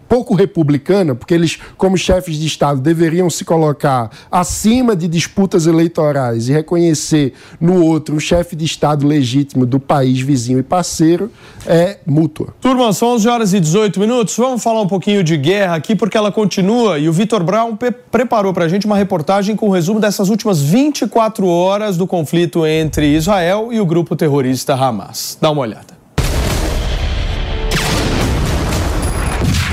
pouco 0.08 0.34
republicana, 0.34 1.14
porque 1.14 1.34
eles, 1.34 1.58
como 1.76 1.96
chefes 1.96 2.36
de 2.36 2.46
Estado, 2.46 2.80
deveriam 2.80 3.28
se 3.28 3.44
colocar 3.44 4.10
acima 4.30 4.96
de 4.96 5.06
disputas 5.06 5.66
eleitorais 5.66 6.48
e 6.48 6.52
reconhecer 6.52 7.34
no 7.60 7.84
outro 7.84 8.16
um 8.16 8.20
chefe 8.20 8.56
de 8.56 8.64
Estado 8.64 9.06
legítimo 9.06 9.66
do 9.66 9.78
país 9.78 10.20
vizinho 10.20 10.58
e 10.58 10.62
parceiro, 10.62 11.30
é 11.66 11.98
mútua. 12.06 12.54
Turma, 12.60 12.92
são 12.92 13.14
11 13.14 13.28
horas 13.28 13.54
e 13.54 13.60
18 13.60 14.00
minutos. 14.00 14.36
Vamos 14.36 14.62
falar 14.62 14.80
um 14.80 14.86
pouquinho 14.86 15.22
de 15.22 15.36
guerra 15.36 15.76
aqui, 15.76 15.94
porque 15.94 16.16
ela 16.16 16.32
continua. 16.32 16.98
E 16.98 17.08
o 17.08 17.12
Vitor 17.12 17.42
Brown 17.42 17.76
preparou 18.10 18.52
para 18.52 18.64
a 18.64 18.68
gente 18.68 18.86
uma 18.86 18.96
reportagem 18.96 19.54
com 19.54 19.66
o 19.66 19.68
um 19.68 19.72
resumo 19.72 20.00
dessas 20.00 20.28
últimas 20.28 20.60
24 20.60 21.46
horas 21.46 21.96
do 21.96 22.06
conflito 22.06 22.66
entre 22.66 23.14
Israel 23.14 23.68
e 23.72 23.80
o 23.80 23.86
grupo 23.86 24.16
terrorista 24.16 24.74
Hamas. 24.74 25.36
Dá 25.40 25.50
uma 25.50 25.62
olhada. 25.62 25.97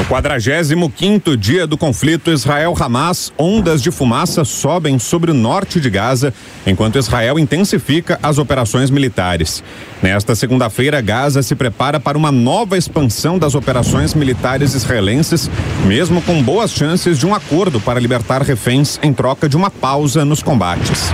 No 0.08 0.16
45º 0.18 1.36
dia 1.36 1.66
do 1.66 1.76
conflito 1.78 2.32
Israel-Hamas, 2.32 3.34
ondas 3.40 3.82
de 3.82 3.90
fumaça 3.90 4.46
sobem 4.46 5.00
sobre 5.00 5.32
o 5.32 5.34
norte 5.34 5.80
de 5.80 5.90
Gaza, 5.90 6.32
enquanto 6.66 7.00
Israel 7.00 7.40
intensifica 7.40 8.20
as 8.22 8.38
operações 8.38 8.92
militares. 8.92 9.64
Nesta 10.04 10.36
segunda-feira, 10.36 11.02
Gaza 11.02 11.42
se 11.42 11.56
prepara 11.56 12.00
para 12.00 12.18
uma 12.18 12.32
nova 12.32 12.78
expansão 12.78 13.40
das 13.40 13.56
operações 13.56 14.14
militares 14.14 14.76
israelenses, 14.76 15.50
mesmo 15.86 16.22
com 16.22 16.42
boas 16.42 16.72
chances 16.72 17.18
de 17.18 17.26
um 17.26 17.34
acordo 17.34 17.82
para 17.82 18.00
libertar 18.00 18.44
reféns 18.44 19.00
em 19.02 19.12
troca 19.12 19.50
de 19.50 19.58
uma 19.58 19.72
pausa 19.72 20.24
nos 20.24 20.44
combates. 20.44 21.12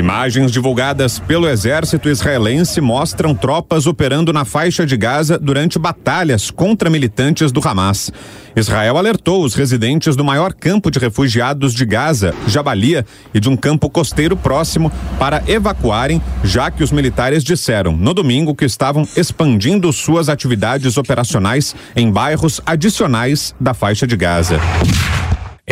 Imagens 0.00 0.50
divulgadas 0.50 1.18
pelo 1.18 1.46
exército 1.46 2.08
israelense 2.08 2.80
mostram 2.80 3.34
tropas 3.34 3.86
operando 3.86 4.32
na 4.32 4.46
faixa 4.46 4.86
de 4.86 4.96
Gaza 4.96 5.38
durante 5.38 5.78
batalhas 5.78 6.50
contra 6.50 6.88
militantes 6.88 7.52
do 7.52 7.60
Hamas. 7.62 8.10
Israel 8.56 8.96
alertou 8.96 9.44
os 9.44 9.54
residentes 9.54 10.16
do 10.16 10.24
maior 10.24 10.54
campo 10.54 10.90
de 10.90 10.98
refugiados 10.98 11.74
de 11.74 11.84
Gaza, 11.84 12.34
Jabalia, 12.46 13.04
e 13.34 13.38
de 13.38 13.50
um 13.50 13.56
campo 13.58 13.90
costeiro 13.90 14.38
próximo 14.38 14.90
para 15.18 15.42
evacuarem, 15.46 16.22
já 16.42 16.70
que 16.70 16.82
os 16.82 16.90
militares 16.90 17.44
disseram 17.44 17.94
no 17.94 18.14
domingo 18.14 18.54
que 18.54 18.64
estavam 18.64 19.06
expandindo 19.14 19.92
suas 19.92 20.30
atividades 20.30 20.96
operacionais 20.96 21.76
em 21.94 22.10
bairros 22.10 22.58
adicionais 22.64 23.54
da 23.60 23.74
faixa 23.74 24.06
de 24.06 24.16
Gaza. 24.16 24.58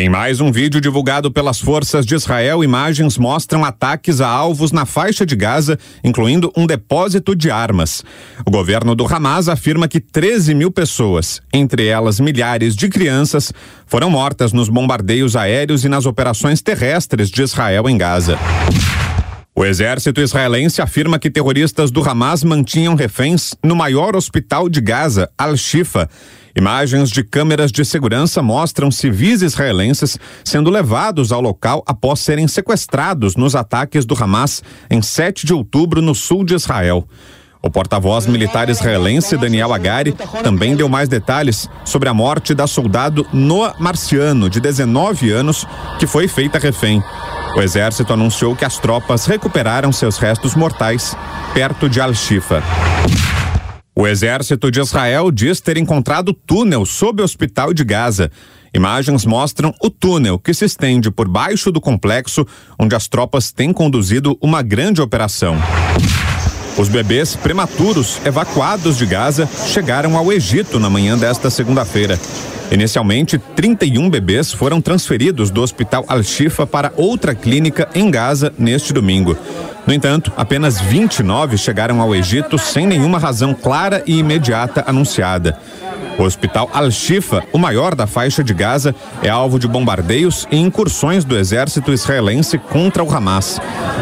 Em 0.00 0.08
mais 0.08 0.40
um 0.40 0.52
vídeo 0.52 0.80
divulgado 0.80 1.28
pelas 1.28 1.58
forças 1.58 2.06
de 2.06 2.14
Israel, 2.14 2.62
imagens 2.62 3.18
mostram 3.18 3.64
ataques 3.64 4.20
a 4.20 4.28
alvos 4.28 4.70
na 4.70 4.86
faixa 4.86 5.26
de 5.26 5.34
Gaza, 5.34 5.76
incluindo 6.04 6.52
um 6.56 6.68
depósito 6.68 7.34
de 7.34 7.50
armas. 7.50 8.04
O 8.46 8.50
governo 8.52 8.94
do 8.94 9.04
Hamas 9.12 9.48
afirma 9.48 9.88
que 9.88 9.98
13 9.98 10.54
mil 10.54 10.70
pessoas, 10.70 11.42
entre 11.52 11.86
elas 11.86 12.20
milhares 12.20 12.76
de 12.76 12.88
crianças, 12.88 13.52
foram 13.88 14.08
mortas 14.08 14.52
nos 14.52 14.68
bombardeios 14.68 15.34
aéreos 15.34 15.84
e 15.84 15.88
nas 15.88 16.06
operações 16.06 16.62
terrestres 16.62 17.28
de 17.28 17.42
Israel 17.42 17.88
em 17.88 17.98
Gaza. 17.98 18.38
O 19.52 19.64
exército 19.64 20.20
israelense 20.20 20.80
afirma 20.80 21.18
que 21.18 21.28
terroristas 21.28 21.90
do 21.90 22.08
Hamas 22.08 22.44
mantinham 22.44 22.94
reféns 22.94 23.56
no 23.64 23.74
maior 23.74 24.14
hospital 24.14 24.68
de 24.68 24.80
Gaza, 24.80 25.28
Al-Shifa. 25.36 26.08
Imagens 26.56 27.10
de 27.10 27.22
câmeras 27.22 27.70
de 27.70 27.84
segurança 27.84 28.42
mostram 28.42 28.90
civis 28.90 29.42
israelenses 29.42 30.18
sendo 30.44 30.70
levados 30.70 31.32
ao 31.32 31.40
local 31.40 31.82
após 31.86 32.20
serem 32.20 32.48
sequestrados 32.48 33.36
nos 33.36 33.54
ataques 33.54 34.04
do 34.04 34.14
Hamas 34.20 34.62
em 34.90 35.02
7 35.02 35.46
de 35.46 35.54
outubro 35.54 36.00
no 36.00 36.14
sul 36.14 36.44
de 36.44 36.54
Israel. 36.54 37.06
O 37.60 37.70
porta-voz 37.70 38.26
militar 38.26 38.68
israelense 38.70 39.36
Daniel 39.36 39.72
Agari 39.72 40.14
também 40.42 40.76
deu 40.76 40.88
mais 40.88 41.08
detalhes 41.08 41.68
sobre 41.84 42.08
a 42.08 42.14
morte 42.14 42.54
da 42.54 42.66
soldado 42.66 43.26
Noah 43.32 43.74
Marciano, 43.80 44.48
de 44.48 44.60
19 44.60 45.30
anos, 45.32 45.66
que 45.98 46.06
foi 46.06 46.28
feita 46.28 46.58
refém. 46.58 47.02
O 47.56 47.60
exército 47.60 48.12
anunciou 48.12 48.54
que 48.54 48.64
as 48.64 48.78
tropas 48.78 49.26
recuperaram 49.26 49.90
seus 49.90 50.18
restos 50.18 50.54
mortais 50.54 51.16
perto 51.52 51.88
de 51.88 52.00
Al-Shifa. 52.00 52.62
O 54.00 54.06
exército 54.06 54.70
de 54.70 54.80
Israel 54.80 55.28
diz 55.28 55.60
ter 55.60 55.76
encontrado 55.76 56.32
túnel 56.32 56.86
sob 56.86 57.20
o 57.20 57.24
hospital 57.24 57.74
de 57.74 57.82
Gaza. 57.82 58.30
Imagens 58.72 59.26
mostram 59.26 59.74
o 59.82 59.90
túnel 59.90 60.38
que 60.38 60.54
se 60.54 60.64
estende 60.64 61.10
por 61.10 61.26
baixo 61.26 61.72
do 61.72 61.80
complexo, 61.80 62.46
onde 62.78 62.94
as 62.94 63.08
tropas 63.08 63.50
têm 63.50 63.72
conduzido 63.72 64.38
uma 64.40 64.62
grande 64.62 65.02
operação. 65.02 65.56
Os 66.78 66.88
bebês 66.88 67.34
prematuros 67.34 68.24
evacuados 68.24 68.96
de 68.96 69.04
Gaza 69.04 69.48
chegaram 69.66 70.16
ao 70.16 70.32
Egito 70.32 70.78
na 70.78 70.88
manhã 70.88 71.18
desta 71.18 71.50
segunda-feira. 71.50 72.16
Inicialmente, 72.70 73.38
31 73.56 74.10
bebês 74.10 74.52
foram 74.52 74.80
transferidos 74.80 75.50
do 75.50 75.62
Hospital 75.62 76.04
Al-Shifa 76.06 76.66
para 76.66 76.92
outra 76.96 77.34
clínica 77.34 77.88
em 77.94 78.10
Gaza 78.10 78.52
neste 78.58 78.92
domingo. 78.92 79.36
No 79.86 79.94
entanto, 79.94 80.30
apenas 80.36 80.78
29 80.78 81.56
chegaram 81.56 82.02
ao 82.02 82.14
Egito 82.14 82.58
sem 82.58 82.86
nenhuma 82.86 83.18
razão 83.18 83.54
clara 83.54 84.02
e 84.06 84.18
imediata 84.18 84.84
anunciada. 84.86 85.58
O 86.18 86.24
Hospital 86.24 86.68
Al-Shifa, 86.72 87.44
o 87.52 87.58
maior 87.58 87.94
da 87.94 88.06
faixa 88.06 88.42
de 88.42 88.52
Gaza, 88.52 88.94
é 89.22 89.28
alvo 89.28 89.58
de 89.58 89.68
bombardeios 89.68 90.48
e 90.50 90.56
incursões 90.56 91.24
do 91.24 91.38
exército 91.38 91.92
israelense 91.92 92.58
contra 92.58 93.04
o 93.04 93.14
Hamas. 93.14 93.60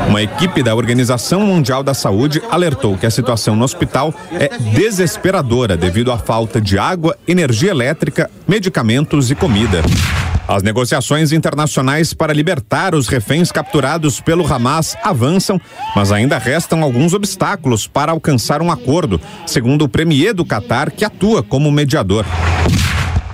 Uma 0.08 0.22
equipe 0.22 0.62
da 0.62 0.74
Organização 0.74 1.40
Mundial 1.40 1.82
da 1.82 1.92
Saúde 1.92 2.42
alertou 2.50 2.96
que 2.96 3.04
a 3.04 3.10
situação 3.10 3.54
no 3.54 3.64
hospital 3.64 4.14
é 4.32 4.48
desesperadora 4.74 5.76
devido 5.76 6.10
à 6.10 6.16
falta 6.16 6.58
de 6.58 6.78
água, 6.78 7.16
energia 7.28 7.70
elétrica, 7.70 8.30
medicamentos 8.48 9.30
e 9.30 9.34
comida. 9.34 9.82
As 10.48 10.62
negociações 10.62 11.32
internacionais 11.32 12.14
para 12.14 12.32
libertar 12.32 12.94
os 12.94 13.08
reféns 13.08 13.50
capturados 13.50 14.20
pelo 14.20 14.46
Hamas 14.46 14.96
avançam, 15.02 15.60
mas 15.94 16.12
ainda 16.12 16.38
restam 16.38 16.82
alguns 16.82 17.14
obstáculos 17.14 17.88
para 17.88 18.12
alcançar 18.12 18.62
um 18.62 18.70
acordo, 18.70 19.20
segundo 19.44 19.84
o 19.84 19.88
premier 19.88 20.32
do 20.32 20.44
Catar, 20.44 20.92
que 20.92 21.04
atua 21.04 21.42
como 21.42 21.70
mediador. 21.72 22.24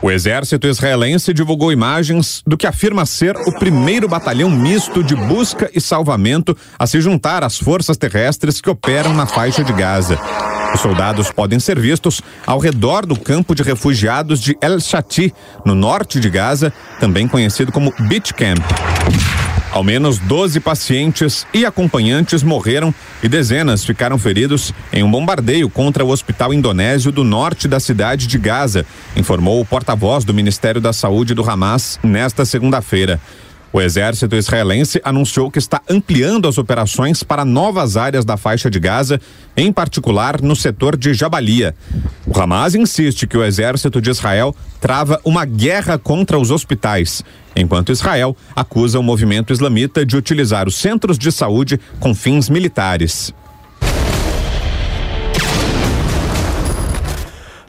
O 0.01 0.11
exército 0.11 0.67
israelense 0.67 1.33
divulgou 1.33 1.71
imagens 1.71 2.43
do 2.45 2.57
que 2.57 2.67
afirma 2.67 3.07
ser 3.07 3.37
o 3.37 3.53
primeiro 3.53 4.09
batalhão 4.09 4.51
misto 4.51 5.05
de 5.05 5.15
busca 5.15 5.71
e 5.73 5.81
salvamento 5.81 6.57
a 6.77 6.89
se 6.89 7.01
juntar 7.01 7.45
às 7.45 7.57
forças 7.57 7.97
terrestres 7.97 8.61
que 8.61 8.69
operam 8.69 9.15
na 9.15 9.27
faixa 9.27 9.63
de 9.63 9.73
Gaza. 9.73 10.19
Os 10.75 10.81
soldados 10.81 11.31
podem 11.31 11.61
ser 11.61 11.79
vistos 11.79 12.23
ao 12.47 12.59
redor 12.59 13.05
do 13.05 13.19
campo 13.19 13.55
de 13.55 13.63
refugiados 13.63 14.41
de 14.41 14.57
El 14.61 14.81
Shati, 14.81 15.33
no 15.65 15.75
norte 15.75 16.19
de 16.19 16.31
Gaza, 16.31 16.73
também 16.99 17.29
conhecido 17.29 17.71
como 17.71 17.93
Beach 18.09 18.33
Camp. 18.35 18.63
Ao 19.71 19.83
menos 19.83 20.19
12 20.19 20.61
pacientes 20.61 21.47
e 21.53 21.65
acompanhantes 21.65 22.43
morreram 22.43 22.95
e 23.23 23.29
dezenas 23.29 23.83
ficaram 23.85 24.19
feridos 24.19 24.73
em 24.93 25.03
um 25.03 25.11
bombardeio 25.11 25.71
contra 25.71 26.05
o 26.05 26.11
hospital 26.11 26.53
indonésio 26.53 27.11
do 27.11 27.25
norte 27.25 27.67
da 27.67 27.81
cidade 27.81 28.27
de 28.27 28.37
Gaza, 28.37 28.85
informou 29.17 29.61
o 29.61 29.65
porta-voz 29.65 30.25
do 30.25 30.35
Ministério 30.35 30.79
da 30.79 30.93
Saúde 30.93 31.33
do 31.33 31.49
Hamas 31.49 31.99
nesta 32.03 32.45
segunda-feira. 32.45 33.19
O 33.73 33.81
exército 33.81 34.37
israelense 34.37 35.01
anunciou 35.03 35.51
que 35.51 35.59
está 35.59 35.81
ampliando 35.89 36.47
as 36.47 36.59
operações 36.59 37.23
para 37.23 37.43
novas 37.43 37.97
áreas 37.97 38.23
da 38.23 38.37
faixa 38.37 38.71
de 38.71 38.79
Gaza, 38.79 39.19
em 39.57 39.73
particular 39.73 40.43
no 40.43 40.55
setor 40.55 40.95
de 40.95 41.15
Jabalia. 41.15 41.75
O 42.27 42.39
Hamas 42.39 42.75
insiste 42.75 43.27
que 43.27 43.37
o 43.37 43.43
exército 43.43 44.01
de 44.01 44.11
Israel 44.11 44.55
trava 44.79 45.19
uma 45.25 45.47
guerra 45.47 45.97
contra 45.97 46.39
os 46.39 46.51
hospitais, 46.51 47.25
enquanto 47.57 47.93
Israel 47.93 48.37
acusa 48.55 48.99
o 48.99 49.03
movimento 49.03 49.55
islamita 49.55 50.05
de 50.05 50.19
utilizar 50.19 50.69
os 50.69 50.77
centros 50.77 51.17
de 51.17 51.33
saúde 51.33 51.81
com 51.99 52.15
fins 52.15 52.51
militares. 52.51 53.33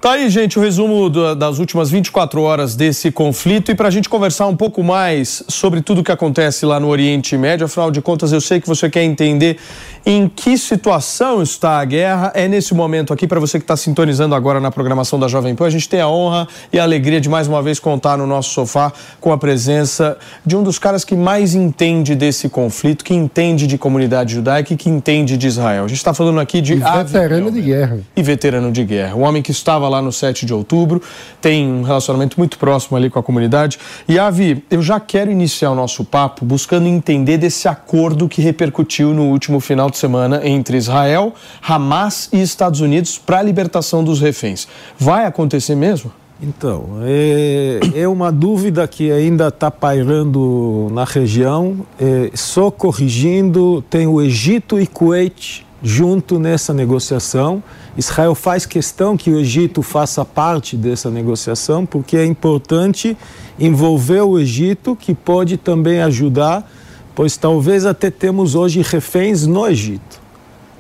Tá 0.04 0.12
aí, 0.12 0.30
gente, 0.30 0.60
o 0.60 0.62
resumo 0.62 1.10
das 1.10 1.60
últimas 1.60 1.90
24 1.90 2.42
horas 2.42 2.76
desse 2.76 3.10
conflito. 3.10 3.72
E 3.72 3.74
para 3.74 3.88
a 3.88 3.90
gente 3.90 4.10
conversar 4.10 4.48
um 4.48 4.56
pouco 4.58 4.84
mais 4.84 5.42
sobre 5.48 5.82
tudo 5.82 6.02
o 6.02 6.04
que 6.04 6.12
acontece 6.12 6.66
lá 6.66 6.78
no 6.78 6.90
Oriente 6.90 7.38
Médio, 7.38 7.68
afinal 7.68 7.90
de 7.90 8.02
contas, 8.02 8.34
eu 8.34 8.42
sei 8.42 8.60
que 8.60 8.68
você 8.68 8.90
quer 8.90 9.04
entender 9.04 9.58
em 10.06 10.28
que 10.28 10.58
situação 10.58 11.42
está 11.42 11.80
a 11.80 11.86
guerra. 11.86 12.32
É 12.36 12.48
nesse 12.48 12.74
momento 12.74 13.14
aqui, 13.14 13.28
para 13.28 13.40
você 13.40 13.58
que 13.58 13.64
está 13.64 13.78
sintonizando 13.78 14.36
agora 14.36 14.60
na 14.60 14.70
programação 14.70 15.18
da 15.18 15.28
Jovem 15.28 15.56
Pan, 15.56 15.66
a 15.66 15.70
gente 15.70 15.88
tem 15.88 16.02
a 16.02 16.10
honra 16.10 16.48
e 16.72 16.80
a 16.80 16.84
alegria 16.84 17.22
de 17.22 17.30
mais 17.30 17.48
uma 17.48 17.62
vez 17.62 17.80
contar 17.80 18.18
no 18.18 18.28
nosso 18.28 18.50
sofá 18.50 18.92
com 19.22 19.32
a 19.32 19.38
presença 19.38 20.18
de 20.46 20.56
um 20.56 20.64
dos 20.64 20.78
caras 20.78 21.06
que 21.06 21.16
mais 21.16 21.56
entende 21.56 22.16
desse 22.16 22.50
conflito, 22.50 23.04
que 23.04 23.14
entende 23.14 23.66
de 23.66 23.78
comunidade 23.78 24.34
judaica 24.34 24.74
e 24.74 24.78
que 24.78 24.90
entende 24.90 25.38
de 25.38 25.48
Israel. 25.48 25.86
A 25.86 25.88
gente 25.88 25.98
está 25.98 26.14
falando 26.14 26.40
aqui 26.40 26.60
de. 26.60 26.74
E 26.74 26.76
veterano 26.78 27.52
de 27.52 27.62
guerra. 27.62 28.00
E 28.16 28.24
veterano 28.24 28.72
de 28.72 28.84
guerra. 28.84 29.16
O 29.16 29.22
homem 29.22 29.42
que 29.42 29.52
estava 29.52 29.88
lá 29.88 30.02
no 30.02 30.12
7 30.12 30.46
de 30.46 30.54
outubro, 30.54 31.02
tem 31.42 31.68
um 31.68 31.84
relacionamento 31.84 32.38
muito 32.38 32.58
próximo 32.58 32.98
ali 32.98 33.10
com 33.10 33.20
a 33.20 33.24
comunidade. 33.24 33.80
E 34.08 34.20
Avi, 34.20 34.64
eu 34.70 34.82
já 34.82 35.00
quero 35.00 35.32
iniciar 35.32 35.72
o 35.72 35.76
nosso 35.76 36.04
papo 36.04 36.44
buscando 36.44 36.88
entender 36.88 37.38
desse 37.38 37.68
acordo 37.68 38.28
que 38.28 38.42
repercutiu 38.42 39.14
no 39.14 39.24
último 39.24 39.60
final 39.60 39.90
de 39.94 40.00
semana 40.00 40.46
entre 40.46 40.78
Israel, 40.78 41.34
Hamas 41.62 42.30
e 42.34 42.42
Estados 42.42 42.82
Unidos 42.82 43.18
para 43.18 43.40
a 43.40 43.42
libertação 43.42 44.04
dos 44.04 44.20
reféns. 44.20 44.68
Vai 44.98 45.26
acontecer 45.26 45.76
mesmo? 45.76 46.12
Então, 46.42 46.98
é, 47.04 47.80
é 47.96 48.08
uma 48.08 48.30
dúvida 48.30 48.86
que 48.86 49.10
ainda 49.10 49.48
está 49.48 49.72
pairando 49.72 50.90
na 50.92 51.06
região. 51.06 51.86
É, 51.98 52.32
só 52.34 52.70
corrigindo, 52.70 53.82
tem 53.90 54.08
o 54.08 54.22
Egito 54.22 54.78
e 54.78 54.86
Kuwait 54.86 55.66
junto 55.82 56.40
nessa 56.40 56.74
negociação. 56.74 57.62
Israel 57.98 58.34
faz 58.34 58.66
questão 58.66 59.18
que 59.18 59.30
o 59.30 59.40
Egito 59.40 59.82
faça 59.82 60.24
parte 60.24 60.78
dessa 60.78 61.10
negociação, 61.10 61.86
porque 61.86 62.18
é 62.18 62.26
importante 62.26 63.18
envolver 63.60 64.22
o 64.22 64.40
Egito, 64.40 64.96
que 64.96 65.14
pode 65.14 65.58
também 65.58 66.02
ajudar, 66.02 66.70
pois 67.16 67.38
talvez 67.38 67.86
até 67.86 68.10
temos 68.10 68.56
hoje 68.56 68.82
reféns 68.82 69.46
no 69.46 69.68
Egito. 69.68 70.22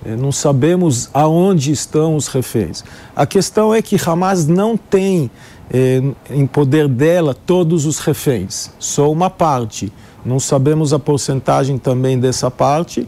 É, 0.06 0.16
não 0.16 0.32
sabemos 0.32 1.10
aonde 1.14 1.72
estão 1.72 2.16
os 2.16 2.28
reféns. 2.28 2.84
A 3.16 3.26
questão 3.26 3.74
é 3.74 3.82
que 3.82 3.98
Hamas 4.06 4.46
não 4.46 4.76
tem 4.76 5.32
é, 5.72 6.02
em 6.30 6.46
poder 6.46 6.88
dela 6.88 7.34
todos 7.34 7.86
os 7.86 8.00
reféns, 8.00 8.70
só 8.80 9.12
uma 9.12 9.30
parte. 9.30 9.92
Não 10.26 10.40
sabemos 10.40 10.94
a 10.94 11.00
porcentagem 11.00 11.78
também 11.78 12.20
dessa 12.20 12.52
parte. 12.52 13.08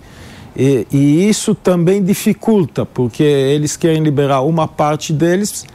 E, 0.55 0.87
e, 0.91 1.29
isso 1.29 1.53
também 1.53 2.01
dificulta, 2.01 2.85
porque 2.85 3.23
eles 3.23 3.75
querem 3.75 4.01
liberar 4.01 4.41
uma 4.41 4.67
parte 4.67 5.11
deles 5.11 5.65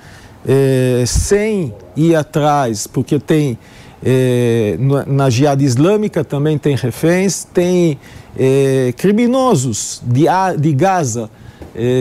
é, 0.46 1.04
sem 1.06 1.74
ir 1.94 2.14
atrás, 2.14 2.86
porque 2.86 3.18
tem 3.18 3.58
é, 4.04 4.76
na 5.06 5.28
jihad 5.28 5.62
islâmica 5.62 6.24
também 6.24 6.56
tem 6.56 6.74
reféns, 6.74 7.44
tem 7.44 7.98
é, 8.38 8.94
criminosos 8.96 10.02
de, 10.04 10.24
de 10.58 10.72
Gaza 10.72 11.30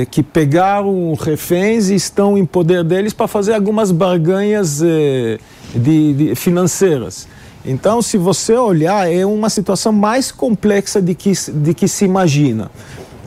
que 0.09 0.23
pegaram 0.23 1.13
reféns 1.13 1.89
e 1.89 1.95
estão 1.95 2.37
em 2.37 2.43
poder 2.43 2.83
deles 2.83 3.13
para 3.13 3.27
fazer 3.27 3.53
algumas 3.53 3.91
barganhas 3.91 4.81
de, 4.81 6.13
de 6.13 6.35
financeiras. 6.35 7.27
Então, 7.63 8.01
se 8.01 8.17
você 8.17 8.55
olhar, 8.55 9.09
é 9.09 9.25
uma 9.25 9.47
situação 9.49 9.93
mais 9.93 10.31
complexa 10.31 10.99
de 10.99 11.13
que, 11.13 11.31
de 11.53 11.73
que 11.75 11.87
se 11.87 12.03
imagina. 12.03 12.69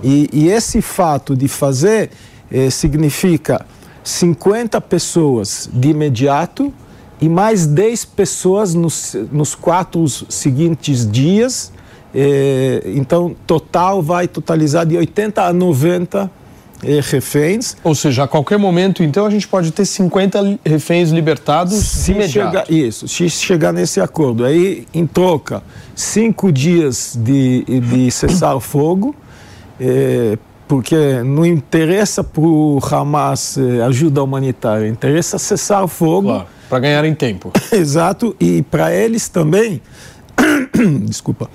E, 0.03 0.29
e 0.33 0.49
esse 0.49 0.83
fato 0.83 1.37
de 1.37 1.47
fazer 1.47 2.11
significa 2.71 3.65
50 4.03 4.81
pessoas 4.81 5.71
de 5.73 5.91
imediato 5.91 6.75
e 7.23 7.29
mais 7.29 7.69
10 7.69 8.05
pessoas 8.07 8.75
nos, 8.75 9.17
nos 9.31 9.55
quatro 9.55 10.05
seguintes 10.09 11.09
dias. 11.09 11.73
Eh, 12.13 12.83
então, 12.97 13.37
total 13.47 14.03
vai 14.03 14.27
totalizar 14.27 14.85
de 14.85 14.97
80 14.97 15.41
a 15.41 15.53
90 15.53 16.29
eh, 16.83 17.01
reféns. 17.01 17.77
Ou 17.85 17.95
seja, 17.95 18.25
a 18.25 18.29
qualquer 18.29 18.59
momento, 18.59 19.05
então, 19.05 19.25
a 19.25 19.31
gente 19.31 19.47
pode 19.47 19.71
ter 19.71 19.85
50 19.85 20.59
reféns 20.67 21.11
libertados 21.11 21.75
se 21.75 22.11
imediato. 22.11 22.67
chegar 22.67 22.73
Isso, 22.73 23.07
se 23.07 23.31
chegar 23.31 23.73
nesse 23.73 24.01
acordo. 24.01 24.45
Aí, 24.45 24.85
em 24.93 25.07
troca, 25.07 25.63
cinco 25.95 26.51
dias 26.51 27.17
de, 27.17 27.63
de 27.83 28.11
cessar 28.11 28.59
fogo, 28.59 29.15
eh, 29.79 30.37
porque 30.67 31.23
não 31.23 31.47
interessa 31.47 32.25
para 32.25 32.43
o 32.43 32.81
Hamas 32.91 33.57
ajuda 33.87 34.25
humanitária, 34.25 34.89
interessa 34.89 35.39
cessar 35.39 35.87
fogo. 35.87 36.27
Claro, 36.29 36.47
para 36.73 36.81
ganharem 36.81 37.15
tempo. 37.15 37.53
Exato, 37.71 38.35
e 38.41 38.63
para 38.63 38.95
eles 38.95 39.29
também, 39.29 39.83
desculpa, 41.05 41.51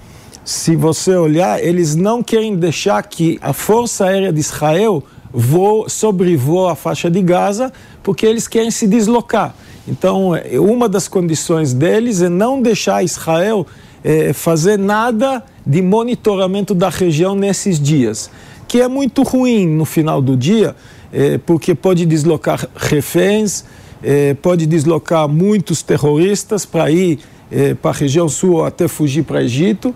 se 0.45 0.75
você 0.75 1.15
olhar, 1.15 1.59
eles 1.59 1.95
não 1.95 2.21
querem 2.21 2.55
deixar 2.55 3.01
que 3.01 3.39
a 3.41 3.51
Força 3.51 4.05
Aérea 4.05 4.31
de 4.31 4.39
Israel 4.39 5.03
voa, 5.33 5.89
sobrevoa 5.89 6.73
a 6.73 6.75
faixa 6.75 7.09
de 7.09 7.19
Gaza, 7.23 7.73
porque 8.03 8.27
eles 8.27 8.47
querem 8.47 8.69
se 8.69 8.85
deslocar. 8.85 9.55
Então, 9.87 10.35
é, 10.35 10.59
uma 10.59 10.87
das 10.87 11.07
condições 11.07 11.73
deles 11.73 12.21
é 12.21 12.29
não 12.29 12.61
deixar 12.61 13.03
Israel 13.03 13.65
é, 14.03 14.33
fazer 14.33 14.77
nada 14.77 15.43
de 15.65 15.81
monitoramento 15.81 16.75
da 16.75 16.89
região 16.89 17.33
nesses 17.33 17.79
dias, 17.79 18.29
que 18.67 18.81
é 18.81 18.87
muito 18.87 19.23
ruim 19.23 19.67
no 19.67 19.83
final 19.83 20.21
do 20.21 20.37
dia, 20.37 20.75
é, 21.11 21.39
porque 21.39 21.73
pode 21.73 22.05
deslocar 22.05 22.69
reféns, 22.75 23.63
é, 24.03 24.33
pode 24.33 24.65
deslocar 24.65 25.27
muitos 25.27 25.81
terroristas 25.81 26.65
para 26.65 26.89
ir 26.91 27.19
é, 27.51 27.73
para 27.73 27.91
a 27.91 27.93
região 27.93 28.27
sul 28.27 28.55
ou 28.55 28.65
até 28.65 28.87
fugir 28.87 29.23
para 29.23 29.37
o 29.37 29.41
Egito. 29.41 29.95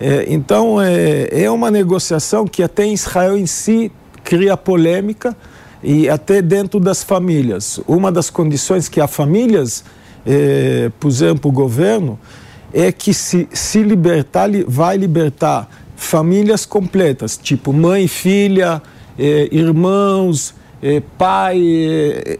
É, 0.00 0.26
então, 0.28 0.76
é 0.80 1.50
uma 1.50 1.70
negociação 1.70 2.46
que 2.46 2.62
até 2.62 2.86
Israel 2.86 3.36
em 3.36 3.46
si 3.46 3.90
cria 4.22 4.56
polêmica 4.56 5.36
e 5.82 6.08
até 6.08 6.42
dentro 6.42 6.78
das 6.80 7.02
famílias. 7.02 7.80
Uma 7.86 8.10
das 8.10 8.30
condições 8.30 8.88
que 8.88 9.00
as 9.00 9.10
famílias 9.10 9.84
eh, 10.26 10.90
puseram 10.98 11.36
para 11.36 11.48
o 11.48 11.52
governo 11.52 12.18
é 12.72 12.92
que 12.92 13.14
se, 13.14 13.48
se 13.52 13.82
libertar, 13.82 14.50
vai 14.66 14.96
libertar 14.96 15.68
famílias 15.96 16.66
completas, 16.66 17.38
tipo 17.38 17.72
mãe, 17.72 18.06
filha, 18.06 18.82
eh, 19.18 19.48
irmãos, 19.50 20.54
eh, 20.82 21.02
pai, 21.16 21.60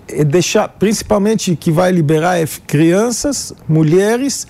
eh, 0.09 0.25
deixar, 0.25 0.69
principalmente 0.69 1.57
que 1.57 1.71
vai 1.71 1.91
liberar 1.91 2.41
é 2.41 2.47
crianças, 2.67 3.53
mulheres 3.69 4.47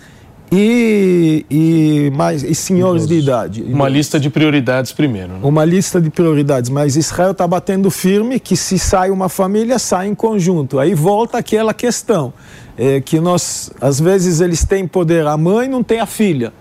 e, 0.51 1.45
e, 1.51 2.11
mais, 2.17 2.43
e 2.43 2.55
senhores 2.55 3.07
de 3.07 3.19
idade. 3.19 3.63
Uma 3.63 3.89
lista 3.89 4.19
de 4.19 4.31
prioridades 4.31 4.93
primeiro. 4.93 5.35
Né? 5.35 5.41
Uma 5.43 5.65
lista 5.65 6.01
de 6.01 6.11
prioridades, 6.11 6.71
mas 6.71 6.97
Israel 6.97 7.33
está 7.33 7.47
batendo 7.47 7.91
firme 7.91 8.41
que 8.41 8.57
se 8.57 8.79
sai 8.79 9.11
uma 9.11 9.29
família, 9.29 9.79
sai 9.79 10.09
em 10.09 10.15
conjunto. 10.15 10.79
Aí 10.79 10.95
volta 10.95 11.39
aquela 11.39 11.75
questão, 11.75 12.33
é, 12.77 13.01
que 13.01 13.21
nós, 13.21 13.71
às 13.81 14.01
vezes 14.01 14.41
eles 14.41 14.65
têm 14.65 14.87
poder, 14.87 15.27
a 15.27 15.37
mãe 15.37 15.69
não 15.69 15.83
tem 15.83 16.01
a 16.01 16.07
filha. 16.07 16.53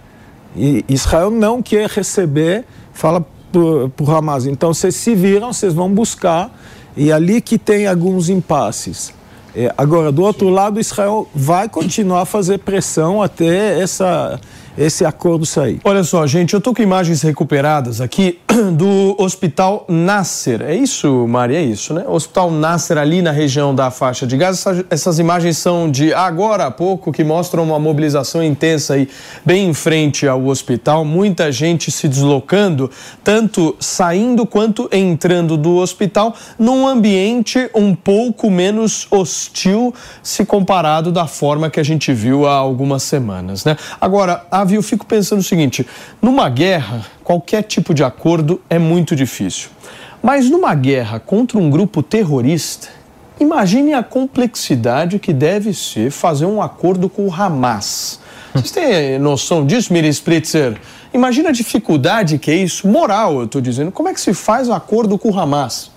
E 0.55 0.83
Israel 0.89 1.29
não 1.29 1.61
quer 1.61 1.89
receber, 1.89 2.65
fala 2.93 3.25
para 3.51 3.61
o 3.61 4.11
Hamas, 4.11 4.45
então 4.45 4.73
vocês 4.73 4.95
se 4.95 5.15
viram, 5.15 5.53
vocês 5.53 5.73
vão 5.73 5.89
buscar, 5.89 6.51
e 6.98 7.11
ali 7.11 7.40
que 7.40 7.57
tem 7.57 7.88
alguns 7.88 8.28
impasses. 8.28 9.14
É, 9.56 9.74
agora, 9.78 10.11
do 10.11 10.24
outro 10.24 10.49
lado, 10.49 10.80
Israel 10.80 11.28
vai 11.34 11.69
continuar 11.69 12.22
a 12.22 12.26
fazer 12.26 12.60
pressão 12.60 13.22
até 13.22 13.80
essa, 13.80 14.40
esse 14.77 15.03
acordo 15.03 15.45
sair. 15.45 15.79
Olha 15.83 16.03
só, 16.03 16.25
gente, 16.27 16.53
eu 16.53 16.59
estou 16.59 16.73
com 16.73 16.81
imagens 16.81 17.21
recuperadas 17.21 17.99
aqui 17.99 18.39
do 18.73 19.15
Hospital 19.17 19.85
Nasser. 19.87 20.61
É 20.61 20.75
isso, 20.75 21.27
Mari? 21.27 21.55
É 21.55 21.61
isso, 21.61 21.93
né? 21.93 22.05
Hospital 22.07 22.51
Nasser, 22.51 22.97
ali 22.97 23.21
na 23.21 23.31
região 23.31 23.73
da 23.73 23.89
faixa 23.89 24.27
de 24.27 24.37
Gaza. 24.37 24.85
Essas, 24.89 25.19
imagens 25.19 25.57
são 25.57 25.89
de 25.89 26.13
agora 26.13 26.65
há 26.65 26.71
pouco, 26.71 27.11
que 27.11 27.23
mostram 27.23 27.63
uma 27.63 27.79
mobilização 27.79 28.43
intensa 28.43 28.93
aí, 28.93 29.09
bem 29.43 29.69
em 29.69 29.73
frente 29.73 30.27
ao 30.27 30.45
hospital. 30.45 31.03
Muita 31.03 31.51
gente 31.51 31.91
se 31.91 32.07
deslocando, 32.07 32.91
tanto 33.23 33.75
saindo 33.79 34.45
quanto 34.45 34.87
entrando 34.91 35.57
do 35.57 35.77
hospital, 35.77 36.35
num 36.59 36.87
ambiente 36.87 37.69
um 37.73 37.95
pouco 37.95 38.49
menos 38.49 39.07
hostil 39.09 39.93
se 40.21 40.45
comparado 40.45 41.11
da 41.11 41.25
forma 41.25 41.69
que 41.69 41.79
a 41.79 41.83
gente 41.83 42.13
viu 42.13 42.45
há 42.45 42.53
algumas 42.53 43.03
semanas, 43.03 43.65
né? 43.65 43.75
Agora, 43.99 44.45
Avi, 44.68 44.76
eu 44.76 44.84
fico 44.84 45.06
pensando 45.06 45.39
o 45.39 45.44
seguinte: 45.44 45.88
numa 46.22 46.49
guerra, 46.49 47.06
qualquer 47.23 47.64
tipo 47.64 47.94
de 47.94 48.03
acordo 48.03 48.61
é 48.69 48.77
muito 48.77 49.15
difícil. 49.15 49.69
Mas 50.22 50.49
numa 50.49 50.76
guerra 50.76 51.19
contra 51.22 51.57
um 51.57 51.69
grupo 51.69 52.03
terrorista, 52.03 52.89
imagine 53.39 53.94
a 53.94 54.03
complexidade 54.03 55.19
que 55.19 55.31
deve 55.31 55.73
ser 55.73 56.11
fazer 56.11 56.45
um 56.45 56.61
acordo 56.61 57.07
com 57.07 57.26
o 57.26 57.34
Hamas. 57.34 58.19
Vocês 58.53 58.72
têm 58.72 59.19
noção 59.19 59.65
disso, 59.65 59.94
Miri 59.94 60.10
Spritzer? 60.10 60.77
Imagina 61.14 61.49
a 61.49 61.53
dificuldade 61.53 62.38
que 62.38 62.52
é 62.52 62.56
isso, 62.56 62.88
moral, 62.89 63.39
eu 63.39 63.45
estou 63.45 63.61
dizendo. 63.61 63.89
Como 63.89 64.10
é 64.10 64.14
que 64.14 64.19
se 64.19 64.34
faz 64.34 64.69
acordo 64.69 65.18
com 65.18 65.30
o 65.30 65.39
Hamas? 65.39 65.91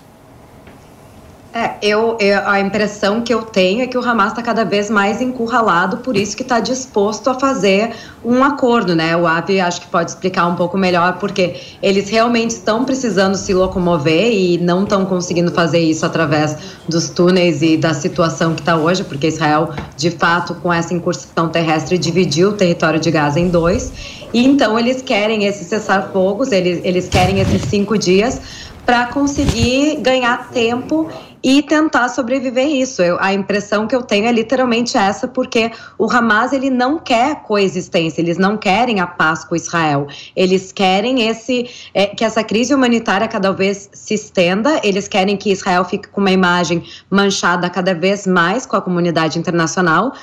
É, 1.53 1.73
eu, 1.81 2.17
eu, 2.21 2.47
a 2.47 2.61
impressão 2.61 3.21
que 3.21 3.33
eu 3.33 3.41
tenho 3.41 3.81
é 3.81 3.87
que 3.87 3.97
o 3.97 4.01
Hamas 4.01 4.29
está 4.29 4.41
cada 4.41 4.63
vez 4.63 4.89
mais 4.89 5.21
encurralado, 5.21 5.97
por 5.97 6.15
isso 6.15 6.33
que 6.33 6.43
está 6.43 6.61
disposto 6.61 7.29
a 7.29 7.33
fazer 7.33 7.91
um 8.23 8.41
acordo, 8.41 8.95
né? 8.95 9.17
O 9.17 9.27
Avi 9.27 9.59
acho 9.59 9.81
que 9.81 9.87
pode 9.87 10.11
explicar 10.11 10.47
um 10.47 10.55
pouco 10.55 10.77
melhor, 10.77 11.17
porque 11.19 11.59
eles 11.83 12.09
realmente 12.09 12.51
estão 12.51 12.85
precisando 12.85 13.35
se 13.35 13.53
locomover 13.53 14.31
e 14.31 14.59
não 14.59 14.83
estão 14.83 15.05
conseguindo 15.05 15.51
fazer 15.51 15.79
isso 15.79 16.05
através 16.05 16.55
dos 16.87 17.09
túneis 17.09 17.61
e 17.61 17.75
da 17.75 17.93
situação 17.93 18.53
que 18.53 18.61
está 18.61 18.77
hoje, 18.77 19.03
porque 19.03 19.27
Israel, 19.27 19.71
de 19.97 20.09
fato, 20.09 20.55
com 20.55 20.71
essa 20.71 20.93
incursão 20.93 21.49
terrestre, 21.49 21.97
dividiu 21.97 22.51
o 22.51 22.53
território 22.53 22.97
de 22.97 23.11
Gaza 23.11 23.41
em 23.41 23.49
dois. 23.49 23.91
E 24.33 24.45
então 24.45 24.79
eles 24.79 25.01
querem 25.01 25.43
esses 25.43 25.67
cessar-fogos, 25.67 26.53
eles, 26.53 26.79
eles 26.85 27.09
querem 27.09 27.41
esses 27.41 27.63
cinco 27.63 27.97
dias 27.97 28.39
para 28.85 29.05
conseguir 29.07 29.97
ganhar 29.97 30.49
tempo 30.49 31.09
e 31.43 31.61
tentar 31.61 32.09
sobreviver 32.09 32.67
isso. 32.67 33.01
Eu, 33.01 33.17
a 33.19 33.33
impressão 33.33 33.87
que 33.87 33.95
eu 33.95 34.01
tenho 34.01 34.25
é 34.25 34.31
literalmente 34.31 34.97
essa, 34.97 35.27
porque 35.27 35.71
o 35.97 36.11
Hamas 36.11 36.53
ele 36.53 36.69
não 36.69 36.99
quer 36.99 37.41
coexistência, 37.43 38.21
eles 38.21 38.37
não 38.37 38.57
querem 38.57 38.99
a 38.99 39.07
paz 39.07 39.43
com 39.43 39.55
Israel. 39.55 40.07
Eles 40.35 40.71
querem 40.71 41.27
esse 41.27 41.69
é, 41.93 42.07
que 42.07 42.23
essa 42.23 42.43
crise 42.43 42.73
humanitária 42.73 43.27
cada 43.27 43.51
vez 43.51 43.89
se 43.93 44.13
estenda, 44.13 44.79
eles 44.83 45.07
querem 45.07 45.35
que 45.37 45.51
Israel 45.51 45.85
fique 45.85 46.07
com 46.09 46.21
uma 46.21 46.31
imagem 46.31 46.83
manchada 47.09 47.69
cada 47.69 47.93
vez 47.93 48.27
mais 48.27 48.65
com 48.65 48.75
a 48.75 48.81
comunidade 48.81 49.39
internacional. 49.39 50.13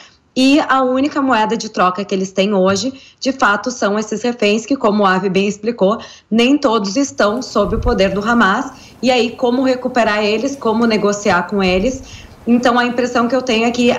E 0.41 0.61
a 0.69 0.83
única 0.83 1.21
moeda 1.21 1.57
de 1.57 1.69
troca 1.69 2.05
que 2.05 2.15
eles 2.15 2.31
têm 2.31 2.55
hoje, 2.55 2.93
de 3.19 3.33
fato, 3.33 3.73
são 3.73 3.99
esses 3.99 4.23
reféns 4.23 4.65
que, 4.65 4.77
como 4.77 5.03
o 5.03 5.07
Ave 5.07 5.29
bem 5.29 5.49
explicou, 5.49 5.99
nem 6.31 6.57
todos 6.57 6.97
estão 6.97 7.43
sob 7.43 7.75
o 7.75 7.81
poder 7.81 8.11
do 8.11 8.21
Hamas. 8.21 8.71
E 9.03 9.11
aí, 9.11 9.31
como 9.31 9.65
recuperar 9.65 10.23
eles, 10.23 10.55
como 10.55 10.87
negociar 10.87 11.49
com 11.49 11.61
eles. 11.61 12.05
Então, 12.47 12.79
a 12.79 12.85
impressão 12.85 13.27
que 13.27 13.35
eu 13.35 13.43
tenho 13.43 13.67
é 13.67 13.73
que 13.73 13.91
a, 13.91 13.99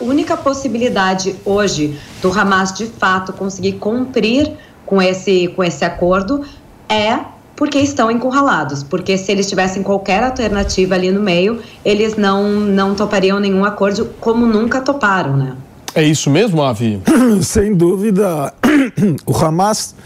a 0.00 0.02
única 0.02 0.38
possibilidade 0.38 1.36
hoje 1.44 2.00
do 2.22 2.32
Hamas, 2.32 2.72
de 2.72 2.86
fato, 2.86 3.34
conseguir 3.34 3.72
cumprir 3.72 4.50
com 4.86 5.02
esse, 5.02 5.48
com 5.48 5.62
esse 5.62 5.84
acordo 5.84 6.46
é 6.88 7.18
porque 7.58 7.80
estão 7.80 8.08
encurralados. 8.08 8.84
Porque 8.84 9.18
se 9.18 9.32
eles 9.32 9.48
tivessem 9.48 9.82
qualquer 9.82 10.22
alternativa 10.22 10.94
ali 10.94 11.10
no 11.10 11.20
meio, 11.20 11.58
eles 11.84 12.16
não, 12.16 12.48
não 12.48 12.94
topariam 12.94 13.40
nenhum 13.40 13.64
acordo, 13.64 14.06
como 14.20 14.46
nunca 14.46 14.80
toparam, 14.80 15.36
né? 15.36 15.56
É 15.92 16.04
isso 16.04 16.30
mesmo, 16.30 16.62
Avi? 16.62 17.02
Sem 17.42 17.74
dúvida, 17.74 18.54
o 19.26 19.36
Hamas 19.36 19.96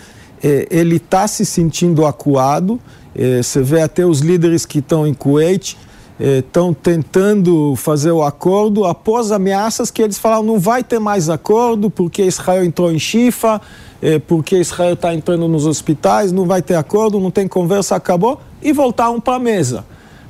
eh, 0.43 0.66
ele 0.70 0.97
está 0.97 1.29
se 1.29 1.45
sentindo 1.45 2.07
acuado. 2.07 2.81
Eh, 3.15 3.43
você 3.43 3.61
vê 3.61 3.83
até 3.83 4.07
os 4.07 4.20
líderes 4.20 4.65
que 4.65 4.79
estão 4.79 5.07
em 5.07 5.12
Kuwait 5.12 5.77
estão 6.23 6.70
eh, 6.70 6.77
tentando 6.81 7.74
fazer 7.77 8.12
o 8.12 8.23
acordo 8.23 8.85
após 8.85 9.32
ameaças 9.32 9.90
que 9.90 10.01
eles 10.01 10.19
falaram 10.19 10.44
não 10.44 10.59
vai 10.59 10.85
ter 10.85 11.01
mais 11.01 11.28
acordo 11.28 11.90
porque 11.90 12.23
Israel 12.23 12.65
entrou 12.65 12.93
em 12.93 12.99
Chifa, 12.99 13.61
é, 14.01 14.19
porque 14.19 14.57
Israel 14.57 14.94
está 14.94 15.12
entrando 15.15 15.49
nos 15.49 15.66
hospitais, 15.66 16.31
não 16.31 16.47
vai 16.47 16.62
ter 16.62 16.74
acordo, 16.74 17.19
não 17.19 17.31
tem 17.31 17.49
conversa, 17.49 17.97
acabou, 17.97 18.40
e 18.62 18.73
voltaram 18.73 19.20
para 19.20 19.36
a 19.36 19.39
mesa. 19.39 19.85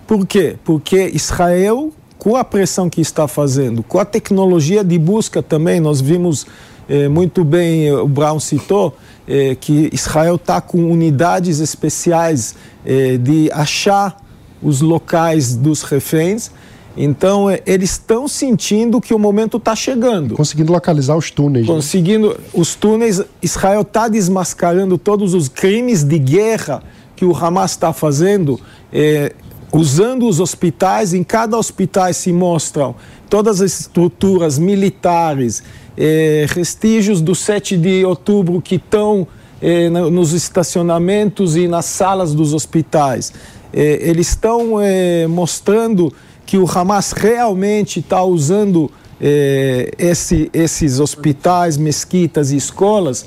Por 0.07 0.27
quê? 0.27 0.57
Porque 0.65 1.11
Israel, 1.15 1.93
com 2.19 2.37
a 2.37 2.45
pressão 2.45 2.89
que 2.89 3.01
está 3.01 3.29
fazendo, 3.29 3.83
com 3.83 3.99
a 3.99 4.05
tecnologia 4.05 4.85
de 4.85 4.99
busca 4.99 5.43
também, 5.43 5.81
nós 5.81 6.01
vimos 6.01 6.47
é, 6.89 7.09
muito 7.09 7.45
bem, 7.45 7.93
o 7.93 8.09
Brown 8.09 8.41
citou, 8.41 8.97
é, 9.27 9.55
que 9.55 9.89
Israel 9.93 10.37
está 10.37 10.61
com 10.61 10.91
unidades 10.91 11.61
especiais 11.61 12.55
é, 12.85 13.17
de 13.17 13.51
achar 13.53 14.22
os 14.63 14.81
locais 14.81 15.55
dos 15.57 15.83
reféns 15.83 16.51
então, 16.97 17.49
é, 17.49 17.61
eles 17.65 17.93
estão 17.93 18.29
sentindo 18.29 19.01
que 19.01 19.15
o 19.15 19.19
momento 19.19 19.57
está 19.57 19.75
chegando. 19.75 20.35
Conseguindo 20.35 20.73
localizar 20.73 21.17
os 21.17 21.31
túneis. 21.31 21.67
Né? 21.67 21.73
Conseguindo 21.73 22.29
né? 22.29 22.35
os 22.53 22.75
túneis. 22.75 23.23
Israel 23.41 23.83
está 23.83 24.09
desmascarando 24.09 24.99
todos 24.99 25.35
os 25.35 25.49
crimes 25.49 26.03
de 26.03 26.19
guerra 26.19 26.83
que 27.17 27.25
o 27.25 27.35
Hamas 27.35 27.73
está 27.73 27.93
fazendo, 27.93 28.61
é, 28.93 29.33
usando 29.73 30.29
os 30.29 30.39
hospitais. 30.39 31.15
Em 31.15 31.25
cada 31.25 31.57
hospital 31.57 32.13
se 32.13 32.33
mostram 32.33 32.95
todas 33.31 33.63
as 33.63 33.81
estruturas 33.81 34.59
militares, 34.59 35.63
é, 35.97 36.47
vestígios 36.55 37.23
do 37.23 37.35
7 37.35 37.79
de 37.79 38.05
outubro 38.05 38.61
que 38.61 38.75
estão 38.75 39.27
é, 39.63 39.89
nos 39.89 40.33
estacionamentos 40.33 41.57
e 41.57 41.67
nas 41.69 41.87
salas 41.87 42.35
dos 42.35 42.53
hospitais. 42.53 43.33
É, 43.73 44.09
eles 44.09 44.29
estão 44.29 44.81
é, 44.81 45.27
mostrando 45.27 46.13
que 46.45 46.59
o 46.59 46.67
Hamas 46.69 47.13
realmente 47.13 48.01
está 48.01 48.23
usando 48.23 48.91
eh, 49.21 49.91
esse, 49.97 50.51
esses 50.53 51.01
hospitais, 51.01 51.77
mesquitas 51.79 52.51
e 52.51 52.57
escolas 52.57 53.25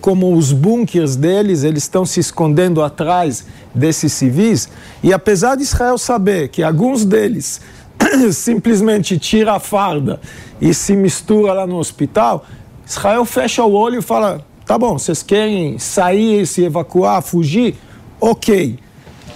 como 0.00 0.34
os 0.34 0.52
bunkers 0.52 1.16
deles, 1.16 1.62
eles 1.62 1.82
estão 1.82 2.06
se 2.06 2.18
escondendo 2.18 2.82
atrás 2.82 3.44
desses 3.74 4.10
civis. 4.14 4.70
E 5.02 5.12
apesar 5.12 5.54
de 5.54 5.64
Israel 5.64 5.98
saber 5.98 6.48
que 6.48 6.62
alguns 6.62 7.04
deles 7.04 7.60
simplesmente 8.32 9.18
tira 9.18 9.52
a 9.52 9.60
farda 9.60 10.18
e 10.60 10.72
se 10.72 10.96
mistura 10.96 11.52
lá 11.52 11.66
no 11.66 11.76
hospital, 11.76 12.46
Israel 12.86 13.24
fecha 13.26 13.62
o 13.64 13.72
olho 13.72 13.98
e 13.98 14.02
fala: 14.02 14.44
tá 14.64 14.78
bom, 14.78 14.98
vocês 14.98 15.22
querem 15.22 15.78
sair, 15.78 16.46
se 16.46 16.64
evacuar, 16.64 17.20
fugir? 17.20 17.76
Ok 18.18 18.78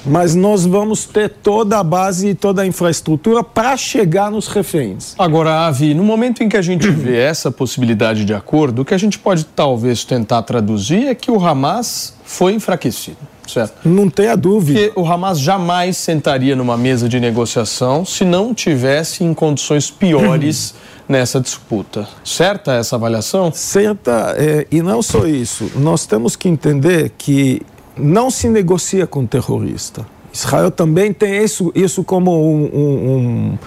mas 0.05 0.35
nós 0.35 0.65
vamos 0.65 1.05
ter 1.05 1.29
toda 1.29 1.79
a 1.79 1.85
base 1.85 2.29
e 2.29 2.35
toda 2.35 2.63
a 2.63 2.67
infraestrutura 2.67 3.43
para 3.43 3.77
chegar 3.77 4.31
nos 4.31 4.49
reféns. 4.49 5.15
Agora, 5.19 5.67
Avi, 5.67 5.95
no 5.95 6.05
momento 6.05 6.43
em 6.43 6.49
que 6.49 6.57
a 6.57 6.63
gente 6.63 6.89
vê 6.91 7.19
essa 7.19 7.51
possibilidade 7.51 8.25
de 8.25 8.35
acordo, 8.35 8.83
o 8.83 8.85
que 8.85 8.95
a 8.95 8.99
gente 8.99 9.19
pode 9.19 9.45
talvez 9.45 10.05
tentar 10.05 10.43
traduzir 10.43 11.07
é 11.07 11.15
que 11.15 11.31
o 11.31 11.45
Hamas 11.45 12.15
foi 12.25 12.55
enfraquecido. 12.55 13.19
Certo. 13.47 13.89
Não 13.89 14.09
tenha 14.09 14.37
dúvida. 14.37 14.79
Porque 14.81 15.01
o 15.01 15.05
Hamas 15.05 15.41
jamais 15.41 15.97
sentaria 15.97 16.55
numa 16.55 16.77
mesa 16.77 17.09
de 17.09 17.19
negociação 17.19 18.05
se 18.05 18.25
não 18.25 18.55
tivesse 18.55 19.25
em 19.25 19.35
condições 19.35 19.91
piores 19.91 20.75
nessa 21.09 21.41
disputa. 21.41 22.09
Certa 22.25 22.75
essa 22.75 22.95
avaliação? 22.95 23.51
Certa, 23.53 24.37
é, 24.39 24.67
e 24.71 24.81
não 24.81 25.03
só 25.03 25.27
isso. 25.27 25.69
Nós 25.75 26.07
temos 26.07 26.37
que 26.37 26.49
entender 26.49 27.13
que 27.19 27.63
não 28.01 28.31
se 28.31 28.49
negocia 28.49 29.07
com 29.07 29.27
terrorista. 29.27 30.07
Israel 30.33 30.71
também 30.71 31.13
tem 31.13 31.43
isso, 31.43 31.73
isso 31.75 32.05
como 32.05 32.33
um, 32.33 32.65
um, 32.65 33.59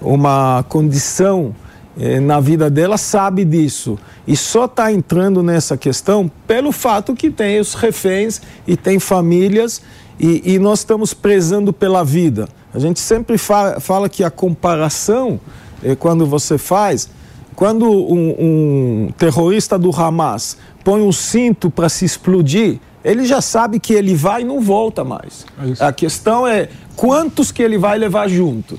uma 0.00 0.64
condição 0.68 1.54
eh, 1.98 2.20
na 2.20 2.40
vida 2.40 2.68
dela, 2.68 2.96
sabe 2.96 3.44
disso. 3.44 3.98
E 4.26 4.36
só 4.36 4.64
está 4.64 4.92
entrando 4.92 5.42
nessa 5.42 5.76
questão 5.76 6.30
pelo 6.46 6.72
fato 6.72 7.14
que 7.14 7.30
tem 7.30 7.60
os 7.60 7.74
reféns 7.74 8.40
e 8.66 8.76
tem 8.76 8.98
famílias 8.98 9.80
e, 10.18 10.54
e 10.54 10.58
nós 10.58 10.80
estamos 10.80 11.14
prezando 11.14 11.72
pela 11.72 12.04
vida. 12.04 12.48
A 12.74 12.78
gente 12.78 13.00
sempre 13.00 13.38
fala, 13.38 13.80
fala 13.80 14.08
que 14.08 14.22
a 14.22 14.30
comparação, 14.30 15.40
eh, 15.82 15.94
quando 15.94 16.26
você 16.26 16.58
faz, 16.58 17.08
quando 17.54 17.90
um, 17.90 18.36
um 18.38 19.12
terrorista 19.18 19.78
do 19.78 19.90
Hamas 19.90 20.56
põe 20.84 21.00
um 21.00 21.10
cinto 21.10 21.70
para 21.70 21.88
se 21.88 22.04
explodir, 22.04 22.78
ele 23.04 23.24
já 23.24 23.40
sabe 23.40 23.78
que 23.78 23.92
ele 23.92 24.14
vai 24.14 24.42
e 24.42 24.44
não 24.44 24.60
volta 24.60 25.04
mais. 25.04 25.46
É 25.80 25.84
a 25.84 25.92
questão 25.92 26.46
é 26.46 26.68
quantos 26.96 27.52
que 27.52 27.62
ele 27.62 27.78
vai 27.78 27.98
levar 27.98 28.28
junto. 28.28 28.78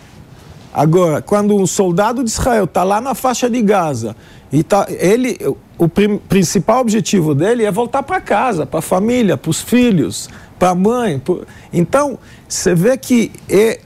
Agora, 0.73 1.21
quando 1.21 1.55
um 1.55 1.65
soldado 1.65 2.23
de 2.23 2.29
Israel 2.29 2.65
está 2.65 2.83
lá 2.83 3.01
na 3.01 3.15
faixa 3.15 3.49
de 3.49 3.61
Gaza 3.61 4.15
e 4.51 4.63
tá, 4.63 4.85
ele, 4.89 5.37
o 5.77 5.87
prim, 5.87 6.17
principal 6.17 6.81
objetivo 6.81 7.33
dele 7.33 7.65
é 7.65 7.71
voltar 7.71 8.03
para 8.03 8.21
casa, 8.21 8.65
para 8.65 8.79
a 8.79 8.81
família, 8.81 9.35
para 9.35 9.49
os 9.49 9.61
filhos, 9.61 10.29
para 10.59 10.69
a 10.69 10.75
mãe. 10.75 11.17
Pro... 11.17 11.45
Então, 11.73 12.19
você 12.47 12.75
vê 12.75 12.97
que 12.97 13.31
é 13.49 13.79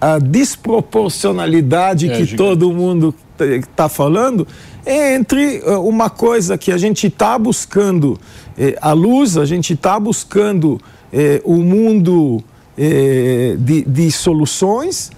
a 0.00 0.18
desproporcionalidade 0.18 2.08
é, 2.08 2.10
que 2.10 2.24
gigante. 2.24 2.36
todo 2.36 2.72
mundo 2.72 3.14
está 3.40 3.88
falando 3.88 4.46
é 4.88 5.14
entre 5.14 5.58
eh, 5.58 5.76
uma 5.76 6.08
coisa 6.08 6.56
que 6.56 6.72
a 6.72 6.78
gente 6.78 7.08
está 7.08 7.38
buscando 7.38 8.18
eh, 8.58 8.76
a 8.80 8.92
luz, 8.92 9.36
a 9.36 9.44
gente 9.44 9.72
está 9.72 9.98
buscando 9.98 10.80
eh, 11.12 11.40
o 11.44 11.56
mundo 11.56 12.42
de, 13.58 13.82
de, 13.82 14.12
soluções 14.12 15.10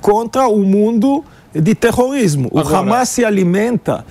contra 0.00 0.48
o 0.48 0.60
mundo 0.60 1.22
de 1.54 1.74
terrorismo. 1.74 2.48
O 2.50 2.58
Agora, 2.58 2.78
Hamas 2.78 3.10
se 3.10 3.22
alimenta 3.22 4.02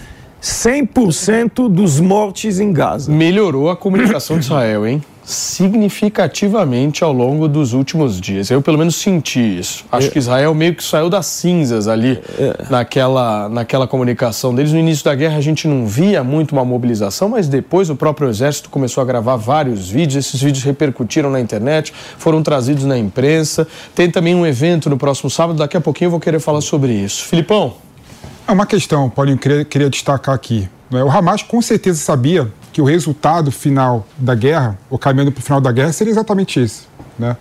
100% 0.42 1.68
dos 1.68 2.00
mortes 2.00 2.60
em 2.60 2.72
Gaza. 2.72 3.12
Melhorou 3.12 3.72
a 3.72 3.76
comunicação 3.76 4.38
de 4.38 4.46
Israel, 4.46 4.86
hein? 4.86 5.04
Significativamente 5.24 7.04
ao 7.04 7.14
longo 7.14 7.48
dos 7.48 7.74
últimos 7.74 8.20
dias. 8.20 8.50
Eu, 8.50 8.62
pelo 8.62 8.78
menos, 8.78 8.96
senti 8.96 9.60
isso. 9.60 9.86
Acho 9.92 10.10
que 10.10 10.20
Israel 10.20 10.54
meio 10.54 10.76
que 10.76 10.84
saiu 10.84 11.10
das 11.10 11.26
cinzas 11.28 11.88
ali 11.88 12.20
naquela, 12.70 13.48
naquela 13.50 13.88
comunicação 13.88 14.54
deles. 14.54 14.72
No 14.72 14.80
início 14.80 15.06
da 15.06 15.16
guerra, 15.16 15.38
a 15.38 15.42
gente 15.42 15.68
não 15.68 15.86
via 15.86 16.24
muito 16.24 16.52
uma 16.54 16.66
mobilização, 16.66 17.30
mas 17.30 17.48
depois 17.48 17.90
o 17.90 17.96
próprio 17.96 18.30
exército 18.30 18.70
começou 18.70 19.02
a 19.02 19.06
gravar 19.06 19.36
vários 19.36 19.90
vídeos. 19.90 20.26
Esses 20.26 20.42
vídeos 20.42 20.64
repercutiram 20.64 21.30
na 21.30 21.40
internet, 21.40 21.94
foram 22.18 22.42
trazidos 22.44 22.84
na 22.86 22.98
imprensa. 22.98 23.68
Tem 23.96 24.10
também 24.10 24.36
um 24.36 24.46
evento 24.46 24.90
no 24.90 24.98
próximo 24.98 25.30
sábado. 25.30 25.58
Daqui 25.58 25.78
a 25.78 25.82
pouquinho 25.82 26.08
eu 26.08 26.12
vou 26.12 26.20
querer 26.20 26.40
falar 26.40 26.62
sobre 26.62 26.94
isso. 26.94 27.26
Filipão. 27.26 27.74
É 28.48 28.52
uma 28.52 28.66
questão, 28.66 29.10
Paulinho, 29.10 29.38
que 29.38 29.48
eu 29.48 29.52
queria, 29.52 29.66
queria 29.66 29.90
destacar 29.90 30.36
aqui. 30.36 30.68
né? 30.90 31.04
O 31.04 31.10
Hamas 31.10 31.42
com 31.44 31.62
certeza 31.62 32.00
sabia 32.00 32.52
que 32.72 32.82
o 32.82 32.86
resultado 32.86 33.52
final 33.52 34.08
da 34.18 34.34
guerra, 34.34 34.78
o 34.90 34.98
caminho 34.98 35.32
para 35.32 35.40
o 35.40 35.44
final 35.44 35.60
da 35.60 35.72
guerra, 35.72 35.92
seria 35.92 36.12
exatamente 36.12 36.60
esse. 36.60 36.84
Né? 37.18 37.36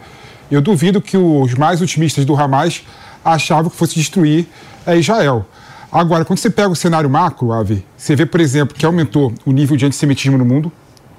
Eu 0.50 0.60
duvido 0.60 1.00
que 1.00 1.16
os 1.16 1.54
mais 1.54 1.80
otimistas 1.80 2.24
do 2.24 2.34
Hamas 2.34 2.82
achavam 3.24 3.70
que 3.70 3.76
fosse 3.76 3.94
destruir 3.94 4.46
é, 4.86 4.96
Israel. 4.98 5.46
Agora, 5.92 6.24
quando 6.24 6.38
você 6.38 6.50
pega 6.50 6.68
o 6.68 6.76
cenário 6.76 7.10
macro, 7.10 7.52
Avi, 7.52 7.84
você 7.96 8.14
vê, 8.14 8.24
por 8.24 8.40
exemplo, 8.40 8.76
que 8.76 8.86
aumentou 8.86 9.32
o 9.44 9.52
nível 9.52 9.76
de 9.76 9.86
antissemitismo 9.86 10.38
no 10.38 10.44
mundo. 10.44 10.70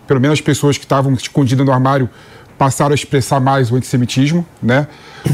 Pelo 0.08 0.20
menos 0.20 0.40
as 0.40 0.42
pessoas 0.42 0.78
que 0.78 0.86
estavam 0.86 1.14
escondidas 1.14 1.66
no 1.66 1.72
armário 1.72 2.10
passaram 2.58 2.92
a 2.92 2.96
expressar 2.96 3.40
mais 3.40 3.72
o 3.72 3.76
antissemitismo. 3.76 4.46
Né? 4.62 4.88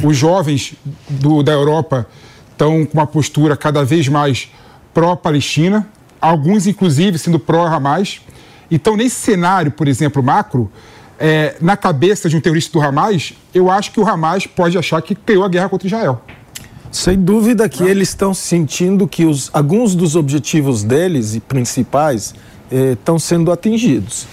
Os 0.03 0.17
jovens 0.17 0.75
do, 1.09 1.43
da 1.43 1.51
Europa 1.51 2.07
estão 2.51 2.85
com 2.85 2.97
uma 2.97 3.05
postura 3.05 3.55
cada 3.55 3.83
vez 3.85 4.07
mais 4.07 4.51
pró-Palestina, 4.93 5.87
alguns, 6.19 6.65
inclusive, 6.65 7.19
sendo 7.19 7.37
pró-Hamas. 7.37 8.21
Então, 8.69 8.97
nesse 8.97 9.15
cenário, 9.15 9.71
por 9.71 9.87
exemplo, 9.87 10.21
macro, 10.21 10.69
é, 11.19 11.55
na 11.61 11.75
cabeça 11.75 12.29
de 12.29 12.37
um 12.37 12.41
terrorista 12.41 12.77
do 12.77 12.83
Hamas, 12.83 13.33
eu 13.53 13.71
acho 13.71 13.91
que 13.91 13.99
o 13.99 14.07
Hamas 14.07 14.45
pode 14.45 14.77
achar 14.77 15.01
que 15.01 15.15
criou 15.15 15.43
a 15.43 15.49
guerra 15.49 15.69
contra 15.69 15.87
Israel. 15.87 16.21
Sem 16.91 17.17
dúvida 17.17 17.67
que 17.67 17.83
eles 17.83 18.09
estão 18.09 18.33
sentindo 18.33 19.07
que 19.07 19.25
os, 19.25 19.49
alguns 19.53 19.93
dos 19.93 20.15
objetivos 20.15 20.83
deles 20.83 21.35
e 21.35 21.39
principais 21.39 22.33
eh, 22.71 22.93
estão 22.93 23.19
sendo 23.19 23.51
atingidos. 23.51 24.25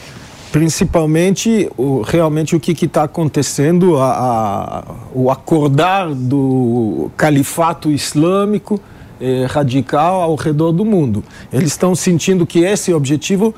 Principalmente, 0.53 1.69
o, 1.77 2.03
realmente, 2.03 2.55
o 2.55 2.61
que 2.61 2.85
está 2.85 3.03
acontecendo, 3.05 3.97
a, 3.99 4.13
a, 4.13 4.85
o 5.13 5.31
acordar 5.31 6.15
do 6.15 7.11
califato 7.17 7.91
islâmico 7.91 8.81
eh, 9.21 9.47
radical 9.49 10.23
ao 10.23 10.37
redor 10.37 10.71
do 10.71 10.85
mundo. 10.85 11.25
Eles 11.53 11.73
estão 11.73 11.95
sentindo 11.95 12.47
que 12.47 12.61
esse 12.61 12.95
objetivo 12.95 13.53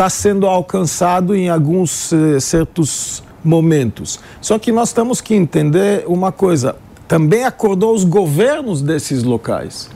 está 0.00 0.08
sendo 0.08 0.46
alcançado 0.46 1.36
em 1.36 1.50
alguns 1.50 2.10
eh, 2.10 2.40
certos 2.40 3.22
momentos. 3.44 4.18
Só 4.40 4.58
que 4.58 4.72
nós 4.72 4.94
temos 4.94 5.20
que 5.20 5.34
entender 5.34 6.04
uma 6.06 6.32
coisa: 6.32 6.74
também 7.06 7.44
acordou 7.44 7.94
os 7.94 8.02
governos 8.02 8.80
desses 8.80 9.22
locais. 9.22 9.90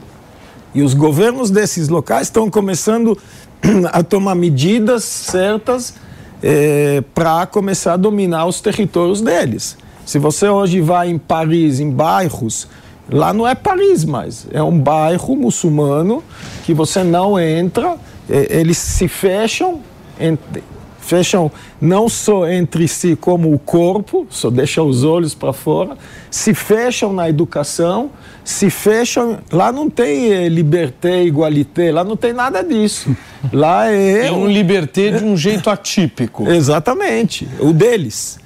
E 0.75 0.83
os 0.83 0.93
governos 0.93 1.51
desses 1.51 1.89
locais 1.89 2.27
estão 2.27 2.51
começando 2.51 3.17
a 3.93 4.03
tomar 4.03 4.35
medidas 4.35 5.05
certas 5.05 5.95
eh, 6.43 7.03
para 7.15 7.47
começar 7.47 7.95
a 7.95 7.97
dominar 7.97 8.45
os 8.45 8.61
territórios 8.61 9.23
deles. 9.23 9.79
Se 10.05 10.19
você 10.19 10.51
hoje 10.51 10.83
vai 10.83 11.09
em 11.09 11.17
Paris, 11.17 11.81
em 11.81 11.91
bairros, 11.91 12.69
lá 13.09 13.33
não 13.33 13.49
é 13.49 13.55
Paris 13.55 14.05
mais, 14.05 14.47
é 14.53 14.63
um 14.63 14.79
bairro 14.79 15.35
muçulmano 15.35 16.23
que 16.67 16.75
você 16.75 17.03
não 17.03 17.41
entra, 17.41 17.97
eh, 18.29 18.59
eles 18.61 18.77
se 18.77 19.09
fecham, 19.09 19.81
entre, 20.19 20.63
fecham 21.05 21.53
não 21.81 22.09
só 22.09 22.49
entre 22.49 22.89
si 22.89 23.15
como 23.15 23.53
o 23.53 23.59
corpo, 23.59 24.27
só 24.31 24.51
deixam 24.51 24.87
os 24.87 25.05
olhos 25.05 25.35
para 25.35 25.53
fora, 25.53 25.97
se 26.31 26.55
fecham 26.55 27.13
na 27.13 27.29
educação, 27.29 28.11
se 28.43 28.71
fecham. 28.71 29.39
Lá 29.53 29.71
não 29.71 29.89
tem 29.91 30.33
eh, 30.33 30.49
liberté, 30.49 31.23
igualité, 31.23 31.93
lá 31.93 32.03
não 32.03 32.17
tem 32.17 32.33
nada 32.33 32.63
disso. 32.63 33.15
Lá 33.53 33.91
é. 33.91 34.29
É 34.29 34.33
um 34.33 34.47
liberté 34.47 35.11
de 35.11 35.23
um 35.23 35.37
jeito 35.37 35.69
atípico. 35.69 36.49
Exatamente, 36.51 37.47
o 37.61 37.75
deles. 37.75 38.39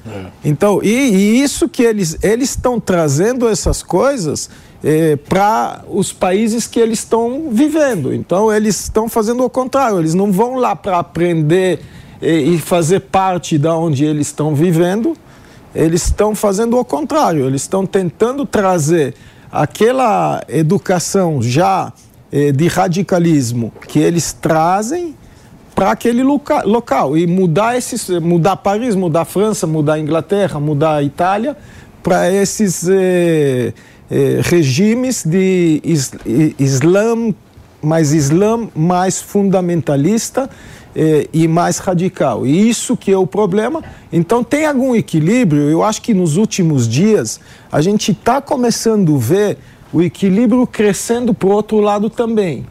Então, 0.44 0.80
e, 0.82 0.88
e 0.88 1.40
isso 1.40 1.68
que 1.68 1.84
eles 1.84 2.18
eles 2.20 2.50
estão 2.50 2.80
trazendo 2.80 3.48
essas 3.48 3.80
coisas 3.80 4.50
para 5.28 5.82
os 5.88 6.12
países 6.12 6.66
que 6.66 6.78
eles 6.78 7.00
estão 7.00 7.48
vivendo. 7.50 8.12
Então, 8.14 8.52
eles 8.52 8.80
estão 8.80 9.08
fazendo 9.08 9.44
o 9.44 9.50
contrário, 9.50 9.98
eles 9.98 10.14
não 10.14 10.30
vão 10.30 10.54
lá 10.54 10.76
para 10.76 10.98
aprender 10.98 11.80
e, 12.22 12.54
e 12.54 12.58
fazer 12.58 13.00
parte 13.00 13.58
da 13.58 13.76
onde 13.76 14.04
eles 14.04 14.28
estão 14.28 14.54
vivendo, 14.54 15.16
eles 15.74 16.04
estão 16.04 16.34
fazendo 16.34 16.78
o 16.78 16.84
contrário, 16.84 17.46
eles 17.46 17.62
estão 17.62 17.84
tentando 17.84 18.46
trazer 18.46 19.14
aquela 19.50 20.42
educação 20.48 21.42
já 21.42 21.92
eh, 22.30 22.52
de 22.52 22.68
radicalismo 22.68 23.72
que 23.86 23.98
eles 23.98 24.32
trazem 24.32 25.14
para 25.74 25.92
aquele 25.92 26.22
loca 26.22 26.62
local. 26.64 27.16
E 27.16 27.26
mudar 27.26 27.76
esses 27.76 28.08
mudar 28.20 28.56
Paris, 28.56 28.94
mudar 28.94 29.24
França, 29.24 29.66
mudar 29.66 29.98
Inglaterra, 29.98 30.58
mudar 30.58 31.02
Itália 31.02 31.56
para 32.02 32.30
esses 32.30 32.88
eh, 32.88 33.72
eh, 34.10 34.40
regimes 34.42 35.24
de 35.24 35.80
is, 35.84 36.12
Islã, 36.58 37.34
mais 37.82 38.12
Islã 38.12 38.68
mais 38.74 39.20
fundamentalista 39.20 40.48
eh, 40.96 41.28
e 41.32 41.46
mais 41.46 41.78
radical. 41.78 42.46
E 42.46 42.68
isso 42.68 42.96
que 42.96 43.12
é 43.12 43.16
o 43.18 43.26
problema. 43.26 43.82
Então 44.12 44.42
tem 44.42 44.66
algum 44.66 44.94
equilíbrio. 44.94 45.70
Eu 45.70 45.82
acho 45.82 46.02
que 46.02 46.14
nos 46.14 46.36
últimos 46.36 46.88
dias 46.88 47.38
a 47.70 47.80
gente 47.80 48.12
está 48.12 48.40
começando 48.40 49.14
a 49.14 49.18
ver 49.18 49.58
o 49.92 50.02
equilíbrio 50.02 50.66
crescendo 50.66 51.32
para 51.32 51.48
o 51.48 51.52
outro 51.52 51.80
lado 51.80 52.10
também. 52.10 52.66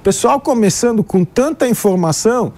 O 0.00 0.02
pessoal 0.02 0.40
começando 0.40 1.02
com 1.02 1.24
tanta 1.24 1.68
informação, 1.68 2.52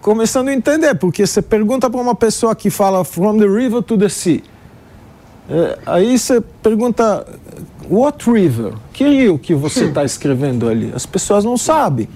começando 0.00 0.48
a 0.48 0.52
entender, 0.52 0.94
porque 0.94 1.26
você 1.26 1.40
pergunta 1.40 1.88
para 1.88 2.00
uma 2.00 2.14
pessoa 2.14 2.54
que 2.54 2.68
fala 2.68 3.04
from 3.04 3.38
the 3.38 3.46
river 3.46 3.82
to 3.82 3.96
the 3.96 4.08
sea. 4.08 4.42
É, 5.48 5.78
aí 5.84 6.18
você 6.18 6.40
pergunta, 6.62 7.26
what 7.88 8.30
river? 8.30 8.74
Que 8.92 9.04
rio 9.04 9.38
que 9.38 9.54
você 9.54 9.84
está 9.84 10.04
escrevendo 10.04 10.68
ali? 10.68 10.92
As 10.94 11.06
pessoas 11.06 11.44
não 11.44 11.56
sabem. 11.56 12.08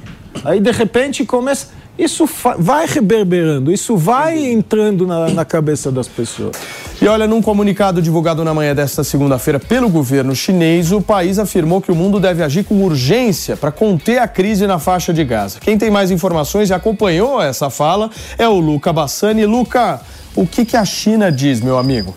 Aí 0.44 0.60
de 0.60 0.70
repente 0.70 1.24
começa. 1.24 1.68
Isso 1.96 2.28
vai 2.58 2.88
reverberando, 2.88 3.70
isso 3.70 3.96
vai 3.96 4.44
entrando 4.44 5.06
na, 5.06 5.28
na, 5.28 5.44
cabeça 5.44 5.92
das 5.92 6.08
pessoas. 6.08 6.56
E 7.00 7.06
olha, 7.06 7.24
num 7.28 7.40
comunicado 7.40 8.02
divulgado 8.02 8.44
na 8.44 8.52
manhã 8.52 8.74
desta 8.74 9.04
segunda-feira 9.04 9.60
pelo 9.60 9.88
governo 9.88 10.34
chinês, 10.34 10.90
o 10.90 11.00
país 11.00 11.38
afirmou 11.38 11.80
que 11.80 11.92
o 11.92 11.94
mundo 11.94 12.18
deve 12.18 12.42
agir 12.42 12.64
com 12.64 12.82
urgência 12.82 13.56
para 13.56 13.70
conter 13.70 14.18
a 14.18 14.26
crise 14.26 14.66
na 14.66 14.80
faixa 14.80 15.14
de 15.14 15.22
Gaza. 15.22 15.60
Quem 15.60 15.78
tem 15.78 15.88
mais 15.88 16.10
informações 16.10 16.68
e 16.68 16.74
acompanhou 16.74 17.40
essa 17.40 17.70
fala 17.70 18.10
é 18.36 18.48
o 18.48 18.58
Luca 18.58 18.92
Bassani. 18.92 19.46
Luca, 19.46 20.00
o 20.34 20.44
que, 20.48 20.64
que 20.64 20.76
a 20.76 20.84
China 20.84 21.30
diz, 21.30 21.60
meu 21.60 21.78
amigo? 21.78 22.12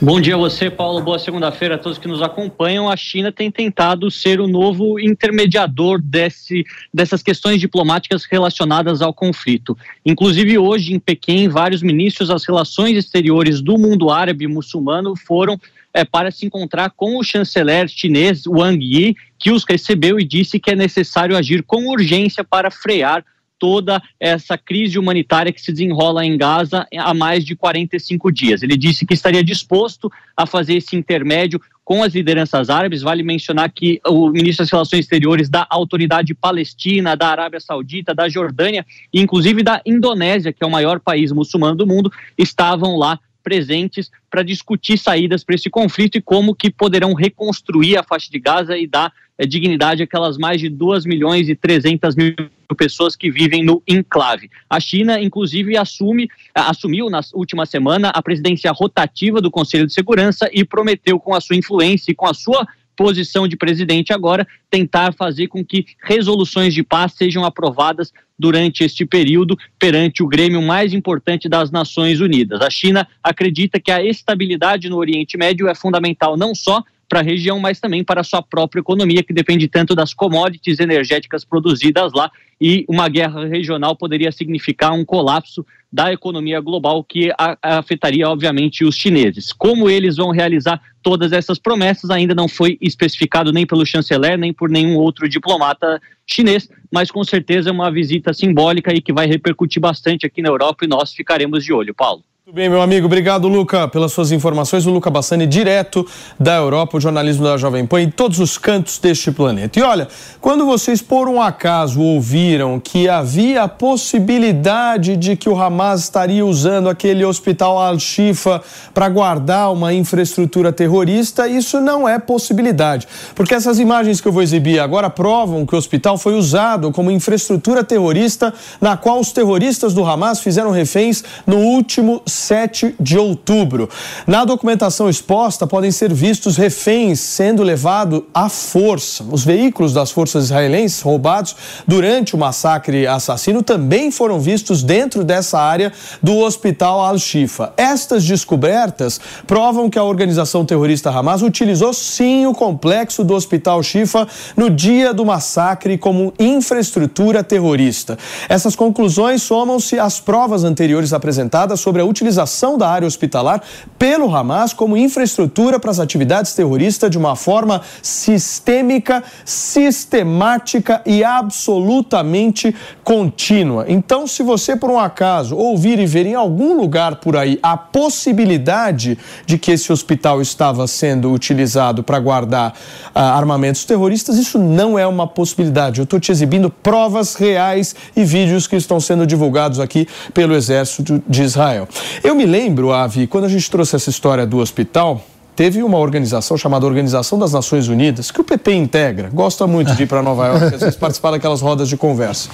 Bom 0.00 0.20
dia 0.20 0.36
a 0.36 0.38
você, 0.38 0.70
Paulo. 0.70 1.00
Boa 1.00 1.18
segunda-feira 1.18 1.74
a 1.74 1.78
todos 1.78 1.98
que 1.98 2.06
nos 2.06 2.22
acompanham. 2.22 2.88
A 2.88 2.96
China 2.96 3.32
tem 3.32 3.50
tentado 3.50 4.08
ser 4.12 4.40
o 4.40 4.46
novo 4.46 5.00
intermediador 5.00 6.00
desse, 6.00 6.64
dessas 6.94 7.20
questões 7.20 7.60
diplomáticas 7.60 8.24
relacionadas 8.24 9.02
ao 9.02 9.12
conflito. 9.12 9.76
Inclusive, 10.06 10.56
hoje 10.56 10.94
em 10.94 11.00
Pequim, 11.00 11.48
vários 11.48 11.82
ministros 11.82 12.28
das 12.28 12.44
relações 12.44 12.96
exteriores 12.96 13.60
do 13.60 13.76
mundo 13.76 14.08
árabe 14.08 14.44
e 14.44 14.48
muçulmano 14.48 15.16
foram 15.16 15.60
é, 15.92 16.04
para 16.04 16.30
se 16.30 16.46
encontrar 16.46 16.90
com 16.90 17.18
o 17.18 17.24
chanceler 17.24 17.88
chinês 17.88 18.46
Wang 18.46 18.78
Yi, 18.80 19.16
que 19.36 19.50
os 19.50 19.64
recebeu 19.64 20.20
e 20.20 20.24
disse 20.24 20.60
que 20.60 20.70
é 20.70 20.76
necessário 20.76 21.36
agir 21.36 21.64
com 21.64 21.88
urgência 21.88 22.44
para 22.44 22.70
frear 22.70 23.24
toda 23.58 24.02
essa 24.18 24.56
crise 24.56 24.98
humanitária 24.98 25.52
que 25.52 25.60
se 25.60 25.72
desenrola 25.72 26.24
em 26.24 26.36
Gaza 26.36 26.86
há 26.96 27.14
mais 27.14 27.44
de 27.44 27.56
45 27.56 28.30
dias. 28.32 28.62
Ele 28.62 28.76
disse 28.76 29.04
que 29.04 29.14
estaria 29.14 29.42
disposto 29.42 30.10
a 30.36 30.46
fazer 30.46 30.74
esse 30.74 30.96
intermédio 30.96 31.60
com 31.84 32.02
as 32.02 32.14
lideranças 32.14 32.68
árabes. 32.68 33.00
Vale 33.00 33.22
mencionar 33.22 33.72
que 33.72 33.98
o 34.06 34.28
ministro 34.28 34.62
das 34.62 34.70
Relações 34.70 35.00
Exteriores 35.00 35.48
da 35.48 35.66
Autoridade 35.70 36.34
Palestina, 36.34 37.16
da 37.16 37.28
Arábia 37.28 37.60
Saudita, 37.60 38.14
da 38.14 38.28
Jordânia 38.28 38.84
e 39.12 39.20
inclusive 39.20 39.62
da 39.62 39.80
Indonésia, 39.86 40.52
que 40.52 40.62
é 40.62 40.66
o 40.66 40.70
maior 40.70 41.00
país 41.00 41.32
muçulmano 41.32 41.76
do 41.76 41.86
mundo, 41.86 42.12
estavam 42.36 42.96
lá 42.96 43.18
presentes 43.48 44.10
para 44.30 44.42
discutir 44.42 44.98
saídas 44.98 45.42
para 45.42 45.54
esse 45.54 45.70
conflito 45.70 46.18
e 46.18 46.20
como 46.20 46.54
que 46.54 46.70
poderão 46.70 47.14
reconstruir 47.14 47.96
a 47.96 48.02
faixa 48.02 48.30
de 48.30 48.38
Gaza 48.38 48.76
e 48.76 48.86
dar 48.86 49.10
é, 49.38 49.46
dignidade 49.46 50.02
àquelas 50.02 50.36
mais 50.36 50.60
de 50.60 50.68
2 50.68 51.06
milhões 51.06 51.48
e 51.48 51.54
300 51.54 52.14
mil 52.14 52.34
pessoas 52.76 53.16
que 53.16 53.30
vivem 53.30 53.64
no 53.64 53.82
enclave. 53.88 54.50
A 54.68 54.78
China, 54.78 55.18
inclusive, 55.18 55.78
assume, 55.78 56.28
assumiu 56.54 57.08
na 57.08 57.20
última 57.32 57.64
semana 57.64 58.10
a 58.10 58.20
presidência 58.20 58.70
rotativa 58.70 59.40
do 59.40 59.50
Conselho 59.50 59.86
de 59.86 59.94
Segurança 59.94 60.50
e 60.52 60.62
prometeu, 60.62 61.18
com 61.18 61.34
a 61.34 61.40
sua 61.40 61.56
influência 61.56 62.12
e 62.12 62.14
com 62.14 62.26
a 62.26 62.34
sua 62.34 62.68
posição 62.98 63.46
de 63.46 63.56
presidente 63.56 64.12
agora 64.12 64.44
tentar 64.68 65.14
fazer 65.14 65.46
com 65.46 65.64
que 65.64 65.86
resoluções 66.02 66.74
de 66.74 66.82
paz 66.82 67.12
sejam 67.12 67.44
aprovadas 67.44 68.12
durante 68.36 68.82
este 68.82 69.06
período 69.06 69.56
perante 69.78 70.20
o 70.20 70.26
grêmio 70.26 70.60
mais 70.60 70.92
importante 70.92 71.48
das 71.48 71.70
Nações 71.70 72.20
Unidas. 72.20 72.60
A 72.60 72.68
China 72.68 73.06
acredita 73.22 73.78
que 73.78 73.92
a 73.92 74.04
estabilidade 74.04 74.88
no 74.88 74.96
Oriente 74.96 75.38
Médio 75.38 75.68
é 75.68 75.76
fundamental 75.76 76.36
não 76.36 76.56
só 76.56 76.82
para 77.08 77.20
a 77.20 77.22
região, 77.22 77.58
mas 77.58 77.80
também 77.80 78.04
para 78.04 78.20
a 78.20 78.24
sua 78.24 78.42
própria 78.42 78.80
economia, 78.80 79.22
que 79.22 79.32
depende 79.32 79.66
tanto 79.66 79.94
das 79.94 80.12
commodities 80.12 80.78
energéticas 80.78 81.44
produzidas 81.44 82.12
lá, 82.12 82.30
e 82.60 82.84
uma 82.88 83.08
guerra 83.08 83.46
regional 83.46 83.96
poderia 83.96 84.30
significar 84.30 84.92
um 84.92 85.04
colapso 85.04 85.64
da 85.90 86.12
economia 86.12 86.60
global 86.60 87.02
que 87.02 87.32
afetaria, 87.62 88.28
obviamente, 88.28 88.84
os 88.84 88.94
chineses. 88.94 89.52
Como 89.52 89.88
eles 89.88 90.16
vão 90.16 90.30
realizar 90.30 90.82
todas 91.02 91.32
essas 91.32 91.58
promessas 91.58 92.10
ainda 92.10 92.34
não 92.34 92.46
foi 92.46 92.76
especificado 92.80 93.52
nem 93.52 93.66
pelo 93.66 93.86
chanceler, 93.86 94.36
nem 94.36 94.52
por 94.52 94.68
nenhum 94.68 94.96
outro 94.96 95.28
diplomata 95.28 96.00
chinês, 96.26 96.68
mas 96.92 97.10
com 97.10 97.24
certeza 97.24 97.70
é 97.70 97.72
uma 97.72 97.90
visita 97.90 98.34
simbólica 98.34 98.92
e 98.92 99.00
que 99.00 99.12
vai 99.12 99.26
repercutir 99.26 99.80
bastante 99.80 100.26
aqui 100.26 100.42
na 100.42 100.50
Europa 100.50 100.84
e 100.84 100.88
nós 100.88 101.12
ficaremos 101.12 101.64
de 101.64 101.72
olho. 101.72 101.94
Paulo. 101.94 102.22
Muito 102.48 102.56
bem, 102.56 102.70
meu 102.70 102.80
amigo. 102.80 103.04
Obrigado, 103.04 103.46
Luca, 103.46 103.86
pelas 103.88 104.10
suas 104.10 104.32
informações. 104.32 104.86
O 104.86 104.90
Luca 104.90 105.10
Bassani, 105.10 105.46
direto 105.46 106.06
da 106.40 106.54
Europa, 106.54 106.96
o 106.96 107.00
jornalismo 107.00 107.44
da 107.44 107.58
Jovem 107.58 107.84
Pan 107.84 108.00
em 108.00 108.10
todos 108.10 108.40
os 108.40 108.56
cantos 108.56 108.96
deste 108.96 109.30
planeta. 109.30 109.78
E 109.78 109.82
olha, 109.82 110.08
quando 110.40 110.64
vocês 110.64 111.02
por 111.02 111.28
um 111.28 111.42
acaso 111.42 112.00
ouviram 112.00 112.80
que 112.80 113.06
havia 113.06 113.64
a 113.64 113.68
possibilidade 113.68 115.14
de 115.14 115.36
que 115.36 115.46
o 115.46 115.60
Hamas 115.60 116.04
estaria 116.04 116.46
usando 116.46 116.88
aquele 116.88 117.22
hospital 117.22 117.78
Al-Shifa 117.78 118.62
para 118.94 119.10
guardar 119.10 119.70
uma 119.70 119.92
infraestrutura 119.92 120.72
terrorista, 120.72 121.46
isso 121.46 121.82
não 121.82 122.08
é 122.08 122.18
possibilidade. 122.18 123.06
Porque 123.34 123.52
essas 123.52 123.78
imagens 123.78 124.22
que 124.22 124.28
eu 124.28 124.32
vou 124.32 124.42
exibir 124.42 124.80
agora 124.80 125.10
provam 125.10 125.66
que 125.66 125.74
o 125.74 125.78
hospital 125.78 126.16
foi 126.16 126.32
usado 126.32 126.92
como 126.92 127.10
infraestrutura 127.10 127.84
terrorista 127.84 128.54
na 128.80 128.96
qual 128.96 129.20
os 129.20 129.32
terroristas 129.32 129.92
do 129.92 130.02
Hamas 130.02 130.40
fizeram 130.40 130.70
reféns 130.70 131.22
no 131.46 131.58
último 131.58 132.22
7 132.38 132.94
de 132.98 133.18
outubro. 133.18 133.88
Na 134.26 134.44
documentação 134.44 135.08
exposta, 135.08 135.66
podem 135.66 135.90
ser 135.90 136.12
vistos 136.12 136.56
reféns 136.56 137.20
sendo 137.20 137.62
levados 137.62 138.22
à 138.32 138.48
força. 138.48 139.24
Os 139.30 139.44
veículos 139.44 139.92
das 139.92 140.10
forças 140.10 140.44
israelenses 140.44 141.00
roubados 141.00 141.54
durante 141.86 142.34
o 142.34 142.38
massacre 142.38 143.06
assassino 143.06 143.62
também 143.62 144.10
foram 144.10 144.40
vistos 144.40 144.82
dentro 144.82 145.24
dessa 145.24 145.58
área 145.58 145.92
do 146.22 146.36
hospital 146.38 147.00
Al-Shifa. 147.00 147.72
Estas 147.76 148.24
descobertas 148.24 149.20
provam 149.46 149.90
que 149.90 149.98
a 149.98 150.04
organização 150.04 150.64
terrorista 150.64 151.10
Hamas 151.10 151.42
utilizou 151.42 151.92
sim 151.92 152.46
o 152.46 152.54
complexo 152.54 153.24
do 153.24 153.34
hospital 153.34 153.82
Shifa 153.82 154.26
no 154.56 154.70
dia 154.70 155.12
do 155.12 155.24
massacre 155.24 155.98
como 155.98 156.32
infraestrutura 156.38 157.42
terrorista. 157.42 158.16
Essas 158.48 158.76
conclusões 158.76 159.42
somam-se 159.42 159.98
às 159.98 160.20
provas 160.20 160.64
anteriores 160.64 161.12
apresentadas 161.12 161.80
sobre 161.80 162.00
a 162.00 162.04
utilização 162.04 162.27
utilização 162.28 162.76
da 162.76 162.88
área 162.88 163.08
hospitalar 163.08 163.62
pelo 163.98 164.34
Hamas 164.34 164.72
como 164.72 164.96
infraestrutura 164.96 165.80
para 165.80 165.90
as 165.90 165.98
atividades 165.98 166.52
terroristas 166.52 167.10
de 167.10 167.18
uma 167.18 167.34
forma 167.34 167.80
sistêmica, 168.02 169.24
sistemática 169.44 171.02
e 171.04 171.24
absolutamente 171.24 172.74
contínua. 173.02 173.86
Então, 173.88 174.26
se 174.26 174.42
você 174.42 174.76
por 174.76 174.90
um 174.90 174.98
acaso 174.98 175.56
ouvir 175.56 175.98
e 175.98 176.06
ver 176.06 176.26
em 176.26 176.34
algum 176.34 176.76
lugar 176.76 177.16
por 177.16 177.36
aí 177.36 177.58
a 177.62 177.76
possibilidade 177.76 179.18
de 179.46 179.58
que 179.58 179.72
esse 179.72 179.92
hospital 179.92 180.40
estava 180.42 180.86
sendo 180.86 181.32
utilizado 181.32 182.02
para 182.02 182.20
guardar 182.20 182.72
uh, 182.72 183.18
armamentos 183.18 183.84
terroristas, 183.84 184.36
isso 184.36 184.58
não 184.58 184.98
é 184.98 185.06
uma 185.06 185.26
possibilidade. 185.26 185.98
Eu 186.00 186.04
estou 186.04 186.20
te 186.20 186.30
exibindo 186.30 186.70
provas 186.70 187.34
reais 187.34 187.96
e 188.14 188.22
vídeos 188.24 188.66
que 188.66 188.76
estão 188.76 189.00
sendo 189.00 189.26
divulgados 189.26 189.80
aqui 189.80 190.06
pelo 190.34 190.54
Exército 190.54 191.22
de 191.26 191.42
Israel. 191.42 191.88
Eu 192.22 192.34
me 192.34 192.44
lembro, 192.44 192.92
Avi, 192.92 193.26
quando 193.26 193.44
a 193.44 193.48
gente 193.48 193.70
trouxe 193.70 193.96
essa 193.96 194.10
história 194.10 194.46
do 194.46 194.58
hospital, 194.58 195.20
teve 195.54 195.82
uma 195.82 195.98
organização 195.98 196.56
chamada 196.56 196.86
Organização 196.86 197.38
das 197.38 197.52
Nações 197.52 197.88
Unidas, 197.88 198.30
que 198.30 198.40
o 198.40 198.44
PP 198.44 198.74
integra, 198.74 199.30
gosta 199.32 199.66
muito 199.66 199.94
de 199.94 200.04
ir 200.04 200.06
para 200.06 200.22
Nova 200.22 200.46
York, 200.46 200.64
às 200.74 200.80
vezes 200.80 200.96
participar 200.96 201.32
daquelas 201.32 201.60
rodas 201.60 201.88
de 201.88 201.96
conversa. 201.96 202.48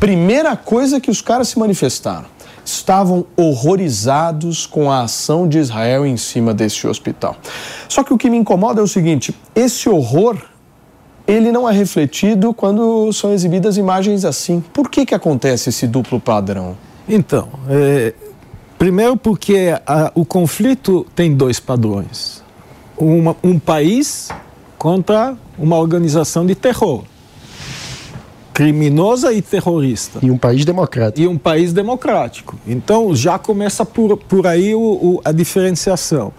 Primeira 0.00 0.56
coisa 0.56 1.00
que 1.00 1.10
os 1.10 1.20
caras 1.20 1.48
se 1.48 1.58
manifestaram, 1.58 2.26
estavam 2.64 3.26
horrorizados 3.36 4.66
com 4.66 4.90
a 4.90 5.02
ação 5.02 5.48
de 5.48 5.58
Israel 5.58 6.06
em 6.06 6.16
cima 6.16 6.52
desse 6.54 6.86
hospital. 6.86 7.36
Só 7.88 8.02
que 8.02 8.12
o 8.12 8.18
que 8.18 8.30
me 8.30 8.36
incomoda 8.36 8.80
é 8.80 8.84
o 8.84 8.88
seguinte, 8.88 9.34
esse 9.54 9.88
horror 9.88 10.38
ele 11.26 11.52
não 11.52 11.68
é 11.68 11.72
refletido 11.72 12.54
quando 12.54 13.12
são 13.12 13.34
exibidas 13.34 13.76
imagens 13.76 14.24
assim. 14.24 14.64
Por 14.72 14.88
que 14.88 15.04
que 15.04 15.14
acontece 15.14 15.68
esse 15.68 15.86
duplo 15.86 16.18
padrão? 16.18 16.74
Então, 17.06 17.48
é, 17.68 18.14
Primeiro, 18.78 19.16
porque 19.16 19.74
a, 19.84 20.12
o 20.14 20.24
conflito 20.24 21.04
tem 21.14 21.34
dois 21.34 21.58
padrões: 21.58 22.42
uma, 22.96 23.36
um 23.42 23.58
país 23.58 24.28
contra 24.78 25.36
uma 25.58 25.76
organização 25.76 26.46
de 26.46 26.54
terror, 26.54 27.02
criminosa 28.54 29.32
e 29.32 29.42
terrorista. 29.42 30.20
E 30.22 30.30
um 30.30 30.38
país 30.38 30.64
democrático. 30.64 31.20
E 31.20 31.26
um 31.26 31.36
país 31.36 31.72
democrático. 31.72 32.56
Então 32.66 33.14
já 33.16 33.36
começa 33.36 33.84
por, 33.84 34.16
por 34.16 34.46
aí 34.46 34.74
o, 34.74 34.80
o, 34.80 35.20
a 35.24 35.32
diferenciação. 35.32 36.32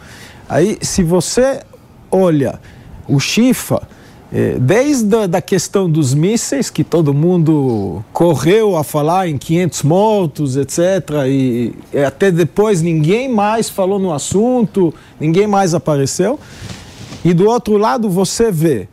Aí, 0.48 0.78
se 0.82 1.04
você 1.04 1.62
olha 2.10 2.60
o 3.08 3.20
Chifa 3.20 3.82
desde 4.60 5.16
a 5.16 5.28
da 5.28 5.42
questão 5.42 5.90
dos 5.90 6.14
mísseis, 6.14 6.70
que 6.70 6.84
todo 6.84 7.14
mundo 7.14 8.04
correu 8.14 8.76
a 8.78 8.84
falar 8.84 9.28
em 9.28 9.38
500 9.38 9.84
mortos, 9.84 10.56
etc., 10.56 10.78
e 11.28 11.74
até 12.06 12.32
depois 12.32 12.82
ninguém 12.82 13.28
mais 13.28 13.70
falou 13.70 13.98
no 13.98 14.14
assunto, 14.14 14.94
ninguém 15.20 15.48
mais 15.48 15.74
apareceu. 15.74 16.40
E 17.26 17.34
do 17.34 17.48
outro 17.48 17.76
lado 17.78 18.10
você 18.10 18.52
vê 18.52 18.88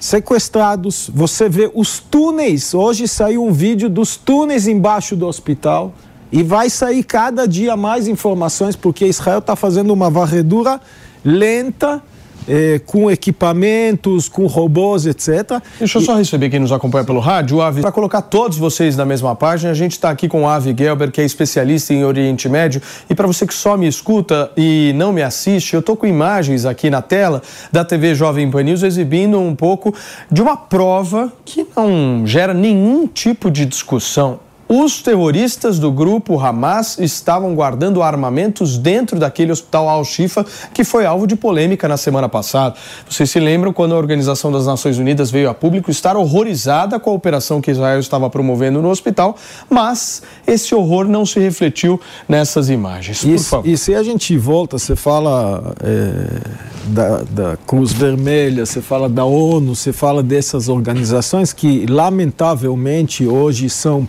sequestrados, 0.00 1.10
você 1.14 1.48
vê 1.48 1.70
os 1.74 1.98
túneis. 1.98 2.74
Hoje 2.74 3.06
saiu 3.06 3.44
um 3.44 3.52
vídeo 3.52 3.88
dos 3.88 4.16
túneis 4.16 4.66
embaixo 4.66 5.16
do 5.16 5.26
hospital 5.26 5.94
e 6.32 6.42
vai 6.42 6.68
sair 6.68 7.02
cada 7.04 7.46
dia 7.46 7.76
mais 7.76 8.08
informações, 8.08 8.74
porque 8.74 9.06
Israel 9.06 9.38
está 9.38 9.54
fazendo 9.54 9.92
uma 9.92 10.10
varredura 10.10 10.80
lenta 11.24 12.02
é, 12.48 12.80
com 12.84 13.10
equipamentos, 13.10 14.28
com 14.28 14.46
robôs, 14.46 15.06
etc. 15.06 15.60
Deixa 15.78 15.98
eu 15.98 16.02
só 16.02 16.14
receber 16.16 16.50
quem 16.50 16.60
nos 16.60 16.72
acompanha 16.72 17.04
pelo 17.04 17.20
rádio, 17.20 17.58
o 17.58 17.62
Avi, 17.62 17.80
para 17.80 17.92
colocar 17.92 18.22
todos 18.22 18.58
vocês 18.58 18.96
na 18.96 19.04
mesma 19.04 19.34
página. 19.34 19.70
A 19.70 19.74
gente 19.74 19.92
está 19.92 20.10
aqui 20.10 20.28
com 20.28 20.42
o 20.42 20.48
Avi 20.48 20.74
Gelber, 20.76 21.10
que 21.10 21.20
é 21.20 21.24
especialista 21.24 21.92
em 21.92 22.04
Oriente 22.04 22.48
Médio. 22.48 22.80
E 23.08 23.14
para 23.14 23.26
você 23.26 23.46
que 23.46 23.54
só 23.54 23.76
me 23.76 23.86
escuta 23.86 24.50
e 24.56 24.92
não 24.94 25.12
me 25.12 25.22
assiste, 25.22 25.74
eu 25.74 25.80
estou 25.80 25.96
com 25.96 26.06
imagens 26.06 26.64
aqui 26.64 26.90
na 26.90 27.02
tela 27.02 27.42
da 27.72 27.84
TV 27.84 28.14
Jovem 28.14 28.50
Pan 28.50 28.62
News 28.62 28.82
exibindo 28.82 29.38
um 29.38 29.54
pouco 29.54 29.94
de 30.30 30.42
uma 30.42 30.56
prova 30.56 31.32
que 31.44 31.66
não 31.76 32.26
gera 32.26 32.54
nenhum 32.54 33.06
tipo 33.06 33.50
de 33.50 33.64
discussão. 33.64 34.43
Os 34.68 35.02
terroristas 35.02 35.78
do 35.78 35.92
grupo 35.92 36.38
Hamas 36.38 36.98
estavam 36.98 37.54
guardando 37.54 38.02
armamentos 38.02 38.78
dentro 38.78 39.18
daquele 39.18 39.52
hospital 39.52 39.88
Al-Shifa 39.88 40.44
que 40.72 40.84
foi 40.84 41.04
alvo 41.04 41.26
de 41.26 41.36
polêmica 41.36 41.86
na 41.86 41.96
semana 41.96 42.28
passada. 42.28 42.74
Vocês 43.08 43.30
se 43.30 43.38
lembram 43.38 43.72
quando 43.72 43.94
a 43.94 43.98
Organização 43.98 44.50
das 44.50 44.66
Nações 44.66 44.98
Unidas 44.98 45.30
veio 45.30 45.50
a 45.50 45.54
público 45.54 45.90
estar 45.90 46.16
horrorizada 46.16 46.98
com 46.98 47.10
a 47.10 47.12
operação 47.12 47.60
que 47.60 47.70
Israel 47.70 48.00
estava 48.00 48.30
promovendo 48.30 48.80
no 48.80 48.88
hospital, 48.88 49.36
mas 49.68 50.22
esse 50.46 50.74
horror 50.74 51.06
não 51.06 51.26
se 51.26 51.38
refletiu 51.38 52.00
nessas 52.28 52.70
imagens. 52.70 53.22
Por 53.22 53.30
e, 53.30 53.38
favor. 53.38 53.68
E 53.68 53.76
se 53.76 53.94
a 53.94 54.02
gente 54.02 54.36
volta, 54.38 54.78
você 54.78 54.96
fala 54.96 55.74
é, 55.82 56.40
da, 56.86 57.22
da 57.22 57.56
Cruz 57.66 57.92
Vermelha, 57.92 58.64
você 58.64 58.80
fala 58.80 59.08
da 59.08 59.24
ONU, 59.24 59.74
você 59.74 59.92
fala 59.92 60.22
dessas 60.22 60.68
organizações 60.68 61.52
que 61.52 61.86
lamentavelmente 61.86 63.26
hoje 63.26 63.68
são 63.70 64.08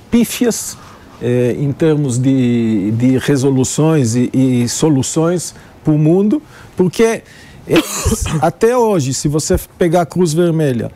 eh, 1.22 1.56
em 1.58 1.72
termos 1.72 2.18
de, 2.18 2.92
de 2.92 3.18
resoluções 3.18 4.16
e, 4.16 4.30
e 4.34 4.70
soluções 4.70 5.56
para 5.84 5.94
o 5.94 5.98
mundo, 5.98 6.42
porque 6.76 7.24
eles, 7.68 8.24
até 8.42 8.78
hoje, 8.78 9.14
se 9.14 9.28
você 9.28 9.58
pegar 9.78 10.02
a 10.02 10.06
Cruz 10.06 10.34
Vermelha, 10.34 10.92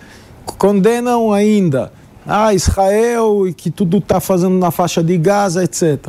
condenam 0.57 1.31
ainda 1.31 1.91
ah, 2.25 2.53
Israel 2.53 3.47
e 3.47 3.53
que 3.53 3.71
tudo 3.71 3.97
está 3.97 4.19
fazendo 4.19 4.57
na 4.57 4.71
faixa 4.71 5.03
de 5.03 5.17
Gaza, 5.17 5.63
etc. 5.63 6.07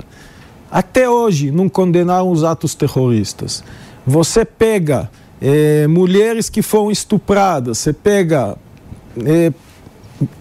Até 0.71 1.09
hoje 1.09 1.51
não 1.51 1.69
condenaram 1.69 2.31
os 2.31 2.45
atos 2.45 2.75
terroristas. 2.75 3.65
Você 4.07 4.45
pega 4.45 5.11
eh, 5.41 5.87
mulheres 5.89 6.49
que 6.49 6.63
foram 6.63 6.91
estupradas, 6.91 7.79
você 7.79 7.93
pega 7.93 8.57
eh, 9.25 9.53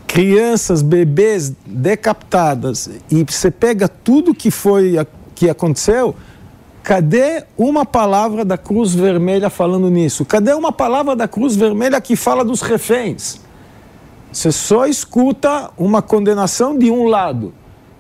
crianças, 0.08 0.82
bebês 0.82 1.54
decapitadas 1.66 2.90
e 3.10 3.24
você 3.24 3.50
pega 3.52 3.88
tudo 3.88 4.34
que 4.34 4.52
foi 4.52 4.96
que 5.36 5.50
aconteceu, 5.50 6.16
Cadê 6.90 7.44
uma 7.56 7.86
palavra 7.86 8.44
da 8.44 8.58
Cruz 8.58 8.96
Vermelha 8.96 9.50
falando 9.50 9.92
nisso? 9.92 10.26
Cadê 10.26 10.54
uma 10.54 10.72
palavra 10.72 11.16
da 11.16 11.28
Cruz 11.28 11.56
Vermelha 11.56 12.02
que 12.02 12.16
fala 12.16 12.44
dos 12.44 12.62
reféns? 12.62 13.40
Você 14.32 14.52
só 14.52 14.88
escuta 14.88 15.70
uma 15.78 16.02
condenação 16.02 16.76
de 16.76 16.90
um 16.90 17.06
lado. 17.06 17.54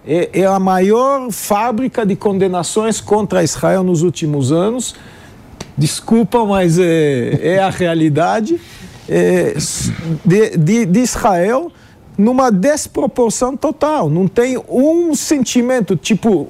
É, 0.03 0.41
é, 0.41 0.45
a 0.45 0.57
maior 0.57 1.31
fábrica 1.31 2.05
de 2.05 2.15
condenações 2.15 3.01
contra 3.01 3.43
Israel 3.43 3.83
nos 3.83 4.01
últimos 4.01 4.51
anos. 4.51 4.95
Desculpa, 5.77 6.43
mas 6.45 6.79
é, 6.79 7.39
é 7.41 7.59
a 7.59 7.69
realidade 7.69 8.59
é, 9.09 9.55
de, 10.23 10.57
de, 10.57 10.85
de 10.85 10.99
Israel 10.99 11.71
numa 12.17 12.51
desproporção 12.51 13.57
total. 13.57 14.09
Não 14.09 14.27
tem 14.27 14.61
um 14.69 15.15
sentimento, 15.15 15.95
tipo, 15.95 16.47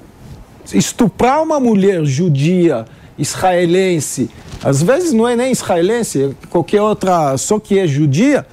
estuprar 0.73 1.41
uma 1.41 1.60
mulher 1.60 2.03
judia, 2.03 2.86
israelense, 3.18 4.30
às 4.64 4.84
vezes 4.84 5.14
não 5.14 5.27
é 5.27 5.36
nem 5.36 5.52
israelense, 5.52 6.23
é 6.23 6.48
qualquer 6.49 6.81
outra, 6.81 7.38
só 7.38 7.60
que 7.60 7.80
é 7.80 7.88
judia, 7.88 8.45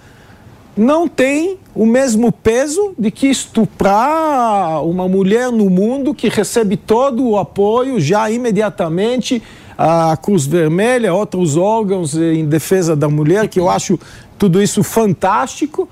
não 0.76 1.08
tem 1.08 1.58
o 1.74 1.86
mesmo 1.86 2.30
peso 2.30 2.94
de 2.98 3.10
que 3.10 3.26
estuprar 3.28 4.84
uma 4.84 5.08
mulher 5.08 5.50
no 5.50 5.70
mundo 5.70 6.14
que 6.14 6.28
recebe 6.28 6.76
todo 6.76 7.26
o 7.26 7.38
apoio 7.38 7.98
já 7.98 8.30
imediatamente 8.30 9.42
a 9.76 10.16
Cruz 10.16 10.46
Vermelha, 10.46 11.12
outros 11.12 11.56
órgãos 11.56 12.14
em 12.14 12.44
defesa 12.46 12.96
da 12.96 13.08
mulher, 13.08 13.48
que 13.48 13.60
eu 13.60 13.68
acho 13.68 13.98
tudo 14.38 14.62
isso 14.62 14.82
fantástico. 14.82 15.88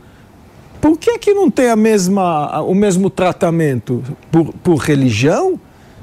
Por 0.81 0.99
que, 0.99 1.19
que 1.19 1.33
não 1.33 1.51
tem 1.51 1.71
a 1.71 1.77
mesma, 1.77 2.61
o 2.63 2.75
mesmo 2.75 3.09
tratamento? 3.09 4.03
Por, 4.31 4.53
por 4.63 4.77
religião? 4.77 5.59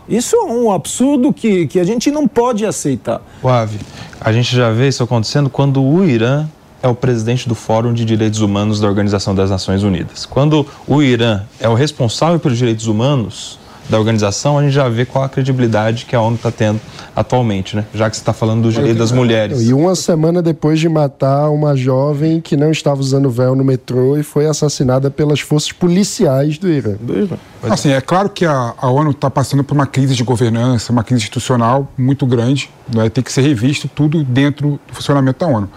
Isso 0.10 0.36
é 0.36 0.44
um 0.44 0.72
absurdo 0.72 1.32
que, 1.32 1.68
que 1.68 1.80
a 1.80 1.84
gente 1.84 2.12
não 2.12 2.28
pode 2.28 2.66
aceitar. 2.66 3.22
Ave, 3.44 3.80
a 4.20 4.32
gente 4.34 4.56
já 4.56 4.72
vê 4.72 4.88
isso 4.88 5.04
acontecendo 5.04 5.50
quando 5.50 5.82
o 5.82 6.04
Irã 6.04 6.48
é 6.84 6.88
o 6.88 6.96
presidente 6.96 7.48
do 7.48 7.54
Fórum 7.54 7.94
de 7.94 8.04
Direitos 8.04 8.42
Humanos 8.42 8.80
da 8.80 8.88
Organização 8.88 9.36
das 9.36 9.50
Nações 9.50 9.84
Unidas. 9.84 10.26
Quando 10.26 10.66
o 10.88 11.02
Irã 11.02 11.42
é 11.60 11.70
o 11.70 11.76
responsável 11.76 12.40
pelos 12.40 12.58
direitos 12.58 12.88
humanos 12.88 13.60
da 13.90 14.00
organização, 14.00 14.58
a 14.58 14.64
gente 14.64 14.74
já 14.74 14.88
vê 14.88 15.06
qual 15.06 15.24
a 15.24 15.30
credibilidade 15.30 16.06
que 16.06 16.16
a 16.16 16.22
ONU 16.22 16.36
está 16.36 16.52
tendo 16.52 16.80
atualmente, 17.16 17.76
né? 17.76 17.86
Já 17.94 18.10
que 18.10 18.16
você 18.16 18.22
está 18.22 18.34
falando 18.34 18.64
do 18.64 18.72
direito 18.72 18.98
das 18.98 19.12
mulheres. 19.12 19.62
E 19.62 19.74
uma 19.74 19.96
semana 19.96 20.42
depois 20.42 20.80
de 20.80 20.88
matar 20.88 21.50
uma 21.50 21.76
jovem 21.76 22.40
que 22.40 22.56
não 22.56 22.72
estava 22.72 23.02
usando 23.02 23.30
véu 23.30 23.56
no 23.56 23.64
metrô 23.64 24.18
e 24.18 24.24
foi 24.24 24.46
assassinada 24.46 25.12
pelas 25.12 25.40
forças 25.40 25.72
policiais 25.72 26.58
do 26.58 26.70
Irã. 26.70 26.96
Do 27.00 27.18
Irã. 27.18 27.38
Assim, 27.64 27.92
é 27.92 28.02
claro 28.02 28.30
que 28.30 28.46
a, 28.46 28.74
a 28.78 28.90
ONU 28.90 29.12
está 29.12 29.30
passando 29.30 29.64
por 29.64 29.74
uma 29.74 29.86
crise 29.86 30.16
de 30.16 30.24
governança, 30.24 30.92
uma 30.92 31.04
crise 31.04 31.24
institucional 31.24 31.88
muito 31.98 32.26
grande. 32.26 32.70
Né? 32.94 33.10
Tem 33.10 33.24
que 33.24 33.32
ser 33.32 33.42
revisto 33.42 33.88
tudo 33.88 34.24
dentro 34.24 34.80
do 34.88 34.94
funcionamento 34.94 35.40
da 35.46 35.52
ONU. 35.52 35.70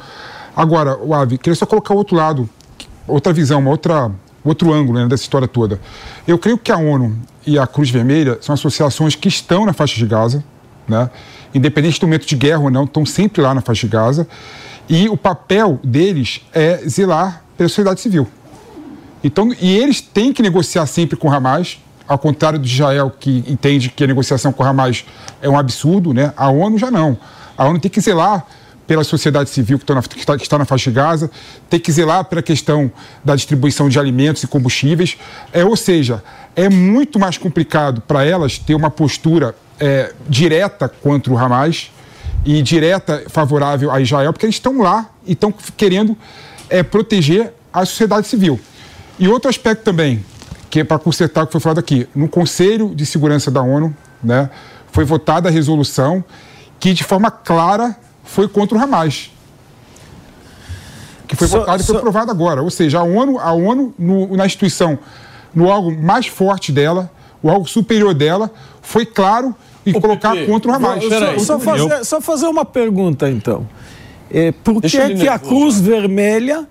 Agora, 0.56 0.96
o 0.96 1.12
Ave, 1.12 1.36
queria 1.36 1.56
só 1.56 1.66
colocar 1.66 1.94
outro 1.94 2.14
lado, 2.16 2.48
outra 3.08 3.32
visão, 3.32 3.58
uma 3.58 3.70
outra, 3.70 4.10
outro 4.44 4.72
ângulo 4.72 4.98
né, 4.98 5.06
dessa 5.06 5.22
história 5.22 5.48
toda. 5.48 5.80
Eu 6.26 6.38
creio 6.38 6.58
que 6.58 6.70
a 6.70 6.76
ONU 6.76 7.16
e 7.46 7.58
a 7.58 7.66
Cruz 7.66 7.90
Vermelha 7.90 8.38
são 8.40 8.54
associações 8.54 9.14
que 9.14 9.28
estão 9.28 9.64
na 9.64 9.72
faixa 9.72 9.96
de 9.96 10.06
Gaza, 10.06 10.44
né? 10.86 11.10
independente 11.54 12.00
do 12.00 12.06
momento 12.06 12.26
de 12.26 12.36
guerra 12.36 12.60
ou 12.60 12.70
não, 12.70 12.84
estão 12.84 13.06
sempre 13.06 13.40
lá 13.40 13.54
na 13.54 13.60
faixa 13.60 13.86
de 13.86 13.92
Gaza. 13.92 14.28
E 14.88 15.08
o 15.08 15.16
papel 15.16 15.80
deles 15.82 16.42
é 16.52 16.76
zelar 16.88 17.42
pela 17.56 17.68
sociedade 17.68 18.00
civil. 18.00 18.28
Então, 19.22 19.54
e 19.58 19.76
eles 19.78 20.00
têm 20.00 20.32
que 20.32 20.42
negociar 20.42 20.84
sempre 20.86 21.16
com 21.16 21.28
o 21.28 21.32
Hamas, 21.32 21.78
ao 22.06 22.18
contrário 22.18 22.58
de 22.58 22.68
Israel, 22.68 23.10
que 23.18 23.42
entende 23.48 23.88
que 23.88 24.04
a 24.04 24.06
negociação 24.06 24.52
com 24.52 24.62
o 24.62 24.66
Hamas 24.66 25.06
é 25.40 25.48
um 25.48 25.56
absurdo, 25.56 26.12
né? 26.12 26.34
A 26.36 26.50
ONU 26.50 26.76
já 26.76 26.90
não. 26.90 27.16
A 27.56 27.64
ONU 27.64 27.80
tem 27.80 27.90
que 27.90 28.00
zelar 28.00 28.46
pela 28.86 29.04
sociedade 29.04 29.50
civil 29.50 29.78
que, 29.78 29.92
na, 29.92 30.02
que, 30.02 30.18
está, 30.18 30.36
que 30.36 30.42
está 30.42 30.58
na 30.58 30.64
faixa 30.64 30.90
de 30.90 30.96
Gaza, 30.96 31.30
tem 31.70 31.80
que 31.80 31.90
zelar 31.90 32.24
pela 32.24 32.42
questão 32.42 32.90
da 33.24 33.34
distribuição 33.34 33.88
de 33.88 33.98
alimentos 33.98 34.42
e 34.42 34.46
combustíveis. 34.46 35.16
É, 35.52 35.64
ou 35.64 35.76
seja, 35.76 36.22
é 36.54 36.68
muito 36.68 37.18
mais 37.18 37.38
complicado 37.38 38.00
para 38.02 38.24
elas 38.24 38.58
ter 38.58 38.74
uma 38.74 38.90
postura 38.90 39.54
é, 39.80 40.12
direta 40.28 40.88
contra 40.88 41.32
o 41.32 41.38
Hamas 41.38 41.90
e 42.44 42.60
direta 42.62 43.24
favorável 43.28 43.90
a 43.90 44.00
Israel, 44.00 44.32
porque 44.32 44.46
eles 44.46 44.56
estão 44.56 44.78
lá 44.78 45.08
e 45.26 45.32
estão 45.32 45.52
querendo 45.76 46.16
é, 46.68 46.82
proteger 46.82 47.52
a 47.72 47.84
sociedade 47.84 48.26
civil. 48.26 48.60
E 49.18 49.28
outro 49.28 49.48
aspecto 49.48 49.82
também, 49.82 50.24
que 50.68 50.80
é 50.80 50.84
para 50.84 50.98
consertar 50.98 51.44
o 51.44 51.46
que 51.46 51.52
foi 51.52 51.60
falado 51.60 51.78
aqui, 51.78 52.06
no 52.14 52.28
Conselho 52.28 52.94
de 52.94 53.06
Segurança 53.06 53.50
da 53.50 53.62
ONU, 53.62 53.94
né, 54.22 54.50
foi 54.92 55.04
votada 55.04 55.48
a 55.48 55.52
resolução 55.52 56.24
que, 56.78 56.92
de 56.92 57.02
forma 57.02 57.30
clara, 57.30 57.96
foi 58.24 58.48
contra 58.48 58.76
o 58.76 58.80
Hamas. 58.80 59.30
Que 61.26 61.36
foi 61.36 61.46
so, 61.46 61.58
votado 61.58 61.82
e 61.82 61.86
foi 61.86 61.94
so... 61.94 61.98
aprovado 61.98 62.30
agora. 62.30 62.62
Ou 62.62 62.70
seja, 62.70 62.98
a 62.98 63.02
ONU, 63.02 63.38
a 63.38 63.52
ONU 63.52 63.94
no, 63.98 64.36
na 64.36 64.46
instituição, 64.46 64.98
no 65.54 65.70
algo 65.70 65.92
mais 65.92 66.26
forte 66.26 66.72
dela, 66.72 67.10
o 67.42 67.50
algo 67.50 67.68
superior 67.68 68.14
dela, 68.14 68.50
foi 68.82 69.06
claro 69.06 69.54
e 69.86 69.92
colocar 69.92 70.34
contra 70.46 70.70
o 70.70 70.74
Hamas. 70.74 71.04
Só, 71.04 71.38
só, 71.38 71.58
fazer, 71.58 72.04
só, 72.04 72.20
fazer, 72.20 72.46
uma 72.46 72.64
pergunta, 72.64 73.28
então. 73.30 73.68
É, 74.30 74.50
por 74.52 74.80
que, 74.80 75.14
que 75.14 75.28
a 75.28 75.38
Cruz 75.38 75.80
Vermelha 75.80 76.66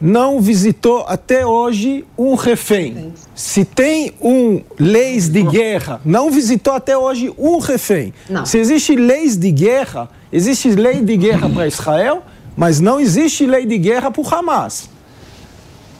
não 0.00 0.40
visitou 0.40 1.04
até 1.08 1.46
hoje 1.46 2.04
um 2.18 2.34
refém. 2.34 3.12
Se 3.34 3.64
tem 3.64 4.12
um 4.20 4.62
leis 4.78 5.28
de 5.28 5.42
guerra, 5.42 6.00
não 6.04 6.30
visitou 6.30 6.74
até 6.74 6.96
hoje 6.96 7.32
um 7.38 7.58
refém. 7.58 8.12
Não. 8.28 8.44
Se 8.44 8.58
existe 8.58 8.94
leis 8.94 9.36
de 9.36 9.50
guerra, 9.50 10.08
existe 10.32 10.70
lei 10.70 11.00
de 11.00 11.16
guerra 11.16 11.48
para 11.48 11.66
Israel, 11.66 12.22
mas 12.56 12.80
não 12.80 13.00
existe 13.00 13.46
lei 13.46 13.64
de 13.64 13.78
guerra 13.78 14.10
para 14.10 14.22
o 14.22 14.34
Hamas. 14.34 14.88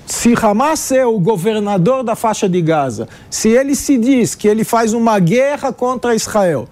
Se 0.06 0.34
Hamas 0.40 0.92
é 0.92 1.04
o 1.04 1.18
governador 1.18 2.04
da 2.04 2.14
faixa 2.14 2.48
de 2.48 2.62
Gaza, 2.62 3.08
se 3.28 3.48
ele 3.48 3.74
se 3.74 3.98
diz 3.98 4.34
que 4.34 4.46
ele 4.46 4.62
faz 4.62 4.92
uma 4.92 5.18
guerra 5.18 5.72
contra 5.72 6.14
Israel, 6.14 6.68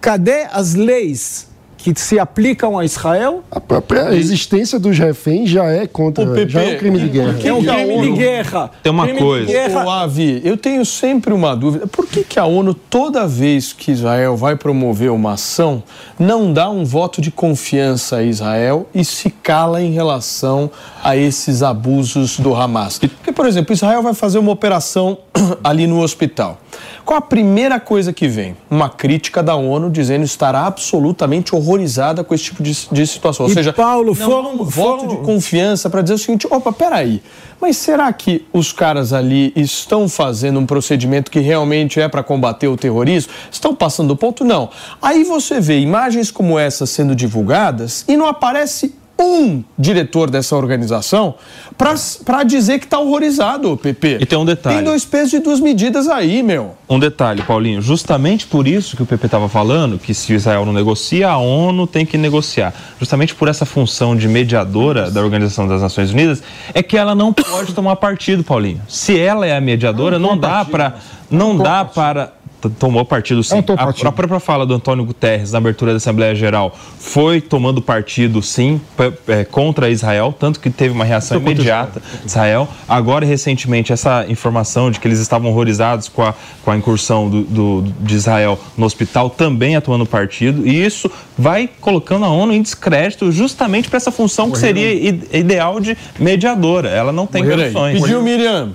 cadê 0.00 0.46
as 0.52 0.74
leis 0.74 1.48
que 1.92 2.00
se 2.00 2.18
aplicam 2.18 2.78
a 2.78 2.84
Israel. 2.84 3.44
A 3.50 3.60
própria 3.60 4.14
existência 4.14 4.78
dos 4.78 4.98
reféns 4.98 5.50
já 5.50 5.66
é 5.66 5.86
contra, 5.86 6.24
PP, 6.24 6.48
já 6.48 6.62
é 6.62 6.74
um 6.74 6.78
crime 6.78 6.98
de 6.98 7.08
guerra. 7.08 7.38
É 7.44 7.52
um 7.52 7.62
crime 7.62 8.00
de 8.00 8.12
guerra. 8.12 8.70
Tem 8.82 8.90
uma 8.90 9.04
crime 9.04 9.18
coisa. 9.18 9.52
Guerra... 9.52 9.84
Ô, 9.84 9.90
Avi, 9.90 10.40
eu 10.42 10.56
tenho 10.56 10.84
sempre 10.86 11.34
uma 11.34 11.54
dúvida. 11.54 11.86
Por 11.86 12.06
que, 12.06 12.24
que 12.24 12.38
a 12.38 12.46
ONU, 12.46 12.72
toda 12.72 13.26
vez 13.26 13.74
que 13.74 13.92
Israel 13.92 14.34
vai 14.34 14.56
promover 14.56 15.10
uma 15.10 15.34
ação, 15.34 15.82
não 16.18 16.50
dá 16.50 16.70
um 16.70 16.86
voto 16.86 17.20
de 17.20 17.30
confiança 17.30 18.16
a 18.16 18.22
Israel 18.22 18.88
e 18.94 19.04
se 19.04 19.28
cala 19.28 19.82
em 19.82 19.92
relação 19.92 20.70
a 21.02 21.16
esses 21.18 21.62
abusos 21.62 22.38
do 22.38 22.54
Hamas? 22.54 22.98
Porque, 22.98 23.30
por 23.32 23.46
exemplo, 23.46 23.74
Israel 23.74 24.02
vai 24.02 24.14
fazer 24.14 24.38
uma 24.38 24.52
operação 24.52 25.18
ali 25.62 25.86
no 25.86 26.00
hospital. 26.00 26.60
Qual 27.04 27.18
a 27.18 27.20
primeira 27.20 27.78
coisa 27.78 28.12
que 28.12 28.26
vem? 28.26 28.56
Uma 28.70 28.88
crítica 28.88 29.42
da 29.42 29.54
ONU 29.54 29.90
dizendo 29.90 30.24
estar 30.24 30.54
absolutamente 30.54 31.54
horrorizada 31.54 32.24
com 32.24 32.34
esse 32.34 32.44
tipo 32.44 32.62
de, 32.62 32.88
de 32.90 33.06
situação. 33.06 33.46
Ou 33.46 33.52
e 33.52 33.54
seja, 33.54 33.72
Paulo, 33.72 34.06
não 34.06 34.14
foram, 34.14 34.54
um 34.54 34.64
voto 34.64 35.00
foram... 35.02 35.08
de 35.08 35.16
confiança 35.22 35.90
para 35.90 36.02
dizer 36.02 36.14
o 36.14 36.18
seguinte: 36.18 36.46
opa, 36.50 36.72
peraí, 36.72 37.22
mas 37.60 37.76
será 37.76 38.12
que 38.12 38.46
os 38.52 38.72
caras 38.72 39.12
ali 39.12 39.52
estão 39.54 40.08
fazendo 40.08 40.58
um 40.58 40.66
procedimento 40.66 41.30
que 41.30 41.40
realmente 41.40 42.00
é 42.00 42.08
para 42.08 42.22
combater 42.22 42.68
o 42.68 42.76
terrorismo? 42.76 43.32
Estão 43.50 43.74
passando 43.74 44.08
do 44.08 44.16
ponto? 44.16 44.44
Não. 44.44 44.70
Aí 45.00 45.24
você 45.24 45.60
vê 45.60 45.78
imagens 45.78 46.30
como 46.30 46.58
essa 46.58 46.86
sendo 46.86 47.14
divulgadas 47.14 48.04
e 48.08 48.16
não 48.16 48.26
aparece 48.26 48.94
um 49.18 49.62
diretor 49.78 50.28
dessa 50.28 50.56
organização 50.56 51.34
para 51.76 52.42
dizer 52.42 52.78
que 52.78 52.84
está 52.84 52.98
horrorizado, 52.98 53.76
PP. 53.76 54.18
E 54.20 54.26
tem 54.26 54.38
um 54.38 54.44
detalhe. 54.44 54.76
Tem 54.76 54.84
dois 54.84 55.04
pesos 55.04 55.32
e 55.34 55.40
duas 55.40 55.60
medidas 55.60 56.08
aí, 56.08 56.42
meu. 56.42 56.74
Um 56.88 56.98
detalhe, 56.98 57.42
Paulinho. 57.42 57.80
Justamente 57.80 58.46
por 58.46 58.66
isso 58.66 58.96
que 58.96 59.02
o 59.02 59.06
PP 59.06 59.26
estava 59.26 59.48
falando, 59.48 59.98
que 59.98 60.12
se 60.14 60.32
Israel 60.32 60.66
não 60.66 60.72
negocia, 60.72 61.28
a 61.30 61.36
ONU 61.36 61.86
tem 61.86 62.04
que 62.04 62.18
negociar. 62.18 62.74
Justamente 62.98 63.34
por 63.34 63.48
essa 63.48 63.64
função 63.64 64.16
de 64.16 64.28
mediadora 64.28 65.10
da 65.10 65.22
Organização 65.22 65.66
das 65.66 65.82
Nações 65.82 66.10
Unidas, 66.10 66.42
é 66.72 66.82
que 66.82 66.96
ela 66.96 67.14
não 67.14 67.32
pode 67.32 67.72
tomar 67.72 67.96
partido, 67.96 68.42
Paulinho. 68.42 68.82
Se 68.88 69.18
ela 69.18 69.46
é 69.46 69.56
a 69.56 69.60
mediadora, 69.60 70.18
não, 70.18 70.30
não 70.30 70.38
dá 70.38 70.64
para 70.64 70.94
não 71.30 71.56
dá 71.56 71.84
para 71.84 72.32
tomou 72.70 73.04
partido 73.04 73.42
sim. 73.42 73.58
É 73.58 73.72
a, 73.76 74.08
a, 74.08 74.12
própria 74.12 74.40
fala 74.40 74.66
do 74.66 74.74
Antônio 74.74 75.04
Guterres 75.04 75.52
na 75.52 75.58
abertura 75.58 75.92
da 75.92 75.98
Assembleia 75.98 76.34
Geral 76.34 76.76
foi 76.98 77.40
tomando 77.40 77.80
partido 77.80 78.42
sim 78.42 78.80
é, 79.28 79.44
contra 79.44 79.90
Israel, 79.90 80.34
tanto 80.38 80.60
que 80.60 80.70
teve 80.70 80.94
uma 80.94 81.04
reação 81.04 81.38
imediata 81.38 82.00
de 82.22 82.26
Israel. 82.26 82.68
Agora, 82.88 83.24
recentemente, 83.24 83.92
essa 83.92 84.24
informação 84.28 84.90
de 84.90 85.00
que 85.00 85.08
eles 85.08 85.20
estavam 85.20 85.50
horrorizados 85.50 86.08
com 86.08 86.22
a, 86.22 86.34
com 86.64 86.70
a 86.70 86.76
incursão 86.76 87.28
do, 87.28 87.42
do, 87.42 87.82
de 88.00 88.14
Israel 88.14 88.58
no 88.76 88.86
hospital 88.86 89.30
também 89.30 89.76
atuando 89.76 90.06
partido, 90.06 90.66
e 90.66 90.84
isso 90.84 91.10
vai 91.36 91.68
colocando 91.80 92.24
a 92.24 92.28
ONU 92.28 92.52
em 92.52 92.62
descrédito 92.62 93.30
justamente 93.32 93.88
para 93.88 93.96
essa 93.96 94.10
função 94.10 94.50
que 94.50 94.58
seria 94.58 94.92
ideal 95.32 95.80
de 95.80 95.96
mediadora. 96.18 96.88
Ela 96.88 97.12
não 97.12 97.26
tem 97.26 97.44
condições. 97.44 98.00
Pediu, 98.00 98.22
Miriam. 98.22 98.72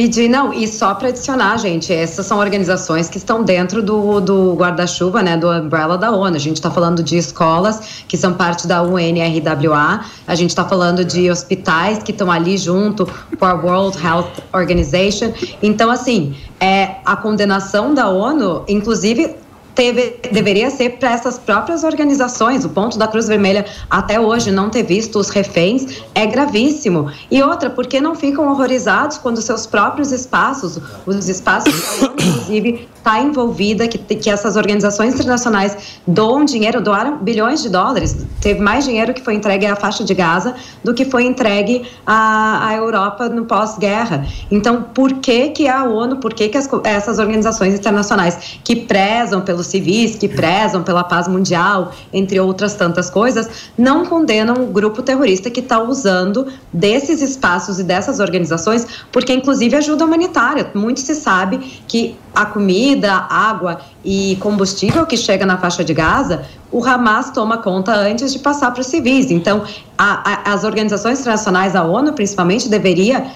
Pedir, 0.00 0.30
não, 0.30 0.50
e 0.50 0.66
só 0.66 0.94
para 0.94 1.08
adicionar, 1.08 1.58
gente, 1.58 1.92
essas 1.92 2.24
são 2.24 2.38
organizações 2.38 3.10
que 3.10 3.18
estão 3.18 3.42
dentro 3.42 3.82
do, 3.82 4.18
do 4.18 4.54
guarda-chuva, 4.54 5.22
né, 5.22 5.36
do 5.36 5.46
umbrella 5.50 5.98
da 5.98 6.10
ONU. 6.10 6.36
A 6.36 6.38
gente 6.38 6.56
está 6.56 6.70
falando 6.70 7.02
de 7.02 7.18
escolas 7.18 8.02
que 8.08 8.16
são 8.16 8.32
parte 8.32 8.66
da 8.66 8.82
UNRWA, 8.82 10.00
a 10.26 10.34
gente 10.34 10.48
está 10.48 10.64
falando 10.64 11.04
de 11.04 11.30
hospitais 11.30 12.02
que 12.02 12.12
estão 12.12 12.32
ali 12.32 12.56
junto 12.56 13.06
com 13.38 13.44
a 13.44 13.52
World 13.52 13.98
Health 14.02 14.30
Organization. 14.54 15.34
Então, 15.62 15.90
assim, 15.90 16.34
é, 16.58 16.96
a 17.04 17.14
condenação 17.14 17.92
da 17.92 18.08
ONU, 18.08 18.64
inclusive 18.68 19.36
Teve, 19.80 20.18
deveria 20.30 20.70
ser 20.70 20.98
para 20.98 21.12
essas 21.12 21.38
próprias 21.38 21.84
organizações. 21.84 22.66
O 22.66 22.68
ponto 22.68 22.98
da 22.98 23.08
Cruz 23.08 23.26
Vermelha 23.26 23.64
até 23.88 24.20
hoje 24.20 24.50
não 24.50 24.68
ter 24.68 24.82
visto 24.82 25.18
os 25.18 25.30
reféns 25.30 26.02
é 26.14 26.26
gravíssimo. 26.26 27.10
E 27.30 27.42
outra, 27.42 27.70
por 27.70 27.86
que 27.86 27.98
não 27.98 28.14
ficam 28.14 28.46
horrorizados 28.50 29.16
quando 29.16 29.40
seus 29.40 29.66
próprios 29.66 30.12
espaços, 30.12 30.78
os 31.06 31.26
espaços 31.30 31.72
que 31.72 32.04
ONU, 32.04 32.12
inclusive, 32.12 32.88
está 32.94 33.18
envolvida, 33.20 33.88
que, 33.88 33.96
que 33.96 34.28
essas 34.28 34.56
organizações 34.56 35.14
internacionais 35.14 35.98
doam 36.06 36.44
dinheiro, 36.44 36.82
doaram 36.82 37.16
bilhões 37.16 37.62
de 37.62 37.70
dólares. 37.70 38.14
Teve 38.42 38.60
mais 38.60 38.84
dinheiro 38.84 39.14
que 39.14 39.22
foi 39.22 39.34
entregue 39.34 39.64
à 39.64 39.74
faixa 39.74 40.04
de 40.04 40.12
Gaza 40.12 40.54
do 40.84 40.92
que 40.92 41.06
foi 41.06 41.24
entregue 41.24 41.88
à, 42.06 42.68
à 42.68 42.74
Europa 42.74 43.30
no 43.30 43.46
pós-guerra. 43.46 44.26
Então, 44.50 44.82
por 44.82 45.14
que, 45.14 45.48
que 45.48 45.66
a 45.66 45.84
ONU, 45.84 46.16
por 46.16 46.34
que, 46.34 46.50
que 46.50 46.58
as, 46.58 46.68
essas 46.84 47.18
organizações 47.18 47.74
internacionais 47.74 48.58
que 48.62 48.76
prezam 48.76 49.40
pelos 49.40 49.69
civis, 49.70 50.16
que 50.16 50.28
prezam 50.28 50.82
pela 50.82 51.04
paz 51.04 51.28
mundial, 51.28 51.92
entre 52.12 52.38
outras 52.40 52.74
tantas 52.74 53.08
coisas, 53.08 53.70
não 53.76 54.04
condenam 54.04 54.62
o 54.62 54.66
grupo 54.66 55.02
terrorista 55.02 55.50
que 55.50 55.60
está 55.60 55.82
usando 55.82 56.46
desses 56.72 57.22
espaços 57.22 57.78
e 57.78 57.84
dessas 57.84 58.20
organizações, 58.20 58.86
porque 59.10 59.32
inclusive 59.32 59.76
ajuda 59.76 60.04
humanitária. 60.04 60.70
Muito 60.74 61.00
se 61.00 61.14
sabe 61.14 61.58
que 61.86 62.16
a 62.34 62.46
comida, 62.46 63.12
água 63.28 63.80
e 64.04 64.36
combustível 64.40 65.06
que 65.06 65.16
chega 65.16 65.44
na 65.44 65.58
faixa 65.58 65.84
de 65.84 65.92
Gaza, 65.92 66.42
o 66.70 66.84
Hamas 66.84 67.30
toma 67.30 67.58
conta 67.58 67.92
antes 67.92 68.32
de 68.32 68.38
passar 68.38 68.70
para 68.70 68.80
os 68.80 68.86
civis. 68.86 69.30
Então, 69.30 69.64
a, 69.98 70.50
a, 70.50 70.52
as 70.52 70.64
organizações 70.64 71.20
internacionais, 71.20 71.74
a 71.74 71.82
ONU 71.82 72.12
principalmente, 72.12 72.68
deveria 72.68 73.26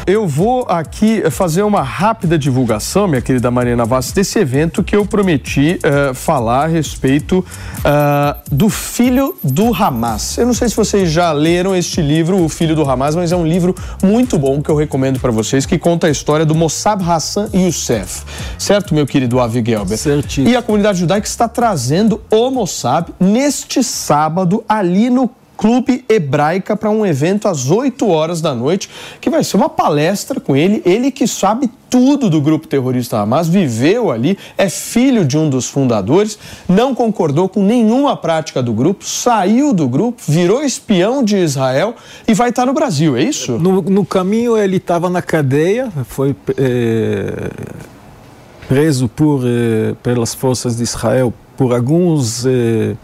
Eu 0.07 0.25
vou 0.25 0.65
aqui 0.69 1.29
fazer 1.29 1.63
uma 1.63 1.81
rápida 1.81 2.39
divulgação, 2.39 3.09
minha 3.09 3.21
querida 3.21 3.51
Mariana 3.51 3.83
Vaz, 3.83 4.13
desse 4.13 4.39
evento 4.39 4.81
que 4.81 4.95
eu 4.95 5.05
prometi 5.05 5.81
uh, 5.83 6.13
falar 6.13 6.63
a 6.63 6.67
respeito 6.67 7.39
uh, 7.79 8.39
do 8.49 8.69
filho 8.69 9.35
do 9.43 9.75
Hamas. 9.75 10.37
Eu 10.37 10.45
não 10.45 10.53
sei 10.53 10.69
se 10.69 10.77
vocês 10.77 11.11
já 11.11 11.33
leram 11.33 11.75
este 11.75 12.01
livro, 12.01 12.41
O 12.41 12.47
Filho 12.47 12.73
do 12.73 12.89
Hamas, 12.89 13.17
mas 13.17 13.33
é 13.33 13.35
um 13.35 13.45
livro 13.45 13.75
muito 14.01 14.39
bom 14.39 14.61
que 14.61 14.71
eu 14.71 14.77
recomendo 14.77 15.19
para 15.19 15.29
vocês, 15.29 15.65
que 15.65 15.77
conta 15.77 16.07
a 16.07 16.09
história 16.09 16.45
do 16.45 16.55
Mossab 16.55 17.03
Hassan 17.03 17.49
Youssef. 17.53 18.23
Certo, 18.57 18.95
meu 18.95 19.05
querido 19.05 19.41
Avi 19.41 19.61
Gelber? 19.61 19.97
Certíssimo. 19.97 20.47
E 20.47 20.55
a 20.55 20.61
comunidade 20.61 20.99
judaica 20.99 21.27
está 21.27 21.49
trazendo 21.49 22.21
o 22.31 22.49
Mossab 22.49 23.13
neste 23.19 23.83
sábado 23.83 24.63
ali 24.69 25.09
no 25.09 25.29
Clube 25.57 26.05
Hebraica 26.07 26.77
para 26.77 26.89
um 26.89 27.05
evento 27.05 27.47
às 27.47 27.69
8 27.71 28.07
horas 28.07 28.39
da 28.39 28.53
noite, 28.53 28.89
que 29.19 29.29
vai 29.29 29.43
ser 29.43 29.57
uma 29.57 29.67
palestra 29.67 30.39
com 30.39 30.55
ele, 30.55 30.81
ele 30.85 31.09
que 31.09 31.27
sabe 31.27 31.69
tudo 31.89 32.29
do 32.29 32.39
grupo 32.39 32.67
terrorista 32.67 33.17
Hamas, 33.17 33.47
viveu 33.47 34.11
ali, 34.11 34.37
é 34.57 34.69
filho 34.69 35.25
de 35.25 35.37
um 35.37 35.49
dos 35.49 35.67
fundadores, 35.67 36.37
não 36.67 36.93
concordou 36.93 37.49
com 37.49 37.63
nenhuma 37.63 38.15
prática 38.15 38.61
do 38.61 38.71
grupo, 38.71 39.03
saiu 39.03 39.73
do 39.73 39.87
grupo, 39.87 40.21
virou 40.27 40.63
espião 40.63 41.23
de 41.23 41.37
Israel 41.37 41.95
e 42.27 42.33
vai 42.33 42.49
estar 42.49 42.65
no 42.65 42.73
Brasil, 42.73 43.17
é 43.17 43.23
isso? 43.23 43.57
No, 43.57 43.81
no 43.81 44.05
caminho 44.05 44.57
ele 44.57 44.77
estava 44.77 45.09
na 45.09 45.21
cadeia, 45.21 45.91
foi 46.05 46.35
é, 46.57 47.49
preso 48.67 49.07
por, 49.07 49.41
é, 49.45 49.95
pelas 50.03 50.35
forças 50.35 50.77
de 50.77 50.83
Israel 50.83 51.33
por 51.57 51.73
alguns 51.73 52.45
é, 52.45 52.95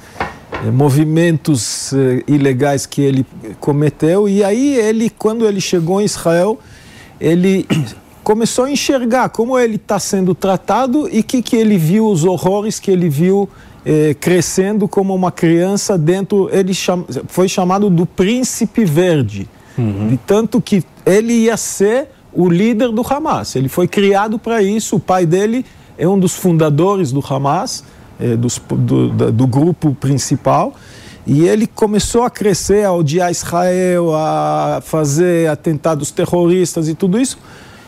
movimentos 0.71 1.93
eh, 1.93 2.23
ilegais 2.27 2.85
que 2.85 3.01
ele 3.01 3.25
cometeu. 3.59 4.27
E 4.27 4.43
aí 4.43 4.75
ele 4.75 5.09
quando 5.09 5.45
ele 5.45 5.61
chegou 5.61 6.01
em 6.01 6.05
Israel 6.05 6.59
ele 7.19 7.65
começou 8.23 8.65
a 8.65 8.71
enxergar 8.71 9.29
como 9.29 9.57
ele 9.57 9.75
está 9.75 9.99
sendo 9.99 10.33
tratado 10.35 11.09
e 11.11 11.23
que 11.23 11.41
que 11.41 11.55
ele 11.55 11.77
viu 11.77 12.07
os 12.07 12.23
horrores 12.23 12.79
que 12.79 12.91
ele 12.91 13.09
viu 13.09 13.49
eh, 13.85 14.15
crescendo 14.19 14.87
como 14.87 15.13
uma 15.13 15.31
criança 15.31 15.97
dentro. 15.97 16.49
Ele 16.51 16.73
cham, 16.73 17.05
foi 17.27 17.47
chamado 17.47 17.89
do 17.89 18.05
príncipe 18.05 18.85
verde. 18.85 19.47
Uhum. 19.75 20.07
de 20.07 20.17
tanto 20.17 20.61
que 20.61 20.83
ele 21.03 21.33
ia 21.33 21.57
ser 21.57 22.09
o 22.31 22.47
líder 22.47 22.91
do 22.91 23.01
Hamas. 23.01 23.55
Ele 23.55 23.67
foi 23.67 23.87
criado 23.87 24.37
para 24.37 24.61
isso. 24.61 24.97
O 24.97 24.99
pai 24.99 25.25
dele 25.25 25.65
é 25.97 26.07
um 26.07 26.19
dos 26.19 26.35
fundadores 26.35 27.11
do 27.11 27.23
Hamas 27.27 27.83
é, 28.23 28.35
dos, 28.37 28.61
do, 28.69 29.31
do 29.31 29.47
grupo 29.47 29.93
principal. 29.93 30.73
E 31.25 31.47
ele 31.47 31.67
começou 31.67 32.23
a 32.23 32.29
crescer, 32.29 32.85
a 32.85 32.91
odiar 32.91 33.31
Israel, 33.31 34.13
a 34.13 34.81
fazer 34.83 35.49
atentados 35.49 36.11
terroristas 36.11 36.87
e 36.87 36.95
tudo 36.95 37.19
isso. 37.19 37.37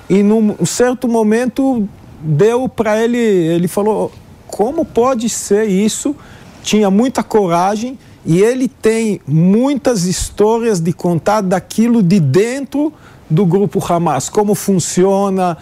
E 0.10 0.22
num 0.24 0.66
certo 0.66 1.08
momento 1.08 1.88
deu 2.22 2.70
para 2.70 3.02
ele, 3.02 3.18
ele 3.18 3.68
falou: 3.68 4.12
como 4.48 4.86
pode 4.86 5.28
ser 5.30 5.66
isso? 5.66 6.16
Tinha 6.64 6.90
muita 6.90 7.24
coragem 7.24 7.98
e 8.26 8.42
ele 8.42 8.68
tem 8.68 9.22
muitas 9.28 10.06
histórias 10.06 10.80
de 10.80 10.92
contar 10.94 11.42
daquilo 11.42 12.02
de 12.02 12.20
dentro 12.20 12.92
do 13.30 13.46
grupo 13.46 13.84
Hamas, 13.88 14.30
como 14.30 14.56
funciona, 14.56 15.58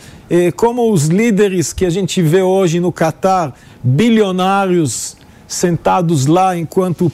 como 0.55 0.91
os 0.91 1.07
líderes 1.07 1.73
que 1.73 1.85
a 1.85 1.89
gente 1.89 2.21
vê 2.21 2.41
hoje 2.41 2.79
no 2.79 2.91
Catar, 2.91 3.53
bilionários 3.83 5.15
sentados 5.47 6.25
lá 6.25 6.57
enquanto 6.57 7.11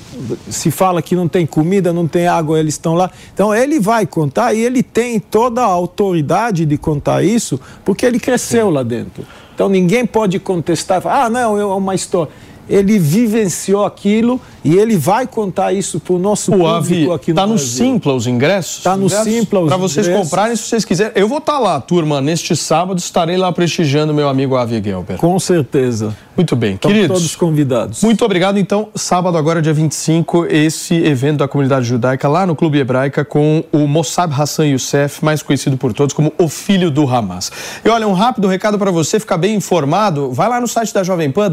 se 0.50 0.72
fala 0.72 1.02
que 1.02 1.16
não 1.16 1.28
tem 1.28 1.46
comida, 1.46 1.92
não 1.92 2.08
tem 2.08 2.28
água, 2.28 2.60
eles 2.60 2.76
estão 2.76 2.94
lá. 2.94 3.12
Então 3.34 3.54
ele 3.54 3.80
vai 3.80 4.06
contar 4.06 4.54
e 4.54 4.62
ele 4.62 4.82
tem 4.82 5.20
toda 5.20 5.62
a 5.62 5.66
autoridade 5.66 6.66
de 6.66 6.78
contar 6.78 7.24
isso 7.24 7.60
porque 7.84 8.06
ele 8.06 8.20
cresceu 8.20 8.70
lá 8.70 8.84
dentro. 8.84 9.26
Então 9.54 9.68
ninguém 9.68 10.06
pode 10.06 10.40
contestar, 10.40 11.06
ah, 11.06 11.30
não, 11.30 11.60
é 11.60 11.66
uma 11.66 11.94
história. 11.94 12.32
Ele 12.70 13.00
vivenciou 13.00 13.84
aquilo 13.86 14.40
e 14.64 14.76
ele 14.78 14.98
vai 14.98 15.26
contar 15.26 15.74
isso 15.74 16.00
para 16.00 16.14
o 16.14 16.20
nosso 16.20 16.52
O 16.52 16.58
público 16.58 16.76
Avi, 16.76 17.12
aqui 17.12 17.32
no 17.32 17.36
tá 17.36 17.48
no 17.48 17.56
Brasil. 17.56 17.68
Simpla 17.86 18.14
os 18.14 18.28
ingressos? 18.28 18.84
Tá 18.84 18.96
no 18.98 19.06
Ingressos 19.06 19.34
Simpla 19.34 19.60
os 19.62 19.68
Pra 19.68 19.78
vocês 19.78 20.08
ingressos. 20.08 20.30
comprarem, 20.30 20.56
se 20.56 20.64
vocês 20.64 20.86
quiserem. 20.86 21.14
Eu 21.16 21.28
vou 21.28 21.38
estar 21.40 21.58
lá, 21.60 21.80
turma, 21.80 22.20
neste 22.22 22.56
sábado, 22.56 22.98
estarei 23.00 23.38
lá 23.38 23.52
prestigiando 23.52 24.14
meu 24.14 24.28
amigo 24.30 24.56
Avi 24.56 24.82
Gelber. 24.84 25.18
Com 25.18 25.40
certeza. 25.40 26.16
Muito 26.36 26.56
bem, 26.56 26.76
Estão 26.76 26.90
queridos. 26.92 27.18
todos 27.18 27.36
convidados. 27.36 28.02
Muito 28.02 28.24
obrigado. 28.24 28.58
Então, 28.58 28.88
sábado, 28.96 29.38
agora, 29.38 29.62
dia 29.62 29.74
25, 29.74 30.46
esse 30.46 30.96
evento 30.96 31.40
da 31.40 31.48
comunidade 31.50 31.86
judaica 31.86 32.30
lá 32.30 32.46
no 32.46 32.56
Clube 32.56 32.78
Hebraica 32.80 33.26
com 33.26 33.62
o 33.74 33.80
Mossab 33.88 34.34
Hassan 34.34 34.68
Youssef, 34.68 35.24
mais 35.24 35.42
conhecido 35.44 35.76
por 35.76 35.92
todos 35.92 36.14
como 36.14 36.32
o 36.38 36.48
filho 36.48 36.90
do 36.90 37.08
Hamas. 37.10 37.52
E 37.84 37.90
olha, 37.90 38.08
um 38.08 38.14
rápido 38.14 38.48
recado 38.48 38.80
para 38.80 38.90
você 38.90 39.20
ficar 39.20 39.38
bem 39.38 39.56
informado. 39.56 40.32
Vai 40.32 40.48
lá 40.48 40.62
no 40.62 40.68
site 40.68 40.94
da 40.94 41.04
Jovem 41.04 41.30
Pan, 41.30 41.50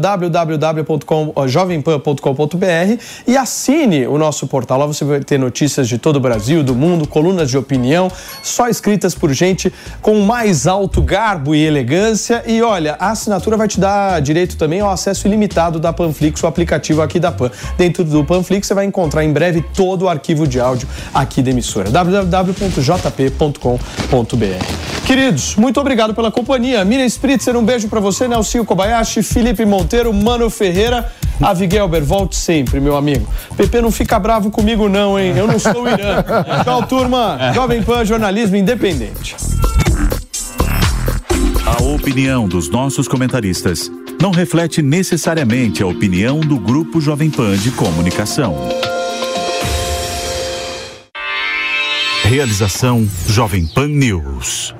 www.jovempan.com.br 1.07 3.01
e 3.25 3.37
assine 3.37 4.05
o 4.05 4.17
nosso 4.17 4.45
portal. 4.47 4.79
Lá 4.79 4.85
você 4.85 5.05
vai 5.05 5.21
ter 5.21 5.39
notícias 5.39 5.87
de 5.87 5.97
todo 5.97 6.17
o 6.17 6.19
Brasil, 6.19 6.61
do 6.63 6.75
mundo, 6.75 7.07
colunas 7.07 7.49
de 7.49 7.57
opinião, 7.57 8.11
só 8.43 8.67
escritas 8.67 9.15
por 9.15 9.31
gente 9.33 9.73
com 10.01 10.19
mais 10.21 10.67
alto 10.67 11.01
garbo 11.01 11.55
e 11.55 11.63
elegância. 11.63 12.43
E 12.45 12.61
olha, 12.61 12.97
a 12.99 13.11
assinatura 13.11 13.55
vai 13.55 13.67
te 13.67 13.79
dar 13.79 14.21
direito 14.21 14.57
também 14.57 14.81
ao 14.81 14.89
acesso 14.89 15.27
ilimitado 15.27 15.79
da 15.79 15.93
Panflix, 15.93 16.43
o 16.43 16.47
aplicativo 16.47 17.01
aqui 17.01 17.19
da 17.19 17.31
Pan. 17.31 17.49
Dentro 17.77 18.03
do 18.03 18.23
Panflix 18.23 18.67
você 18.67 18.73
vai 18.73 18.85
encontrar 18.85 19.23
em 19.23 19.31
breve 19.31 19.63
todo 19.73 20.03
o 20.03 20.09
arquivo 20.09 20.47
de 20.47 20.59
áudio 20.59 20.87
aqui 21.13 21.41
da 21.41 21.51
emissora. 21.51 21.89
www.jp.com.br. 21.89 22.57
Queridos, 25.05 25.55
muito 25.55 25.79
obrigado 25.79 26.13
pela 26.13 26.29
companhia. 26.29 26.83
Miriam 26.83 27.05
Spritzer, 27.05 27.55
um 27.55 27.63
beijo 27.63 27.87
pra 27.87 28.01
você, 28.01 28.27
Nelson 28.27 28.65
Kobayashi, 28.65 29.23
Felipe 29.23 29.65
Monteiro, 29.65 30.13
Mano 30.13 30.49
Ferreira, 30.49 30.96
Avi 31.41 31.69
Gelber, 31.69 32.03
volte 32.03 32.35
sempre, 32.35 32.79
meu 32.79 32.95
amigo. 32.95 33.27
Pepe, 33.55 33.81
não 33.81 33.91
fica 33.91 34.19
bravo 34.19 34.49
comigo 34.49 34.89
não, 34.89 35.19
hein? 35.19 35.33
Eu 35.37 35.47
não 35.47 35.59
sou 35.59 35.83
o 35.83 35.87
Irã. 35.87 36.23
Tchau, 36.63 36.83
turma. 36.87 37.51
Jovem 37.53 37.83
Pan, 37.83 38.03
jornalismo 38.05 38.55
independente. 38.55 39.35
A 41.65 41.83
opinião 41.83 42.47
dos 42.47 42.69
nossos 42.69 43.07
comentaristas 43.07 43.91
não 44.21 44.31
reflete 44.31 44.81
necessariamente 44.81 45.83
a 45.83 45.87
opinião 45.87 46.39
do 46.39 46.57
Grupo 46.57 46.99
Jovem 46.99 47.29
Pan 47.29 47.55
de 47.55 47.71
Comunicação. 47.71 48.55
Realização 52.23 53.07
Jovem 53.27 53.65
Pan 53.65 53.87
News. 53.87 54.73